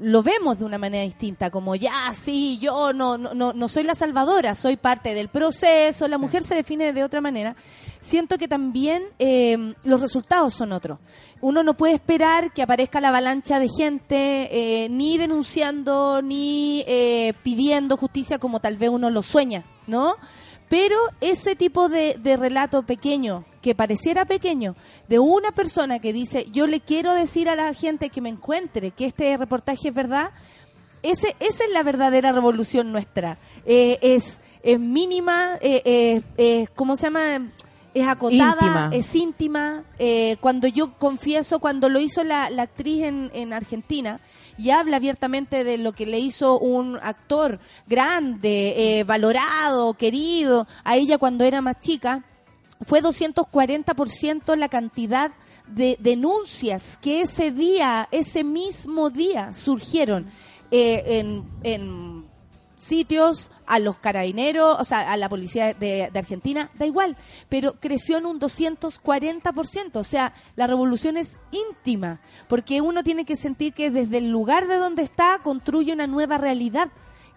lo 0.00 0.24
vemos 0.24 0.58
de 0.58 0.64
una 0.64 0.78
manera 0.78 1.04
distinta, 1.04 1.48
como 1.48 1.76
ya, 1.76 1.92
sí, 2.12 2.58
yo 2.60 2.92
no, 2.92 3.16
no, 3.16 3.32
no, 3.32 3.52
no 3.52 3.68
soy 3.68 3.84
la 3.84 3.94
salvadora, 3.94 4.56
soy 4.56 4.76
parte 4.76 5.14
del 5.14 5.28
proceso, 5.28 6.08
la 6.08 6.18
mujer 6.18 6.42
se 6.42 6.56
define 6.56 6.92
de 6.92 7.04
otra 7.04 7.20
manera. 7.20 7.54
Siento 8.00 8.36
que 8.36 8.48
también 8.48 9.04
eh, 9.20 9.74
los 9.84 10.00
resultados 10.00 10.54
son 10.54 10.72
otros. 10.72 10.98
Uno 11.40 11.62
no 11.62 11.74
puede 11.74 11.94
esperar 11.94 12.52
que 12.52 12.62
aparezca 12.62 13.00
la 13.00 13.10
avalancha 13.10 13.60
de 13.60 13.68
gente 13.68 14.48
eh, 14.50 14.88
ni 14.88 15.18
denunciando 15.18 16.20
ni 16.20 16.82
eh, 16.88 17.34
pidiendo 17.44 17.96
justicia 17.96 18.40
como 18.40 18.58
tal 18.58 18.76
vez 18.76 18.90
uno 18.90 19.08
lo 19.08 19.22
sueña, 19.22 19.62
¿no? 19.88 20.14
Pero 20.68 20.96
ese 21.20 21.56
tipo 21.56 21.88
de, 21.88 22.16
de 22.22 22.36
relato 22.36 22.82
pequeño, 22.84 23.44
que 23.62 23.74
pareciera 23.74 24.26
pequeño, 24.26 24.76
de 25.08 25.18
una 25.18 25.50
persona 25.50 25.98
que 25.98 26.12
dice, 26.12 26.46
yo 26.52 26.66
le 26.66 26.80
quiero 26.80 27.14
decir 27.14 27.48
a 27.48 27.56
la 27.56 27.72
gente 27.74 28.10
que 28.10 28.20
me 28.20 28.28
encuentre 28.28 28.90
que 28.92 29.06
este 29.06 29.36
reportaje 29.36 29.88
es 29.88 29.94
verdad, 29.94 30.30
ese, 31.02 31.34
esa 31.40 31.64
es 31.64 31.70
la 31.72 31.82
verdadera 31.82 32.32
revolución 32.32 32.92
nuestra. 32.92 33.38
Eh, 33.64 33.98
es, 34.02 34.40
es 34.62 34.78
mínima, 34.78 35.54
eh, 35.60 35.80
eh, 35.84 36.22
eh, 36.36 36.66
¿cómo 36.74 36.96
se 36.96 37.04
llama? 37.04 37.50
Es 37.94 38.06
acotada, 38.06 38.56
Íntima. 38.60 38.90
es 38.92 39.14
íntima. 39.14 39.84
Eh, 39.98 40.36
cuando 40.40 40.68
yo 40.68 40.98
confieso, 40.98 41.60
cuando 41.60 41.88
lo 41.88 41.98
hizo 41.98 42.22
la, 42.24 42.50
la 42.50 42.64
actriz 42.64 43.04
en, 43.04 43.30
en 43.32 43.52
Argentina, 43.54 44.20
y 44.58 44.70
habla 44.70 44.96
abiertamente 44.96 45.64
de 45.64 45.78
lo 45.78 45.92
que 45.92 46.04
le 46.04 46.18
hizo 46.18 46.58
un 46.58 46.98
actor 47.00 47.60
grande, 47.86 48.98
eh, 48.98 49.04
valorado, 49.04 49.94
querido, 49.94 50.66
a 50.84 50.96
ella 50.96 51.16
cuando 51.16 51.44
era 51.44 51.62
más 51.62 51.80
chica, 51.80 52.24
fue 52.84 53.00
240% 53.02 54.56
la 54.56 54.68
cantidad 54.68 55.30
de 55.66 55.96
denuncias 56.00 56.98
que 57.00 57.22
ese 57.22 57.50
día, 57.50 58.08
ese 58.10 58.44
mismo 58.44 59.10
día, 59.10 59.52
surgieron 59.52 60.30
eh, 60.70 61.02
en, 61.06 61.44
en 61.62 62.27
sitios, 62.78 63.50
a 63.66 63.78
los 63.78 63.98
carabineros, 63.98 64.80
o 64.80 64.84
sea, 64.84 65.12
a 65.12 65.16
la 65.16 65.28
policía 65.28 65.74
de, 65.74 66.10
Argentina, 66.14 66.70
da 66.74 66.86
igual, 66.86 67.16
pero 67.48 67.74
creció 67.74 68.16
en 68.16 68.26
un 68.26 68.40
240%, 68.40 69.96
o 69.96 70.04
sea, 70.04 70.32
la 70.56 70.66
revolución 70.66 71.16
es 71.16 71.36
íntima, 71.50 72.20
porque 72.48 72.80
uno 72.80 73.04
tiene 73.04 73.24
que 73.24 73.36
sentir 73.36 73.74
que 73.74 73.90
desde 73.90 74.18
el 74.18 74.30
lugar 74.30 74.66
de 74.66 74.76
donde 74.76 75.02
está 75.02 75.40
construye 75.42 75.92
una 75.92 76.06
nueva 76.06 76.38
realidad. 76.38 76.88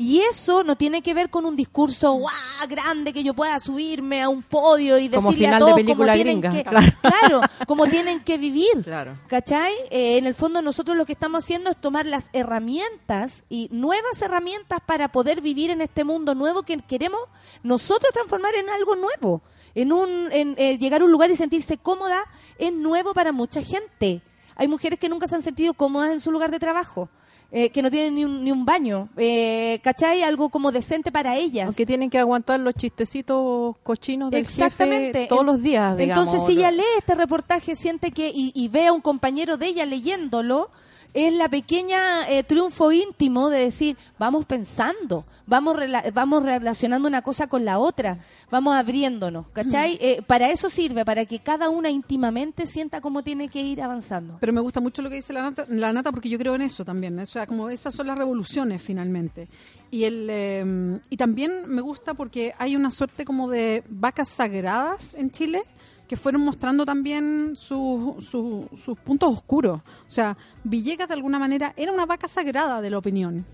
Y 0.04 0.20
eso 0.20 0.64
no 0.64 0.76
tiene 0.76 1.04
que 1.04 1.14
ver 1.14 1.30
con 1.30 1.46
un 1.46 1.56
discurso 1.56 2.14
guau, 2.14 2.34
grande 2.68 3.14
que 3.14 3.24
yo 3.24 3.36
pueda 3.36 3.60
subirme 3.60 4.24
a 4.24 4.30
un 4.30 4.42
podio 4.42 4.98
y 4.98 5.08
Como 5.08 5.30
decirle 5.30 5.46
a 5.46 5.50
final 5.50 5.60
de 5.60 5.66
todos 5.66 5.76
película 5.76 6.14
cómo 6.14 6.16
tienen 6.16 6.42
gringa, 6.42 6.58
que, 6.58 6.64
claro. 6.68 6.92
claro, 7.02 7.42
cómo 7.68 7.86
tienen 7.86 8.24
que 8.24 8.40
vivir. 8.40 8.84
Claro. 8.84 9.20
¿Cachai? 9.28 9.72
Eh, 9.92 10.18
en 10.18 10.26
el 10.26 10.34
fondo 10.34 10.64
nosotros 10.64 10.98
lo 10.98 11.06
que 11.06 11.14
estamos 11.14 11.44
haciendo 11.44 11.70
es 11.70 11.78
tomar 11.78 12.08
las 12.08 12.32
herramientas 12.34 13.44
y 13.48 13.70
nuevas 13.72 14.20
herramientas 14.24 14.80
para 14.84 15.12
poder 15.12 15.40
vivir 15.40 15.70
en 15.70 15.82
este 15.82 16.04
mundo 16.04 16.34
nuevo 16.34 16.64
que 16.64 16.78
queremos 16.80 17.22
nosotros 17.62 18.12
transformar 18.12 18.56
en 18.56 18.72
algo 18.72 18.96
nuevo. 18.96 19.44
En 19.76 19.94
un 19.94 20.32
en, 20.32 20.56
eh, 20.58 20.80
llegar 20.80 21.02
a 21.02 21.06
un 21.06 21.12
lugar 21.12 21.30
y 21.30 21.36
sentirse 21.36 21.78
cómoda 21.78 22.24
es 22.58 22.74
nuevo 22.74 23.14
para 23.14 23.32
mucha 23.34 23.62
gente. 23.62 24.24
Hay 24.56 24.68
mujeres 24.68 24.98
que 24.98 25.10
nunca 25.10 25.28
se 25.28 25.36
han 25.36 25.44
sentido 25.44 25.76
cómodas 25.76 26.10
en 26.10 26.22
su 26.22 26.32
lugar 26.32 26.50
de 26.50 26.58
trabajo. 26.58 27.08
Eh, 27.52 27.70
que 27.70 27.82
no 27.82 27.92
tienen 27.92 28.16
ni 28.16 28.24
un, 28.24 28.44
ni 28.44 28.52
un 28.52 28.64
baño, 28.66 29.10
eh, 29.18 29.80
¿cachai? 29.84 30.24
Algo 30.24 30.50
como 30.50 30.72
decente 30.72 31.12
para 31.12 31.36
ellas. 31.36 31.66
Aunque 31.66 31.86
tienen 31.86 32.10
que 32.10 32.18
aguantar 32.18 32.60
los 32.62 32.74
chistecitos 32.76 33.76
cochinos 33.84 34.32
del 34.32 34.42
Exactamente. 34.42 35.20
jefe 35.20 35.28
todos 35.28 35.46
los 35.46 35.62
días, 35.62 35.98
digamos. 35.98 36.28
Entonces, 36.28 36.48
si 36.48 36.60
ella 36.60 36.72
lee 36.72 36.84
este 36.98 37.16
reportaje, 37.16 37.76
siente 37.76 38.12
que 38.12 38.30
y, 38.34 38.52
y 38.56 38.70
ve 38.70 38.88
a 38.88 38.94
un 38.94 39.02
compañero 39.02 39.58
de 39.58 39.68
ella 39.68 39.86
leyéndolo, 39.86 40.70
es 41.14 41.34
la 41.34 41.50
pequeña 41.50 42.30
eh, 42.30 42.44
triunfo 42.44 42.92
íntimo 42.92 43.50
de 43.50 43.60
decir, 43.60 43.98
vamos 44.18 44.46
pensando, 44.46 45.26
vamos, 45.52 45.76
rela- 45.76 46.12
vamos 46.14 46.44
relacionando 46.44 47.08
una 47.08 47.22
cosa 47.22 47.48
con 47.48 47.66
la 47.66 47.78
otra, 47.78 48.20
vamos 48.50 48.74
abriéndonos, 48.76 49.50
¿cachai? 49.50 49.98
Eh, 50.02 50.22
para 50.26 50.50
eso 50.50 50.70
sirve, 50.70 51.04
para 51.04 51.26
que 51.26 51.40
cada 51.40 51.70
una 51.70 51.90
íntimamente 51.90 52.66
sienta 52.66 53.02
cómo 53.02 53.22
tiene 53.22 53.50
que 53.50 53.62
ir 53.62 53.82
avanzando. 53.82 54.38
Pero 54.40 54.54
me 54.54 54.62
gusta 54.62 54.80
mucho 54.80 55.02
lo 55.02 55.10
que 55.10 55.18
dice 55.18 55.34
la 55.34 55.42
nata, 55.44 55.66
la 55.68 55.92
nata 55.92 56.12
porque 56.12 56.30
yo 56.30 56.38
creo 56.40 56.56
en 56.56 56.62
eso 56.62 56.86
también. 56.86 57.20
O 57.20 57.26
sea, 57.26 57.46
como 57.46 57.70
esas 57.70 57.94
son 57.94 58.08
las 58.08 58.18
revoluciones 58.18 58.82
finalmente. 58.82 59.50
Y 59.92 60.06
el 60.06 60.28
eh, 60.30 61.00
y 61.10 61.18
también 61.18 61.66
me 61.68 61.82
gusta 61.82 62.14
porque 62.14 62.54
hay 62.58 62.76
una 62.78 62.90
suerte 62.90 63.26
como 63.26 63.50
de 63.50 63.84
vacas 63.90 64.30
sagradas 64.30 65.14
en 65.16 65.30
Chile 65.32 65.64
que 66.08 66.16
fueron 66.18 66.42
mostrando 66.42 66.86
también 66.86 67.54
su- 67.56 68.18
su- 68.20 68.68
sus 68.78 68.98
puntos 69.00 69.30
oscuros. 69.34 69.80
O 70.08 70.10
sea, 70.12 70.38
Villegas 70.64 71.08
de 71.10 71.14
alguna 71.14 71.40
manera 71.40 71.74
era 71.76 71.92
una 71.92 72.06
vaca 72.06 72.28
sagrada 72.28 72.82
de 72.82 72.90
la 72.90 72.98
opinión. 72.98 73.46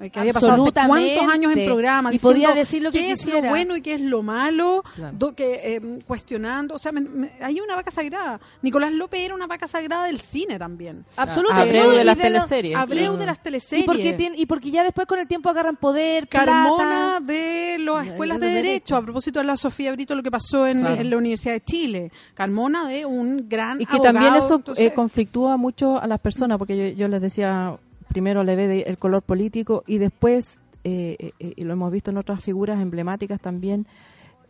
Eh, 0.00 0.10
Que 0.10 0.20
había 0.20 0.32
pasado 0.32 0.54
hace 0.62 0.72
cuántos 0.72 1.28
años 1.28 1.52
en 1.56 1.66
programa 1.66 2.10
Y 2.10 2.14
diciendo 2.14 2.32
podía 2.46 2.54
decir 2.54 2.82
lo 2.82 2.90
que 2.90 2.98
qué 2.98 3.10
es 3.12 3.26
lo 3.26 3.42
bueno 3.42 3.76
y 3.76 3.82
qué 3.82 3.94
es 3.94 4.00
lo 4.00 4.22
malo, 4.22 4.82
Claro. 4.94 5.16
do- 5.18 5.34
que 5.34 5.76
eh, 5.76 5.80
cuestionando, 6.06 6.74
o 6.74 6.78
sea, 6.78 6.92
me- 6.92 7.00
me- 7.02 7.32
hay 7.40 7.60
una 7.60 7.74
vaca 7.74 7.90
sagrada. 7.90 8.40
Nicolás 8.62 8.92
López 8.92 9.20
era 9.20 9.34
una 9.34 9.46
vaca 9.46 9.68
sagrada 9.68 10.06
del 10.06 10.20
cine 10.20 10.58
también. 10.58 11.04
Absolutamente. 11.16 11.78
Abreu 11.78 11.92
de 11.96 12.04
las 12.04 12.18
teleseries. 12.18 12.76
Abreu 12.76 13.16
de 13.16 13.26
las 13.26 13.38
Y 13.38 13.42
teleseries. 13.42 13.86
porque, 13.86 14.12
tiene- 14.14 14.36
y 14.38 14.46
porque 14.46 14.70
ya 14.70 14.82
después 14.84 15.06
con 15.06 15.18
el 15.18 15.26
tiempo 15.26 15.50
agarran 15.50 15.76
poder, 15.76 16.28
Carmona 16.28 17.18
plata. 17.18 17.20
de 17.20 17.76
las 17.78 18.06
escuelas 18.06 18.40
de 18.40 18.46
de 18.46 18.52
derecho, 18.54 18.68
derecho. 18.70 18.96
a 18.96 19.02
propósito 19.02 19.38
de 19.40 19.44
la 19.44 19.56
Sofía 19.56 19.92
Brito, 19.92 20.14
lo 20.14 20.22
que 20.22 20.30
pasó 20.30 20.66
en, 20.66 20.80
Claro. 20.80 21.00
en 21.00 21.10
la 21.10 21.16
Universidad 21.16 21.54
de 21.54 21.60
Chile. 21.60 22.12
Carmona 22.34 22.88
de 22.88 23.04
un 23.06 23.48
gran 23.48 23.80
Y 23.80 23.86
que 23.86 23.96
abogado, 23.96 24.14
también 24.14 24.34
eso 24.36 24.54
entonces- 24.56 24.86
eh, 24.86 24.92
conflictúa 24.94 25.56
mucho 25.56 26.00
a 26.00 26.06
las 26.06 26.18
personas, 26.20 26.58
porque 26.58 26.76
yo, 26.92 26.96
yo 26.96 27.08
les 27.08 27.20
decía, 27.20 27.76
primero 28.12 28.44
le 28.44 28.54
ve 28.56 28.68
de- 28.68 28.80
el 28.82 28.98
color 28.98 29.22
político 29.22 29.82
y 29.86 29.98
después, 29.98 30.60
eh, 30.84 31.16
eh, 31.18 31.32
eh, 31.40 31.52
y 31.56 31.64
lo 31.64 31.72
hemos 31.72 31.90
visto 31.90 32.10
en 32.10 32.18
otras 32.18 32.42
figuras 32.44 32.80
emblemáticas 32.80 33.40
también, 33.40 33.86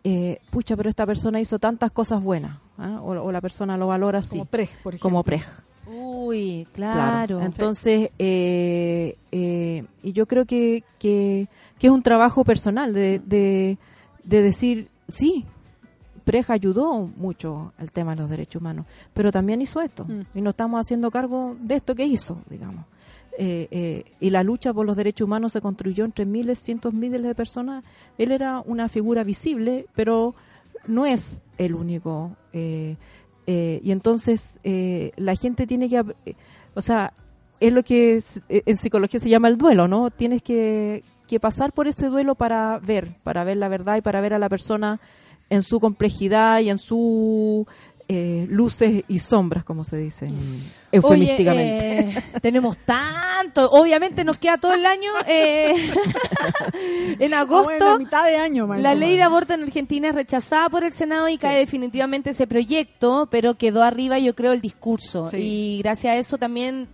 eh, 0.04 0.38
pucha, 0.50 0.76
pero 0.76 0.90
esta 0.90 1.06
persona 1.06 1.40
hizo 1.40 1.58
tantas 1.60 1.90
cosas 1.92 2.20
buenas, 2.22 2.58
¿ah? 2.78 2.98
o, 3.02 3.10
o 3.12 3.30
la 3.32 3.40
persona 3.40 3.76
lo 3.76 3.86
valora 3.86 4.18
así, 4.18 4.38
como 4.38 4.44
Prej, 4.46 4.68
por 4.82 4.94
ejemplo. 4.94 5.02
como 5.10 5.22
Prej. 5.22 5.42
Uy, 5.86 6.66
Claro. 6.72 6.94
claro. 6.94 7.42
Entonces, 7.42 8.10
eh, 8.18 9.16
eh, 9.30 9.84
y 10.02 10.12
yo 10.12 10.26
creo 10.26 10.44
que, 10.44 10.82
que, 10.98 11.48
que 11.78 11.86
es 11.86 11.92
un 11.92 12.02
trabajo 12.02 12.44
personal 12.44 12.92
de, 12.92 13.20
de, 13.24 13.78
de 14.24 14.42
decir, 14.42 14.88
sí, 15.08 15.44
Preja 16.24 16.52
ayudó 16.52 17.08
mucho 17.16 17.72
al 17.78 17.90
tema 17.90 18.14
de 18.14 18.22
los 18.22 18.30
derechos 18.30 18.60
humanos, 18.60 18.86
pero 19.12 19.32
también 19.32 19.60
hizo 19.60 19.80
esto, 19.80 20.04
Mm. 20.04 20.20
y 20.38 20.40
nos 20.40 20.52
estamos 20.52 20.80
haciendo 20.80 21.10
cargo 21.10 21.56
de 21.60 21.74
esto 21.76 21.94
que 21.96 22.04
hizo, 22.04 22.38
digamos. 22.48 22.84
Eh, 23.38 23.68
eh, 23.70 24.04
y 24.20 24.30
la 24.30 24.42
lucha 24.42 24.72
por 24.74 24.84
los 24.86 24.96
derechos 24.96 25.24
humanos 25.26 25.52
se 25.52 25.60
construyó 25.60 26.04
entre 26.04 26.26
miles, 26.26 26.58
cientos, 26.58 26.92
miles 26.92 27.22
de 27.22 27.34
personas. 27.34 27.82
Él 28.18 28.30
era 28.32 28.60
una 28.66 28.88
figura 28.88 29.24
visible, 29.24 29.86
pero 29.94 30.34
no 30.86 31.06
es 31.06 31.40
el 31.58 31.74
único. 31.74 32.36
eh, 32.52 32.96
eh, 33.46 33.80
y 33.82 33.90
entonces 33.90 34.58
eh, 34.62 35.10
la 35.16 35.34
gente 35.34 35.66
tiene 35.66 35.88
que, 35.88 36.04
o 36.74 36.82
sea, 36.82 37.12
es 37.58 37.72
lo 37.72 37.82
que 37.82 38.16
es- 38.16 38.40
eh, 38.48 38.62
en 38.66 38.76
psicología 38.76 39.18
se 39.18 39.28
llama 39.30 39.48
el 39.48 39.56
duelo, 39.58 39.88
¿no? 39.88 40.10
Tienes 40.10 40.42
que, 40.42 41.02
que 41.26 41.40
pasar 41.40 41.72
por 41.72 41.88
ese 41.88 42.08
duelo 42.08 42.34
para 42.36 42.78
ver, 42.78 43.16
para 43.24 43.42
ver 43.44 43.56
la 43.56 43.68
verdad 43.68 43.96
y 43.96 44.00
para 44.00 44.20
ver 44.20 44.34
a 44.34 44.38
la 44.38 44.48
persona 44.48 45.00
en 45.50 45.62
su 45.64 45.80
complejidad 45.80 46.60
y 46.60 46.70
en 46.70 46.78
su 46.78 47.66
eh, 48.08 48.46
luces 48.48 49.02
y 49.08 49.18
sombras, 49.18 49.64
como 49.64 49.82
se 49.84 49.96
dice 49.96 50.28
eufemísticamente. 50.92 51.98
Oye, 52.08 52.18
eh, 52.18 52.22
tenemos 52.40 52.76
tanto. 52.78 53.70
Obviamente 53.72 54.24
nos 54.24 54.38
queda 54.38 54.58
todo 54.58 54.74
el 54.74 54.84
año. 54.86 55.10
eh, 55.26 55.74
en 57.18 57.34
Ah, 57.34 57.40
agosto. 57.40 57.70
bueno, 57.70 57.98
mitad 57.98 58.24
de 58.24 58.36
año, 58.36 58.66
más 58.66 58.80
La 58.80 58.94
ley 58.94 59.16
de 59.16 59.22
aborto 59.22 59.54
en 59.54 59.62
Argentina 59.62 60.08
es 60.08 60.14
rechazada 60.14 60.68
por 60.68 60.84
el 60.84 60.92
Senado 60.92 61.28
y 61.28 61.38
cae 61.38 61.58
definitivamente 61.58 62.30
ese 62.30 62.46
proyecto, 62.46 63.28
pero 63.30 63.54
quedó 63.54 63.82
arriba, 63.82 64.18
yo 64.18 64.34
creo, 64.34 64.52
el 64.52 64.60
discurso. 64.60 65.26
Sí. 65.26 65.36
Y 65.38 65.78
gracias 65.82 66.12
a 66.12 66.16
eso 66.16 66.38
también 66.38 66.88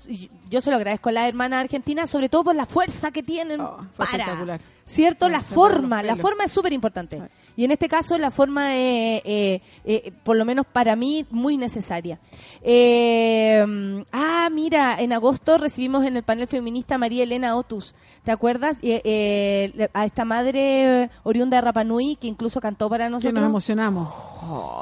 yo 0.50 0.60
se 0.60 0.70
lo 0.70 0.76
agradezco 0.76 1.08
a 1.10 1.12
la 1.12 1.28
hermana 1.28 1.60
argentina, 1.60 2.06
sobre 2.06 2.28
todo 2.28 2.44
por 2.44 2.54
la 2.56 2.66
fuerza 2.66 3.10
que 3.10 3.22
tienen 3.22 3.60
Oh, 3.60 3.78
para. 3.96 4.10
espectacular. 4.12 4.60
¿Cierto? 4.86 5.26
Sí, 5.26 5.32
la 5.32 5.42
forma, 5.42 6.02
la 6.02 6.16
forma 6.16 6.44
es 6.44 6.52
súper 6.52 6.72
importante. 6.72 7.20
Y 7.56 7.64
en 7.64 7.72
este 7.72 7.88
caso 7.90 8.16
la 8.16 8.30
forma 8.30 8.74
es, 8.74 9.20
eh, 9.26 9.60
eh, 9.84 10.12
por 10.24 10.34
lo 10.36 10.46
menos 10.46 10.64
para 10.64 10.96
mí, 10.96 11.26
muy 11.30 11.58
necesaria. 11.58 12.18
Eh, 12.62 13.66
ah, 14.12 14.48
mira, 14.52 14.96
en 15.00 15.12
agosto 15.12 15.58
recibimos 15.58 16.04
en 16.04 16.16
el 16.16 16.22
panel 16.22 16.46
feminista 16.48 16.96
a 16.96 16.98
María 16.98 17.22
Elena 17.24 17.56
Otus. 17.56 17.94
¿Te 18.24 18.30
acuerdas? 18.32 18.78
Eh, 18.82 19.00
eh, 19.04 19.88
a 19.94 20.04
esta 20.04 20.24
madre 20.24 21.10
oriunda 21.22 21.56
de 21.56 21.60
Rapanui 21.62 22.16
que 22.16 22.26
incluso 22.26 22.60
cantó 22.60 22.88
para 22.88 23.04
Que 23.06 23.10
nosotros. 23.10 23.34
nos 23.34 23.44
emocionamos. 23.48 24.08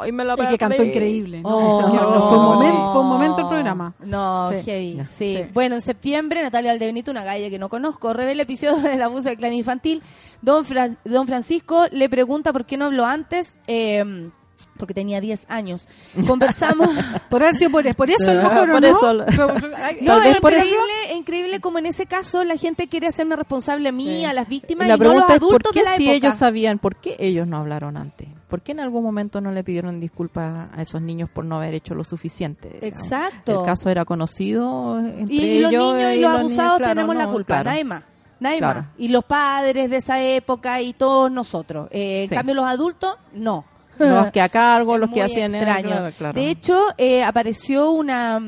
Ay, 0.00 0.12
me 0.12 0.24
la 0.24 0.34
Y 0.34 0.46
que 0.48 0.58
cantó 0.58 0.82
increíble. 0.82 1.40
¿no? 1.42 1.48
Oh. 1.48 1.90
Que 1.90 1.98
fue, 1.98 2.38
un 2.38 2.44
momento, 2.44 2.92
fue 2.92 3.00
un 3.02 3.08
momento 3.08 3.40
el 3.42 3.48
programa. 3.48 3.94
No, 4.04 4.50
Sí. 4.50 4.62
heavy, 4.64 5.04
sí. 5.06 5.36
Sí. 5.36 5.50
Bueno, 5.54 5.74
en 5.76 5.80
septiembre, 5.80 6.42
Natalia 6.42 6.70
Aldebenito, 6.72 7.10
una 7.10 7.24
galla 7.24 7.48
que 7.50 7.58
no 7.58 7.68
conozco, 7.68 8.12
revela 8.12 8.42
episodio 8.42 8.76
del 8.88 9.02
abuso 9.02 9.28
del 9.28 9.38
clan 9.38 9.52
infantil. 9.54 10.02
Don, 10.42 10.64
Fra- 10.64 10.96
Don 11.04 11.26
Francisco 11.26 11.86
le 11.90 12.08
pregunta 12.08 12.52
por 12.52 12.64
qué 12.66 12.76
no 12.76 12.86
habló 12.86 13.04
antes, 13.06 13.56
eh, 13.66 14.30
porque 14.78 14.94
tenía 14.94 15.20
10 15.20 15.46
años. 15.48 15.88
Conversamos... 16.26 16.88
Por 17.30 17.42
haber 17.42 17.54
sido 17.56 17.70
por, 17.70 17.94
por 17.96 18.10
eso, 18.10 18.30
Ah, 18.30 18.34
mejor, 18.34 18.70
¿o 18.70 18.72
por 18.72 18.82
¿no? 18.82 18.88
eso. 18.88 19.12
No, 20.02 20.22
es 20.22 20.40
por 20.40 20.52
increíble, 20.52 20.92
increíble 21.16 21.60
como 21.60 21.78
en 21.78 21.86
ese 21.86 22.06
caso 22.06 22.44
la 22.44 22.56
gente 22.56 22.88
quiere 22.88 23.06
hacerme 23.08 23.36
responsable 23.36 23.88
a 23.88 23.92
mí, 23.92 24.06
Sí. 24.06 24.24
a 24.24 24.32
las 24.32 24.48
víctimas, 24.48 24.86
la 24.88 24.94
y 24.94 24.98
no 24.98 25.04
los 25.04 25.12
pregunta 25.12 25.34
es, 25.34 25.40
¿por 25.40 25.48
adultos 25.48 25.72
qué 25.72 25.78
de 25.80 25.84
la 25.84 25.96
si 25.96 26.04
época. 26.10 26.16
ellos 26.26 26.36
sabían, 26.36 26.78
por 26.78 26.96
qué 26.96 27.16
ellos 27.18 27.46
no 27.46 27.58
hablaron 27.58 27.96
antes? 27.96 28.28
¿Por 28.48 28.62
qué 28.62 28.72
en 28.72 28.80
algún 28.80 29.02
momento 29.02 29.40
no 29.40 29.50
le 29.50 29.64
pidieron 29.64 29.98
disculpas 30.00 30.68
a 30.72 30.82
esos 30.82 31.02
niños 31.02 31.28
por 31.30 31.44
no 31.44 31.56
haber 31.56 31.74
hecho 31.74 31.94
lo 31.94 32.04
suficiente? 32.04 32.68
digamos? 32.80 33.02
Exacto. 33.02 33.60
El 33.60 33.66
caso 33.66 33.90
era 33.90 34.04
conocido 34.04 34.98
entre 35.00 35.34
Y 35.34 35.60
los 35.60 35.72
ellos 35.72 35.94
niños 35.94 36.12
y 36.12 36.16
y 36.16 36.20
los 36.20 36.32
abusados 36.32 36.76
claro, 36.78 36.94
tenemos 36.94 37.16
la 37.16 37.26
culpa, 37.28 37.46
claro. 37.54 37.70
nadie 37.70 37.84
más. 37.84 38.02
Nadie 38.38 38.58
Claro. 38.58 38.80
más. 38.82 38.88
Y 38.98 39.08
los 39.08 39.24
padres 39.24 39.90
de 39.90 39.96
esa 39.96 40.20
época 40.22 40.80
y 40.80 40.92
todos 40.92 41.30
nosotros. 41.30 41.88
Eh, 41.90 42.24
En 42.30 42.36
cambio, 42.36 42.54
los 42.54 42.66
adultos, 42.66 43.16
no. 43.32 43.64
Los 43.98 44.30
que 44.32 44.40
a 44.40 44.48
cargo, 44.48 44.94
Es 44.94 45.00
los 45.00 45.10
que 45.10 45.22
hacían... 45.22 45.54
extraño. 45.54 45.88
claro, 45.88 46.14
claro. 46.16 46.40
De 46.40 46.50
hecho, 46.50 46.80
eh, 46.98 47.24
apareció 47.24 47.90
una, 47.90 48.40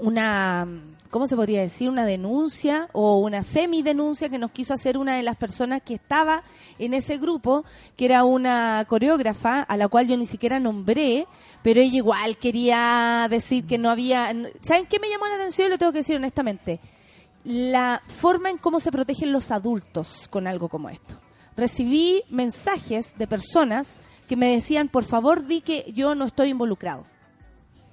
una, 0.00 0.66
¿cómo 1.10 1.26
se 1.26 1.36
podría 1.36 1.60
decir? 1.60 1.88
Una 1.90 2.04
denuncia 2.04 2.88
o 2.92 3.18
una 3.20 3.42
semidenuncia 3.42 4.28
que 4.28 4.38
nos 4.38 4.50
quiso 4.50 4.74
hacer 4.74 4.98
una 4.98 5.16
de 5.16 5.22
las 5.22 5.36
personas 5.36 5.82
que 5.82 5.94
estaba 5.94 6.42
en 6.78 6.94
ese 6.94 7.18
grupo, 7.18 7.64
que 7.96 8.06
era 8.06 8.24
una 8.24 8.84
coreógrafa 8.88 9.62
a 9.62 9.76
la 9.76 9.88
cual 9.88 10.08
yo 10.08 10.16
ni 10.16 10.26
siquiera 10.26 10.58
nombré, 10.60 11.26
pero 11.62 11.80
ella 11.80 11.96
igual 11.96 12.36
quería 12.36 13.26
decir 13.30 13.66
que 13.66 13.78
no 13.78 13.90
había... 13.90 14.34
¿Saben 14.60 14.86
qué 14.86 14.98
me 14.98 15.08
llamó 15.08 15.26
la 15.28 15.36
atención? 15.36 15.68
Y 15.68 15.70
lo 15.70 15.78
tengo 15.78 15.92
que 15.92 15.98
decir 15.98 16.16
honestamente. 16.16 16.80
La 17.44 18.02
forma 18.06 18.50
en 18.50 18.58
cómo 18.58 18.80
se 18.80 18.90
protegen 18.90 19.30
los 19.30 19.50
adultos 19.50 20.28
con 20.30 20.46
algo 20.46 20.68
como 20.68 20.88
esto. 20.88 21.14
Recibí 21.56 22.22
mensajes 22.30 23.16
de 23.16 23.26
personas 23.26 23.96
que 24.28 24.36
me 24.36 24.50
decían, 24.52 24.88
por 24.88 25.04
favor, 25.04 25.46
di 25.46 25.60
que 25.60 25.92
yo 25.94 26.14
no 26.14 26.24
estoy 26.24 26.48
involucrado. 26.48 27.04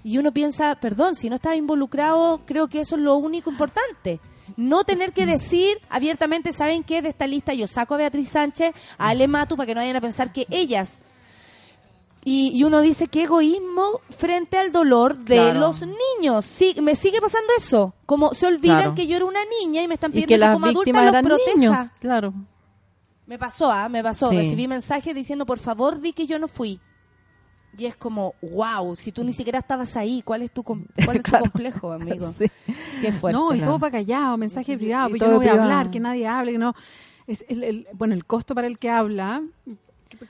Y 0.03 0.17
uno 0.17 0.31
piensa, 0.31 0.75
perdón, 0.75 1.15
si 1.15 1.29
no 1.29 1.35
estaba 1.35 1.55
involucrado, 1.55 2.41
creo 2.45 2.67
que 2.67 2.79
eso 2.81 2.95
es 2.95 3.01
lo 3.01 3.15
único 3.17 3.51
importante. 3.51 4.19
No 4.57 4.83
tener 4.83 5.13
que 5.13 5.25
decir 5.25 5.77
abiertamente, 5.89 6.51
¿saben 6.53 6.83
qué? 6.83 7.01
De 7.01 7.09
esta 7.09 7.27
lista 7.27 7.53
yo 7.53 7.67
saco 7.67 7.93
a 7.93 7.97
Beatriz 7.97 8.29
Sánchez, 8.29 8.73
a 8.97 9.09
Ale 9.09 9.27
Matu, 9.27 9.55
para 9.55 9.67
que 9.67 9.75
no 9.75 9.81
vayan 9.81 9.95
a 9.95 10.01
pensar 10.01 10.33
que 10.33 10.47
ellas. 10.49 10.97
Y, 12.23 12.51
y 12.53 12.63
uno 12.63 12.81
dice, 12.81 13.07
qué 13.07 13.23
egoísmo 13.23 13.99
frente 14.15 14.57
al 14.57 14.71
dolor 14.71 15.17
de 15.17 15.35
Claro. 15.37 15.59
los 15.59 15.83
niños. 16.19 16.45
Sí, 16.45 16.75
me 16.81 16.95
sigue 16.95 17.19
pasando 17.19 17.47
eso. 17.57 17.93
Como 18.05 18.33
se 18.35 18.45
olvidan 18.47 18.77
Claro. 18.79 18.95
que 18.95 19.07
yo 19.07 19.15
era 19.17 19.25
una 19.25 19.39
niña 19.59 19.81
y 19.81 19.87
me 19.87 19.95
están 19.95 20.11
Y 20.11 20.13
pidiendo 20.25 20.27
que 20.27 20.33
que, 20.35 20.37
las 20.39 20.53
como 20.53 20.65
adulta 20.67 21.11
los 21.11 21.21
proteja. 21.23 21.55
niños, 21.57 21.91
claro. 21.99 22.33
Me 23.31 23.39
pasó, 23.39 23.71
¿ah? 23.71 23.87
Me 23.87 24.03
pasó. 24.03 24.29
Sí. 24.29 24.35
Recibí 24.35 24.67
mensajes 24.67 25.15
diciendo, 25.15 25.45
por 25.45 25.57
favor, 25.57 26.01
di 26.01 26.11
que 26.11 26.27
yo 26.27 26.37
no 26.37 26.49
fui. 26.49 26.81
Y 27.77 27.85
es 27.85 27.95
como, 27.95 28.35
wow, 28.41 28.93
si 28.97 29.13
tú 29.13 29.23
ni 29.23 29.31
siquiera 29.31 29.59
estabas 29.59 29.95
ahí, 29.95 30.21
¿cuál 30.21 30.41
es 30.41 30.51
tu, 30.51 30.61
com- 30.63 30.83
cuál 31.05 31.15
es 31.15 31.23
tu 31.23 31.29
Claro. 31.29 31.45
complejo, 31.45 31.93
amigo? 31.93 32.27
Sí. 32.37 32.51
Qué 32.99 33.13
fuerte. 33.13 33.37
No, 33.39 33.53
y 33.53 33.59
Claro. 33.59 33.71
todo 33.71 33.79
para 33.79 33.91
callado, 33.93 34.35
mensaje 34.35 34.77
privado, 34.77 35.07
y 35.07 35.11
pues 35.11 35.21
yo 35.21 35.27
no 35.29 35.37
voy 35.37 35.47
a 35.47 35.53
hablar, 35.53 35.89
que 35.89 36.01
nadie 36.01 36.27
hable, 36.27 36.51
que 36.51 36.57
no. 36.57 36.75
Es 37.25 37.45
el, 37.47 37.63
el- 37.63 37.87
bueno, 37.93 38.13
el 38.15 38.25
costo 38.25 38.53
para 38.53 38.67
el 38.67 38.77
que 38.77 38.89
habla. 38.89 39.41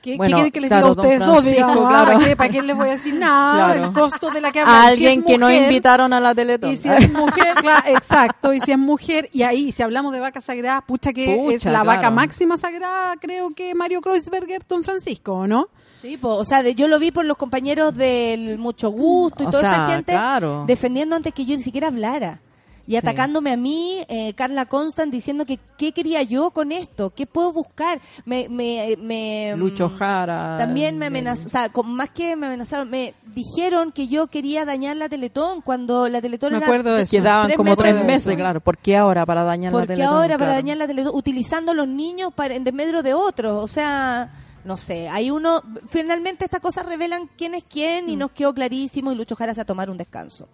¿Qué, 0.00 0.16
quieren 0.16 0.50
que 0.50 0.60
les 0.60 0.68
claro, 0.68 0.88
diga 0.88 1.02
a 1.02 1.04
ustedes 1.04 1.18
dos? 1.20 1.28
Francisco, 1.42 1.50
Digamos, 1.50 1.88
claro. 1.88 2.12
¿Para, 2.12 2.18
qué, 2.24 2.36
¿Para 2.36 2.52
qué 2.52 2.62
les 2.62 2.76
voy 2.76 2.88
a 2.88 2.92
decir 2.92 3.14
nada? 3.14 3.74
Claro. 3.74 3.84
El 3.84 3.92
costo 3.92 4.30
de 4.30 4.40
la 4.40 4.50
que 4.50 4.60
habla. 4.60 4.82
A 4.82 4.86
Si 4.86 4.92
alguien 4.92 5.20
es 5.20 5.26
que 5.26 5.38
no 5.38 5.50
invitaron 5.50 6.12
a 6.12 6.20
la 6.20 6.34
Teletón. 6.34 6.72
Y 6.72 6.76
si 6.76 6.88
es 6.88 7.12
mujer, 7.12 7.54
claro, 7.56 7.82
exacto, 7.88 8.54
y 8.54 8.60
si 8.60 8.72
es 8.72 8.78
mujer, 8.78 9.28
y 9.32 9.42
ahí, 9.42 9.70
si 9.70 9.82
hablamos 9.82 10.12
de 10.12 10.20
vaca 10.20 10.40
sagrada, 10.40 10.80
pucha 10.80 11.12
que 11.12 11.36
Pucha, 11.36 11.56
es 11.56 11.64
la 11.66 11.82
vaca 11.82 12.10
máxima 12.10 12.56
sagrada, 12.56 13.14
creo 13.20 13.50
que 13.54 13.74
Mario 13.74 14.00
Kreuzberger, 14.00 14.62
Don 14.68 14.82
Francisco, 14.82 15.32
¿o 15.34 15.46
¿no? 15.46 15.68
Sí, 16.00 16.16
po, 16.16 16.30
o 16.36 16.44
sea, 16.44 16.62
de- 16.64 16.74
yo 16.74 16.88
lo 16.88 16.98
vi 16.98 17.12
por 17.12 17.24
los 17.24 17.36
compañeros 17.36 17.94
del 17.94 18.58
Mucho 18.58 18.90
Gusto 18.90 19.44
y 19.44 19.46
O 19.46 19.50
toda 19.50 19.62
esa 19.62 19.86
gente 19.90 20.12
claro. 20.12 20.64
defendiendo 20.66 21.14
antes 21.14 21.32
que 21.32 21.44
yo 21.44 21.56
ni 21.56 21.62
siquiera 21.62 21.88
hablara. 21.88 22.40
Y 22.86 22.96
atacándome 22.96 23.52
a 23.52 23.56
mí, 23.56 23.98
eh, 24.08 24.34
Carla 24.34 24.66
Constant, 24.66 25.12
diciendo 25.12 25.46
que 25.46 25.58
qué 25.78 25.92
quería 25.92 26.22
yo 26.22 26.50
con 26.50 26.72
esto, 26.72 27.10
qué 27.10 27.26
puedo 27.26 27.52
buscar. 27.52 28.00
Me, 28.24 28.48
me, 28.48 28.96
me, 28.98 29.54
Lucho 29.56 29.88
mm, 29.88 29.96
Jara. 29.98 30.56
También 30.58 30.98
me 30.98 31.06
amenazaron, 31.06 31.46
o 31.46 31.48
sea, 31.48 31.68
con- 31.68 31.94
más 31.94 32.10
que 32.10 32.34
me 32.34 32.46
amenazaron, 32.48 32.90
me 32.90 33.14
dijeron 33.34 33.92
que 33.92 34.08
yo 34.08 34.26
quería 34.26 34.64
dañar 34.64 34.96
la 34.96 35.08
Teletón 35.08 35.60
cuando 35.60 36.08
la 36.08 36.20
Teletón 36.20 36.52
Me 36.52 36.58
era 36.58 36.66
acuerdo 36.66 36.94
de 36.94 37.02
eso. 37.02 37.10
Quedaban 37.16 37.46
tres 37.46 37.56
como 37.56 37.70
meses 37.70 37.82
tres 37.84 37.96
de 37.96 38.04
meses, 38.04 38.36
claro. 38.36 38.60
¿Por 38.60 38.76
qué 38.78 38.96
ahora 38.96 39.24
para 39.24 39.44
dañar 39.44 39.72
la 39.72 39.78
Porque 39.78 39.94
Teletón? 39.94 40.14
ahora 40.16 40.36
para 40.38 40.52
dañar 40.52 40.76
la 40.76 40.86
Teletón, 40.88 41.12
utilizando 41.14 41.72
a 41.72 41.74
los 41.74 41.86
niños 41.88 42.32
para, 42.34 42.54
en 42.54 42.64
desmedro 42.64 43.02
de 43.02 43.14
otros, 43.14 43.62
o 43.62 43.66
sea, 43.68 44.28
no 44.64 44.76
sé, 44.76 45.08
hay 45.08 45.30
uno, 45.30 45.62
finalmente 45.88 46.44
estas 46.44 46.60
cosas 46.60 46.86
revelan 46.86 47.28
quién 47.36 47.54
es 47.54 47.64
quién 47.64 48.06
Mm. 48.06 48.08
y 48.10 48.16
nos 48.16 48.30
quedó 48.32 48.54
clarísimo 48.54 49.10
y 49.12 49.14
Lucho 49.14 49.34
Jara 49.36 49.54
se 49.54 49.60
a 49.60 49.64
tomar 49.64 49.90
un 49.90 49.96
descanso, 49.98 50.48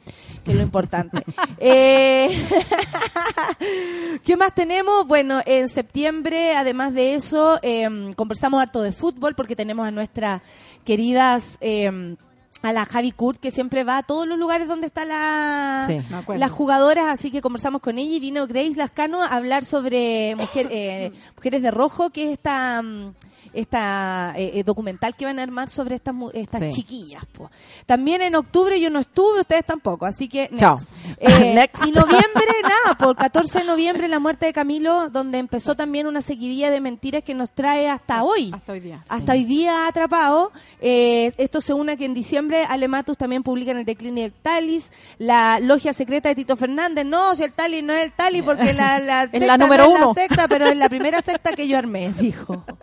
que 0.45 0.53
es 0.53 0.57
lo 0.57 0.63
importante. 0.71 1.23
Eh, 1.59 2.29
¿Qué 4.25 4.37
más 4.37 4.55
tenemos? 4.55 5.07
Bueno, 5.07 5.41
en 5.45 5.69
septiembre, 5.69 6.55
además 6.55 6.95
de 6.95 7.15
eso, 7.15 7.59
eh, 7.63 8.13
conversamos 8.17 8.61
harto 8.63 8.83
de 8.83 8.93
fútbol 8.93 9.35
porque 9.35 9.57
tenemos 9.57 9.87
a 9.87 9.91
nuestras 9.91 10.43
queridas... 10.85 11.59
eh, 11.61 12.17
a 12.63 12.73
la 12.73 12.85
Javi 12.87 13.13
Kurt, 13.13 13.39
que 13.41 13.53
siempre 13.53 13.85
va 13.85 13.99
a 13.99 14.03
todos 14.03 14.27
los 14.27 14.37
lugares 14.39 14.67
donde 14.69 14.87
está 14.89 15.05
la, 15.05 15.85
Sí. 15.87 16.01
Las 16.37 16.51
jugadoras, 16.51 17.07
así 17.09 17.31
que 17.31 17.41
conversamos 17.41 17.81
con 17.81 17.99
ella 17.99 18.17
y 18.17 18.21
vino 18.21 18.47
Grace 18.47 18.75
Lascano 18.77 19.23
a 19.23 19.29
hablar 19.29 19.65
sobre 19.65 20.35
mujer, 20.37 20.67
eh, 20.71 21.13
Mujeres 21.37 21.63
de 21.63 21.71
Rojo, 21.71 22.11
que 22.11 22.25
es 22.25 22.31
esta, 22.33 22.83
mm, 22.83 23.15
esta 23.53 24.35
eh, 24.37 24.53
eh, 24.55 24.65
documental 24.65 25.15
que 25.17 25.25
van 25.25 25.39
a 25.39 25.43
armar 25.43 25.71
sobre 25.71 25.95
estas, 25.97 26.15
mu- 26.15 26.31
estas 26.35 26.61
Sí. 26.61 26.69
chiquillas. 26.71 27.25
po. 27.27 27.51
También 27.87 28.23
en 28.23 28.35
octubre 28.35 28.79
yo 28.81 28.91
no 28.91 28.99
estuve, 28.99 29.41
ustedes 29.41 29.65
tampoco, 29.65 30.05
así 30.07 30.29
que 30.29 30.43
next. 30.51 30.59
Chao. 30.59 30.77
Eh, 31.19 31.55
Next. 31.55 31.87
Y 31.87 31.93
noviembre, 31.93 32.45
nada, 32.63 32.99
por 32.99 33.17
14 33.17 33.61
de 33.61 33.65
noviembre 33.65 34.09
la 34.09 34.19
muerte 34.19 34.47
de 34.47 34.53
Camilo, 34.53 35.09
donde 35.11 35.39
empezó 35.39 35.75
también 35.77 36.07
una 36.07 36.23
seguidilla 36.23 36.71
de 36.71 36.81
mentiras 36.81 37.23
que 37.23 37.35
nos 37.35 37.53
trae 37.55 37.89
hasta 37.89 38.23
hoy 38.25 38.51
Hasta 38.53 38.73
hoy 38.73 38.81
día. 38.81 39.05
hasta 39.09 39.33
hoy 39.33 39.45
día 39.45 39.87
atrapado. 39.87 40.53
Eh, 40.81 41.33
esto 41.39 41.61
se 41.61 41.73
une 41.73 41.93
a 41.93 41.97
que 41.97 42.05
en 42.05 42.15
diciembre 42.15 42.48
Alematus 42.57 43.17
también 43.17 43.43
publican 43.43 43.77
el 43.77 43.85
decline 43.85 44.23
del 44.23 44.33
Talis, 44.33 44.91
la 45.19 45.61
logia 45.61 45.93
secreta 45.95 46.29
de 46.29 46.35
Tito 46.35 46.57
Fernández. 46.57 47.05
No, 47.05 47.35
si 47.37 47.45
el 47.45 47.53
Talis 47.53 47.83
no 47.85 47.93
es 47.93 48.05
el 48.05 48.13
Talis, 48.13 48.43
porque 48.43 48.73
la, 48.73 48.99
la 48.99 49.23
Es 49.25 49.31
secta 49.31 49.47
la 49.47 49.59
no 49.59 49.67
número 49.67 49.85
es 49.85 49.91
uno. 49.91 50.07
la 50.09 50.15
secta, 50.15 50.49
pero 50.49 50.67
es 50.67 50.77
la 50.77 50.89
primera 50.91 51.23
secta 51.23 51.53
que 51.53 51.67
yo 51.69 51.79
armé, 51.79 52.13
dijo. 52.19 52.65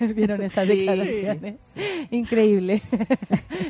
¿Vieron 0.00 0.42
esas 0.42 0.66
declaraciones? 0.68 1.56
Increíble. 2.10 2.82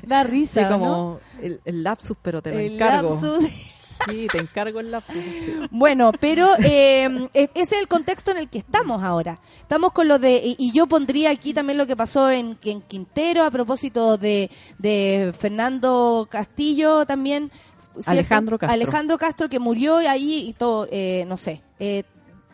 da 0.06 0.24
Sí, 0.24 0.30
risa, 0.30 0.62
¿no? 0.62 0.70
como 0.70 1.20
el, 1.42 1.60
el 1.64 1.82
lapsus, 1.82 2.16
pero 2.22 2.42
te 2.42 2.50
lo 2.50 2.58
El 2.58 2.74
encargo. 2.74 3.10
lapsus. 3.10 3.73
Sí, 4.08 4.26
te 4.30 4.38
encargo 4.38 4.80
el 4.80 4.90
lapsus. 4.90 5.14
sí. 5.14 5.54
Bueno, 5.70 6.12
pero 6.20 6.48
eh, 6.64 7.28
e- 7.34 7.50
ese 7.54 7.74
es 7.76 7.80
el 7.80 7.88
contexto 7.88 8.30
en 8.30 8.38
el 8.38 8.48
que 8.48 8.58
estamos 8.58 9.02
ahora. 9.02 9.40
Estamos 9.60 9.92
con 9.92 10.08
lo 10.08 10.18
de, 10.18 10.36
y, 10.44 10.56
y 10.58 10.72
yo 10.72 10.86
pondría 10.86 11.30
aquí 11.30 11.54
también 11.54 11.78
lo 11.78 11.86
que 11.86 11.96
pasó 11.96 12.30
en, 12.30 12.58
en 12.64 12.80
Quintero 12.82 13.44
a 13.44 13.50
propósito 13.50 14.16
de, 14.18 14.50
de 14.78 15.32
Fernando 15.38 16.26
Castillo 16.30 17.06
también. 17.06 17.50
¿cierto? 17.94 18.10
Alejandro 18.10 18.58
Castro. 18.58 18.74
Alejandro 18.74 19.18
Castro 19.18 19.48
que 19.48 19.58
murió 19.58 19.96
ahí 19.98 20.48
y 20.48 20.52
todo, 20.54 20.88
eh, 20.90 21.24
no 21.28 21.36
sé. 21.36 21.62
eh, 21.78 22.02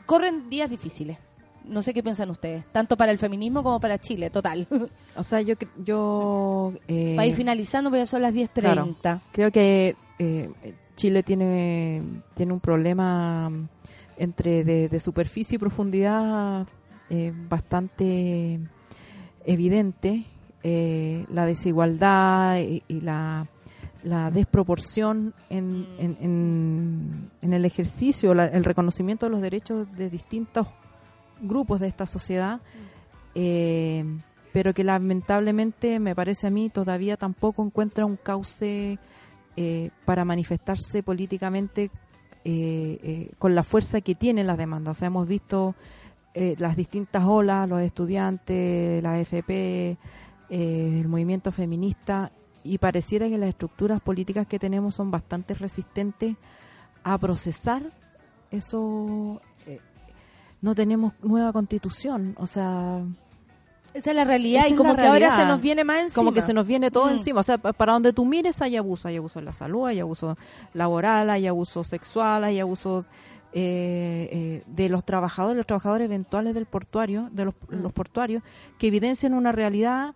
corren 0.07 0.51
días 0.51 0.69
difíciles. 0.69 1.19
No 1.65 1.83
sé 1.83 1.95
qué 1.95 2.03
piensan 2.03 2.31
ustedes, 2.31 2.65
tanto 2.73 2.97
para 2.97 3.13
el 3.13 3.19
feminismo 3.19 3.63
como 3.63 3.79
para 3.81 3.97
Chile, 3.99 4.29
total. 4.31 4.67
O 5.17 5.23
sea, 5.23 5.41
yo... 5.41 5.55
yo 5.85 6.73
eh, 6.89 7.15
Para 7.17 7.27
ir 7.27 7.35
finalizando, 7.35 7.91
porque 7.91 8.01
ya 8.01 8.07
son 8.07 8.23
las 8.23 8.35
10.30. 8.35 8.51
Claro. 9.01 9.21
Creo 9.33 9.51
que 9.53 9.95
eh, 10.19 10.51
Chile 11.01 11.23
tiene, 11.23 12.03
tiene 12.35 12.53
un 12.53 12.61
problema 12.61 13.49
mm, 13.49 13.69
entre 14.19 14.65
de, 14.65 14.91
de 14.91 15.01
superficie 15.01 15.57
y 15.57 15.59
profundidad 15.59 16.67
eh, 17.09 17.33
bastante 17.49 18.61
evidente. 19.47 20.27
Eh, 20.63 21.25
la 21.31 21.47
desigualdad 21.47 22.59
y, 22.59 22.83
y 22.87 23.01
la, 23.01 23.47
la 24.03 24.31
desproporción 24.31 25.33
en, 25.49 25.87
en, 25.99 26.19
en- 26.21 27.31
en 27.41 27.53
el 27.55 27.65
ejercicio, 27.65 28.35
la- 28.35 28.45
el 28.45 28.65
reconocimiento 28.65 29.25
de 29.25 29.31
los 29.31 29.41
derechos 29.41 29.87
de 29.97 30.11
distintos 30.11 30.67
grupos 31.41 31.81
de 31.81 31.89
esta 31.89 32.05
sociedad. 32.05 32.61
Eh, 33.35 34.05
pero 34.53 34.75
que 34.75 34.85
lamentablemente 34.85 35.99
me 35.99 36.15
parece 36.15 36.49
a 36.49 36.51
mí 36.51 36.69
todavía 36.69 37.17
tampoco 37.17 37.65
encuentra 37.65 38.05
un 38.05 38.17
cauce 38.17 38.99
eh, 39.57 39.91
para 40.05 40.25
manifestarse 40.25 41.03
políticamente 41.03 41.91
eh, 42.43 42.99
eh, 43.03 43.31
con 43.39 43.55
la 43.55 43.63
fuerza 43.63 44.01
que 44.01 44.15
tienen 44.15 44.47
las 44.47 44.57
demandas. 44.57 44.97
O 44.97 44.99
sea, 44.99 45.09
hemos 45.09 45.29
visto 45.29 45.75
eh, 46.33 46.55
las 46.59 46.75
distintas 46.75 47.23
olas, 47.25 47.69
los 47.69 47.83
estudiantes, 47.83 49.03
la 49.03 49.21
FP, 49.21 49.99
el 50.49 51.07
movimiento 51.07 51.53
feminista, 51.53 52.33
y 52.65 52.79
pareciera 52.79 53.29
que 53.29 53.37
las 53.37 53.51
estructuras 53.51 54.01
políticas 54.01 54.47
que 54.47 54.59
tenemos 54.59 54.95
son 54.95 55.11
bastante 55.11 55.53
resistentes 55.53 56.37
a 57.05 57.19
procesar 57.19 57.93
eso. 58.51 59.41
no 60.63 60.75
tenemos 60.75 61.13
nueva 61.23 61.53
constitución, 61.53 62.35
o 62.39 62.47
sea, 62.47 63.05
Esa 63.93 64.11
es 64.11 64.17
la 64.17 64.25
realidad 64.25 64.67
esa 64.67 64.75
y 64.75 64.77
como 64.77 64.95
que 64.97 65.03
ahora 65.07 65.37
se 65.37 65.45
nos 65.47 65.61
viene 65.61 65.83
más 65.85 65.99
encima. 66.03 66.15
Como 66.15 66.33
que 66.33 66.43
se 66.43 66.53
nos 66.55 66.67
viene 66.67 66.91
todo 66.91 67.07
Mm. 67.07 67.11
encima. 67.11 67.41
O 67.41 67.43
sea, 67.43 67.59
pa- 67.59 67.73
para 67.73 67.93
donde 67.93 68.13
tú 68.13 68.25
mires 68.25 68.61
hay 68.63 68.77
abuso. 68.77 69.09
Hay 69.09 69.17
abuso 69.17 69.39
en 69.41 69.45
la 69.47 69.53
salud, 69.53 69.87
hay 69.87 69.99
abuso 70.01 70.37
laboral, 70.75 71.29
hay 71.31 71.47
abuso 71.47 71.83
sexual, 71.85 72.45
hay 72.45 72.61
abuso 72.61 73.05
eh, 73.53 74.29
eh, 74.31 74.63
de 74.69 74.89
los 74.89 75.05
trabajadores, 75.05 75.57
los 75.57 75.67
trabajadores 75.67 76.05
eventuales 76.05 76.55
del 76.55 76.67
portuario, 76.67 77.29
de 77.33 77.47
los, 77.47 77.55
Mm. 77.69 77.83
los 77.83 77.93
portuarios, 77.93 78.45
que 78.79 78.87
evidencian 78.87 79.35
una 79.35 79.51
realidad 79.51 80.15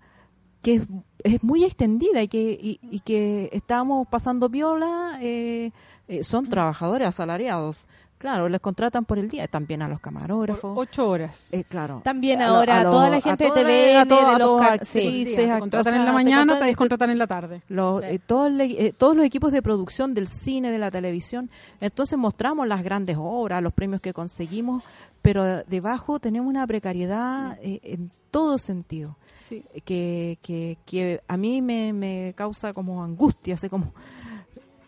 que 0.62 0.76
es, 0.76 0.82
es 1.24 1.42
muy 1.42 1.64
extendida 1.64 2.22
y 2.22 2.28
que, 2.28 2.52
y, 2.52 2.78
y 2.80 3.00
que 3.00 3.50
estamos 3.52 4.06
pasando 4.08 4.48
viola, 4.48 5.18
eh, 5.20 5.72
eh, 6.06 6.20
Mm. 6.20 6.22
son 6.22 6.48
trabajadores 6.48 7.08
asalariados. 7.08 7.88
Claro, 8.18 8.48
les 8.48 8.60
contratan 8.60 9.04
por 9.04 9.18
el 9.18 9.28
día, 9.28 9.46
también 9.48 9.82
a 9.82 9.88
los 9.88 10.00
camarógrafos. 10.00 10.72
Ocho 10.78 11.10
horas. 11.10 11.52
Eh, 11.52 11.62
claro. 11.64 12.00
También 12.02 12.40
A 12.40 12.48
ahora, 12.48 12.80
a 12.80 12.84
lo- 12.84 12.90
toda 12.90 13.10
la 13.10 13.20
gente 13.20 13.44
de 13.44 13.50
TVN, 13.50 13.96
a 13.98 14.34
a 14.34 14.38
los 14.38 14.62
sí. 14.88 14.98
actrices, 14.98 15.36
te 15.36 15.58
contratan 15.58 15.80
o 15.80 15.84
sea, 15.84 15.96
en 15.96 16.04
la 16.06 16.10
te 16.10 16.14
mañana, 16.14 16.40
contratan- 16.54 16.58
te 16.60 16.66
descontratan 16.66 17.10
en 17.10 17.18
la 17.18 17.26
tarde. 17.26 17.62
los, 17.68 18.00
Sí. 18.02 18.06
eh, 18.12 18.20
el- 18.46 18.60
eh, 18.60 18.94
todos 18.96 19.14
los 19.14 19.26
equipos 19.26 19.52
de 19.52 19.60
producción 19.60 20.14
del 20.14 20.28
cine, 20.28 20.70
de 20.70 20.78
la 20.78 20.90
televisión. 20.90 21.50
Entonces 21.80 22.18
mostramos 22.18 22.66
las 22.66 22.82
grandes 22.82 23.16
obras, 23.20 23.62
los 23.62 23.74
premios 23.74 24.00
que 24.00 24.14
conseguimos, 24.14 24.82
pero 25.20 25.62
debajo 25.64 26.18
tenemos 26.18 26.48
una 26.48 26.66
precariedad 26.66 27.58
eh, 27.62 27.80
en 27.82 28.10
todo 28.30 28.56
sentido. 28.58 29.16
Sí. 29.40 29.62
Que, 29.84 30.38
que, 30.40 30.78
que 30.86 31.20
a 31.28 31.36
mí 31.36 31.60
me, 31.60 31.92
me 31.92 32.32
causa 32.34 32.72
como 32.72 33.02
angustia, 33.04 33.56
así 33.56 33.68
como 33.68 33.92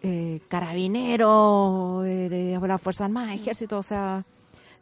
eh, 0.06 0.40
carabineros, 0.48 2.06
eh, 2.06 2.28
de 2.28 2.58
la 2.66 2.78
Fuerza 2.78 3.04
Armada, 3.06 3.34
Ejército, 3.34 3.78
o 3.78 3.82
sea, 3.82 4.24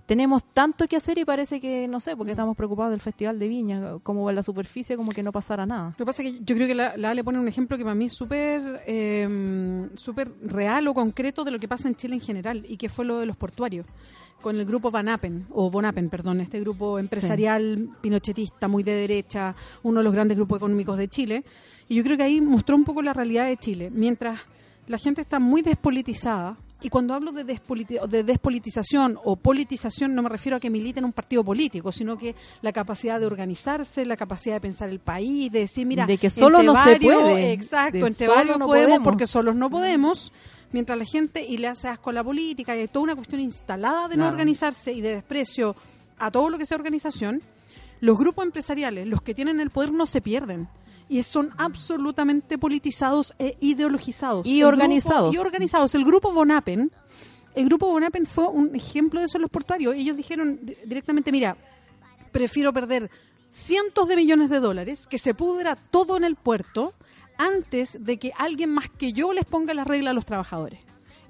tenemos 0.07 0.43
tanto 0.53 0.87
que 0.87 0.97
hacer 0.97 1.17
y 1.17 1.25
parece 1.25 1.61
que, 1.61 1.89
no 1.89 1.99
sé, 1.99 2.15
porque 2.15 2.33
estamos 2.33 2.57
preocupados 2.57 2.91
del 2.91 3.01
Festival 3.01 3.39
de 3.39 3.49
Viña, 3.49 3.99
como 4.03 4.29
en 4.29 4.37
la 4.37 4.43
superficie, 4.43 4.97
como 4.97 5.13
que 5.13 5.23
no 5.23 5.33
pasara 5.33 5.65
nada. 5.65 5.95
Lo 5.99 6.05
que 6.05 6.05
pasa 6.05 6.23
es 6.23 6.33
que 6.33 6.45
yo 6.45 6.55
creo 6.57 6.69
que 6.69 6.75
la, 6.75 6.97
la 6.97 7.11
Ale 7.11 7.25
pone 7.25 7.39
un 7.39 7.49
ejemplo 7.49 7.79
que 7.79 7.85
para 7.85 7.95
mí 7.95 8.07
es 8.07 8.13
súper 8.13 8.83
eh, 8.87 9.89
súper 9.95 10.31
real 10.43 10.87
o 10.89 10.95
concreto 10.95 11.43
de 11.45 11.51
lo 11.51 11.59
que 11.59 11.69
pasa 11.69 11.89
en 11.89 11.95
Chile 11.95 12.15
en 12.17 12.21
general 12.21 12.65
y 12.69 12.77
que 12.77 12.91
fue 12.91 13.07
lo 13.07 13.19
de 13.19 13.27
los 13.27 13.37
portuarios 13.37 13.87
con 14.43 14.57
el 14.57 14.67
grupo 14.67 14.91
Van 14.91 15.09
Appen, 15.09 15.47
o 15.53 15.71
Von 15.71 15.87
Appen, 15.87 16.11
perdón, 16.11 16.43
este 16.43 16.61
grupo 16.61 16.99
empresarial 16.99 17.89
pinochetista, 18.03 18.69
muy 18.69 18.83
de 18.83 18.93
derecha, 18.93 19.55
uno 19.83 20.01
de 20.01 20.05
los 20.05 20.13
grandes 20.13 20.37
grupos 20.37 20.59
económicos 20.59 20.99
de 20.99 21.09
Chile. 21.09 21.45
Y 21.89 21.95
yo 21.95 22.05
creo 22.05 22.19
que 22.19 22.25
ahí 22.25 22.43
mostró 22.43 22.77
un 22.77 22.85
poco 22.85 23.01
la 23.01 23.15
realidad 23.15 23.47
de 23.47 23.57
Chile. 23.57 23.91
Mientras 23.91 24.39
la 24.87 24.99
gente 24.99 25.21
está 25.21 25.39
muy 25.39 25.63
despolitizada, 25.63 26.57
y 26.83 26.91
cuando 26.91 27.15
hablo 27.15 27.33
de, 27.33 27.47
despoliti- 27.47 28.07
de 28.07 28.25
despolitización 28.25 29.19
o 29.25 29.37
politización 29.37 30.15
no 30.15 30.21
me 30.23 30.29
refiero 30.29 30.57
a 30.57 30.61
que 30.61 30.69
milite 30.69 30.99
en 30.99 31.07
un 31.07 31.13
partido 31.15 31.43
político, 31.43 31.91
sino 31.93 32.19
que 32.19 32.35
la 32.61 32.73
capacidad 32.73 33.19
de 33.19 33.25
organizarse, 33.25 34.05
la 34.05 34.17
capacidad 34.19 34.57
de 34.57 34.61
pensar 34.61 34.91
el 34.91 34.99
país, 35.01 35.51
de 35.51 35.61
decir, 35.61 35.87
mira, 35.87 36.05
De 36.07 36.19
que 36.19 36.29
solo 36.29 36.59
entre 36.59 36.67
no 36.67 36.73
se 36.85 36.91
varios- 36.91 37.15
puede. 37.15 37.53
Exacto, 37.53 37.99
De 37.99 38.07
entre 38.07 38.29
varios 38.29 38.59
no 38.59 38.67
podemos, 38.67 38.87
podemos. 38.89 39.05
porque 39.05 39.27
solos 39.27 39.55
no 39.55 39.71
podemos. 39.71 40.33
Mientras 40.73 40.99
la 40.99 41.05
gente, 41.07 41.43
y 41.47 41.57
le 41.57 41.69
hace 41.69 41.89
asco 41.89 42.11
a 42.11 42.13
la 42.13 42.25
política, 42.25 42.77
y 42.77 42.81
hay 42.81 42.89
toda 42.89 43.05
una 43.05 43.17
cuestión 43.17 43.41
instalada 43.41 44.09
de 44.09 44.17
no 44.17 44.25
Claro. 44.25 44.33
organizarse 44.35 44.93
y 44.93 45.01
de 45.01 45.15
desprecio 45.15 45.77
a 46.19 46.31
todo 46.31 46.51
lo 46.51 46.59
que 46.59 46.67
sea 46.67 46.77
organización, 46.77 47.41
los 48.01 48.19
grupos 48.19 48.45
empresariales, 48.45 49.07
los 49.07 49.23
que 49.23 49.33
tienen 49.35 49.61
el 49.61 49.71
poder, 49.71 49.93
no 49.93 50.05
se 50.05 50.21
pierden. 50.21 50.69
Y 51.09 51.23
son 51.23 51.51
absolutamente 51.59 52.57
politizados 52.59 53.35
e 53.39 53.57
ideologizados. 53.61 54.47
Y 54.47 54.53
El 54.61 54.67
grupo- 54.67 54.69
organizados. 54.69 55.35
y 55.35 55.39
organizados. 55.39 55.95
El 55.95 56.05
grupo 56.05 56.33
Bonapen, 56.33 56.91
el 57.55 57.65
grupo 57.67 57.87
Bonapen 57.89 58.27
fue 58.27 58.47
un 58.49 58.75
ejemplo 58.75 59.21
de 59.21 59.27
eso 59.27 59.37
en 59.39 59.43
los 59.43 59.51
portuarios. 59.51 59.95
Ellos 59.95 60.17
dijeron 60.17 60.59
di- 60.63 60.77
directamente, 60.85 61.31
mira, 61.31 61.57
prefiero 62.33 62.73
perder 62.73 63.11
cientos 63.51 64.09
de 64.09 64.17
millones 64.17 64.51
de 64.51 64.59
dólares, 64.61 65.07
que 65.07 65.19
se 65.19 65.35
pudra 65.35 65.77
todo 65.77 66.17
en 66.17 66.25
el 66.25 66.35
puerto, 66.37 66.95
antes 67.37 67.97
de 68.05 68.17
que 68.19 68.33
alguien 68.39 68.71
más 68.71 68.89
que 68.91 69.13
yo 69.13 69.33
les 69.33 69.45
ponga 69.45 69.75
las 69.75 69.87
reglas 69.87 70.11
a 70.13 70.15
los 70.15 70.25
trabajadores. 70.27 70.81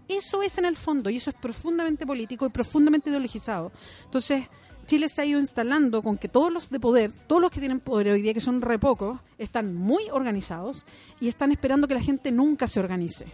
Eso 0.06 0.42
es 0.42 0.56
en 0.58 0.66
el 0.66 0.76
fondo 0.76 1.08
y 1.10 1.16
eso 1.16 1.30
es 1.30 1.36
profundamente 1.36 2.06
político 2.06 2.44
y 2.46 2.50
profundamente 2.50 3.08
ideologizado. 3.10 3.72
Entonces, 4.04 4.44
Chile 4.84 5.08
se 5.08 5.22
ha 5.22 5.24
ido 5.24 5.40
instalando 5.40 6.02
con 6.02 6.16
que 6.18 6.28
todos 6.28 6.52
los 6.52 6.70
de 6.70 6.80
poder, 6.80 7.10
todos 7.26 7.40
los 7.42 7.50
que 7.50 7.60
tienen 7.60 7.80
poder 7.80 8.08
hoy 8.08 8.22
día, 8.22 8.32
que 8.34 8.40
son 8.40 8.60
re 8.62 8.78
pocos, 8.78 9.18
están 9.38 9.74
muy 9.74 10.04
organizados 10.10 10.84
y 11.20 11.28
están 11.28 11.52
esperando 11.52 11.86
que 11.88 11.94
la 11.94 12.00
gente 12.02 12.30
nunca 12.32 12.66
se 12.68 12.80
organice. 12.80 13.26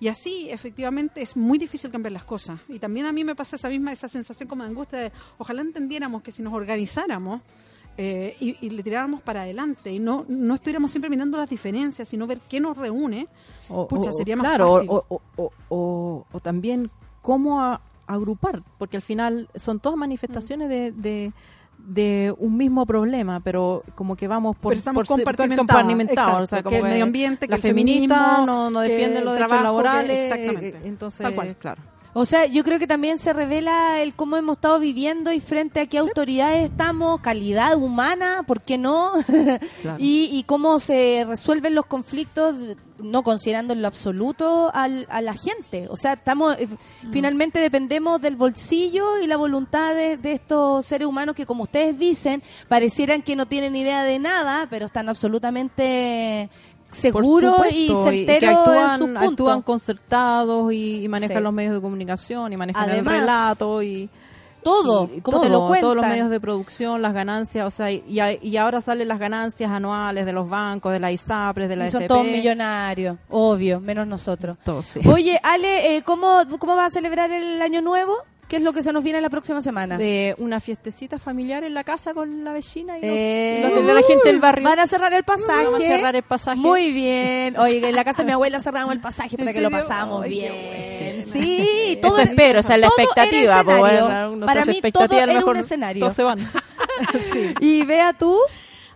Y 0.00 0.08
así, 0.08 0.48
efectivamente, 0.50 1.22
es 1.22 1.36
muy 1.36 1.56
difícil 1.56 1.90
cambiar 1.90 2.12
las 2.12 2.24
cosas. 2.24 2.58
Y 2.68 2.78
también 2.78 3.06
a 3.06 3.12
mí 3.12 3.24
me 3.24 3.34
pasa 3.34 3.56
esa 3.56 3.68
misma 3.68 3.92
esa 3.92 4.08
sensación 4.08 4.48
como 4.48 4.62
de 4.64 4.68
angustia 4.70 4.98
de, 4.98 5.12
ojalá 5.38 5.62
entendiéramos 5.62 6.22
que 6.22 6.32
si 6.32 6.42
nos 6.42 6.52
organizáramos 6.52 7.40
eh, 7.96 8.36
y, 8.40 8.56
y 8.66 8.70
le 8.70 8.82
tiráramos 8.82 9.22
para 9.22 9.42
adelante 9.42 9.92
y 9.92 10.00
no, 10.00 10.24
no 10.28 10.54
estuviéramos 10.54 10.90
siempre 10.90 11.08
mirando 11.08 11.38
las 11.38 11.48
diferencias, 11.48 12.08
sino 12.08 12.26
ver 12.26 12.40
qué 12.48 12.58
nos 12.58 12.76
reúne, 12.76 13.28
O- 13.68 13.86
pucha, 13.86 14.10
o- 14.10 14.12
sería 14.12 14.34
más 14.36 14.46
claro, 14.48 14.72
fácil. 14.74 14.90
O, 14.90 15.04
o- 15.08 15.20
o- 15.36 15.52
o- 15.68 16.26
o 16.32 16.40
también 16.40 16.90
cómo 17.22 17.62
a- 17.62 17.80
agrupar, 18.06 18.62
porque 18.78 18.96
al 18.96 19.02
final 19.02 19.48
son 19.54 19.80
todas 19.80 19.98
manifestaciones 19.98 20.68
de, 20.68 20.92
de, 20.92 21.32
de 21.78 22.34
un 22.38 22.56
mismo 22.56 22.86
problema, 22.86 23.40
pero 23.40 23.82
como 23.94 24.16
que 24.16 24.28
vamos 24.28 24.56
por, 24.56 24.74
por 24.92 25.06
compartimentados, 25.06 26.42
o 26.42 26.46
sea, 26.46 26.62
que 26.62 26.76
el 26.76 26.82
medio 26.82 27.04
ambiente, 27.04 27.48
que 27.48 27.54
el 27.54 27.60
feminismo, 27.60 28.14
feministas 28.14 28.46
no, 28.46 28.70
no 28.70 28.80
defienden 28.80 29.24
los 29.24 29.34
derechos 29.34 29.56
que- 29.58 29.62
laborales, 29.64 30.32
exactamente. 30.32 30.68
eh, 30.78 30.80
entonces, 30.84 31.20
Tal 31.22 31.34
cual. 31.34 31.56
claro. 31.56 31.82
O 32.16 32.24
sea, 32.26 32.46
yo 32.46 32.62
creo 32.62 32.78
que 32.78 32.86
también 32.86 33.18
se 33.18 33.32
revela 33.32 34.00
el 34.00 34.14
cómo 34.14 34.36
hemos 34.36 34.56
estado 34.56 34.78
viviendo 34.78 35.32
y 35.32 35.40
frente 35.40 35.80
a 35.80 35.86
qué 35.86 35.98
autoridades 35.98 36.70
estamos, 36.70 37.20
calidad 37.20 37.76
humana, 37.76 38.44
¿por 38.46 38.62
qué 38.62 38.78
no? 38.78 39.12
Claro. 39.82 39.96
y, 39.98 40.28
y 40.32 40.44
cómo 40.44 40.78
se 40.78 41.24
resuelven 41.28 41.74
los 41.74 41.86
conflictos, 41.86 42.54
no 42.98 43.22
considerando 43.24 43.72
en 43.72 43.82
lo 43.82 43.88
absoluto 43.88 44.70
al- 44.72 45.06
a 45.10 45.20
la 45.20 45.34
gente. 45.34 45.88
O 45.90 45.96
sea, 45.96 46.12
estamos 46.14 46.54
eh, 46.58 46.68
finalmente 47.10 47.58
dependemos 47.58 48.20
del 48.20 48.36
bolsillo 48.36 49.18
y 49.20 49.26
la 49.26 49.36
voluntad 49.36 49.94
de, 49.94 50.16
de 50.16 50.32
estos 50.32 50.86
seres 50.86 51.08
humanos 51.08 51.34
que, 51.34 51.44
como 51.46 51.64
ustedes 51.64 51.98
dicen, 51.98 52.42
parecieran 52.68 53.22
que 53.22 53.34
no 53.36 53.46
tienen 53.46 53.74
idea 53.74 54.04
de 54.04 54.20
nada, 54.20 54.68
pero 54.70 54.86
están 54.86 55.08
absolutamente 55.08 56.48
Por 57.12 57.24
seguros 57.24 57.54
y 57.72 57.88
supuesto, 57.88 58.04
certeros 58.10 58.38
que 58.40 58.46
actúan, 58.46 59.02
en 59.02 59.08
sus 59.08 59.16
actúan 59.16 59.62
concertados 59.62 60.72
y, 60.72 61.04
y 61.04 61.08
manejan 61.08 61.36
Sí. 61.38 61.42
los 61.42 61.52
medios 61.52 61.74
de 61.74 61.80
comunicación 61.80 62.52
y 62.52 62.56
manejan 62.56 62.88
Además, 62.90 63.14
el 63.14 63.20
relato 63.20 63.82
y 63.82 64.08
todo, 64.62 65.10
y 65.14 65.20
como 65.20 65.36
todo, 65.38 65.42
te 65.42 65.48
lo 65.50 65.58
todos 65.58 65.70
los 65.70 65.80
cuentan. 65.96 66.10
medios 66.10 66.30
de 66.30 66.40
producción, 66.40 67.02
las 67.02 67.12
ganancias, 67.12 67.66
o 67.66 67.70
sea, 67.70 67.90
y, 67.92 68.02
y 68.40 68.56
ahora 68.56 68.80
salen 68.80 69.08
las 69.08 69.18
ganancias 69.18 69.70
anuales 69.70 70.24
de 70.24 70.32
los 70.32 70.48
bancos, 70.48 70.90
de 70.90 71.00
la 71.00 71.12
ISAPRES, 71.12 71.68
de 71.68 71.76
la 71.76 71.86
Y 71.86 71.90
son 71.90 72.02
FP. 72.02 72.08
todos 72.08 72.24
millonarios, 72.26 73.18
obvio, 73.28 73.80
menos 73.80 74.06
nosotros. 74.06 74.56
Todos, 74.64 74.86
sí. 74.86 75.00
Oye, 75.06 75.38
Ale, 75.42 75.96
eh, 75.96 76.02
¿cómo, 76.02 76.38
¿cómo 76.58 76.76
vas 76.76 76.86
a 76.86 76.90
celebrar 76.90 77.30
el 77.30 77.60
año 77.60 77.82
nuevo? 77.82 78.14
¿Qué 78.54 78.58
es 78.58 78.62
lo 78.62 78.72
que 78.72 78.84
se 78.84 78.92
nos 78.92 79.02
viene 79.02 79.20
la 79.20 79.30
próxima 79.30 79.60
semana? 79.60 79.98
De 79.98 80.36
una 80.38 80.60
fiestecita 80.60 81.18
familiar 81.18 81.64
en 81.64 81.74
la 81.74 81.82
casa 81.82 82.14
con 82.14 82.44
la 82.44 82.52
vecina 82.52 82.96
y 82.98 83.00
los- 83.02 83.10
Eh, 83.12 83.64
y 83.68 83.74
los 83.74 83.84
de 83.86 83.94
la 83.94 84.02
gente 84.02 84.28
del 84.28 84.38
barrio. 84.38 84.62
Van 84.68 84.78
a 84.78 84.86
cerrar 84.86 85.12
el 85.12 85.24
pasaje. 85.24 85.64
Vamos 85.64 85.80
a 85.80 85.82
cerrar 85.82 86.14
el 86.14 86.22
pasaje. 86.22 86.60
Muy 86.60 86.92
bien. 86.92 87.58
Oye, 87.58 87.88
en 87.88 87.96
la 87.96 88.04
casa 88.04 88.22
de 88.22 88.26
mi 88.26 88.32
abuela 88.32 88.60
cerramos 88.60 88.92
el 88.92 89.00
pasaje 89.00 89.36
para 89.36 89.50
¿En 89.50 89.56
que 89.56 89.60
lo 89.60 89.70
pasamos 89.72 90.22
Ay, 90.22 90.30
bien. 90.30 91.26
Sí, 91.26 91.98
todo 92.00 92.12
Eso 92.12 92.22
era- 92.22 92.30
espero, 92.30 92.60
esa 92.60 92.74
es 92.76 92.80
la 92.80 92.86
todo 92.88 92.96
era 92.98 93.04
expectativa. 93.04 93.64
pues, 93.64 94.00
para 94.46 94.64
mí 94.66 94.80
todo 94.80 95.04
expectativas, 95.04 95.22
a 95.22 95.26
lo 95.26 95.32
era 95.32 95.44
un 95.46 95.56
escenario. 95.56 96.00
Todos 96.00 96.14
se 96.14 96.22
van. 96.22 96.38
Y 97.60 97.82
vea 97.84 98.12
tú, 98.12 98.38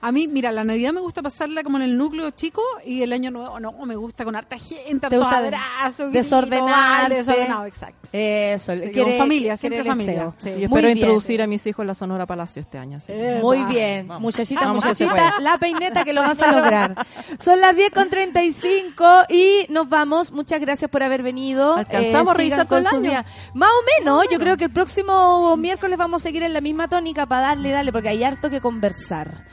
A 0.00 0.12
mí, 0.12 0.28
mira, 0.28 0.52
la 0.52 0.64
Navidad 0.64 0.92
me 0.92 1.00
gusta 1.00 1.22
pasarla 1.22 1.62
como 1.62 1.76
en 1.78 1.84
el 1.84 1.96
núcleo 1.98 2.30
chico 2.30 2.62
y 2.84 3.02
el 3.02 3.12
Año 3.12 3.30
Nuevo 3.30 3.58
no, 3.58 3.72
me 3.84 3.96
gusta 3.96 4.24
con 4.24 4.36
harta 4.36 4.56
gente, 4.58 5.00
¿Te 5.00 5.06
hartos 5.06 5.18
gusta 5.20 5.38
abrazos, 5.38 5.96
gritos, 6.10 6.12
desordenarte? 6.12 6.70
baile, 7.00 7.14
desordenado, 7.16 7.64
exacto. 7.66 8.08
eso, 8.12 8.72
Sí, 8.74 8.78
quiere- 8.90 9.02
con 9.10 9.18
familia, 9.18 9.56
siempre 9.56 9.84
familia. 9.84 10.32
Sí. 10.38 10.50
Yo 10.50 10.54
Muy 10.56 10.64
espero 10.64 10.86
bien. 10.86 10.98
introducir 10.98 11.42
a 11.42 11.46
mis 11.46 11.66
hijos 11.66 11.82
en 11.82 11.86
la 11.88 11.94
Sonora 11.94 12.26
Palacio 12.26 12.60
este 12.60 12.78
año. 12.78 12.98
Eh, 13.08 13.38
Muy 13.42 13.58
va. 13.58 13.68
bien, 13.68 14.06
muchachita, 14.20 14.60
Vamos 14.66 14.84
muchachita, 14.84 15.10
puede. 15.10 15.42
la 15.42 15.58
peineta 15.58 16.04
que 16.04 16.12
lo 16.12 16.22
vas 16.22 16.40
a 16.42 16.52
lograr. 16.52 17.06
Son 17.40 17.60
las 17.60 17.74
10 17.74 17.90
con 17.90 18.08
35 18.08 19.04
y 19.28 19.66
nos 19.68 19.88
vamos. 19.88 20.32
Muchas 20.32 20.60
gracias 20.60 20.90
por 20.90 21.02
haber 21.02 21.22
venido. 21.22 21.76
Eh, 21.76 21.80
¿Alcanzamos 21.80 22.28
a 22.28 22.34
revisar 22.34 22.66
todo 22.68 22.78
el 22.78 22.86
su 22.86 22.96
año? 22.96 23.00
día. 23.10 23.24
Más 23.54 23.70
o 23.70 24.00
menos, 24.04 24.24
yo 24.30 24.38
creo 24.38 24.56
que 24.56 24.64
el 24.64 24.70
próximo 24.70 25.56
miércoles 25.56 25.98
vamos 25.98 26.22
a 26.22 26.24
seguir 26.24 26.42
en 26.42 26.52
la 26.52 26.60
misma 26.60 26.88
tónica 26.88 27.26
para 27.26 27.48
darle, 27.48 27.70
darle, 27.70 27.92
porque 27.92 28.08
hay 28.10 28.22
harto 28.24 28.48
que 28.50 28.60
conversar. 28.60 29.44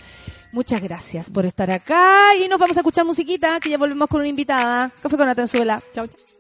Muchas 0.56 0.82
gracias 0.82 1.30
por 1.30 1.46
estar 1.46 1.70
acá 1.70 2.34
y 2.42 2.48
nos 2.48 2.58
vamos 2.58 2.78
a 2.78 2.80
escuchar 2.80 3.04
musiquita, 3.04 3.60
que 3.60 3.70
ya 3.70 3.78
volvemos 3.78 4.08
con 4.08 4.22
una 4.22 4.30
invitada. 4.30 4.90
Café 5.02 5.18
con 5.18 5.28
Atenzuela. 5.28 5.82
Chao. 5.92 6.06
It's 6.06 6.35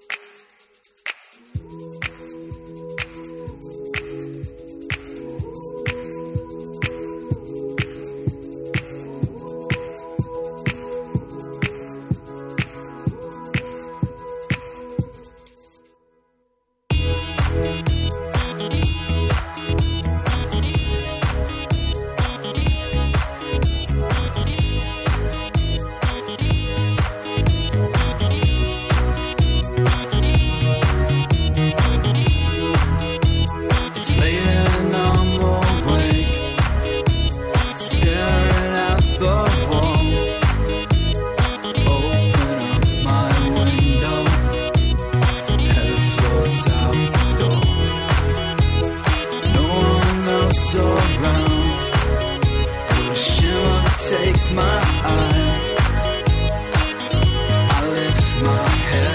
takes 54.10 54.52
my 54.52 54.61
eye. 54.61 55.77
I 57.72 57.88
lift 57.88 58.44
my 58.44 58.68
head, 58.90 59.15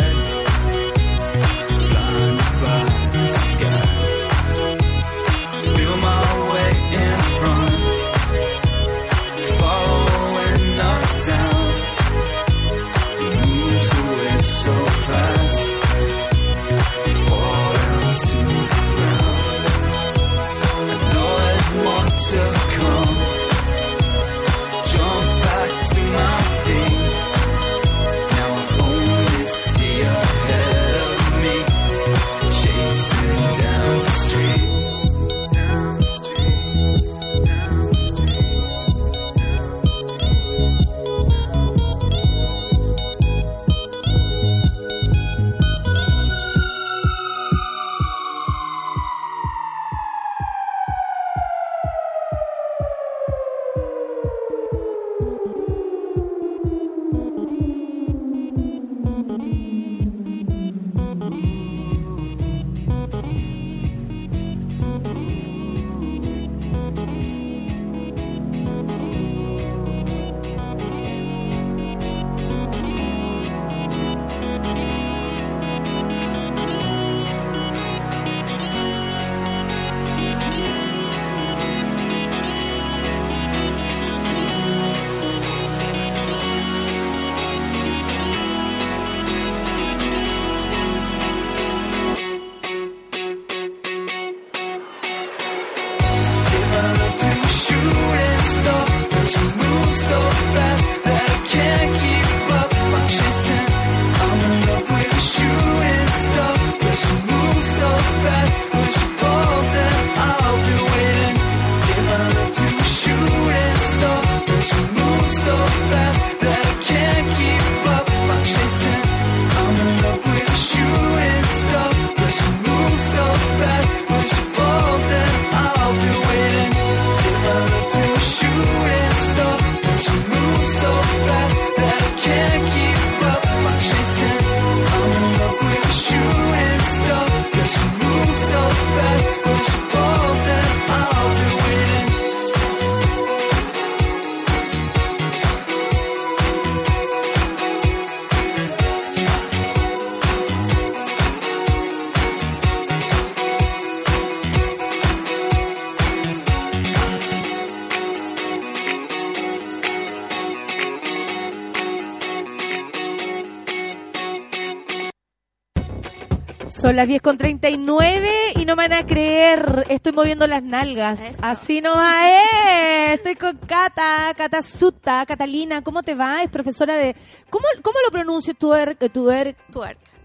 las 167.00 167.08
10 167.08 167.22
con 167.22 167.38
39 167.38 168.30
y 168.56 168.66
no 168.66 168.76
me 168.76 168.86
van 168.86 168.92
a 168.92 169.06
creer, 169.06 169.86
estoy 169.88 170.12
moviendo 170.12 170.46
las 170.46 170.62
nalgas. 170.62 171.34
Así 171.40 171.80
no 171.80 171.96
va, 171.96 172.28
eh. 172.28 173.14
Estoy 173.14 173.36
con 173.36 173.56
Cata, 173.56 174.34
Cata 174.36 174.62
Sutta, 174.62 175.24
Catalina, 175.24 175.80
¿cómo 175.80 176.02
te 176.02 176.14
va? 176.14 176.42
Es 176.42 176.50
profesora 176.50 176.96
de... 176.96 177.16
¿Cómo, 177.48 177.64
cómo 177.80 177.96
lo 178.04 178.12
pronuncio? 178.12 178.52
Twerk, 178.52 179.02
eh, 179.02 179.08
twerk, 179.08 179.56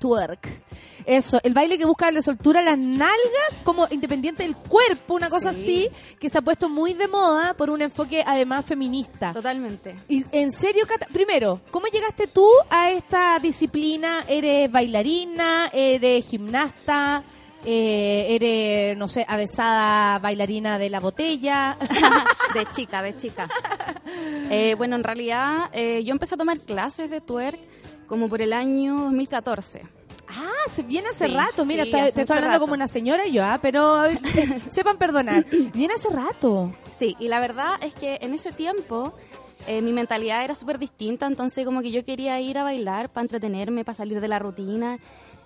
Twerk. 0.05 0.47
Eso, 1.07 1.39
el 1.43 1.55
baile 1.55 1.79
que 1.79 1.85
busca 1.85 2.11
la 2.11 2.21
soltura, 2.21 2.61
las 2.61 2.77
nalgas, 2.77 3.61
como 3.63 3.87
independiente 3.89 4.43
del 4.43 4.55
cuerpo, 4.55 5.15
una 5.15 5.29
cosa 5.29 5.49
así, 5.49 5.89
que 6.19 6.29
se 6.29 6.37
ha 6.37 6.41
puesto 6.41 6.69
muy 6.69 6.93
de 6.93 7.07
moda 7.07 7.55
por 7.55 7.71
un 7.71 7.81
enfoque 7.81 8.23
además 8.25 8.65
feminista. 8.65 9.33
Totalmente. 9.33 9.95
Y 10.07 10.23
en 10.31 10.51
serio, 10.51 10.85
Cata, 10.87 11.07
primero, 11.11 11.59
¿cómo 11.71 11.87
llegaste 11.87 12.27
tú 12.27 12.47
a 12.69 12.91
esta 12.91 13.39
disciplina? 13.39 14.25
¿Eres 14.27 14.71
bailarina? 14.71 15.71
¿Eres 15.73 16.27
gimnasta? 16.27 17.23
Eh, 17.65 18.35
¿Eres, 18.35 18.97
no 18.97 19.07
sé, 19.07 19.25
avesada 19.27 20.19
bailarina 20.19 20.77
de 20.77 20.91
la 20.91 20.99
botella? 20.99 21.77
de 22.53 22.65
chica, 22.71 23.01
de 23.01 23.17
chica. 23.17 23.49
Eh, 24.51 24.75
bueno, 24.77 24.95
en 24.95 25.03
realidad 25.03 25.71
eh, 25.73 26.03
yo 26.03 26.11
empecé 26.11 26.35
a 26.35 26.37
tomar 26.37 26.59
clases 26.59 27.09
de 27.09 27.21
twerk 27.21 27.59
como 28.07 28.29
por 28.29 28.41
el 28.41 28.53
año 28.53 29.05
2014. 29.05 29.94
Ah, 30.27 30.69
se 30.69 30.83
viene 30.83 31.07
hace 31.09 31.27
Sí, 31.27 31.33
rato. 31.33 31.65
Mira, 31.65 31.83
sí, 31.83 31.89
está- 31.89 32.03
hace 32.03 32.11
te 32.13 32.21
estoy 32.21 32.35
hablando 32.37 32.55
rato. 32.55 32.61
como 32.61 32.73
una 32.73 32.87
señora 32.87 33.27
yo, 33.27 33.43
ah, 33.43 33.59
pero 33.61 34.05
se- 34.21 34.59
sepan 34.71 34.97
perdonar. 34.97 35.45
Viene 35.73 35.93
hace 35.93 36.09
rato. 36.09 36.73
Sí, 36.97 37.15
y 37.19 37.27
la 37.27 37.39
verdad 37.39 37.75
es 37.81 37.93
que 37.93 38.17
en 38.21 38.33
ese 38.33 38.51
tiempo 38.51 39.13
eh, 39.67 39.81
mi 39.81 39.93
mentalidad 39.93 40.43
era 40.43 40.55
súper 40.55 40.79
distinta, 40.79 41.25
entonces 41.27 41.65
como 41.65 41.81
que 41.81 41.91
yo 41.91 42.03
quería 42.05 42.39
ir 42.41 42.57
a 42.57 42.63
bailar 42.63 43.09
para 43.09 43.23
entretenerme, 43.23 43.83
para 43.85 43.95
salir 43.95 44.19
de 44.21 44.27
la 44.27 44.39
rutina. 44.39 44.99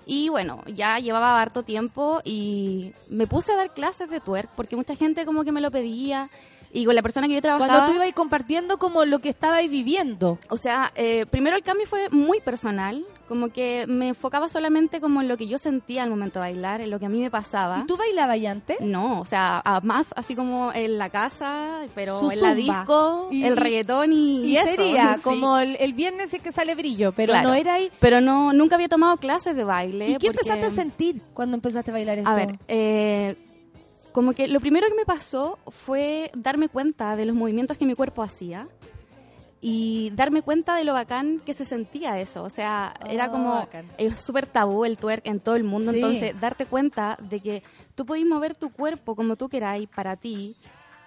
Y 0.05 0.29
bueno, 0.29 0.63
ya 0.65 0.97
llevaba 0.99 1.39
harto 1.41 1.63
tiempo 1.63 2.19
y 2.23 2.93
me 3.09 3.27
puse 3.27 3.51
a 3.51 3.55
dar 3.57 3.73
clases 3.73 4.09
de 4.09 4.19
twerk 4.19 4.49
porque 4.55 4.75
mucha 4.75 4.95
gente 4.95 5.25
como 5.25 5.43
que 5.43 5.51
me 5.51 5.61
lo 5.61 5.69
pedía. 5.71 6.27
Y 6.71 6.85
con 6.85 6.93
la 6.95 7.01
persona 7.01 7.27
que 7.27 7.33
yo 7.33 7.41
trabajaba... 7.41 7.67
Cuando 7.73 7.91
tú 7.91 7.95
ibas 7.95 8.13
compartiendo 8.13 8.77
como 8.77 9.05
lo 9.05 9.19
que 9.19 9.29
estabais 9.29 9.69
viviendo. 9.69 10.37
O 10.49 10.57
sea, 10.57 10.91
eh, 10.95 11.25
primero 11.29 11.55
el 11.55 11.63
cambio 11.63 11.87
fue 11.87 12.09
muy 12.09 12.39
personal, 12.41 13.03
como 13.27 13.49
que 13.49 13.85
me 13.87 14.09
enfocaba 14.09 14.49
solamente 14.49 15.01
como 15.01 15.21
en 15.21 15.27
lo 15.27 15.37
que 15.37 15.47
yo 15.47 15.57
sentía 15.57 16.03
al 16.03 16.09
momento 16.09 16.39
de 16.39 16.45
bailar, 16.45 16.81
en 16.81 16.89
lo 16.89 16.99
que 16.99 17.05
a 17.05 17.09
mí 17.09 17.19
me 17.19 17.29
pasaba. 17.31 17.79
¿Y 17.79 17.87
tú 17.87 17.97
bailabas 17.97 18.39
ya 18.39 18.51
antes? 18.51 18.77
No, 18.81 19.19
o 19.19 19.25
sea, 19.25 19.63
más 19.83 20.13
así 20.15 20.35
como 20.35 20.71
en 20.73 20.97
la 20.97 21.09
casa, 21.09 21.81
pero 21.95 22.19
Su 22.19 22.31
en 22.31 22.41
la 22.41 22.53
disco, 22.55 23.27
Y- 23.31 23.43
el 23.43 23.53
y- 23.53 23.55
reggaetón 23.55 24.13
y, 24.13 24.45
Y 24.45 24.57
eso, 24.57 24.67
sería 24.69 25.13
sí. 25.15 25.21
como 25.21 25.57
el, 25.57 25.75
el 25.79 25.93
viernes 25.93 26.33
es 26.33 26.41
que 26.41 26.51
sale 26.51 26.75
brillo, 26.75 27.11
pero 27.13 27.33
Claro. 27.33 27.49
no 27.49 27.53
era 27.55 27.75
ahí. 27.75 27.91
Pero 27.99 28.21
no, 28.21 28.53
nunca 28.53 28.75
había 28.75 28.89
tomado 28.89 29.17
clases 29.17 29.55
de 29.55 29.63
baile. 29.63 30.05
¿Y 30.09 30.13
qué 30.17 30.27
porque- 30.31 30.49
empezaste 30.49 30.65
a 30.65 30.69
sentir 30.69 31.21
cuando 31.33 31.55
empezaste 31.55 31.91
a 31.91 31.93
bailar 31.95 32.17
esto? 32.19 32.29
A 32.29 32.35
ver, 32.35 32.59
eh, 32.67 33.35
como 34.11 34.33
que 34.33 34.47
lo 34.47 34.59
primero 34.59 34.87
que 34.87 34.95
me 34.95 35.05
pasó 35.05 35.59
fue 35.67 36.31
darme 36.35 36.69
cuenta 36.69 37.15
de 37.15 37.25
los 37.25 37.35
movimientos 37.35 37.77
que 37.77 37.85
mi 37.85 37.95
cuerpo 37.95 38.23
hacía 38.23 38.67
y 39.61 40.11
darme 40.15 40.41
cuenta 40.41 40.75
de 40.75 40.83
lo 40.83 40.93
bacán 40.93 41.39
que 41.39 41.53
se 41.53 41.65
sentía 41.65 42.19
eso. 42.19 42.43
O 42.43 42.49
sea, 42.49 42.93
era 43.09 43.27
Oh, 43.27 43.31
como 43.31 43.67
es 43.97 44.15
súper 44.19 44.45
tabú 44.45 44.85
el 44.85 44.97
twerk 44.97 45.25
en 45.27 45.39
todo 45.39 45.55
el 45.55 45.63
mundo. 45.63 45.91
Sí. 45.91 45.97
Entonces, 45.99 46.39
darte 46.39 46.65
cuenta 46.65 47.17
de 47.21 47.39
que 47.39 47.63
tú 47.95 48.05
podés 48.05 48.25
mover 48.25 48.55
tu 48.55 48.71
cuerpo 48.71 49.15
como 49.15 49.35
tú 49.35 49.49
queráis 49.49 49.89
para 49.89 50.15
ti, 50.15 50.55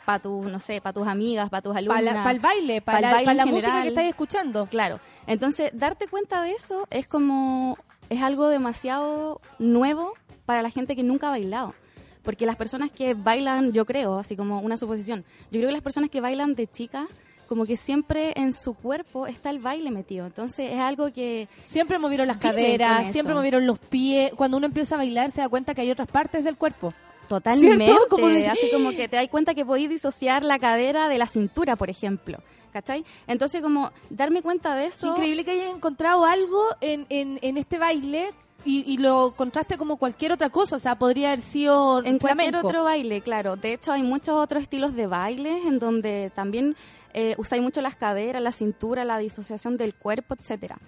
para 0.04 0.18
tu, 0.18 0.42
no 0.42 0.60
sé, 0.60 0.80
para 0.80 0.92
tus 0.92 1.06
amigas, 1.08 1.48
para 1.48 1.62
tus 1.62 1.74
alumnas. 1.74 2.14
Para 2.14 2.30
el 2.30 2.40
baile, 2.40 2.82
para 2.82 3.00
la, 3.00 3.24
pa' 3.24 3.34
la 3.34 3.46
música 3.46 3.82
que 3.82 3.88
estáis 3.88 4.10
escuchando. 4.10 4.66
Claro. 4.66 5.00
Entonces, 5.26 5.70
darte 5.74 6.08
cuenta 6.08 6.42
de 6.42 6.52
eso 6.52 6.86
es 6.90 7.08
como 7.08 7.78
es 8.10 8.20
algo 8.22 8.48
demasiado 8.48 9.40
nuevo 9.58 10.12
para 10.44 10.60
la 10.60 10.68
gente 10.68 10.94
que 10.94 11.02
nunca 11.02 11.28
ha 11.28 11.30
bailado. 11.30 11.74
Porque 12.22 12.46
las 12.46 12.56
personas 12.56 12.90
que 12.90 13.14
bailan, 13.14 13.72
yo 13.72 13.84
creo, 13.84 14.18
así 14.18 14.36
como 14.36 14.60
una 14.60 14.76
suposición, 14.76 15.24
yo 15.50 15.58
creo 15.58 15.68
que 15.68 15.72
las 15.72 15.82
personas 15.82 16.08
que 16.10 16.20
bailan 16.20 16.54
de 16.54 16.68
chica, 16.68 17.08
como 17.48 17.66
que 17.66 17.76
siempre 17.76 18.32
en 18.36 18.52
su 18.52 18.74
cuerpo 18.74 19.26
está 19.26 19.50
el 19.50 19.58
baile 19.58 19.90
metido. 19.90 20.24
Entonces 20.24 20.72
es 20.72 20.80
algo 20.80 21.12
que... 21.12 21.48
Siempre 21.66 21.98
movieron 21.98 22.26
las 22.26 22.38
caderas, 22.38 23.12
siempre 23.12 23.34
movieron 23.34 23.66
los 23.66 23.78
pies. 23.78 24.32
Cuando 24.34 24.56
uno 24.56 24.66
empieza 24.66 24.94
a 24.94 24.98
bailar 24.98 25.30
se 25.30 25.40
da 25.40 25.48
cuenta 25.48 25.74
que 25.74 25.82
hay 25.82 25.90
otras 25.90 26.08
partes 26.08 26.44
del 26.44 26.56
cuerpo. 26.56 26.94
Totalmente. 27.28 27.92
Como 28.08 28.26
así 28.26 28.70
como 28.72 28.90
que 28.90 29.08
te 29.08 29.16
das 29.16 29.28
cuenta 29.28 29.54
que 29.54 29.64
podéis 29.64 29.90
disociar 29.90 30.44
la 30.44 30.58
cadera 30.58 31.08
de 31.08 31.18
la 31.18 31.26
cintura, 31.26 31.76
por 31.76 31.90
ejemplo. 31.90 32.38
¿Cachai? 32.72 33.04
Entonces 33.26 33.60
como 33.60 33.92
darme 34.08 34.40
cuenta 34.40 34.74
de 34.74 34.86
eso... 34.86 35.08
Increíble 35.08 35.44
que 35.44 35.50
hayas 35.50 35.74
encontrado 35.74 36.24
algo 36.24 36.74
en, 36.80 37.04
en, 37.10 37.38
en 37.42 37.58
este 37.58 37.78
baile 37.78 38.30
y, 38.64 38.84
y 38.86 38.98
lo 38.98 39.34
contraste 39.36 39.76
como 39.76 39.96
cualquier 39.96 40.32
otra 40.32 40.50
cosa. 40.50 40.76
O 40.76 40.78
sea, 40.78 40.96
podría 40.96 41.28
haber 41.28 41.40
sido 41.40 42.04
En 42.04 42.18
cualquier 42.18 42.56
otro 42.56 42.84
baile, 42.84 43.20
claro. 43.20 43.56
De 43.56 43.74
hecho, 43.74 43.92
hay 43.92 44.02
muchos 44.02 44.36
otros 44.36 44.62
estilos 44.62 44.94
de 44.94 45.06
baile 45.06 45.66
en 45.66 45.78
donde 45.78 46.30
también 46.34 46.76
eh, 47.14 47.34
usáis 47.38 47.62
mucho 47.62 47.80
las 47.80 47.96
caderas, 47.96 48.42
la 48.42 48.52
cintura, 48.52 49.04
la 49.04 49.18
disociación 49.18 49.76
del 49.76 49.94
cuerpo, 49.94 50.34
etcétera. 50.38 50.78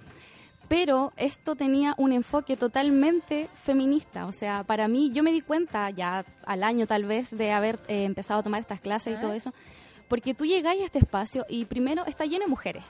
Pero 0.69 1.13
esto 1.17 1.57
tenía 1.57 1.95
un 1.99 2.13
enfoque 2.13 2.57
totalmente 2.57 3.49
feminista. 3.55 4.27
O 4.27 4.33
sea, 4.33 4.65
para 4.65 4.89
mí, 4.89 5.11
yo 5.13 5.23
me 5.23 5.33
di 5.33 5.43
cuenta 5.43 5.91
ya 5.91 6.25
al 6.47 6.63
año 6.63 6.87
tal 6.87 7.05
vez 7.05 7.37
de 7.37 7.53
haber 7.53 7.79
eh, 7.89 8.05
empezado 8.05 8.41
a 8.41 8.43
tomar 8.43 8.61
estas 8.61 8.81
clases 8.81 9.17
y 9.17 9.21
todo 9.21 9.35
eso, 9.35 9.53
porque 10.09 10.35
tú 10.35 10.47
llegáis 10.47 10.83
a 10.83 10.87
este 10.87 10.99
espacio 10.99 11.45
y 11.49 11.67
primero 11.67 12.07
está 12.07 12.25
lleno 12.25 12.45
de 12.45 12.51
mujeres. 12.51 12.85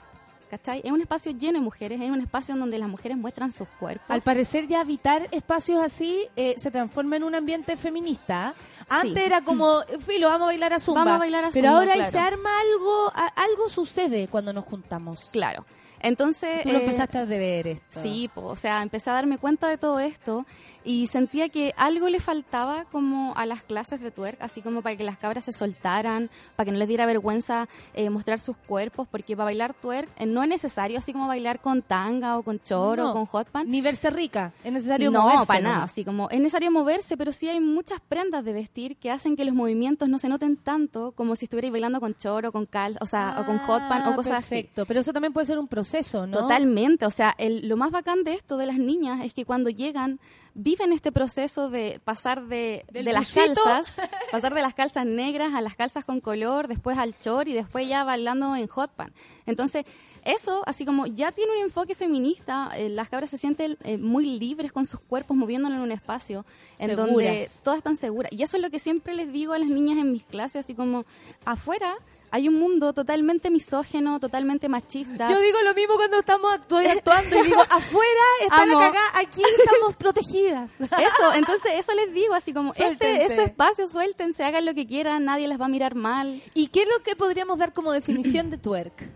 ¿Cachai? 0.49 0.81
Es 0.83 0.91
un 0.91 1.01
espacio 1.01 1.31
lleno 1.31 1.59
de 1.59 1.65
mujeres, 1.65 1.99
es 1.99 2.09
un 2.09 2.21
espacio 2.21 2.53
en 2.53 2.59
donde 2.59 2.77
las 2.77 2.87
mujeres 2.87 3.17
muestran 3.17 3.51
sus 3.51 3.67
cuerpos. 3.79 4.05
Al 4.09 4.21
parecer 4.21 4.67
ya 4.67 4.79
habitar 4.81 5.27
espacios 5.31 5.83
así 5.83 6.27
eh, 6.35 6.53
se 6.57 6.69
transforma 6.71 7.15
en 7.15 7.23
un 7.23 7.33
ambiente 7.35 7.75
feminista. 7.77 8.53
Antes 8.87 9.13
Sí. 9.23 9.25
era 9.25 9.41
como, 9.41 9.81
filo, 9.99 10.27
vamos 10.27 10.43
a 10.43 10.47
bailar 10.47 10.73
a 10.73 10.79
zumba. 10.79 11.01
Vamos 11.03 11.15
a 11.15 11.19
bailar 11.19 11.45
a 11.45 11.49
Pero 11.49 11.67
zumba, 11.69 11.79
ahora 11.79 11.93
ahí 11.93 12.03
se 12.03 12.19
arma 12.19 12.49
algo, 12.59 13.11
a- 13.15 13.33
algo 13.43 13.69
sucede 13.69 14.27
cuando 14.27 14.53
nos 14.53 14.65
juntamos. 14.65 15.29
Claro. 15.31 15.65
Entonces... 15.99 16.61
Tú 16.61 16.69
lo 16.69 16.77
eh, 16.77 16.81
empezaste 16.81 17.17
a 17.17 17.25
ver 17.25 17.67
esto. 17.67 18.01
Sí, 18.01 18.29
po, 18.33 18.41
o 18.45 18.55
sea, 18.55 18.83
empecé 18.83 19.09
a 19.09 19.13
darme 19.13 19.39
cuenta 19.39 19.67
de 19.67 19.77
todo 19.79 19.99
esto 19.99 20.45
y 20.85 21.07
sentía 21.07 21.49
que 21.49 21.73
algo 21.77 22.07
le 22.09 22.19
faltaba 22.19 22.85
como 22.91 23.33
a 23.35 23.45
las 23.45 23.63
clases 23.63 23.99
de 24.01 24.11
twerk, 24.11 24.41
así 24.41 24.61
como 24.61 24.81
para 24.81 24.95
que 24.95 25.03
las 25.03 25.17
cabras 25.17 25.43
se 25.45 25.51
soltaran, 25.51 26.29
para 26.55 26.65
que 26.65 26.71
no 26.71 26.77
les 26.77 26.87
diera 26.87 27.05
vergüenza 27.05 27.67
eh, 27.93 28.09
mostrar 28.09 28.39
sus 28.39 28.55
cuerpos, 28.55 29.07
porque 29.09 29.35
para 29.35 29.45
bailar 29.45 29.73
twerk 29.73 30.09
eh, 30.17 30.25
no 30.25 30.43
es 30.43 30.49
necesario 30.49 30.97
así 30.99 31.11
como 31.11 31.27
bailar 31.27 31.59
con 31.59 31.81
tanga 31.81 32.37
o 32.37 32.43
con 32.43 32.59
choro 32.61 33.03
No, 33.03 33.09
o 33.09 33.13
con 33.13 33.25
hot 33.25 33.49
pan. 33.49 33.69
Ni 33.69 33.81
verse 33.81 34.09
rica, 34.11 34.53
es 34.63 34.71
necesario 34.71 35.11
no, 35.11 35.23
moverse. 35.23 35.45
para 35.47 35.59
nada, 35.61 35.83
así 35.83 36.05
como 36.05 36.29
es 36.29 36.37
necesario 36.39 36.71
moverse, 36.71 37.17
pero 37.17 37.31
sí 37.31 37.49
hay 37.49 37.59
muchas 37.59 37.99
prendas 38.07 38.45
de 38.45 38.53
vestir 38.53 38.97
que 38.97 39.09
hacen 39.11 39.35
que 39.35 39.43
los 39.45 39.55
movimientos 39.55 40.07
no 40.07 40.19
se 40.19 40.29
noten 40.29 40.55
tanto 40.55 41.11
como 41.13 41.35
si 41.35 41.45
estuvierais 41.45 41.71
bailando 41.71 41.99
con 41.99 42.15
choro, 42.15 42.51
con 42.51 42.65
cal, 42.65 42.97
o 43.01 43.07
sea, 43.07 43.37
o 43.41 43.45
con 43.45 43.57
hot 43.59 43.87
pan 43.89 44.03
o 44.03 44.11
Ah, 44.11 44.15
cosas 44.15 44.33
así. 44.33 44.49
perfecto. 44.55 44.85
Pero 44.85 44.99
eso 44.99 45.11
también 45.13 45.33
puede 45.33 45.47
ser 45.47 45.57
un 45.57 45.67
proceso, 45.67 46.27
¿no? 46.27 46.37
Totalmente, 46.37 47.05
o 47.05 47.11
sea, 47.11 47.33
el- 47.37 47.67
lo 47.67 47.75
más 47.77 47.91
bacán 47.91 48.23
de 48.23 48.33
esto 48.33 48.57
de 48.57 48.65
las 48.67 48.77
niñas 48.77 49.25
es 49.25 49.33
que 49.33 49.45
cuando 49.45 49.69
llegan 49.69 50.19
viven 50.55 50.93
este 50.93 51.11
proceso 51.11 51.69
de 51.69 51.99
pasar 52.03 52.47
de, 52.47 52.85
de 52.89 53.03
las 53.03 53.31
calzas, 53.31 53.93
pasar 54.31 54.53
de 54.55 54.61
las 54.61 54.73
calzas 54.73 55.05
negras 55.05 55.53
a 55.53 55.61
las 55.61 55.75
calzas 55.75 56.05
con 56.05 56.21
color, 56.21 56.67
después 56.67 56.97
al 56.97 57.15
chor 57.19 57.47
y 57.47 57.53
después 57.53 57.87
ya 57.87 58.03
bailando 58.03 58.55
en 58.55 58.67
hot 58.67 58.91
pan. 58.91 59.13
Entonces, 59.45 59.85
eso, 60.25 60.63
así 60.65 60.85
como 60.85 61.05
ya 61.05 61.31
tiene 61.31 61.53
un 61.53 61.59
enfoque 61.59 61.95
feminista, 61.95 62.71
eh, 62.75 62.89
las 62.89 63.07
cabras 63.09 63.29
se 63.29 63.37
sienten 63.37 63.77
eh, 63.83 63.97
muy 63.97 64.25
libres 64.25 64.71
con 64.73 64.85
sus 64.85 64.99
cuerpos 64.99 65.37
moviéndolo 65.37 65.75
en 65.75 65.81
un 65.81 65.91
espacio 65.91 66.45
en 66.79 66.95
donde 66.95 67.47
todas 67.63 67.77
están 67.77 67.95
seguras. 67.95 68.31
Y 68.33 68.41
eso 68.43 68.57
es 68.57 68.63
lo 68.63 68.69
que 68.69 68.79
siempre 68.79 69.13
les 69.13 69.31
digo 69.31 69.53
a 69.53 69.59
las 69.59 69.69
niñas 69.69 69.97
en 69.97 70.11
mis 70.11 70.25
clases, 70.25 70.65
así 70.65 70.73
como 70.75 71.05
afuera 71.45 71.95
hay 72.31 72.47
un 72.49 72.55
mundo 72.59 72.91
totalmente 72.93 73.49
misógeno, 73.49 74.19
totalmente 74.19 74.67
machista. 74.67 75.29
Yo 75.29 75.39
digo 75.39 75.61
lo 75.63 75.73
mismo 75.73 75.93
cuando 75.95 76.19
estamos 76.19 76.51
actu- 76.53 76.85
actuando 76.89 77.39
y 77.39 77.43
digo, 77.43 77.61
afuera 77.69 78.21
está 78.41 78.63
Amo. 78.63 78.79
la 78.79 78.87
cagada, 78.91 79.19
aquí 79.19 79.41
estamos 79.63 79.95
protegidas. 79.95 80.73
Eso, 80.81 81.33
entonces 81.35 81.71
eso 81.77 81.93
les 81.93 82.13
digo, 82.13 82.33
así 82.33 82.51
como 82.53 82.73
Suéltense. 82.73 83.21
este 83.21 83.25
es 83.27 83.35
su 83.35 83.41
espacio, 83.41 83.87
suéltense, 83.87 84.43
hagan 84.43 84.65
lo 84.65 84.73
que 84.73 84.85
quieran, 84.87 85.23
nadie 85.25 85.47
les 85.47 85.59
va 85.61 85.65
a 85.65 85.69
mirar 85.69 85.95
mal. 85.95 86.41
¿Y 86.53 86.67
qué 86.67 86.81
es 86.81 86.89
lo 86.89 87.03
que 87.03 87.15
podríamos 87.15 87.59
dar 87.59 87.73
como 87.73 87.91
definición 87.91 88.49
de 88.49 88.57
twerk? 88.57 89.09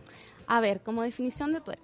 A 0.50 0.60
ver, 0.62 0.82
como 0.82 1.04
definición 1.04 1.54
de 1.54 1.62
twerk. 1.62 1.80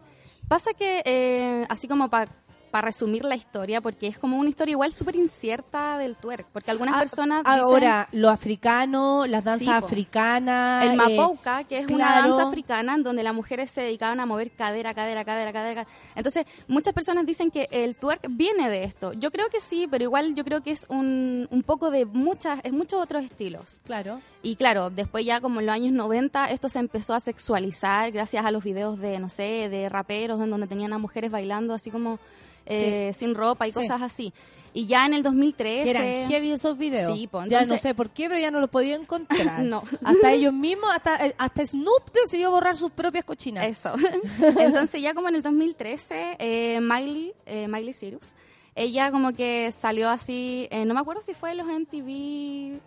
Pasa 0.48 0.74
que, 0.74 1.04
eh, 1.06 1.66
así 1.70 1.88
como 1.88 2.10
para 2.10 2.32
resumir 2.82 3.24
la 3.26 3.36
historia, 3.36 3.82
porque 3.82 4.08
es 4.08 4.18
como 4.18 4.38
una 4.38 4.50
historia 4.50 4.74
igual 4.74 4.94
súper 4.94 5.16
incierta 5.16 5.98
del 5.98 6.16
twerk, 6.16 6.48
porque 6.52 6.72
algunas 6.72 6.96
Ah, 6.96 7.00
personas 7.00 7.44
dicen- 7.44 7.60
Ahora, 7.62 8.08
lo 8.12 8.30
africano, 8.30 9.26
las 9.28 9.44
danzas 9.44 9.66
Sí, 9.68 9.72
africanas. 9.74 10.86
el 10.86 10.92
eh, 10.92 10.96
mapouka, 10.96 11.64
que 11.66 11.80
es 11.80 11.88
una 11.88 12.16
danza 12.22 12.44
africana 12.44 12.96
en 12.96 13.04
donde 13.04 13.24
las 13.24 13.34
mujeres 13.34 13.72
se 13.72 13.82
dedicaban 13.82 14.20
a 14.20 14.26
mover 14.26 14.52
cadera, 14.52 14.94
cadera, 14.94 15.24
cadera, 15.26 15.52
cadera. 15.54 15.88
Entonces, 16.16 16.46
muchas 16.68 16.94
personas 16.94 17.26
dicen 17.26 17.52
que 17.52 17.68
el 17.72 17.96
twerk 17.98 18.26
viene 18.30 18.70
de 18.70 18.84
esto. 18.84 19.14
Yo 19.14 19.32
creo 19.32 19.50
que 19.50 19.60
sí, 19.60 19.88
pero 19.90 20.04
igual 20.04 20.36
yo 20.36 20.44
creo 20.44 20.62
que 20.62 20.72
es 20.72 20.86
un, 20.90 21.48
un 21.52 21.64
poco 21.64 21.92
de 21.92 22.06
muchas, 22.06 22.60
es 22.64 22.74
muchos 22.74 23.02
otros 23.02 23.24
estilos. 23.26 23.80
Claro. 23.86 24.20
Y 24.44 24.56
claro, 24.56 24.90
después 24.90 25.26
ya 25.26 25.42
como 25.42 25.60
en 25.60 25.66
los 25.66 25.74
años 25.76 25.92
90 25.94 26.46
esto 26.52 26.70
se 26.70 26.80
empezó 26.80 27.14
a 27.14 27.20
sexualizar 27.20 28.12
gracias 28.12 28.46
a 28.46 28.52
los 28.52 28.64
videos 28.64 29.00
de, 29.00 29.20
no 29.20 29.30
sé, 29.30 29.70
de 29.70 29.90
raperos 29.90 30.42
en 30.42 30.50
donde 30.50 30.68
tenían 30.68 30.94
a 30.94 30.98
mujeres 30.98 31.32
bailando 31.32 31.74
así 31.74 31.90
como 31.92 32.20
eh, 32.66 33.12
sin 33.16 33.36
ropa 33.36 33.68
y 33.68 33.72
Sí. 33.72 33.76
cosas 33.76 34.02
así. 34.02 34.34
Y 34.74 34.88
ya 34.88 35.06
en 35.06 35.14
el 35.14 35.24
2013... 35.24 35.84
Que 35.86 35.90
eran 35.90 36.30
heavy 36.30 36.52
esos 36.52 36.78
videos. 36.78 37.18
Sí, 37.18 37.28
pues, 37.28 37.48
ya 37.48 37.64
no 37.64 37.78
sé 37.78 37.96
por 37.96 38.10
qué, 38.10 38.28
pero 38.28 38.40
ya 38.42 38.52
no 38.52 38.60
los 38.60 38.70
podía 38.70 38.96
encontrar. 38.96 39.62
No. 39.64 39.84
Hasta 40.04 40.34
ellos 40.34 40.54
mismos, 40.54 40.90
hasta, 40.94 41.26
eh, 41.28 41.36
hasta 41.38 41.66
Snoop 41.66 42.12
decidió 42.14 42.52
borrar 42.52 42.76
sus 42.76 42.92
propias 42.92 43.24
cochinas. 43.24 43.66
Eso. 43.66 43.94
Entonces 44.60 45.02
ya 45.02 45.14
como 45.14 45.30
en 45.30 45.36
el 45.36 45.42
2013, 45.42 46.36
eh, 46.40 46.80
Miley, 46.82 47.34
eh, 47.46 47.68
Miley 47.70 47.94
Cyrus, 47.94 48.34
ella 48.76 49.12
como 49.12 49.32
que 49.32 49.72
salió 49.72 50.10
así, 50.10 50.68
no 50.86 50.94
me 50.94 51.00
acuerdo 51.00 51.22
si 51.22 51.34
fue 51.34 51.52
en 51.52 51.58
los 51.58 51.68
MTV 51.68 52.82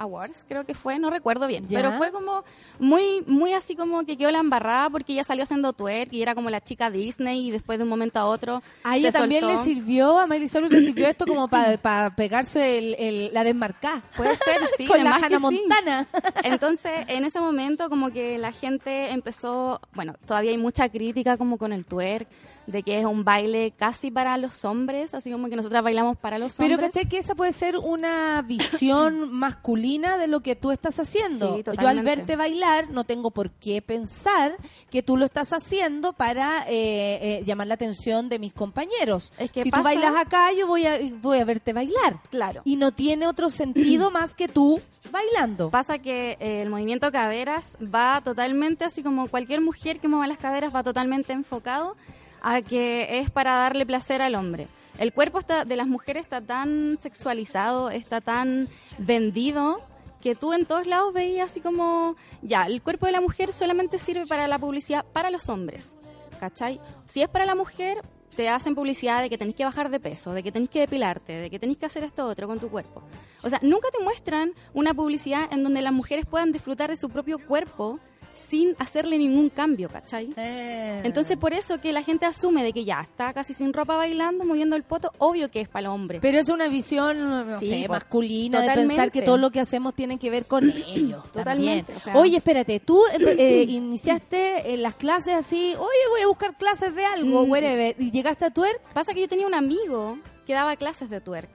Awards, 0.00 0.44
creo 0.48 0.64
que 0.64 0.74
fue, 0.74 0.98
no 0.98 1.10
recuerdo 1.10 1.46
bien, 1.46 1.66
Ya. 1.68 1.78
pero 1.80 1.92
fue 1.98 2.10
como 2.12 2.42
muy 2.78 3.22
muy 3.26 3.52
así 3.52 3.76
como 3.76 4.04
que 4.04 4.16
quedó 4.16 4.30
la 4.30 4.38
embarrada 4.38 4.88
porque 4.90 5.12
ella 5.12 5.24
salió 5.24 5.42
haciendo 5.44 5.72
twerk 5.72 6.12
y 6.12 6.22
era 6.22 6.34
como 6.34 6.50
la 6.50 6.60
chica 6.60 6.90
Disney 6.90 7.48
y 7.48 7.50
después 7.50 7.78
de 7.78 7.84
un 7.84 7.90
momento 7.90 8.18
a 8.18 8.24
otro 8.24 8.62
A 8.84 8.96
ella 8.96 9.12
se 9.12 9.18
también 9.18 9.42
soltó. 9.42 9.58
le 9.58 9.62
sirvió, 9.64 10.18
a 10.18 10.26
Miley 10.26 10.48
Cyrus 10.48 10.70
le 10.70 10.80
sirvió 10.80 11.06
esto 11.06 11.26
como 11.26 11.48
para 11.48 12.10
pegarse 12.16 12.78
el, 12.78 12.94
el- 12.98 13.34
la 13.34 13.44
desmarcada. 13.44 14.02
Puede 14.16 14.36
ser, 14.36 14.56
sí, 14.76 14.86
Con 14.86 15.02
la 15.04 15.16
Hannah 15.16 15.38
sí. 15.38 15.42
Montana. 15.42 16.06
Entonces, 16.44 16.92
en 17.08 17.24
ese 17.24 17.40
momento 17.40 17.88
como 17.90 18.10
que 18.10 18.38
la 18.38 18.52
gente 18.52 19.10
empezó, 19.10 19.80
bueno, 19.94 20.14
todavía 20.26 20.50
hay 20.50 20.58
mucha 20.58 20.88
crítica 20.88 21.36
como 21.36 21.58
con 21.58 21.72
el 21.72 21.84
twerk, 21.86 22.26
de 22.70 22.82
que 22.82 22.98
es 23.00 23.04
un 23.04 23.24
baile 23.24 23.72
casi 23.76 24.10
para 24.10 24.36
los 24.36 24.64
hombres, 24.64 25.14
así 25.14 25.30
como 25.30 25.48
que 25.48 25.56
nosotras 25.56 25.82
bailamos 25.82 26.16
para 26.16 26.38
los 26.38 26.54
Pero 26.56 26.74
hombres. 26.74 26.92
caché 26.94 27.08
que 27.08 27.18
esa 27.18 27.34
puede 27.34 27.52
ser 27.52 27.76
una 27.76 28.42
visión 28.42 29.32
masculina 29.32 30.16
de 30.18 30.26
lo 30.26 30.40
que 30.40 30.56
tú 30.56 30.70
estás 30.70 30.98
haciendo. 30.98 31.56
Sí, 31.56 31.62
Yo 31.80 31.88
al 31.88 32.02
verte 32.02 32.36
bailar 32.36 32.90
no 32.90 33.04
tengo 33.04 33.30
por 33.30 33.50
qué 33.50 33.82
pensar 33.82 34.56
que 34.90 35.02
tú 35.02 35.16
lo 35.16 35.24
estás 35.24 35.52
haciendo 35.52 36.12
para 36.12 36.60
eh, 36.68 37.18
eh, 37.40 37.42
llamar 37.46 37.66
la 37.66 37.74
atención 37.74 38.28
de 38.28 38.38
mis 38.38 38.52
compañeros. 38.52 39.32
Es 39.38 39.50
que 39.50 39.62
si 39.62 39.70
pasa- 39.70 39.82
tú 39.82 39.84
bailas 39.84 40.14
acá, 40.16 40.52
yo 40.52 40.66
voy 40.66 40.86
a, 40.86 40.98
voy 41.20 41.38
a 41.38 41.44
verte 41.44 41.72
bailar. 41.72 42.20
Claro. 42.30 42.62
Y 42.64 42.76
no 42.76 42.92
tiene 42.92 43.26
otro 43.26 43.50
sentido 43.50 44.10
más 44.12 44.34
que 44.34 44.48
tú 44.48 44.80
bailando. 45.10 45.70
Pasa 45.70 45.98
que 45.98 46.36
eh, 46.40 46.62
el 46.62 46.70
movimiento 46.70 47.10
caderas 47.10 47.76
va 47.82 48.20
totalmente, 48.22 48.84
así 48.84 49.02
como 49.02 49.28
cualquier 49.28 49.60
mujer 49.60 49.98
que 49.98 50.08
mueva 50.08 50.26
las 50.26 50.38
caderas, 50.38 50.74
va 50.74 50.82
totalmente 50.82 51.32
enfocado 51.32 51.96
a 52.42 52.62
que 52.62 53.18
es 53.18 53.30
para 53.30 53.52
darle 53.52 53.86
placer 53.86 54.22
al 54.22 54.34
hombre. 54.34 54.68
El 54.98 55.12
cuerpo 55.12 55.40
de 55.40 55.76
las 55.76 55.86
mujeres 55.86 56.24
está 56.24 56.40
tan 56.40 56.98
sexualizado, 57.00 57.90
está 57.90 58.20
tan 58.20 58.68
vendido, 58.98 59.82
que 60.20 60.34
tú 60.34 60.52
en 60.52 60.66
todos 60.66 60.86
lados 60.86 61.12
veías 61.12 61.50
así 61.50 61.60
como, 61.60 62.16
ya, 62.42 62.64
el 62.66 62.82
cuerpo 62.82 63.06
de 63.06 63.12
la 63.12 63.20
mujer 63.20 63.52
solamente 63.52 63.98
sirve 63.98 64.26
para 64.26 64.46
la 64.46 64.58
publicidad 64.58 65.04
para 65.12 65.30
los 65.30 65.48
hombres, 65.48 65.96
¿cachai? 66.38 66.78
Si 67.06 67.22
es 67.22 67.28
para 67.28 67.46
la 67.46 67.54
mujer, 67.54 68.02
te 68.36 68.48
hacen 68.48 68.74
publicidad 68.74 69.22
de 69.22 69.30
que 69.30 69.38
tenés 69.38 69.54
que 69.54 69.64
bajar 69.64 69.90
de 69.90 69.98
peso, 69.98 70.32
de 70.32 70.42
que 70.42 70.52
tenés 70.52 70.68
que 70.68 70.80
depilarte, 70.80 71.32
de 71.32 71.50
que 71.50 71.58
tenés 71.58 71.78
que 71.78 71.86
hacer 71.86 72.04
esto 72.04 72.26
otro 72.26 72.46
con 72.46 72.60
tu 72.60 72.68
cuerpo. 72.68 73.02
O 73.42 73.48
sea, 73.48 73.58
nunca 73.62 73.88
te 73.90 74.02
muestran 74.02 74.52
una 74.74 74.94
publicidad 74.94 75.48
en 75.52 75.64
donde 75.64 75.82
las 75.82 75.92
mujeres 75.92 76.26
puedan 76.26 76.52
disfrutar 76.52 76.90
de 76.90 76.96
su 76.96 77.08
propio 77.08 77.38
cuerpo 77.38 77.98
sin 78.34 78.74
hacerle 78.78 79.18
ningún 79.18 79.48
cambio, 79.50 79.88
¿cachai? 79.88 80.32
Eh. 80.36 81.00
Entonces 81.04 81.36
por 81.36 81.52
eso 81.52 81.80
que 81.80 81.92
la 81.92 82.02
gente 82.02 82.26
asume 82.26 82.62
de 82.62 82.72
que 82.72 82.84
ya 82.84 83.00
está 83.00 83.32
casi 83.32 83.54
sin 83.54 83.72
ropa 83.72 83.96
bailando, 83.96 84.44
moviendo 84.44 84.76
el 84.76 84.82
poto, 84.82 85.12
obvio 85.18 85.50
que 85.50 85.60
es 85.60 85.68
para 85.68 85.80
el 85.80 85.86
hombre. 85.88 86.18
Pero 86.20 86.38
es 86.38 86.48
una 86.48 86.68
visión, 86.68 87.18
no 87.46 87.60
Sí, 87.60 87.68
sé, 87.68 87.80
por- 87.86 87.96
masculina, 87.96 88.58
de 88.60 88.64
totalmente. 88.66 88.94
pensar 88.94 89.12
que 89.12 89.22
todo 89.22 89.36
lo 89.36 89.50
que 89.50 89.60
hacemos 89.60 89.94
tiene 89.94 90.18
que 90.18 90.30
ver 90.30 90.46
con 90.46 90.70
ellos. 90.88 91.22
Totalmente, 91.32 91.92
también. 91.92 91.96
o 91.96 92.00
sea- 92.00 92.16
Oye, 92.16 92.36
espérate, 92.38 92.80
tú 92.80 93.02
eh, 93.12 93.36
eh, 93.38 93.62
iniciaste 93.68 94.72
en 94.74 94.82
las 94.82 94.94
clases 94.94 95.34
así, 95.34 95.74
oye, 95.78 96.08
voy 96.10 96.20
a 96.22 96.26
buscar 96.26 96.56
clases 96.56 96.94
de 96.94 97.04
algo, 97.04 97.46
Mm. 97.46 97.50
whatever, 97.50 97.96
y 97.98 98.10
llegaste 98.10 98.44
a 98.46 98.50
twerk. 98.50 98.80
Pasa 98.92 99.12
que 99.14 99.20
yo 99.20 99.28
tenía 99.28 99.46
un 99.46 99.54
amigo 99.54 100.18
que 100.46 100.52
daba 100.54 100.74
clases 100.76 101.10
de 101.10 101.20
twerk. 101.20 101.48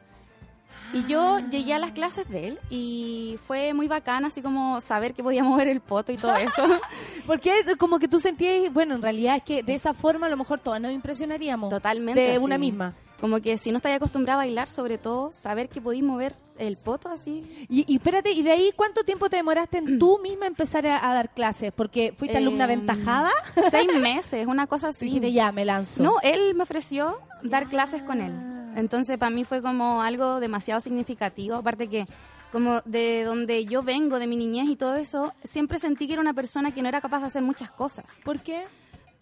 Y 0.96 1.06
yo 1.08 1.40
llegué 1.40 1.74
a 1.74 1.80
las 1.80 1.92
clases 1.92 2.30
de 2.30 2.48
él 2.48 2.60
y 2.70 3.38
fue 3.46 3.74
muy 3.74 3.90
bacán, 3.90 4.24
así 4.24 4.42
como 4.42 4.80
saber 4.80 5.14
que 5.14 5.22
podía 5.22 5.44
mover 5.44 5.68
el 5.68 5.82
poto 5.82 6.14
y 6.14 6.18
todo 6.18 6.34
eso. 6.38 6.64
Porque 7.28 7.52
como 7.78 8.00
que 8.00 8.08
tú 8.08 8.22
sentías, 8.22 8.72
bueno, 8.72 8.96
en 8.96 9.02
realidad 9.02 9.36
es 9.36 9.44
que 9.44 9.62
de 9.62 9.76
esa 9.76 9.94
forma 9.94 10.28
a 10.28 10.30
lo 10.30 10.38
mejor 10.38 10.62
todas 10.62 10.80
nos 10.80 10.94
impresionaríamos. 10.94 11.70
Totalmente. 11.70 12.22
De 12.22 12.40
una 12.40 12.58
misma. 12.58 12.94
Como 13.20 13.42
que 13.42 13.58
si 13.58 13.72
no 13.72 13.78
estáis 13.78 13.98
acostumbrada 13.98 14.42
a 14.42 14.46
bailar, 14.46 14.70
sobre 14.70 14.98
todo, 14.98 15.34
saber 15.34 15.68
que 15.68 15.82
podéis 15.82 16.04
mover 16.04 16.38
el 16.58 16.78
poto 16.78 17.10
así. 17.10 17.44
Y, 17.68 17.84
y 17.92 17.98
espérate, 17.98 18.32
¿y 18.32 18.42
de 18.42 18.52
ahí 18.52 18.72
cuánto 18.74 19.04
tiempo 19.04 19.30
te 19.30 19.36
demoraste 19.36 19.80
en 19.80 20.00
tú 20.00 20.20
misma 20.24 20.48
empezar 20.48 20.88
a, 20.88 21.10
a 21.10 21.14
dar 21.14 21.34
clases? 21.34 21.74
Porque 21.74 22.14
fuiste 22.18 22.38
alumna 22.38 22.64
Em, 22.64 22.72
aventajada. 22.72 23.32
Seis 23.70 23.90
meses, 24.00 24.48
una 24.48 24.66
cosa 24.68 24.88
así. 24.90 25.06
Dijiste, 25.06 25.34
ya, 25.34 25.52
me 25.52 25.66
lanzo. 25.66 26.02
No, 26.02 26.22
él 26.24 26.56
me 26.56 26.64
ofreció 26.64 27.20
dar 27.44 27.68
clases 27.68 28.02
con 28.04 28.22
él. 28.22 28.34
Entonces, 28.76 29.18
para 29.18 29.30
mí 29.30 29.44
fue 29.46 29.62
como 29.62 30.02
algo 30.02 30.40
demasiado 30.40 30.82
significativo. 30.82 31.56
Aparte 31.56 31.88
que, 31.88 32.06
como 32.52 32.82
de 32.86 33.24
donde 33.24 33.66
yo 33.66 33.82
vengo, 33.84 34.20
de 34.20 34.28
mi 34.28 34.36
niñez 34.36 34.68
y 34.70 34.76
todo 34.76 34.96
eso, 34.96 35.34
siempre 35.44 35.80
sentí 35.80 36.08
que 36.08 36.14
era 36.14 36.22
una 36.22 36.34
persona 36.34 36.74
que 36.74 36.82
no 36.82 36.90
era 36.90 37.02
capaz 37.02 37.22
de 37.22 37.28
hacer 37.28 37.42
muchas 37.42 37.72
cosas. 37.72 38.06
¿Por 38.24 38.40
qué? 38.40 38.66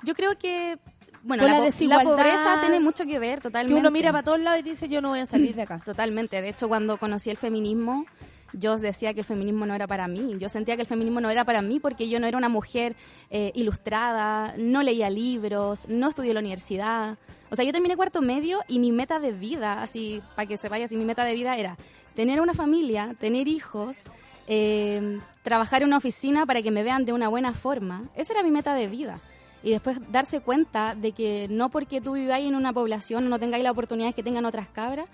Yo 0.03 0.15
creo 0.15 0.37
que, 0.37 0.77
bueno, 1.23 1.43
la, 1.47 1.59
la 1.59 1.99
pobreza 2.03 2.57
tiene 2.61 2.79
mucho 2.79 3.05
que 3.05 3.19
ver, 3.19 3.35
Que 3.37 3.43
totalmente. 3.43 3.79
uno 3.79 3.91
mira 3.91 4.11
para 4.11 4.23
todos 4.23 4.39
lados 4.39 4.59
y 4.59 4.63
dice, 4.63 4.89
yo 4.89 5.01
no 5.01 5.09
voy 5.09 5.19
a 5.19 5.25
salir 5.25 5.55
de 5.55 5.61
acá. 5.61 5.81
Totalmente. 5.85 6.41
De 6.41 6.49
hecho, 6.49 6.67
cuando 6.67 6.97
conocí 6.97 7.29
el 7.29 7.37
feminismo, 7.37 8.05
yo 8.53 8.77
decía 8.77 9.13
que 9.13 9.21
el 9.21 9.25
feminismo 9.25 9.65
no 9.65 9.73
era 9.73 9.87
para 9.87 10.07
mí. 10.07 10.35
Yo 10.39 10.49
sentía 10.49 10.75
que 10.75 10.81
el 10.81 10.87
feminismo 10.87 11.21
no 11.21 11.29
era 11.29 11.45
para 11.45 11.61
mí 11.61 11.79
porque 11.79 12.09
yo 12.09 12.19
no 12.19 12.27
era 12.27 12.37
una 12.37 12.49
mujer 12.49 12.95
eh, 13.29 13.51
ilustrada, 13.55 14.53
no 14.57 14.83
leía 14.83 15.09
libros, 15.09 15.87
no 15.89 16.09
estudié 16.09 16.33
la 16.33 16.39
universidad. 16.41 17.17
O 17.53 17.55
sea, 17.55 17.63
yo 17.65 17.71
terminé 17.71 17.95
cuarto 17.95 18.23
medio 18.23 18.61
y 18.67 18.79
mi 18.79 18.91
meta 18.91 19.19
de 19.19 19.31
vida, 19.31 19.83
así, 19.83 20.23
para 20.35 20.47
que 20.47 20.57
se 20.57 20.69
vaya, 20.69 20.85
así, 20.85 20.97
mi 20.97 21.05
meta 21.05 21.23
de 21.23 21.35
vida 21.35 21.55
era 21.55 21.77
tener 22.15 22.41
una 22.41 22.55
familia, 22.55 23.15
tener 23.19 23.47
hijos, 23.47 24.09
eh, 24.47 25.19
trabajar 25.43 25.83
en 25.83 25.89
una 25.89 25.97
oficina 25.97 26.47
para 26.47 26.63
que 26.63 26.71
me 26.71 26.81
vean 26.81 27.05
de 27.05 27.13
una 27.13 27.27
buena 27.27 27.53
forma. 27.53 28.05
Esa 28.15 28.33
era 28.33 28.41
mi 28.41 28.49
meta 28.49 28.73
de 28.73 28.87
vida. 28.87 29.19
Y 29.63 29.71
después 29.71 29.97
darse 30.11 30.41
cuenta 30.41 30.93
de 30.93 31.13
que 31.13 31.47
no 31.49 31.69
porque 31.69 32.01
tú 32.01 32.13
viváis 32.13 32.47
en 32.47 32.55
una 32.55 32.73
población 32.73 33.25
o 33.25 33.29
no 33.29 33.39
tengáis 33.39 33.63
las 33.63 33.71
oportunidades 33.71 34.13
que 34.13 34.21
tengan 34.21 34.45
otras 34.45 34.67
cabras, 34.67 35.07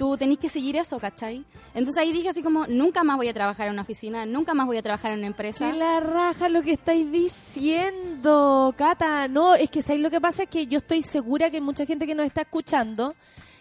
tú 0.00 0.16
tenés 0.16 0.38
que 0.38 0.48
seguir 0.48 0.76
eso, 0.76 0.98
¿cachai? 0.98 1.44
Entonces 1.74 1.98
ahí 1.98 2.10
dije 2.10 2.30
así 2.30 2.42
como, 2.42 2.66
nunca 2.66 3.04
más 3.04 3.18
voy 3.18 3.28
a 3.28 3.34
trabajar 3.34 3.66
en 3.66 3.74
una 3.74 3.82
oficina, 3.82 4.24
nunca 4.24 4.54
más 4.54 4.66
voy 4.66 4.78
a 4.78 4.82
trabajar 4.82 5.12
en 5.12 5.18
una 5.18 5.26
empresa. 5.26 5.70
Que 5.70 5.76
la 5.76 6.00
raja 6.00 6.48
lo 6.48 6.62
que 6.62 6.72
estáis 6.72 7.12
diciendo, 7.12 8.74
Cata. 8.78 9.28
No, 9.28 9.54
es 9.54 9.68
que 9.68 9.82
¿sabes? 9.82 10.00
lo 10.00 10.10
que 10.10 10.18
pasa 10.18 10.44
es 10.44 10.48
que 10.48 10.66
yo 10.66 10.78
estoy 10.78 11.02
segura 11.02 11.50
que 11.50 11.58
hay 11.58 11.62
mucha 11.62 11.84
gente 11.84 12.06
que 12.06 12.14
nos 12.14 12.24
está 12.24 12.40
escuchando 12.40 13.14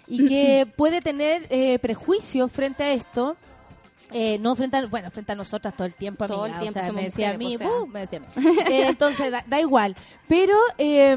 y 0.07 0.25
que 0.27 0.65
puede 0.77 1.01
tener 1.01 1.45
eh, 1.49 1.77
prejuicios 1.79 2.49
frente 2.49 2.83
a 2.83 2.93
esto. 2.93 3.35
Eh, 4.11 4.37
no 4.39 4.55
frente 4.55 4.77
a, 4.77 4.85
bueno, 4.87 5.11
frente 5.11 5.31
a 5.31 5.35
nosotras 5.35 5.75
todo 5.75 5.85
el 5.85 5.93
tiempo, 5.93 6.25
Todo 6.27 6.43
amiga, 6.45 6.57
el 6.57 6.61
tiempo 6.63 6.79
o 6.79 6.81
sea, 6.83 6.87
somos 6.87 7.01
me 7.01 7.09
decía 7.09 7.29
a 7.29 7.37
mí, 7.37 7.45
mujeres, 7.53 7.67
o 7.67 7.71
sea. 7.71 7.81
"Uh", 7.81 7.87
me 7.87 7.99
decía 7.99 8.19
a 8.19 8.39
mí. 8.39 8.73
Eh, 8.73 8.87
entonces 8.87 9.31
da, 9.31 9.43
da 9.47 9.59
igual. 9.59 9.95
Pero 10.27 10.55
eh, 10.77 11.15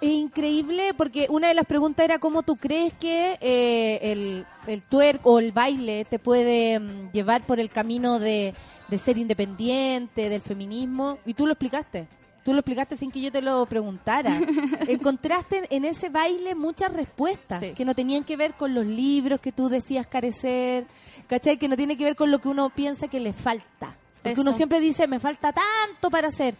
es 0.00 0.10
increíble 0.10 0.92
porque 0.96 1.26
una 1.30 1.48
de 1.48 1.54
las 1.54 1.66
preguntas 1.66 2.04
era 2.04 2.18
cómo 2.18 2.42
tú 2.42 2.56
crees 2.56 2.92
que 2.94 3.38
eh, 3.40 3.98
el, 4.12 4.44
el 4.66 4.82
twerk 4.82 5.24
o 5.26 5.38
el 5.38 5.52
baile 5.52 6.04
te 6.04 6.18
puede 6.18 6.78
mm, 6.80 7.12
llevar 7.12 7.42
por 7.46 7.60
el 7.60 7.70
camino 7.70 8.18
de, 8.18 8.54
de 8.88 8.98
ser 8.98 9.16
independiente, 9.16 10.28
del 10.28 10.40
feminismo. 10.42 11.18
Y 11.24 11.34
tú 11.34 11.46
lo 11.46 11.52
explicaste. 11.52 12.06
Tú 12.44 12.52
lo 12.52 12.58
explicaste 12.60 12.96
sin 12.96 13.10
que 13.10 13.20
yo 13.20 13.32
te 13.32 13.40
lo 13.42 13.64
preguntara. 13.66 14.38
Encontraste 14.86 15.64
en, 15.70 15.84
ese 15.84 16.08
baile 16.10 16.54
muchas 16.54 16.92
respuestas 16.92 17.60
Sí. 17.60 17.72
que 17.72 17.84
no 17.84 17.94
tenían 17.94 18.22
que 18.24 18.36
ver 18.36 18.54
con 18.54 18.74
los 18.74 18.84
libros 18.86 19.40
que 19.40 19.50
tú 19.50 19.68
decías 19.68 20.06
carecer, 20.06 20.86
¿cachai? 21.26 21.56
Que 21.56 21.68
no 21.68 21.76
tiene 21.76 21.96
que 21.96 22.04
ver 22.04 22.16
con 22.16 22.30
lo 22.30 22.38
que 22.40 22.48
uno 22.48 22.70
piensa 22.70 23.08
que 23.08 23.18
le 23.18 23.32
falta. 23.32 23.96
Porque 24.16 24.32
Eso. 24.32 24.40
uno 24.42 24.52
siempre 24.52 24.78
dice, 24.80 25.06
me 25.06 25.20
falta 25.20 25.52
tanto 25.52 26.10
para 26.10 26.28
hacer. 26.28 26.54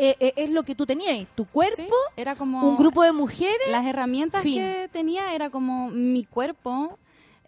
Eh, 0.00 0.16
eh, 0.20 0.32
es 0.36 0.50
lo 0.50 0.62
que 0.62 0.74
tú 0.74 0.86
tenías, 0.86 1.26
tu 1.34 1.44
cuerpo, 1.44 1.76
Sí, 1.76 1.88
era 2.16 2.36
como 2.36 2.66
un 2.68 2.76
grupo 2.76 3.02
de 3.02 3.12
mujeres. 3.12 3.68
las 3.68 3.84
herramientas 3.84 4.42
Fin. 4.44 4.58
que 4.60 4.88
tenía 4.92 5.34
era 5.34 5.50
como 5.50 5.90
mi 5.90 6.24
cuerpo, 6.24 6.98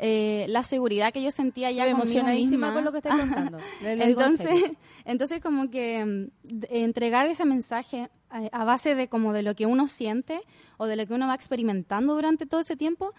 eh, 0.02 0.46
la 0.48 0.62
seguridad 0.62 1.12
que 1.12 1.22
yo 1.22 1.30
sentía 1.30 1.70
ya 1.70 1.86
emocionadísima 1.86 2.68
misma. 2.68 2.74
con 2.74 2.84
lo 2.84 2.92
que 2.92 2.98
estás 2.98 3.20
contando. 3.20 3.58
En 3.82 4.00
entonces, 4.00 4.70
entonces 5.04 5.42
como 5.42 5.70
que 5.70 6.04
mm, 6.04 6.64
entregar 6.70 7.26
ese 7.26 7.44
mensaje 7.44 8.08
a, 8.30 8.38
a 8.50 8.64
base 8.64 8.94
de 8.94 9.08
como 9.08 9.34
de 9.34 9.42
lo 9.42 9.54
que 9.54 9.66
uno 9.66 9.88
siente 9.88 10.40
o 10.78 10.86
de 10.86 10.96
lo 10.96 11.06
que 11.06 11.12
uno 11.12 11.26
va 11.26 11.34
experimentando 11.34 12.14
durante 12.14 12.46
todo 12.46 12.60
ese 12.60 12.76
tiempo, 12.76 13.12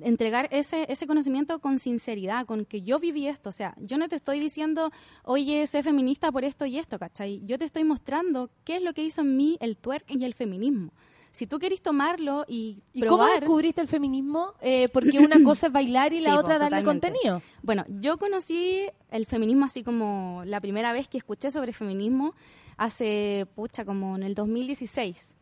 entregar 0.00 0.48
ese, 0.52 0.86
ese 0.88 1.08
conocimiento 1.08 1.58
con 1.58 1.80
sinceridad, 1.80 2.46
con 2.46 2.64
que 2.64 2.82
yo 2.82 3.00
viví 3.00 3.26
esto. 3.26 3.48
O 3.48 3.52
sea, 3.52 3.74
yo 3.78 3.98
no 3.98 4.08
te 4.08 4.14
estoy 4.14 4.38
diciendo, 4.38 4.92
oye, 5.24 5.66
sé 5.66 5.82
feminista 5.82 6.30
por 6.30 6.44
esto 6.44 6.66
y 6.66 6.78
esto, 6.78 6.98
¿cachai? 6.98 7.42
Yo 7.44 7.58
te 7.58 7.64
estoy 7.64 7.82
mostrando 7.82 8.50
qué 8.64 8.76
es 8.76 8.82
lo 8.82 8.92
que 8.92 9.02
hizo 9.04 9.22
en 9.22 9.36
mí 9.36 9.56
el 9.60 9.76
twerk 9.76 10.04
y 10.08 10.24
el 10.24 10.34
feminismo. 10.34 10.92
Si 11.38 11.46
tú 11.46 11.60
querés 11.60 11.80
tomarlo 11.80 12.44
y, 12.48 12.82
¿Y 12.92 13.04
cómo 13.04 13.24
descubriste 13.24 13.80
el 13.80 13.86
feminismo? 13.86 14.54
Eh, 14.60 14.88
porque 14.88 15.20
una 15.20 15.40
cosa 15.44 15.68
es 15.68 15.72
bailar 15.72 16.12
y 16.12 16.18
la 16.18 16.32
Sí, 16.32 16.36
otra 16.36 16.58
darle 16.58 16.80
totalmente. 16.80 17.06
contenido. 17.10 17.42
Bueno, 17.62 17.84
yo 18.00 18.18
conocí 18.18 18.86
el 19.12 19.24
feminismo 19.24 19.64
así 19.64 19.84
como 19.84 20.42
la 20.46 20.60
primera 20.60 20.92
vez 20.92 21.06
que 21.06 21.16
escuché 21.16 21.52
sobre 21.52 21.72
feminismo 21.72 22.34
hace, 22.76 23.46
pucha, 23.54 23.84
como 23.84 24.16
en 24.16 24.24
el 24.24 24.34
2016. 24.34 25.36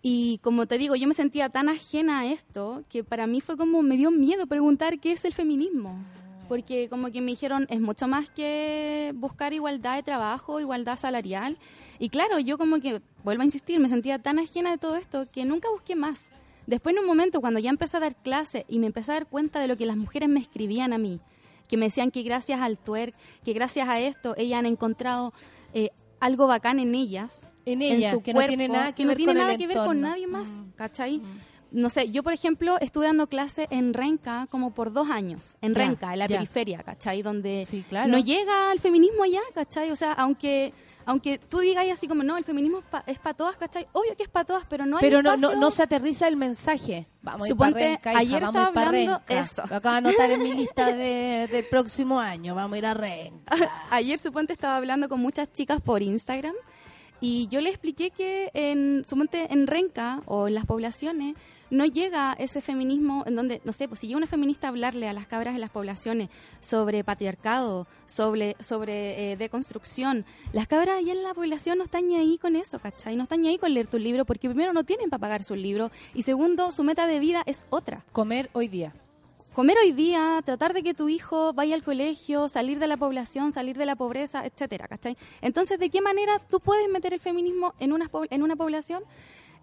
Y 0.00 0.38
como 0.38 0.64
te 0.64 0.78
digo, 0.78 0.96
yo 0.96 1.06
me 1.06 1.12
sentía 1.12 1.50
tan 1.50 1.68
ajena 1.68 2.20
a 2.20 2.32
esto 2.32 2.82
que 2.88 3.04
para 3.04 3.26
mí 3.26 3.42
fue 3.42 3.58
como 3.58 3.82
me 3.82 3.98
dio 3.98 4.10
miedo 4.10 4.46
preguntar 4.46 4.98
qué 4.98 5.12
es 5.12 5.26
el 5.26 5.34
feminismo. 5.34 6.02
Porque 6.48 6.88
como 6.88 7.10
que 7.10 7.20
me 7.20 7.32
dijeron, 7.32 7.66
es 7.70 7.80
mucho 7.80 8.06
más 8.06 8.30
que 8.30 9.12
buscar 9.16 9.52
igualdad 9.52 9.96
de 9.96 10.02
trabajo, 10.02 10.60
igualdad 10.60 10.96
salarial. 10.96 11.58
Y 11.98 12.08
claro, 12.08 12.38
yo 12.38 12.58
como 12.58 12.80
que, 12.80 13.00
vuelvo 13.24 13.42
a 13.42 13.44
insistir, 13.44 13.80
me 13.80 13.88
sentía 13.88 14.18
tan 14.18 14.38
ajena 14.38 14.70
de 14.70 14.78
todo 14.78 14.96
esto 14.96 15.30
que 15.30 15.44
nunca 15.44 15.68
busqué 15.70 15.96
más. 15.96 16.30
Después 16.66 16.94
en 16.94 17.00
un 17.00 17.06
momento, 17.06 17.40
cuando 17.40 17.60
ya 17.60 17.70
empecé 17.70 17.96
a 17.96 18.00
dar 18.00 18.16
clase 18.16 18.64
y 18.68 18.78
me 18.78 18.86
empecé 18.86 19.12
a 19.12 19.14
dar 19.14 19.26
cuenta 19.26 19.60
de 19.60 19.68
lo 19.68 19.76
que 19.76 19.86
las 19.86 19.96
mujeres 19.96 20.28
me 20.28 20.40
escribían 20.40 20.92
a 20.92 20.98
mí, 20.98 21.20
que 21.68 21.76
me 21.76 21.86
decían 21.86 22.10
que 22.10 22.22
gracias 22.22 22.60
al 22.60 22.78
twerk, 22.78 23.14
que 23.44 23.52
gracias 23.52 23.88
a 23.88 24.00
esto, 24.00 24.34
ellas 24.36 24.58
han 24.58 24.66
encontrado 24.66 25.32
eh, 25.74 25.90
algo 26.20 26.46
bacán 26.46 26.78
en 26.78 26.94
ellas. 26.94 27.46
En 27.64 27.82
ellas, 27.82 28.12
su 28.12 28.22
que 28.22 28.32
no 28.32 28.44
tiene 28.46 28.68
nada 28.68 28.94
que 28.94 29.04
no 29.04 29.08
ver 29.08 29.16
tiene 29.16 29.32
con 29.32 29.38
nada 29.38 29.58
que 29.58 29.66
ver 29.66 29.76
con 29.78 30.00
nadie 30.00 30.26
más, 30.26 30.60
¿cachai? 30.76 31.20
No 31.70 31.90
sé, 31.90 32.10
yo 32.10 32.22
por 32.22 32.32
ejemplo 32.32 32.76
estuve 32.80 33.06
dando 33.06 33.26
clase 33.28 33.66
en 33.70 33.92
Renca 33.92 34.46
como 34.50 34.72
por 34.72 34.92
dos 34.92 35.10
años, 35.10 35.56
en 35.60 35.74
Ya, 35.74 35.80
Renca, 35.80 36.12
en 36.12 36.20
la 36.20 36.26
ya. 36.26 36.36
periferia, 36.36 36.78
¿cachai? 36.78 37.22
Donde 37.22 37.66
claro. 37.88 38.08
no 38.08 38.18
llega 38.18 38.70
al 38.70 38.80
feminismo 38.80 39.24
allá, 39.24 39.40
¿cachai? 39.54 39.90
O 39.90 39.96
sea, 39.96 40.12
aunque 40.12 40.72
aunque 41.06 41.38
tú 41.38 41.60
digas 41.60 41.86
así 41.92 42.08
como, 42.08 42.24
no, 42.24 42.36
el 42.36 42.44
feminismo 42.44 42.82
es 43.06 43.18
para 43.20 43.34
todas, 43.34 43.56
¿cachai? 43.56 43.86
Obvio 43.92 44.16
que 44.16 44.24
es 44.24 44.28
para 44.28 44.44
todas, 44.44 44.64
pero 44.68 44.86
no 44.86 44.96
hay 44.96 45.02
Pero 45.02 45.22
no, 45.22 45.36
no, 45.36 45.54
no 45.54 45.70
se 45.70 45.84
aterriza 45.84 46.26
el 46.26 46.36
mensaje. 46.36 47.06
Vamos 47.22 47.42
a 47.42 47.46
ir 47.46 47.52
Suponte, 47.52 47.72
para 47.74 47.86
Renca, 47.88 48.10
hija, 48.10 48.20
ayer 48.20 48.42
vamos 48.42 48.56
a 48.56 48.60
ir 48.60 48.78
hablando 48.78 48.90
Renca. 48.90 49.40
eso. 49.40 49.62
Lo 49.70 49.76
acabo 49.76 49.92
de 49.92 49.98
anotar 49.98 50.30
en 50.32 50.42
mi 50.42 50.52
lista 50.52 50.90
de, 50.90 51.48
del 51.50 51.64
próximo 51.66 52.18
año. 52.18 52.56
Vamos 52.56 52.74
a 52.74 52.78
ir 52.78 52.86
a 52.86 52.94
Renca. 52.94 53.54
Ayer 53.90 54.18
suponte 54.18 54.52
estaba 54.52 54.76
hablando 54.76 55.08
con 55.08 55.20
muchas 55.20 55.52
chicas 55.52 55.80
por 55.80 56.02
Instagram 56.02 56.54
y 57.20 57.46
yo 57.48 57.60
le 57.60 57.70
expliqué 57.70 58.10
que 58.10 58.50
en 58.52 59.04
suponte 59.06 59.52
en 59.52 59.68
Renca 59.68 60.22
o 60.26 60.48
en 60.48 60.54
las 60.54 60.66
poblaciones 60.66 61.36
no 61.70 61.84
llega 61.86 62.34
ese 62.38 62.60
feminismo 62.60 63.24
en 63.26 63.36
donde, 63.36 63.60
no 63.64 63.72
sé, 63.72 63.88
pues 63.88 64.00
si 64.00 64.06
llega 64.06 64.18
una 64.18 64.26
feminista 64.26 64.66
a 64.66 64.70
hablarle 64.70 65.08
a 65.08 65.12
las 65.12 65.26
cabras 65.26 65.54
de 65.54 65.60
las 65.60 65.70
poblaciones 65.70 66.30
sobre 66.60 67.04
patriarcado, 67.04 67.86
sobre, 68.06 68.56
sobre 68.60 69.32
eh, 69.32 69.36
deconstrucción, 69.36 70.24
las 70.52 70.66
cabras 70.66 70.98
allá 70.98 71.12
en 71.12 71.22
la 71.22 71.34
población 71.34 71.78
no 71.78 71.84
están 71.84 72.08
ni 72.08 72.16
ahí 72.16 72.38
con 72.38 72.56
eso, 72.56 72.78
¿cachai? 72.78 73.16
No 73.16 73.24
están 73.24 73.42
ni 73.42 73.48
ahí 73.48 73.58
con 73.58 73.72
leer 73.72 73.86
tu 73.86 73.98
libro 73.98 74.24
porque 74.24 74.48
primero 74.48 74.72
no 74.72 74.84
tienen 74.84 75.10
para 75.10 75.20
pagar 75.20 75.44
su 75.44 75.54
libro 75.54 75.90
y 76.14 76.22
segundo, 76.22 76.72
su 76.72 76.84
meta 76.84 77.06
de 77.06 77.20
vida 77.20 77.42
es 77.46 77.66
otra. 77.70 78.04
Comer 78.12 78.50
hoy 78.52 78.68
día. 78.68 78.92
Comer 79.56 79.78
hoy 79.82 79.92
día, 79.92 80.42
tratar 80.44 80.74
de 80.74 80.82
que 80.82 80.92
tu 80.92 81.08
hijo 81.08 81.54
vaya 81.54 81.74
al 81.74 81.82
colegio, 81.82 82.46
salir 82.46 82.78
de 82.78 82.86
la 82.86 82.98
población, 82.98 83.52
salir 83.52 83.78
de 83.78 83.86
la 83.86 83.96
pobreza, 83.96 84.44
etcétera, 84.44 84.86
¿cachai? 84.86 85.16
Entonces, 85.40 85.78
¿de 85.78 85.88
qué 85.88 86.02
manera 86.02 86.42
tú 86.50 86.60
puedes 86.60 86.90
meter 86.90 87.14
el 87.14 87.20
feminismo 87.20 87.72
en 87.78 87.94
una, 87.94 88.10
en 88.28 88.42
una 88.42 88.54
población? 88.54 89.02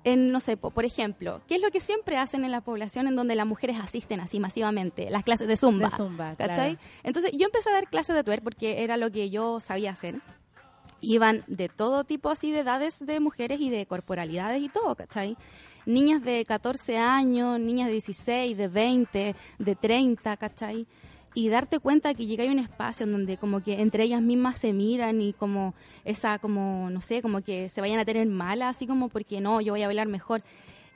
En, 0.06 0.32
no 0.32 0.40
sé, 0.42 0.58
po- 0.58 0.72
por 0.72 0.84
ejemplo, 0.84 1.42
¿qué 1.48 1.56
es 1.56 1.62
lo 1.62 1.72
que 1.72 1.80
siempre 1.80 2.18
hacen 2.18 2.44
en 2.44 2.52
la 2.52 2.60
población 2.62 3.08
en 3.08 3.16
donde 3.16 3.36
las 3.36 3.46
mujeres 3.48 3.78
asisten 3.82 4.20
así 4.20 4.40
masivamente? 4.40 5.10
Las 5.10 5.24
clases 5.24 5.48
de 5.48 5.56
zumba. 5.56 5.90
De 6.36 6.44
zumba. 6.44 6.80
Entonces, 7.04 7.32
yo 7.34 7.46
empecé 7.46 7.70
a 7.70 7.74
dar 7.74 7.88
clases 7.90 8.16
de 8.16 8.24
twerk 8.24 8.44
porque 8.44 8.84
era 8.84 8.98
lo 8.98 9.12
que 9.12 9.30
yo 9.30 9.60
sabía 9.62 9.92
hacer. 9.92 10.20
Iban 11.02 11.44
de 11.48 11.68
todo 11.70 12.04
tipo 12.06 12.30
así 12.30 12.52
de 12.52 12.60
edades 12.60 13.06
de 13.06 13.20
mujeres 13.20 13.60
y 13.60 13.70
de 13.70 13.86
corporalidades 13.86 14.62
y 14.62 14.70
todo, 14.70 14.96
¿cachai? 14.96 15.36
Niñas 15.86 16.22
de 16.24 16.46
14 16.46 16.98
años, 16.98 17.60
niñas 17.60 17.88
de 17.88 17.92
16, 17.94 18.58
de 18.58 18.68
20, 18.70 19.36
de 19.60 19.76
30, 19.76 20.38
¿cachai? 20.38 20.86
Y 21.36 21.50
darte 21.50 21.80
cuenta 21.80 22.14
que 22.14 22.26
llega 22.28 22.44
a 22.44 22.52
un 22.52 22.60
espacio 22.60 23.06
en 23.06 23.12
donde 23.12 23.38
como 23.38 23.64
que 23.64 23.82
entre 23.82 24.04
ellas 24.04 24.22
mismas 24.22 24.58
se 24.58 24.72
miran 24.72 25.20
y 25.22 25.34
como 25.34 25.74
esa, 26.06 26.38
como, 26.40 26.90
no 26.92 27.02
sé, 27.02 27.22
como 27.22 27.42
que 27.42 27.70
se 27.70 27.82
vayan 27.82 28.00
a 28.00 28.06
tener 28.06 28.28
mala, 28.28 28.70
así 28.70 28.86
como 28.86 29.10
porque 29.10 29.42
no, 29.42 29.60
yo 29.60 29.74
voy 29.74 29.82
a 29.82 29.88
bailar 29.88 30.08
mejor. 30.08 30.44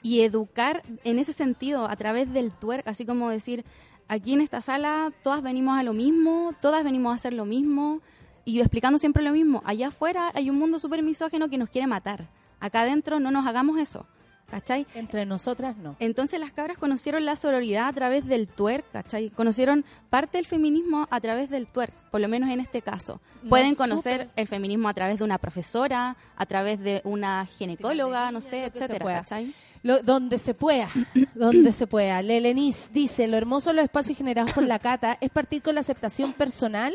Y 0.00 0.20
educar 0.20 0.82
en 1.02 1.18
ese 1.18 1.32
sentido 1.32 1.90
a 1.90 1.96
través 1.96 2.32
del 2.32 2.52
twerk, 2.52 2.86
así 2.86 3.04
como 3.04 3.30
decir, 3.30 3.64
aquí 4.06 4.32
en 4.32 4.40
esta 4.40 4.60
sala 4.60 5.12
todas 5.22 5.42
venimos 5.42 5.78
a 5.78 5.82
lo 5.82 5.92
mismo, 5.92 6.54
todas 6.60 6.84
venimos 6.84 7.12
a 7.12 7.16
hacer 7.16 7.34
lo 7.34 7.44
mismo, 7.44 8.00
y 8.44 8.60
explicando 8.60 8.98
siempre 8.98 9.22
lo 9.22 9.32
mismo, 9.32 9.60
allá 9.66 9.88
afuera 9.88 10.30
hay 10.34 10.48
un 10.48 10.58
mundo 10.58 10.78
súper 10.78 11.02
misógeno 11.02 11.50
que 11.50 11.58
nos 11.58 11.68
quiere 11.68 11.86
matar, 11.86 12.30
acá 12.60 12.80
adentro 12.80 13.20
no 13.20 13.30
nos 13.30 13.46
hagamos 13.46 13.78
eso, 13.78 14.06
¿cachai? 14.50 14.86
Entre 14.94 15.26
nosotras 15.26 15.76
no. 15.76 15.96
Entonces 15.98 16.40
las 16.40 16.52
cabras 16.52 16.78
conocieron 16.78 17.24
la 17.24 17.36
sororidad 17.36 17.88
a 17.88 17.92
través 17.92 18.26
del 18.26 18.48
twerk, 18.48 18.90
¿cachai? 18.92 19.30
Conocieron 19.30 19.84
parte 20.10 20.38
del 20.38 20.46
feminismo 20.46 21.06
a 21.10 21.20
través 21.20 21.50
del 21.50 21.66
twerk, 21.66 21.92
por 22.10 22.20
lo 22.20 22.28
menos 22.28 22.50
en 22.50 22.60
este 22.60 22.82
caso. 22.82 23.20
No, 23.42 23.50
Pueden 23.50 23.74
conocer 23.74 24.22
súper. 24.22 24.30
el 24.36 24.48
feminismo 24.48 24.88
a 24.88 24.94
través 24.94 25.18
de 25.18 25.24
una 25.24 25.38
profesora, 25.38 26.16
a 26.36 26.46
través 26.46 26.80
de 26.80 27.00
una 27.04 27.44
ginecóloga, 27.46 28.30
no 28.32 28.40
sé, 28.40 28.64
etcétera. 28.64 29.04
¿cachai? 29.04 29.54
Lo- 29.82 30.02
donde 30.02 30.38
se 30.38 30.54
pueda, 30.54 30.88
donde 31.34 31.70
se 31.72 31.86
pueda. 31.86 32.20
Lelenis 32.22 32.90
dice, 32.92 33.28
lo 33.28 33.36
hermoso 33.36 33.70
de 33.70 33.76
los 33.76 33.84
espacios 33.84 34.18
generados 34.18 34.52
por 34.52 34.64
la 34.64 34.78
cata 34.80 35.18
es 35.20 35.30
partir 35.30 35.62
con 35.62 35.74
la 35.74 35.82
aceptación 35.82 36.32
personal 36.32 36.94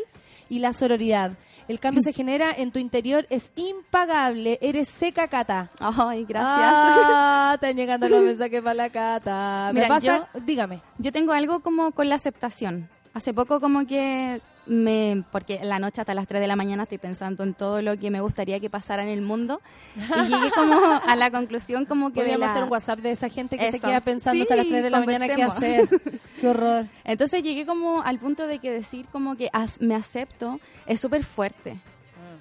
y 0.50 0.58
la 0.58 0.72
sororidad. 0.74 1.32
El 1.66 1.80
cambio 1.80 2.02
se 2.02 2.12
genera 2.12 2.52
en 2.52 2.72
tu 2.72 2.78
interior, 2.78 3.26
es 3.30 3.52
impagable, 3.56 4.58
eres 4.60 4.88
seca 4.88 5.28
cata. 5.28 5.70
Ay, 5.80 6.24
gracias. 6.24 6.72
Ah, 6.74 7.52
están 7.54 7.76
llegando 7.76 8.08
los 8.08 8.22
mensajes 8.24 8.60
para 8.60 8.74
la 8.74 8.90
cata. 8.90 9.70
Me 9.72 9.80
Mira, 9.80 9.88
pasa, 9.88 10.28
dígame. 10.44 10.82
Yo 10.98 11.10
tengo 11.10 11.32
algo 11.32 11.60
como 11.60 11.92
con 11.92 12.08
la 12.08 12.16
aceptación. 12.16 12.88
Hace 13.14 13.32
poco 13.32 13.60
como 13.60 13.86
que 13.86 14.42
me... 14.66 15.24
Porque 15.32 15.56
en 15.56 15.68
la 15.68 15.78
noche 15.78 16.00
hasta 16.00 16.14
las 16.14 16.26
3 16.26 16.40
de 16.40 16.46
la 16.46 16.56
mañana 16.56 16.84
estoy 16.84 16.98
pensando 16.98 17.42
en 17.42 17.54
todo 17.54 17.82
lo 17.82 17.98
que 17.98 18.10
me 18.10 18.20
gustaría 18.20 18.60
que 18.60 18.70
pasara 18.70 19.02
en 19.02 19.08
el 19.08 19.22
mundo. 19.22 19.60
Y 19.96 20.28
llegué 20.28 20.50
como 20.54 21.00
a 21.06 21.16
la 21.16 21.30
conclusión 21.30 21.84
como 21.84 22.08
que... 22.10 22.16
Podríamos 22.16 22.40
la- 22.46 22.50
hacer 22.52 22.64
un 22.64 22.70
WhatsApp 22.70 22.98
de 23.00 23.10
esa 23.12 23.28
gente 23.28 23.58
que 23.58 23.70
se 23.72 23.80
queda 23.80 24.00
pensando 24.00 24.42
hasta 24.42 24.56
las 24.56 24.66
3 24.66 24.82
de 24.82 24.90
la 24.90 25.00
mañana 25.00 25.26
qué 25.36 25.42
hacer. 25.42 25.88
Qué 26.40 26.48
horror. 26.48 26.86
Entonces 27.04 27.42
llegué 27.42 27.64
como 27.66 28.02
al 28.02 28.18
punto 28.18 28.46
de 28.46 28.58
que 28.58 28.70
decir 28.70 29.06
como 29.10 29.36
que 29.36 29.48
as- 29.52 29.80
me 29.80 29.94
acepto 29.94 30.60
es 30.86 31.00
súper 31.00 31.24
fuerte. 31.24 31.78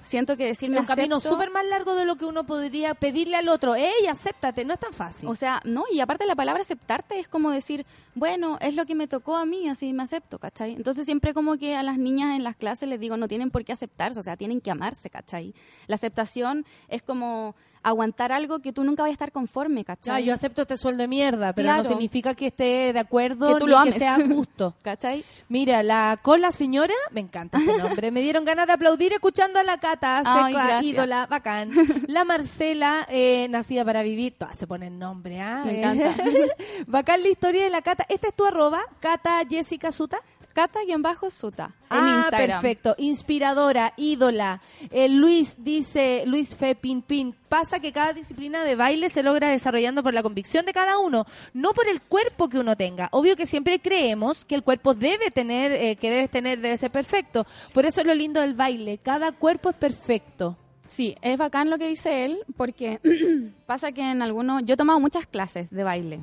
Siento 0.03 0.37
que 0.37 0.45
decir 0.45 0.69
me 0.69 0.77
Es 0.77 0.81
un 0.81 0.87
camino 0.87 1.19
súper 1.19 1.49
más 1.49 1.65
largo 1.65 1.95
de 1.95 2.05
lo 2.05 2.15
que 2.15 2.25
uno 2.25 2.45
podría 2.45 2.93
pedirle 2.93 3.37
al 3.37 3.49
otro. 3.49 3.75
¡Ey, 3.75 4.07
acéptate! 4.09 4.65
No 4.65 4.73
es 4.73 4.79
tan 4.79 4.93
fácil. 4.93 5.29
O 5.29 5.35
sea, 5.35 5.61
no, 5.65 5.85
y 5.91 5.99
aparte 5.99 6.25
la 6.25 6.35
palabra 6.35 6.61
aceptarte 6.61 7.19
es 7.19 7.27
como 7.27 7.51
decir, 7.51 7.85
bueno, 8.15 8.57
es 8.61 8.75
lo 8.75 8.85
que 8.85 8.95
me 8.95 9.07
tocó 9.07 9.35
a 9.35 9.45
mí, 9.45 9.69
así 9.69 9.93
me 9.93 10.03
acepto, 10.03 10.39
¿cachai? 10.39 10.73
Entonces 10.73 11.05
siempre 11.05 11.33
como 11.33 11.57
que 11.57 11.75
a 11.75 11.83
las 11.83 11.97
niñas 11.97 12.35
en 12.35 12.43
las 12.43 12.55
clases 12.55 12.89
les 12.89 12.99
digo, 12.99 13.17
no 13.17 13.27
tienen 13.27 13.51
por 13.51 13.63
qué 13.63 13.73
aceptarse, 13.73 14.19
o 14.19 14.23
sea, 14.23 14.37
tienen 14.37 14.61
que 14.61 14.71
amarse, 14.71 15.09
¿cachai? 15.09 15.53
La 15.87 15.95
aceptación 15.95 16.65
es 16.89 17.03
como 17.03 17.55
aguantar 17.83 18.31
algo 18.31 18.59
que 18.59 18.71
tú 18.73 18.83
nunca 18.83 19.03
vas 19.03 19.09
a 19.09 19.13
estar 19.13 19.31
conforme, 19.31 19.83
¿cachai? 19.85 20.23
yo 20.25 20.33
acepto 20.33 20.61
este 20.63 20.77
sueldo 20.77 21.01
de 21.03 21.07
mierda, 21.07 21.53
pero 21.53 21.67
no 21.69 21.73
Claro. 21.75 21.89
significa 21.89 22.33
que 22.33 22.47
esté 22.47 22.93
de 22.93 22.99
acuerdo 22.99 23.53
Que 23.53 23.59
tú 23.59 23.65
ni 23.67 23.71
lo 23.73 23.83
que 23.83 23.91
sea 23.91 24.17
justo. 24.25 24.73
¿Cachai? 24.81 25.23
Mira, 25.49 25.83
la 25.83 26.17
cola 26.21 26.51
señora, 26.51 26.93
me 27.11 27.19
encanta 27.21 27.57
este 27.57 27.77
nombre. 27.77 28.09
Me 28.11 28.21
dieron 28.21 28.45
ganas 28.45 28.67
de 28.67 28.73
aplaudir 28.73 29.11
escuchando 29.13 29.59
a 29.59 29.63
la 29.63 29.77
Cata, 29.79 30.23
seca, 30.23 30.81
ídola, 30.83 31.25
bacán. 31.27 31.71
La 32.07 32.23
Marcela, 32.23 33.05
eh, 33.09 33.47
nacida 33.49 33.83
para 33.85 34.01
vivir, 34.03 34.35
todas 34.37 34.57
se 34.57 34.65
ponen 34.67 34.97
nombre, 34.97 35.41
¿ah? 35.41 35.63
Me 35.65 35.73
Eh, 35.73 35.77
encanta. 35.79 36.15
bacán 36.87 37.21
la 37.21 37.29
historia 37.29 37.63
de 37.63 37.69
la 37.69 37.81
Cata. 37.81 38.05
¿Esta 38.09 38.27
es 38.29 38.33
tu 38.35 38.45
arroba? 38.45 38.81
Cata 38.99 39.41
Jessica 39.49 39.91
Suta. 39.91 40.19
Cata-Suta 40.53 41.71
en 41.89 41.97
ah, 41.97 42.15
Instagram. 42.17 42.61
perfecto. 42.61 42.95
Inspiradora, 42.97 43.93
ídola. 43.97 44.61
Eh, 44.91 45.09
Luis 45.09 45.57
dice, 45.59 46.23
Luis 46.25 46.55
Fe 46.55 46.75
Pin 46.75 47.01
Pin, 47.01 47.35
pasa 47.49 47.79
que 47.79 47.91
cada 47.91 48.13
disciplina 48.13 48.63
de 48.63 48.75
baile 48.75 49.09
se 49.09 49.23
logra 49.23 49.49
desarrollando 49.49 50.03
por 50.03 50.13
la 50.13 50.23
convicción 50.23 50.65
de 50.65 50.73
cada 50.73 50.97
uno, 50.99 51.25
no 51.53 51.73
por 51.73 51.87
el 51.87 52.01
cuerpo 52.01 52.49
que 52.49 52.59
uno 52.59 52.75
tenga. 52.75 53.09
Obvio 53.11 53.35
que 53.35 53.45
siempre 53.45 53.79
creemos 53.79 54.45
que 54.45 54.55
el 54.55 54.63
cuerpo 54.63 54.93
debe 54.93 55.31
tener, 55.31 55.71
eh, 55.71 55.95
que 55.95 56.09
debes 56.09 56.29
tener, 56.29 56.59
debe 56.61 56.77
ser 56.77 56.91
perfecto. 56.91 57.45
Por 57.73 57.85
eso 57.85 58.01
es 58.01 58.07
lo 58.07 58.13
lindo 58.13 58.39
del 58.41 58.53
baile. 58.53 58.99
Cada 58.99 59.31
cuerpo 59.31 59.69
es 59.71 59.75
perfecto. 59.75 60.57
Sí, 60.87 61.15
es 61.23 61.39
bacán 61.39 61.71
lo 61.71 61.79
que 61.79 61.87
dice 61.87 62.25
él, 62.25 62.39
porque 62.55 62.99
pasa 63.65 63.91
que 63.91 64.01
en 64.01 64.21
algunos... 64.21 64.63
Yo 64.63 64.75
he 64.75 64.77
tomado 64.77 64.99
muchas 64.99 65.25
clases 65.25 65.67
de 65.71 65.83
baile, 65.83 66.19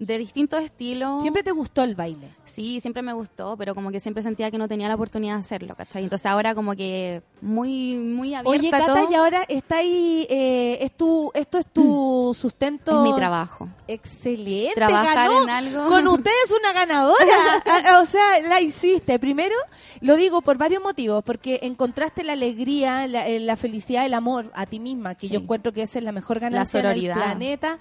de 0.00 0.16
distintos 0.16 0.62
estilos. 0.64 1.20
¿Siempre 1.20 1.42
te 1.42 1.50
gustó 1.50 1.84
el 1.84 1.94
baile? 1.94 2.30
Sí, 2.46 2.80
siempre 2.80 3.02
me 3.02 3.12
gustó, 3.12 3.54
pero 3.58 3.74
como 3.74 3.92
que 3.92 4.00
siempre 4.00 4.22
sentía 4.22 4.50
que 4.50 4.56
no 4.56 4.66
tenía 4.66 4.88
la 4.88 4.94
oportunidad 4.94 5.34
de 5.34 5.40
hacerlo, 5.40 5.76
¿cachai? 5.76 6.02
Entonces 6.02 6.24
ahora 6.24 6.54
como 6.54 6.74
que 6.74 7.22
muy, 7.42 7.96
muy 7.96 8.34
abierta 8.34 8.50
Oye, 8.50 8.70
Cata, 8.70 8.86
todo. 8.86 9.10
y 9.10 9.14
ahora 9.14 9.44
está 9.46 9.76
ahí, 9.76 10.26
eh, 10.30 10.78
es 10.80 10.96
tu, 10.96 11.30
esto 11.34 11.58
es 11.58 11.66
tu 11.66 12.34
sustento. 12.36 13.04
Es 13.04 13.10
mi 13.10 13.14
trabajo. 13.14 13.68
Excelente. 13.86 14.74
Trabajar 14.74 15.28
ganó. 15.28 15.42
en 15.42 15.50
algo. 15.50 15.86
Con 15.86 16.08
ustedes 16.08 16.50
una 16.58 16.72
ganadora. 16.72 17.20
Ah, 17.66 18.00
o 18.02 18.06
sea, 18.06 18.40
la 18.42 18.60
hiciste. 18.60 19.18
Primero, 19.18 19.54
lo 20.00 20.16
digo 20.16 20.40
por 20.42 20.56
varios 20.58 20.82
motivos, 20.82 21.22
porque 21.22 21.60
encontraste 21.62 22.24
la 22.24 22.32
alegría, 22.32 23.06
la, 23.06 23.28
eh, 23.28 23.38
la 23.38 23.56
felicidad, 23.56 24.04
el 24.06 24.14
amor 24.14 24.50
a 24.54 24.66
ti 24.66 24.80
misma, 24.80 25.14
que 25.14 25.28
yo 25.28 25.40
encuentro 25.40 25.72
que 25.72 25.82
esa 25.82 25.98
es 25.98 26.04
la 26.04 26.12
mejor 26.12 26.40
ganancia 26.40 26.80
sororidad. 26.80 27.14
del 27.14 27.22
planeta. 27.24 27.78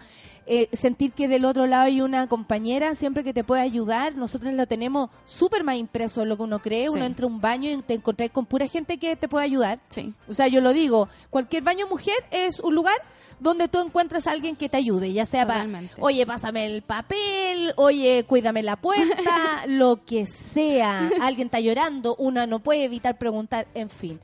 Eh, 0.52 0.68
sentir 0.74 1.12
que 1.12 1.28
del 1.28 1.46
otro 1.46 1.68
lado 1.68 1.84
hay 1.84 2.02
una 2.02 2.26
compañera 2.26 2.96
siempre 2.96 3.24
que 3.24 3.36
te 3.36 3.44
puede 3.44 3.62
ayudar. 3.62 4.16
Nosotros 4.16 4.52
lo 4.52 4.66
tenemos 4.66 5.12
súper 5.28 5.64
más 5.64 5.76
impreso 5.76 6.22
de 6.22 6.26
lo 6.26 6.38
que 6.38 6.42
uno 6.42 6.58
cree. 6.58 6.90
Uno 6.90 7.06
entra 7.06 7.26
a 7.26 7.28
un 7.28 7.40
baño 7.40 7.70
y 7.70 7.78
te 7.84 7.94
encontrás 7.94 8.32
con 8.32 8.48
pura 8.48 8.68
gente 8.68 8.98
que 8.98 9.16
te 9.16 9.30
puede 9.30 9.46
ayudar. 9.46 9.78
Sí. 9.90 10.12
O 10.28 10.34
sea, 10.34 10.48
yo 10.48 10.60
lo 10.60 10.74
digo, 10.74 11.08
cualquier 11.30 11.62
baño 11.62 11.86
mujer 11.88 12.16
es 12.32 12.60
un 12.60 12.74
lugar 12.74 12.96
donde 13.40 13.68
tú 13.68 13.80
encuentras 13.80 14.26
a 14.26 14.32
alguien 14.32 14.56
que 14.56 14.70
te 14.70 14.78
ayude, 14.78 15.14
ya 15.14 15.28
sea 15.28 15.46
para, 15.46 15.68
oye, 16.00 16.26
pásame 16.26 16.66
el 16.66 16.82
papel, 16.82 17.72
oye, 17.76 18.26
cuídame 18.28 18.64
la 18.64 18.76
puerta, 18.76 19.64
lo 19.68 20.04
que 20.04 20.26
sea. 20.26 21.12
Alguien 21.22 21.46
está 21.46 21.60
llorando, 21.60 22.16
una 22.16 22.48
no 22.48 22.60
puede 22.60 22.86
evitar 22.86 23.20
preguntar, 23.20 23.68
en 23.76 23.92
fin. 23.92 24.20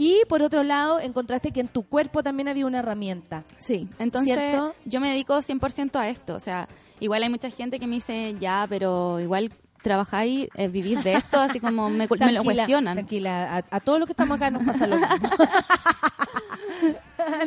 Y 0.00 0.22
por 0.28 0.42
otro 0.42 0.62
lado, 0.62 1.00
encontraste 1.00 1.50
que 1.50 1.58
en 1.58 1.66
tu 1.66 1.82
cuerpo 1.82 2.22
también 2.22 2.46
había 2.46 2.66
una 2.66 2.78
herramienta. 2.78 3.44
Sí, 3.58 3.88
entonces 3.98 4.38
¿Cierto? 4.38 4.72
yo 4.84 5.00
me 5.00 5.10
dedico 5.10 5.36
100% 5.36 5.96
a 5.96 6.08
esto. 6.08 6.36
O 6.36 6.40
sea, 6.40 6.68
igual 7.00 7.24
hay 7.24 7.28
mucha 7.28 7.50
gente 7.50 7.80
que 7.80 7.88
me 7.88 7.96
dice, 7.96 8.36
ya, 8.38 8.64
pero 8.68 9.18
igual 9.18 9.52
trabajáis, 9.82 10.48
eh, 10.54 10.68
vivir 10.68 11.02
de 11.02 11.14
esto, 11.14 11.40
así 11.40 11.60
como 11.60 11.90
me, 11.90 12.06
me 12.18 12.32
lo 12.32 12.44
cuestionan. 12.44 12.94
Tranquila, 12.96 13.56
a, 13.70 13.76
a 13.76 13.80
todos 13.80 13.98
los 13.98 14.06
que 14.06 14.12
estamos 14.12 14.36
acá 14.36 14.50
nos 14.50 14.64
pasa 14.64 14.86
lo 14.86 14.96
mismo. 14.96 15.08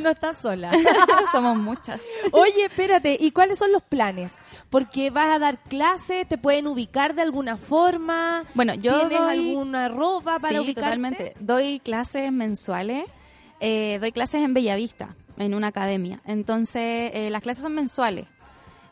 no 0.02 0.10
estás 0.10 0.38
sola. 0.38 0.72
Somos 1.32 1.58
muchas. 1.58 2.02
Oye, 2.32 2.66
espérate, 2.66 3.18
¿y 3.20 3.32
cuáles 3.32 3.58
son 3.60 3.72
los 3.72 3.82
planes? 3.84 4.40
Porque 4.70 5.10
vas 5.10 5.36
a 5.36 5.40
dar 5.40 5.58
clases, 5.60 6.28
te 6.28 6.38
pueden 6.38 6.68
ubicar 6.68 7.16
de 7.16 7.22
alguna 7.22 7.58
forma. 7.58 8.44
Bueno, 8.54 8.74
yo 8.76 9.00
¿Tienes 9.08 9.20
doy- 9.20 9.30
alguna 9.50 9.88
ropa 9.90 10.40
para 10.40 10.50
sí, 10.50 10.60
ubicarte? 10.60 10.82
totalmente. 10.82 11.34
Doy 11.40 11.80
clases 11.80 12.32
mensuales. 12.32 13.06
eh, 13.60 13.98
doy 14.02 14.12
clases 14.12 14.44
en 14.44 14.54
Bellavista, 14.54 15.16
en 15.38 15.54
una 15.54 15.68
academia. 15.68 16.20
Entonces, 16.26 17.12
eh, 17.14 17.30
las 17.32 17.42
clases 17.42 17.64
son 17.64 17.74
mensuales. 17.76 18.28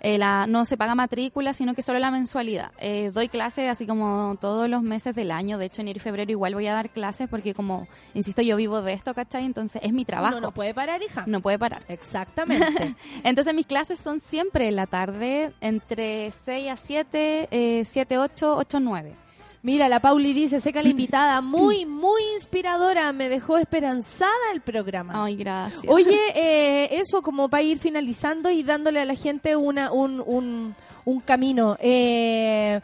Eh, 0.01 0.17
la, 0.17 0.47
no 0.47 0.65
se 0.65 0.77
paga 0.77 0.95
matrícula, 0.95 1.53
sino 1.53 1.73
que 1.73 1.81
solo 1.81 1.99
la 1.99 2.11
mensualidad. 2.11 2.71
Eh, 2.79 3.11
doy 3.13 3.27
clases 3.29 3.69
así 3.69 3.85
como 3.85 4.37
todos 4.39 4.69
los 4.69 4.81
meses 4.81 5.15
del 5.15 5.31
año. 5.31 5.57
De 5.57 5.65
hecho, 5.65 5.81
enero 5.81 5.97
y 5.97 5.99
febrero 5.99 6.31
igual 6.31 6.53
voy 6.53 6.67
a 6.67 6.73
dar 6.73 6.89
clases 6.89 7.27
porque, 7.29 7.53
como, 7.53 7.87
insisto, 8.13 8.41
yo 8.41 8.55
vivo 8.55 8.81
de 8.81 8.93
esto, 8.93 9.13
¿cachai? 9.13 9.45
Entonces, 9.45 9.81
es 9.83 9.93
mi 9.93 10.05
trabajo. 10.05 10.37
Uno 10.37 10.47
no 10.47 10.53
puede 10.53 10.73
parar, 10.73 11.01
hija. 11.01 11.23
No 11.27 11.41
puede 11.41 11.59
parar. 11.59 11.83
Exactamente. 11.87 12.95
Entonces 13.23 13.53
mis 13.53 13.65
clases 13.65 13.99
son 13.99 14.19
siempre 14.19 14.67
en 14.67 14.75
la 14.75 14.87
tarde, 14.87 15.53
entre 15.61 16.31
6 16.31 16.71
a 16.71 16.75
7, 16.77 17.47
eh, 17.51 17.83
7, 17.85 18.17
8, 18.17 18.57
8, 18.57 18.79
9. 18.79 19.15
Mira, 19.61 19.89
la 19.89 19.99
Pauli 19.99 20.33
dice, 20.33 20.59
seca 20.59 20.81
la 20.81 20.89
invitada, 20.95 21.41
muy, 21.41 21.85
muy 21.85 22.21
inspiradora, 22.35 23.11
me 23.13 23.27
dejó 23.29 23.57
esperanzada 23.57 24.31
el 24.53 24.61
programa. 24.61 25.25
Ay, 25.25 25.35
gracias. 25.35 25.83
Oye, 25.87 26.17
eh, 26.35 26.89
eso 26.99 27.21
como 27.21 27.49
para 27.49 27.63
ir 27.63 27.77
finalizando 27.79 28.49
y 28.49 28.63
dándole 28.63 28.99
a 29.01 29.05
la 29.05 29.15
gente 29.15 29.55
una, 29.55 29.91
un, 29.91 30.23
un, 30.25 30.75
un 31.05 31.19
camino. 31.19 31.75
Eh, 31.79 32.79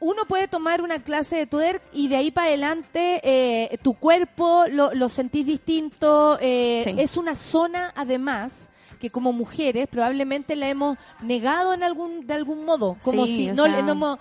uno 0.00 0.26
puede 0.26 0.48
tomar 0.48 0.82
una 0.82 1.02
clase 1.02 1.36
de 1.36 1.46
twerk 1.46 1.82
y 1.92 2.08
de 2.08 2.16
ahí 2.16 2.30
para 2.30 2.48
adelante 2.48 3.20
eh, 3.22 3.78
tu 3.82 3.94
cuerpo 3.94 4.64
lo, 4.70 4.92
lo 4.94 5.08
sentís 5.08 5.46
distinto. 5.46 6.38
eh, 6.40 6.82
Sí. 6.84 6.94
Es 6.98 7.16
una 7.16 7.36
zona, 7.36 7.92
además, 7.96 8.68
que 9.00 9.08
como 9.10 9.32
mujeres 9.32 9.86
probablemente 9.88 10.56
la 10.56 10.68
hemos 10.68 10.98
negado 11.22 11.72
en 11.74 11.82
algún 11.82 12.26
de 12.26 12.34
algún 12.34 12.64
modo. 12.64 12.96
Como 13.02 13.26
Sí, 13.26 13.36
si 13.36 13.46
no, 13.48 13.64
sea- 13.64 13.76
le- 13.76 13.82
no, 13.82 13.92
hemos, 13.92 14.18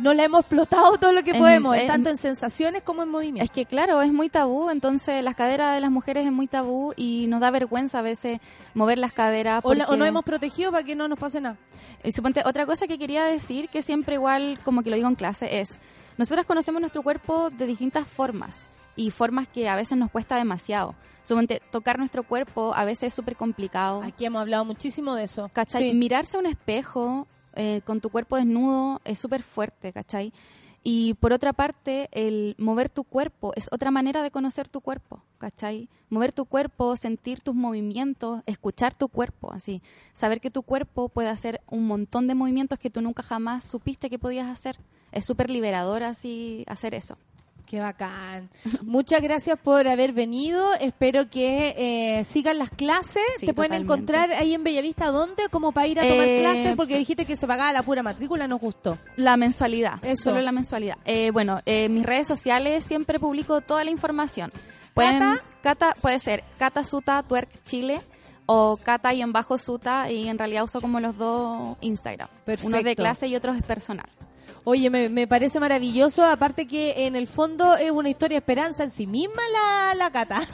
no 0.00 0.14
la 0.14 0.24
hemos 0.24 0.40
explotado 0.40 0.96
todo 0.98 1.12
lo 1.12 1.22
que 1.22 1.32
Es- 1.32 1.38
podemos, 1.38 1.76
es- 1.76 1.86
tanto 1.86 2.10
en 2.10 2.16
sensaciones 2.16 2.82
como 2.82 3.02
en 3.02 3.08
movimiento. 3.08 3.44
Es 3.44 3.50
que 3.50 3.66
claro, 3.66 4.00
es 4.02 4.12
muy 4.12 4.28
tabú, 4.28 4.70
entonces 4.70 5.22
las 5.22 5.34
caderas 5.34 5.74
de 5.74 5.80
las 5.80 5.90
mujeres 5.90 6.26
es 6.26 6.32
muy 6.32 6.46
tabú 6.46 6.92
y 6.96 7.26
nos 7.28 7.40
da 7.40 7.50
vergüenza 7.50 8.00
a 8.00 8.02
veces 8.02 8.40
mover 8.74 8.98
las 8.98 9.12
caderas. 9.12 9.60
o, 9.64 9.74
la- 9.74 9.86
o 9.86 9.96
no 9.96 10.04
hemos 10.04 10.24
protegido 10.24 10.72
para 10.72 10.84
que 10.84 10.96
no 10.96 11.08
nos 11.08 11.18
pase 11.18 11.40
nada. 11.40 11.56
Y 12.04 12.12
suponte, 12.12 12.42
otra 12.44 12.66
cosa 12.66 12.86
que 12.86 12.98
quería 12.98 13.24
decir, 13.24 13.68
que 13.68 13.82
siempre 13.82 14.14
igual, 14.14 14.58
como 14.64 14.82
que 14.82 14.90
lo 14.90 14.96
digo 14.96 15.08
en 15.08 15.14
clase, 15.14 15.60
es, 15.60 15.78
nosotras 16.16 16.46
conocemos 16.46 16.80
nuestro 16.80 17.02
cuerpo 17.02 17.50
de 17.50 17.66
distintas 17.66 18.06
formas 18.06 18.56
y 18.96 19.10
formas 19.10 19.48
que 19.48 19.68
a 19.68 19.76
veces 19.76 19.96
nos 19.96 20.10
cuesta 20.10 20.36
demasiado. 20.36 20.94
Suponte, 21.22 21.60
tocar 21.70 21.98
nuestro 21.98 22.22
cuerpo 22.22 22.72
a 22.74 22.84
veces 22.84 23.08
es 23.08 23.14
súper 23.14 23.36
complicado. 23.36 24.02
Aquí 24.02 24.24
hemos 24.24 24.40
hablado 24.40 24.64
muchísimo 24.64 25.14
de 25.14 25.24
eso. 25.24 25.50
¿Cachai? 25.52 25.90
Sí. 25.90 25.94
Mirarse 25.94 26.36
a 26.36 26.40
un 26.40 26.46
espejo 26.46 27.26
eh, 27.62 27.82
con 27.84 28.00
tu 28.00 28.08
cuerpo 28.08 28.36
desnudo 28.36 29.02
es 29.04 29.18
súper 29.18 29.42
fuerte, 29.42 29.92
¿cachai? 29.92 30.32
Y 30.82 31.12
por 31.20 31.34
otra 31.34 31.52
parte, 31.52 32.08
el 32.10 32.54
mover 32.56 32.88
tu 32.88 33.04
cuerpo 33.04 33.52
es 33.54 33.68
otra 33.70 33.90
manera 33.90 34.22
de 34.22 34.30
conocer 34.30 34.66
tu 34.66 34.80
cuerpo, 34.80 35.22
¿cachai? 35.36 35.90
Mover 36.08 36.32
tu 36.32 36.46
cuerpo, 36.46 36.96
sentir 36.96 37.42
tus 37.42 37.54
movimientos, 37.54 38.40
escuchar 38.46 38.96
tu 38.96 39.08
cuerpo, 39.08 39.52
así. 39.52 39.82
Saber 40.14 40.40
que 40.40 40.50
tu 40.50 40.62
cuerpo 40.62 41.10
puede 41.10 41.28
hacer 41.28 41.60
un 41.68 41.86
montón 41.86 42.28
de 42.28 42.34
movimientos 42.34 42.78
que 42.78 42.88
tú 42.88 43.02
nunca 43.02 43.22
jamás 43.22 43.62
supiste 43.68 44.08
que 44.08 44.18
podías 44.18 44.48
hacer. 44.48 44.78
Es 45.12 45.26
súper 45.26 45.50
liberador 45.50 46.02
así 46.02 46.64
hacer 46.66 46.94
eso. 46.94 47.18
Qué 47.70 47.78
bacán. 47.78 48.50
Muchas 48.82 49.22
gracias 49.22 49.56
por 49.56 49.86
haber 49.86 50.12
venido. 50.12 50.74
Espero 50.80 51.30
que 51.30 51.76
eh, 51.78 52.24
sigan 52.24 52.58
las 52.58 52.70
clases. 52.70 53.22
Sí, 53.36 53.46
¿Te 53.46 53.54
pueden 53.54 53.70
totalmente. 53.86 53.92
encontrar 53.92 54.32
ahí 54.32 54.54
en 54.54 54.64
Bellavista? 54.64 55.06
¿Dónde? 55.12 55.44
Como 55.52 55.70
para 55.70 55.86
ir 55.86 56.00
a 56.00 56.02
tomar 56.02 56.26
Eh, 56.26 56.40
clases, 56.40 56.74
porque 56.74 56.98
dijiste 56.98 57.26
que 57.26 57.36
se 57.36 57.46
pagaba 57.46 57.72
la 57.72 57.84
pura 57.84 58.02
matrícula, 58.02 58.48
nos 58.48 58.58
gustó. 58.60 58.98
La 59.14 59.36
mensualidad. 59.36 60.04
Eso. 60.04 60.30
Solo 60.30 60.40
la 60.40 60.50
mensualidad. 60.50 60.96
Eh, 61.04 61.30
bueno, 61.30 61.60
eh, 61.64 61.88
mis 61.88 62.02
redes 62.04 62.26
sociales 62.26 62.82
siempre 62.84 63.20
publico 63.20 63.60
toda 63.60 63.84
la 63.84 63.92
información. 63.92 64.50
Pueden, 64.92 65.20
¿Cata? 65.20 65.44
Cata 65.62 65.94
puede 66.00 66.18
ser 66.18 66.42
Cata 66.58 66.82
Suta 66.82 67.22
Twerk 67.22 67.62
Chile 67.62 68.00
o 68.46 68.78
Cata 68.78 69.14
y 69.14 69.22
en 69.22 69.30
bajo 69.30 69.58
Suta 69.58 70.10
y 70.10 70.26
en 70.26 70.38
realidad 70.38 70.64
uso 70.64 70.80
como 70.80 70.98
los 70.98 71.16
dos 71.16 71.76
Instagram. 71.82 72.28
Perfecto. 72.44 72.66
Uno 72.66 72.78
es 72.78 72.84
de 72.84 72.96
clase 72.96 73.28
y 73.28 73.36
otro 73.36 73.54
es 73.54 73.62
personal. 73.62 74.08
Oye, 74.64 74.90
me, 74.90 75.08
me 75.08 75.26
parece 75.26 75.58
maravilloso. 75.58 76.22
Aparte 76.24 76.66
que 76.66 77.06
en 77.06 77.16
el 77.16 77.26
fondo 77.26 77.76
es 77.76 77.90
una 77.90 78.10
historia 78.10 78.36
de 78.36 78.40
esperanza 78.40 78.84
en 78.84 78.90
sí 78.90 79.06
misma 79.06 79.42
la, 79.52 79.94
la 79.94 80.10
cata. 80.10 80.40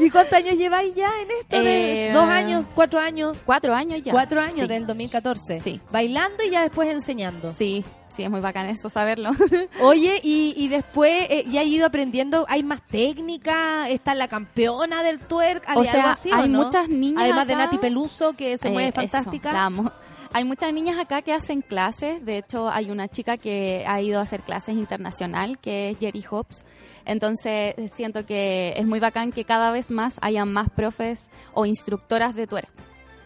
¿Y 0.00 0.10
cuántos 0.10 0.34
años 0.34 0.56
lleváis 0.56 0.94
ya 0.94 1.08
en 1.22 1.30
esto? 1.30 1.62
de 1.62 2.08
Eh, 2.08 2.12
¿Dos 2.12 2.24
años? 2.28 2.66
¿Cuatro 2.74 3.00
años? 3.00 3.36
Cuatro 3.44 3.74
años 3.74 4.02
ya. 4.02 4.12
Cuatro 4.12 4.40
años 4.40 4.60
Sí. 4.60 4.66
del 4.66 4.86
2014. 4.86 5.58
Sí. 5.60 5.80
Bailando 5.90 6.42
y 6.44 6.50
ya 6.50 6.62
después 6.62 6.88
enseñando. 6.90 7.52
Sí, 7.52 7.84
sí, 8.08 8.22
es 8.24 8.30
muy 8.30 8.40
bacán 8.40 8.68
eso, 8.68 8.88
saberlo. 8.88 9.30
Oye, 9.80 10.20
y, 10.22 10.54
y 10.56 10.68
después 10.68 11.26
eh, 11.30 11.44
ya 11.48 11.62
he 11.62 11.66
ido 11.66 11.86
aprendiendo, 11.86 12.44
hay 12.48 12.62
más 12.62 12.82
técnica, 12.84 13.88
está 13.88 14.14
la 14.14 14.28
campeona 14.28 15.02
del 15.02 15.20
twerk, 15.20 15.64
O 15.76 15.80
¿hay 15.80 15.86
sea, 15.86 16.12
así, 16.12 16.30
o 16.30 16.34
hay 16.34 16.48
no? 16.48 16.64
muchas 16.64 16.88
niñas 16.88 17.22
Además 17.24 17.46
de 17.46 17.56
Nati 17.56 17.78
Peluso, 17.78 18.32
que 18.34 18.58
se 18.58 18.70
mueve 18.70 18.88
Eh, 18.88 18.92
eso, 18.96 19.00
fantástica. 19.00 19.52
la 19.52 19.64
amo. 19.66 19.92
Hay 20.32 20.44
muchas 20.44 20.72
niñas 20.72 20.98
acá 20.98 21.22
que 21.22 21.32
hacen 21.32 21.62
clases. 21.62 22.24
De 22.24 22.38
hecho, 22.38 22.68
hay 22.68 22.90
una 22.90 23.08
chica 23.08 23.38
que 23.38 23.84
ha 23.86 24.00
ido 24.02 24.20
a 24.20 24.22
hacer 24.22 24.42
clases 24.42 24.76
internacional, 24.76 25.58
que 25.58 25.90
es 25.90 25.98
Jerry 25.98 26.22
Hobbs. 26.30 26.64
Entonces, 27.06 27.74
siento 27.92 28.26
que 28.26 28.74
es 28.76 28.86
muy 28.86 29.00
bacán 29.00 29.32
que 29.32 29.44
cada 29.44 29.72
vez 29.72 29.90
más 29.90 30.18
haya 30.20 30.44
más 30.44 30.68
profes 30.68 31.30
o 31.54 31.64
instructoras 31.64 32.34
de 32.34 32.46
twerk. 32.46 32.68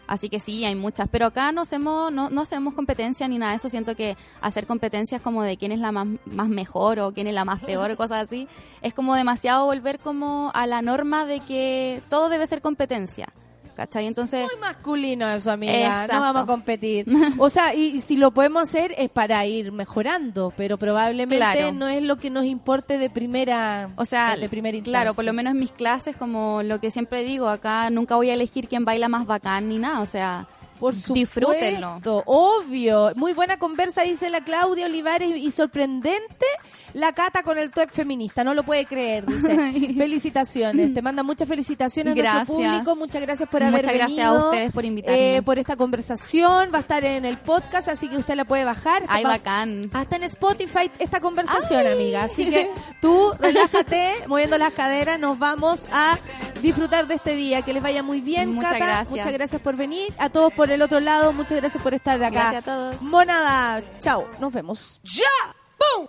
Así 0.07 0.29
que 0.29 0.41
sí, 0.41 0.65
hay 0.65 0.75
muchas. 0.75 1.09
Pero 1.09 1.27
acá 1.27 1.53
no 1.53 1.63
hacemos, 1.63 2.13
no, 2.13 2.31
no 2.31 2.43
hacemos 2.43 2.75
competencia 2.75 3.27
ni 3.29 3.39
nada 3.39 3.53
de 3.53 3.57
eso. 3.57 3.69
Siento 3.69 3.97
que 3.97 4.17
hacer 4.41 4.67
competencias 4.67 5.23
como 5.23 5.43
de 5.43 5.57
quién 5.57 5.73
es 5.73 5.81
la 5.81 5.91
más, 5.91 6.07
más 6.27 6.49
mejor 6.49 7.01
o 7.01 7.13
quién 7.13 7.27
es 7.27 7.35
la 7.35 7.45
más 7.45 7.63
peor 7.63 7.97
cosas 7.97 8.25
así, 8.25 8.49
es 8.81 8.95
como 8.95 9.15
demasiado 9.15 9.65
volver 9.65 9.99
como 9.99 10.51
a 10.55 10.67
la 10.67 10.83
norma 10.83 11.27
de 11.27 11.41
que 11.41 12.03
todo 12.09 12.29
debe 12.29 12.47
ser 12.47 12.61
competencia. 12.63 13.29
¿Cachai? 13.75 14.07
Entonces... 14.07 14.45
Muy 14.51 14.61
masculino 14.61 15.29
eso, 15.29 15.51
amiga. 15.51 15.73
Exacto. 15.73 16.15
No 16.15 16.21
vamos 16.21 16.43
a 16.43 16.47
competir. 16.47 17.07
O 17.39 17.49
sea, 17.51 17.75
y, 17.75 17.87
y 17.97 18.01
si 18.01 18.17
lo 18.17 18.31
podemos 18.33 18.63
hacer 18.65 18.95
es 18.99 19.09
para 19.11 19.45
ir 19.47 19.73
mejorando, 19.73 20.53
pero 20.57 20.79
probablemente 20.79 21.37
Claro. 21.37 21.73
no 21.73 21.89
es 21.89 22.03
lo 22.03 22.17
que 22.17 22.31
nos 22.31 22.45
importe 22.45 22.99
de 22.99 23.11
primera 23.11 23.91
O 23.97 24.05
sea, 24.05 24.37
de 24.37 24.49
primera 24.49 24.79
claro, 24.83 25.15
por 25.15 25.25
lo 25.25 25.33
menos 25.33 25.53
en 25.53 25.61
mis 25.61 25.73
clases, 25.73 26.17
como 26.17 26.63
lo 26.63 26.81
que 26.81 26.91
siempre 26.91 27.25
digo, 27.25 27.49
acá 27.49 27.91
nunca 27.91 28.17
voy 28.17 28.31
a 28.31 28.35
elegir 28.35 28.69
quién 28.69 28.85
baila 28.85 29.09
más 29.09 29.27
bacán 29.27 29.69
ni 29.69 29.79
nada, 29.79 30.01
o 30.01 30.07
sea, 30.07 30.47
Por 30.83 30.95
disfrútenlo. 31.15 31.95
supuesto, 31.95 32.23
obvio. 32.27 33.13
Muy 33.15 33.33
buena 33.35 33.57
conversa, 33.57 34.03
dice 34.03 34.29
la 34.31 34.43
Claudia 34.43 34.87
Olivares, 34.87 35.37
y 35.37 35.51
sorprendente 35.53 36.45
la 36.95 37.13
cata 37.13 37.43
con 37.45 37.57
el 37.57 37.71
twerk 37.71 37.93
feminista. 37.93 38.43
No 38.43 38.53
lo 38.55 38.65
puede 38.65 38.85
creer, 38.85 39.25
dice. 39.25 39.57
felicitaciones. 39.97 40.93
Te 40.93 41.01
manda 41.03 41.23
muchas 41.23 41.47
felicitaciones 41.49 42.13
a 42.13 42.15
nuestro 42.15 42.35
Gracias. 42.57 42.57
público. 42.57 42.97
Muchas 42.97 43.23
gracias 43.23 43.49
por 43.49 43.63
haber 43.63 43.83
Muchas 43.83 43.95
gracias 43.95 44.17
venido. 44.19 44.35
a 44.43 44.45
ustedes 44.51 44.73
por 44.73 44.85
invitarme. 44.85 45.37
eh, 45.37 45.43
por 45.43 45.59
esta 45.59 45.77
conversación. 45.77 46.71
Va 46.75 46.79
a 46.79 46.81
estar 46.81 47.05
en 47.05 47.25
el 47.25 47.39
podcast, 47.39 47.89
así 47.89 48.09
que 48.09 48.17
usted 48.17 48.35
la 48.35 48.45
puede 48.45 48.65
bajar. 48.65 49.05
Ay, 49.09 49.25
bacán. 49.25 49.89
Hasta 49.93 50.17
en 50.17 50.25
Spotify 50.25 50.91
esta 50.99 51.21
conversación, 51.21 51.87
amiga. 51.87 52.25
Así 52.25 52.51
que 52.51 52.71
tú 53.01 53.33
relájate, 53.41 54.13
moviendo 54.27 54.59
las 54.59 54.73
caderas. 54.73 55.19
Nos 55.21 55.39
vamos 55.39 55.87
a 55.93 56.19
disfrutar 56.61 57.07
de 57.07 57.15
este 57.15 57.35
día. 57.37 57.63
Que 57.63 57.73
les 57.73 57.83
vaya 57.83 58.03
muy 58.03 58.21
bien, 58.21 58.55
Muchas 58.55 58.73
Cata. 58.73 58.85
gracias. 58.85 59.11
Muchas 59.11 59.33
gracias 59.33 59.63
por 59.63 59.77
venir. 59.77 60.13
A 60.19 60.29
todos 60.29 60.53
por 60.73 60.77
el 60.77 60.83
otro 60.83 61.01
lado, 61.01 61.35
muchas 61.35 61.59
gracias 61.59 61.83
por 61.83 61.93
estar 61.93 62.17
acá. 62.17 62.31
Gracias 62.31 62.63
a 62.63 62.65
todos. 62.65 63.03
Monada, 63.03 63.83
chao. 64.01 64.27
Nos 64.41 64.51
vemos. 64.55 65.01
¡Ya! 65.05 65.55
¡Bum! 65.79 66.09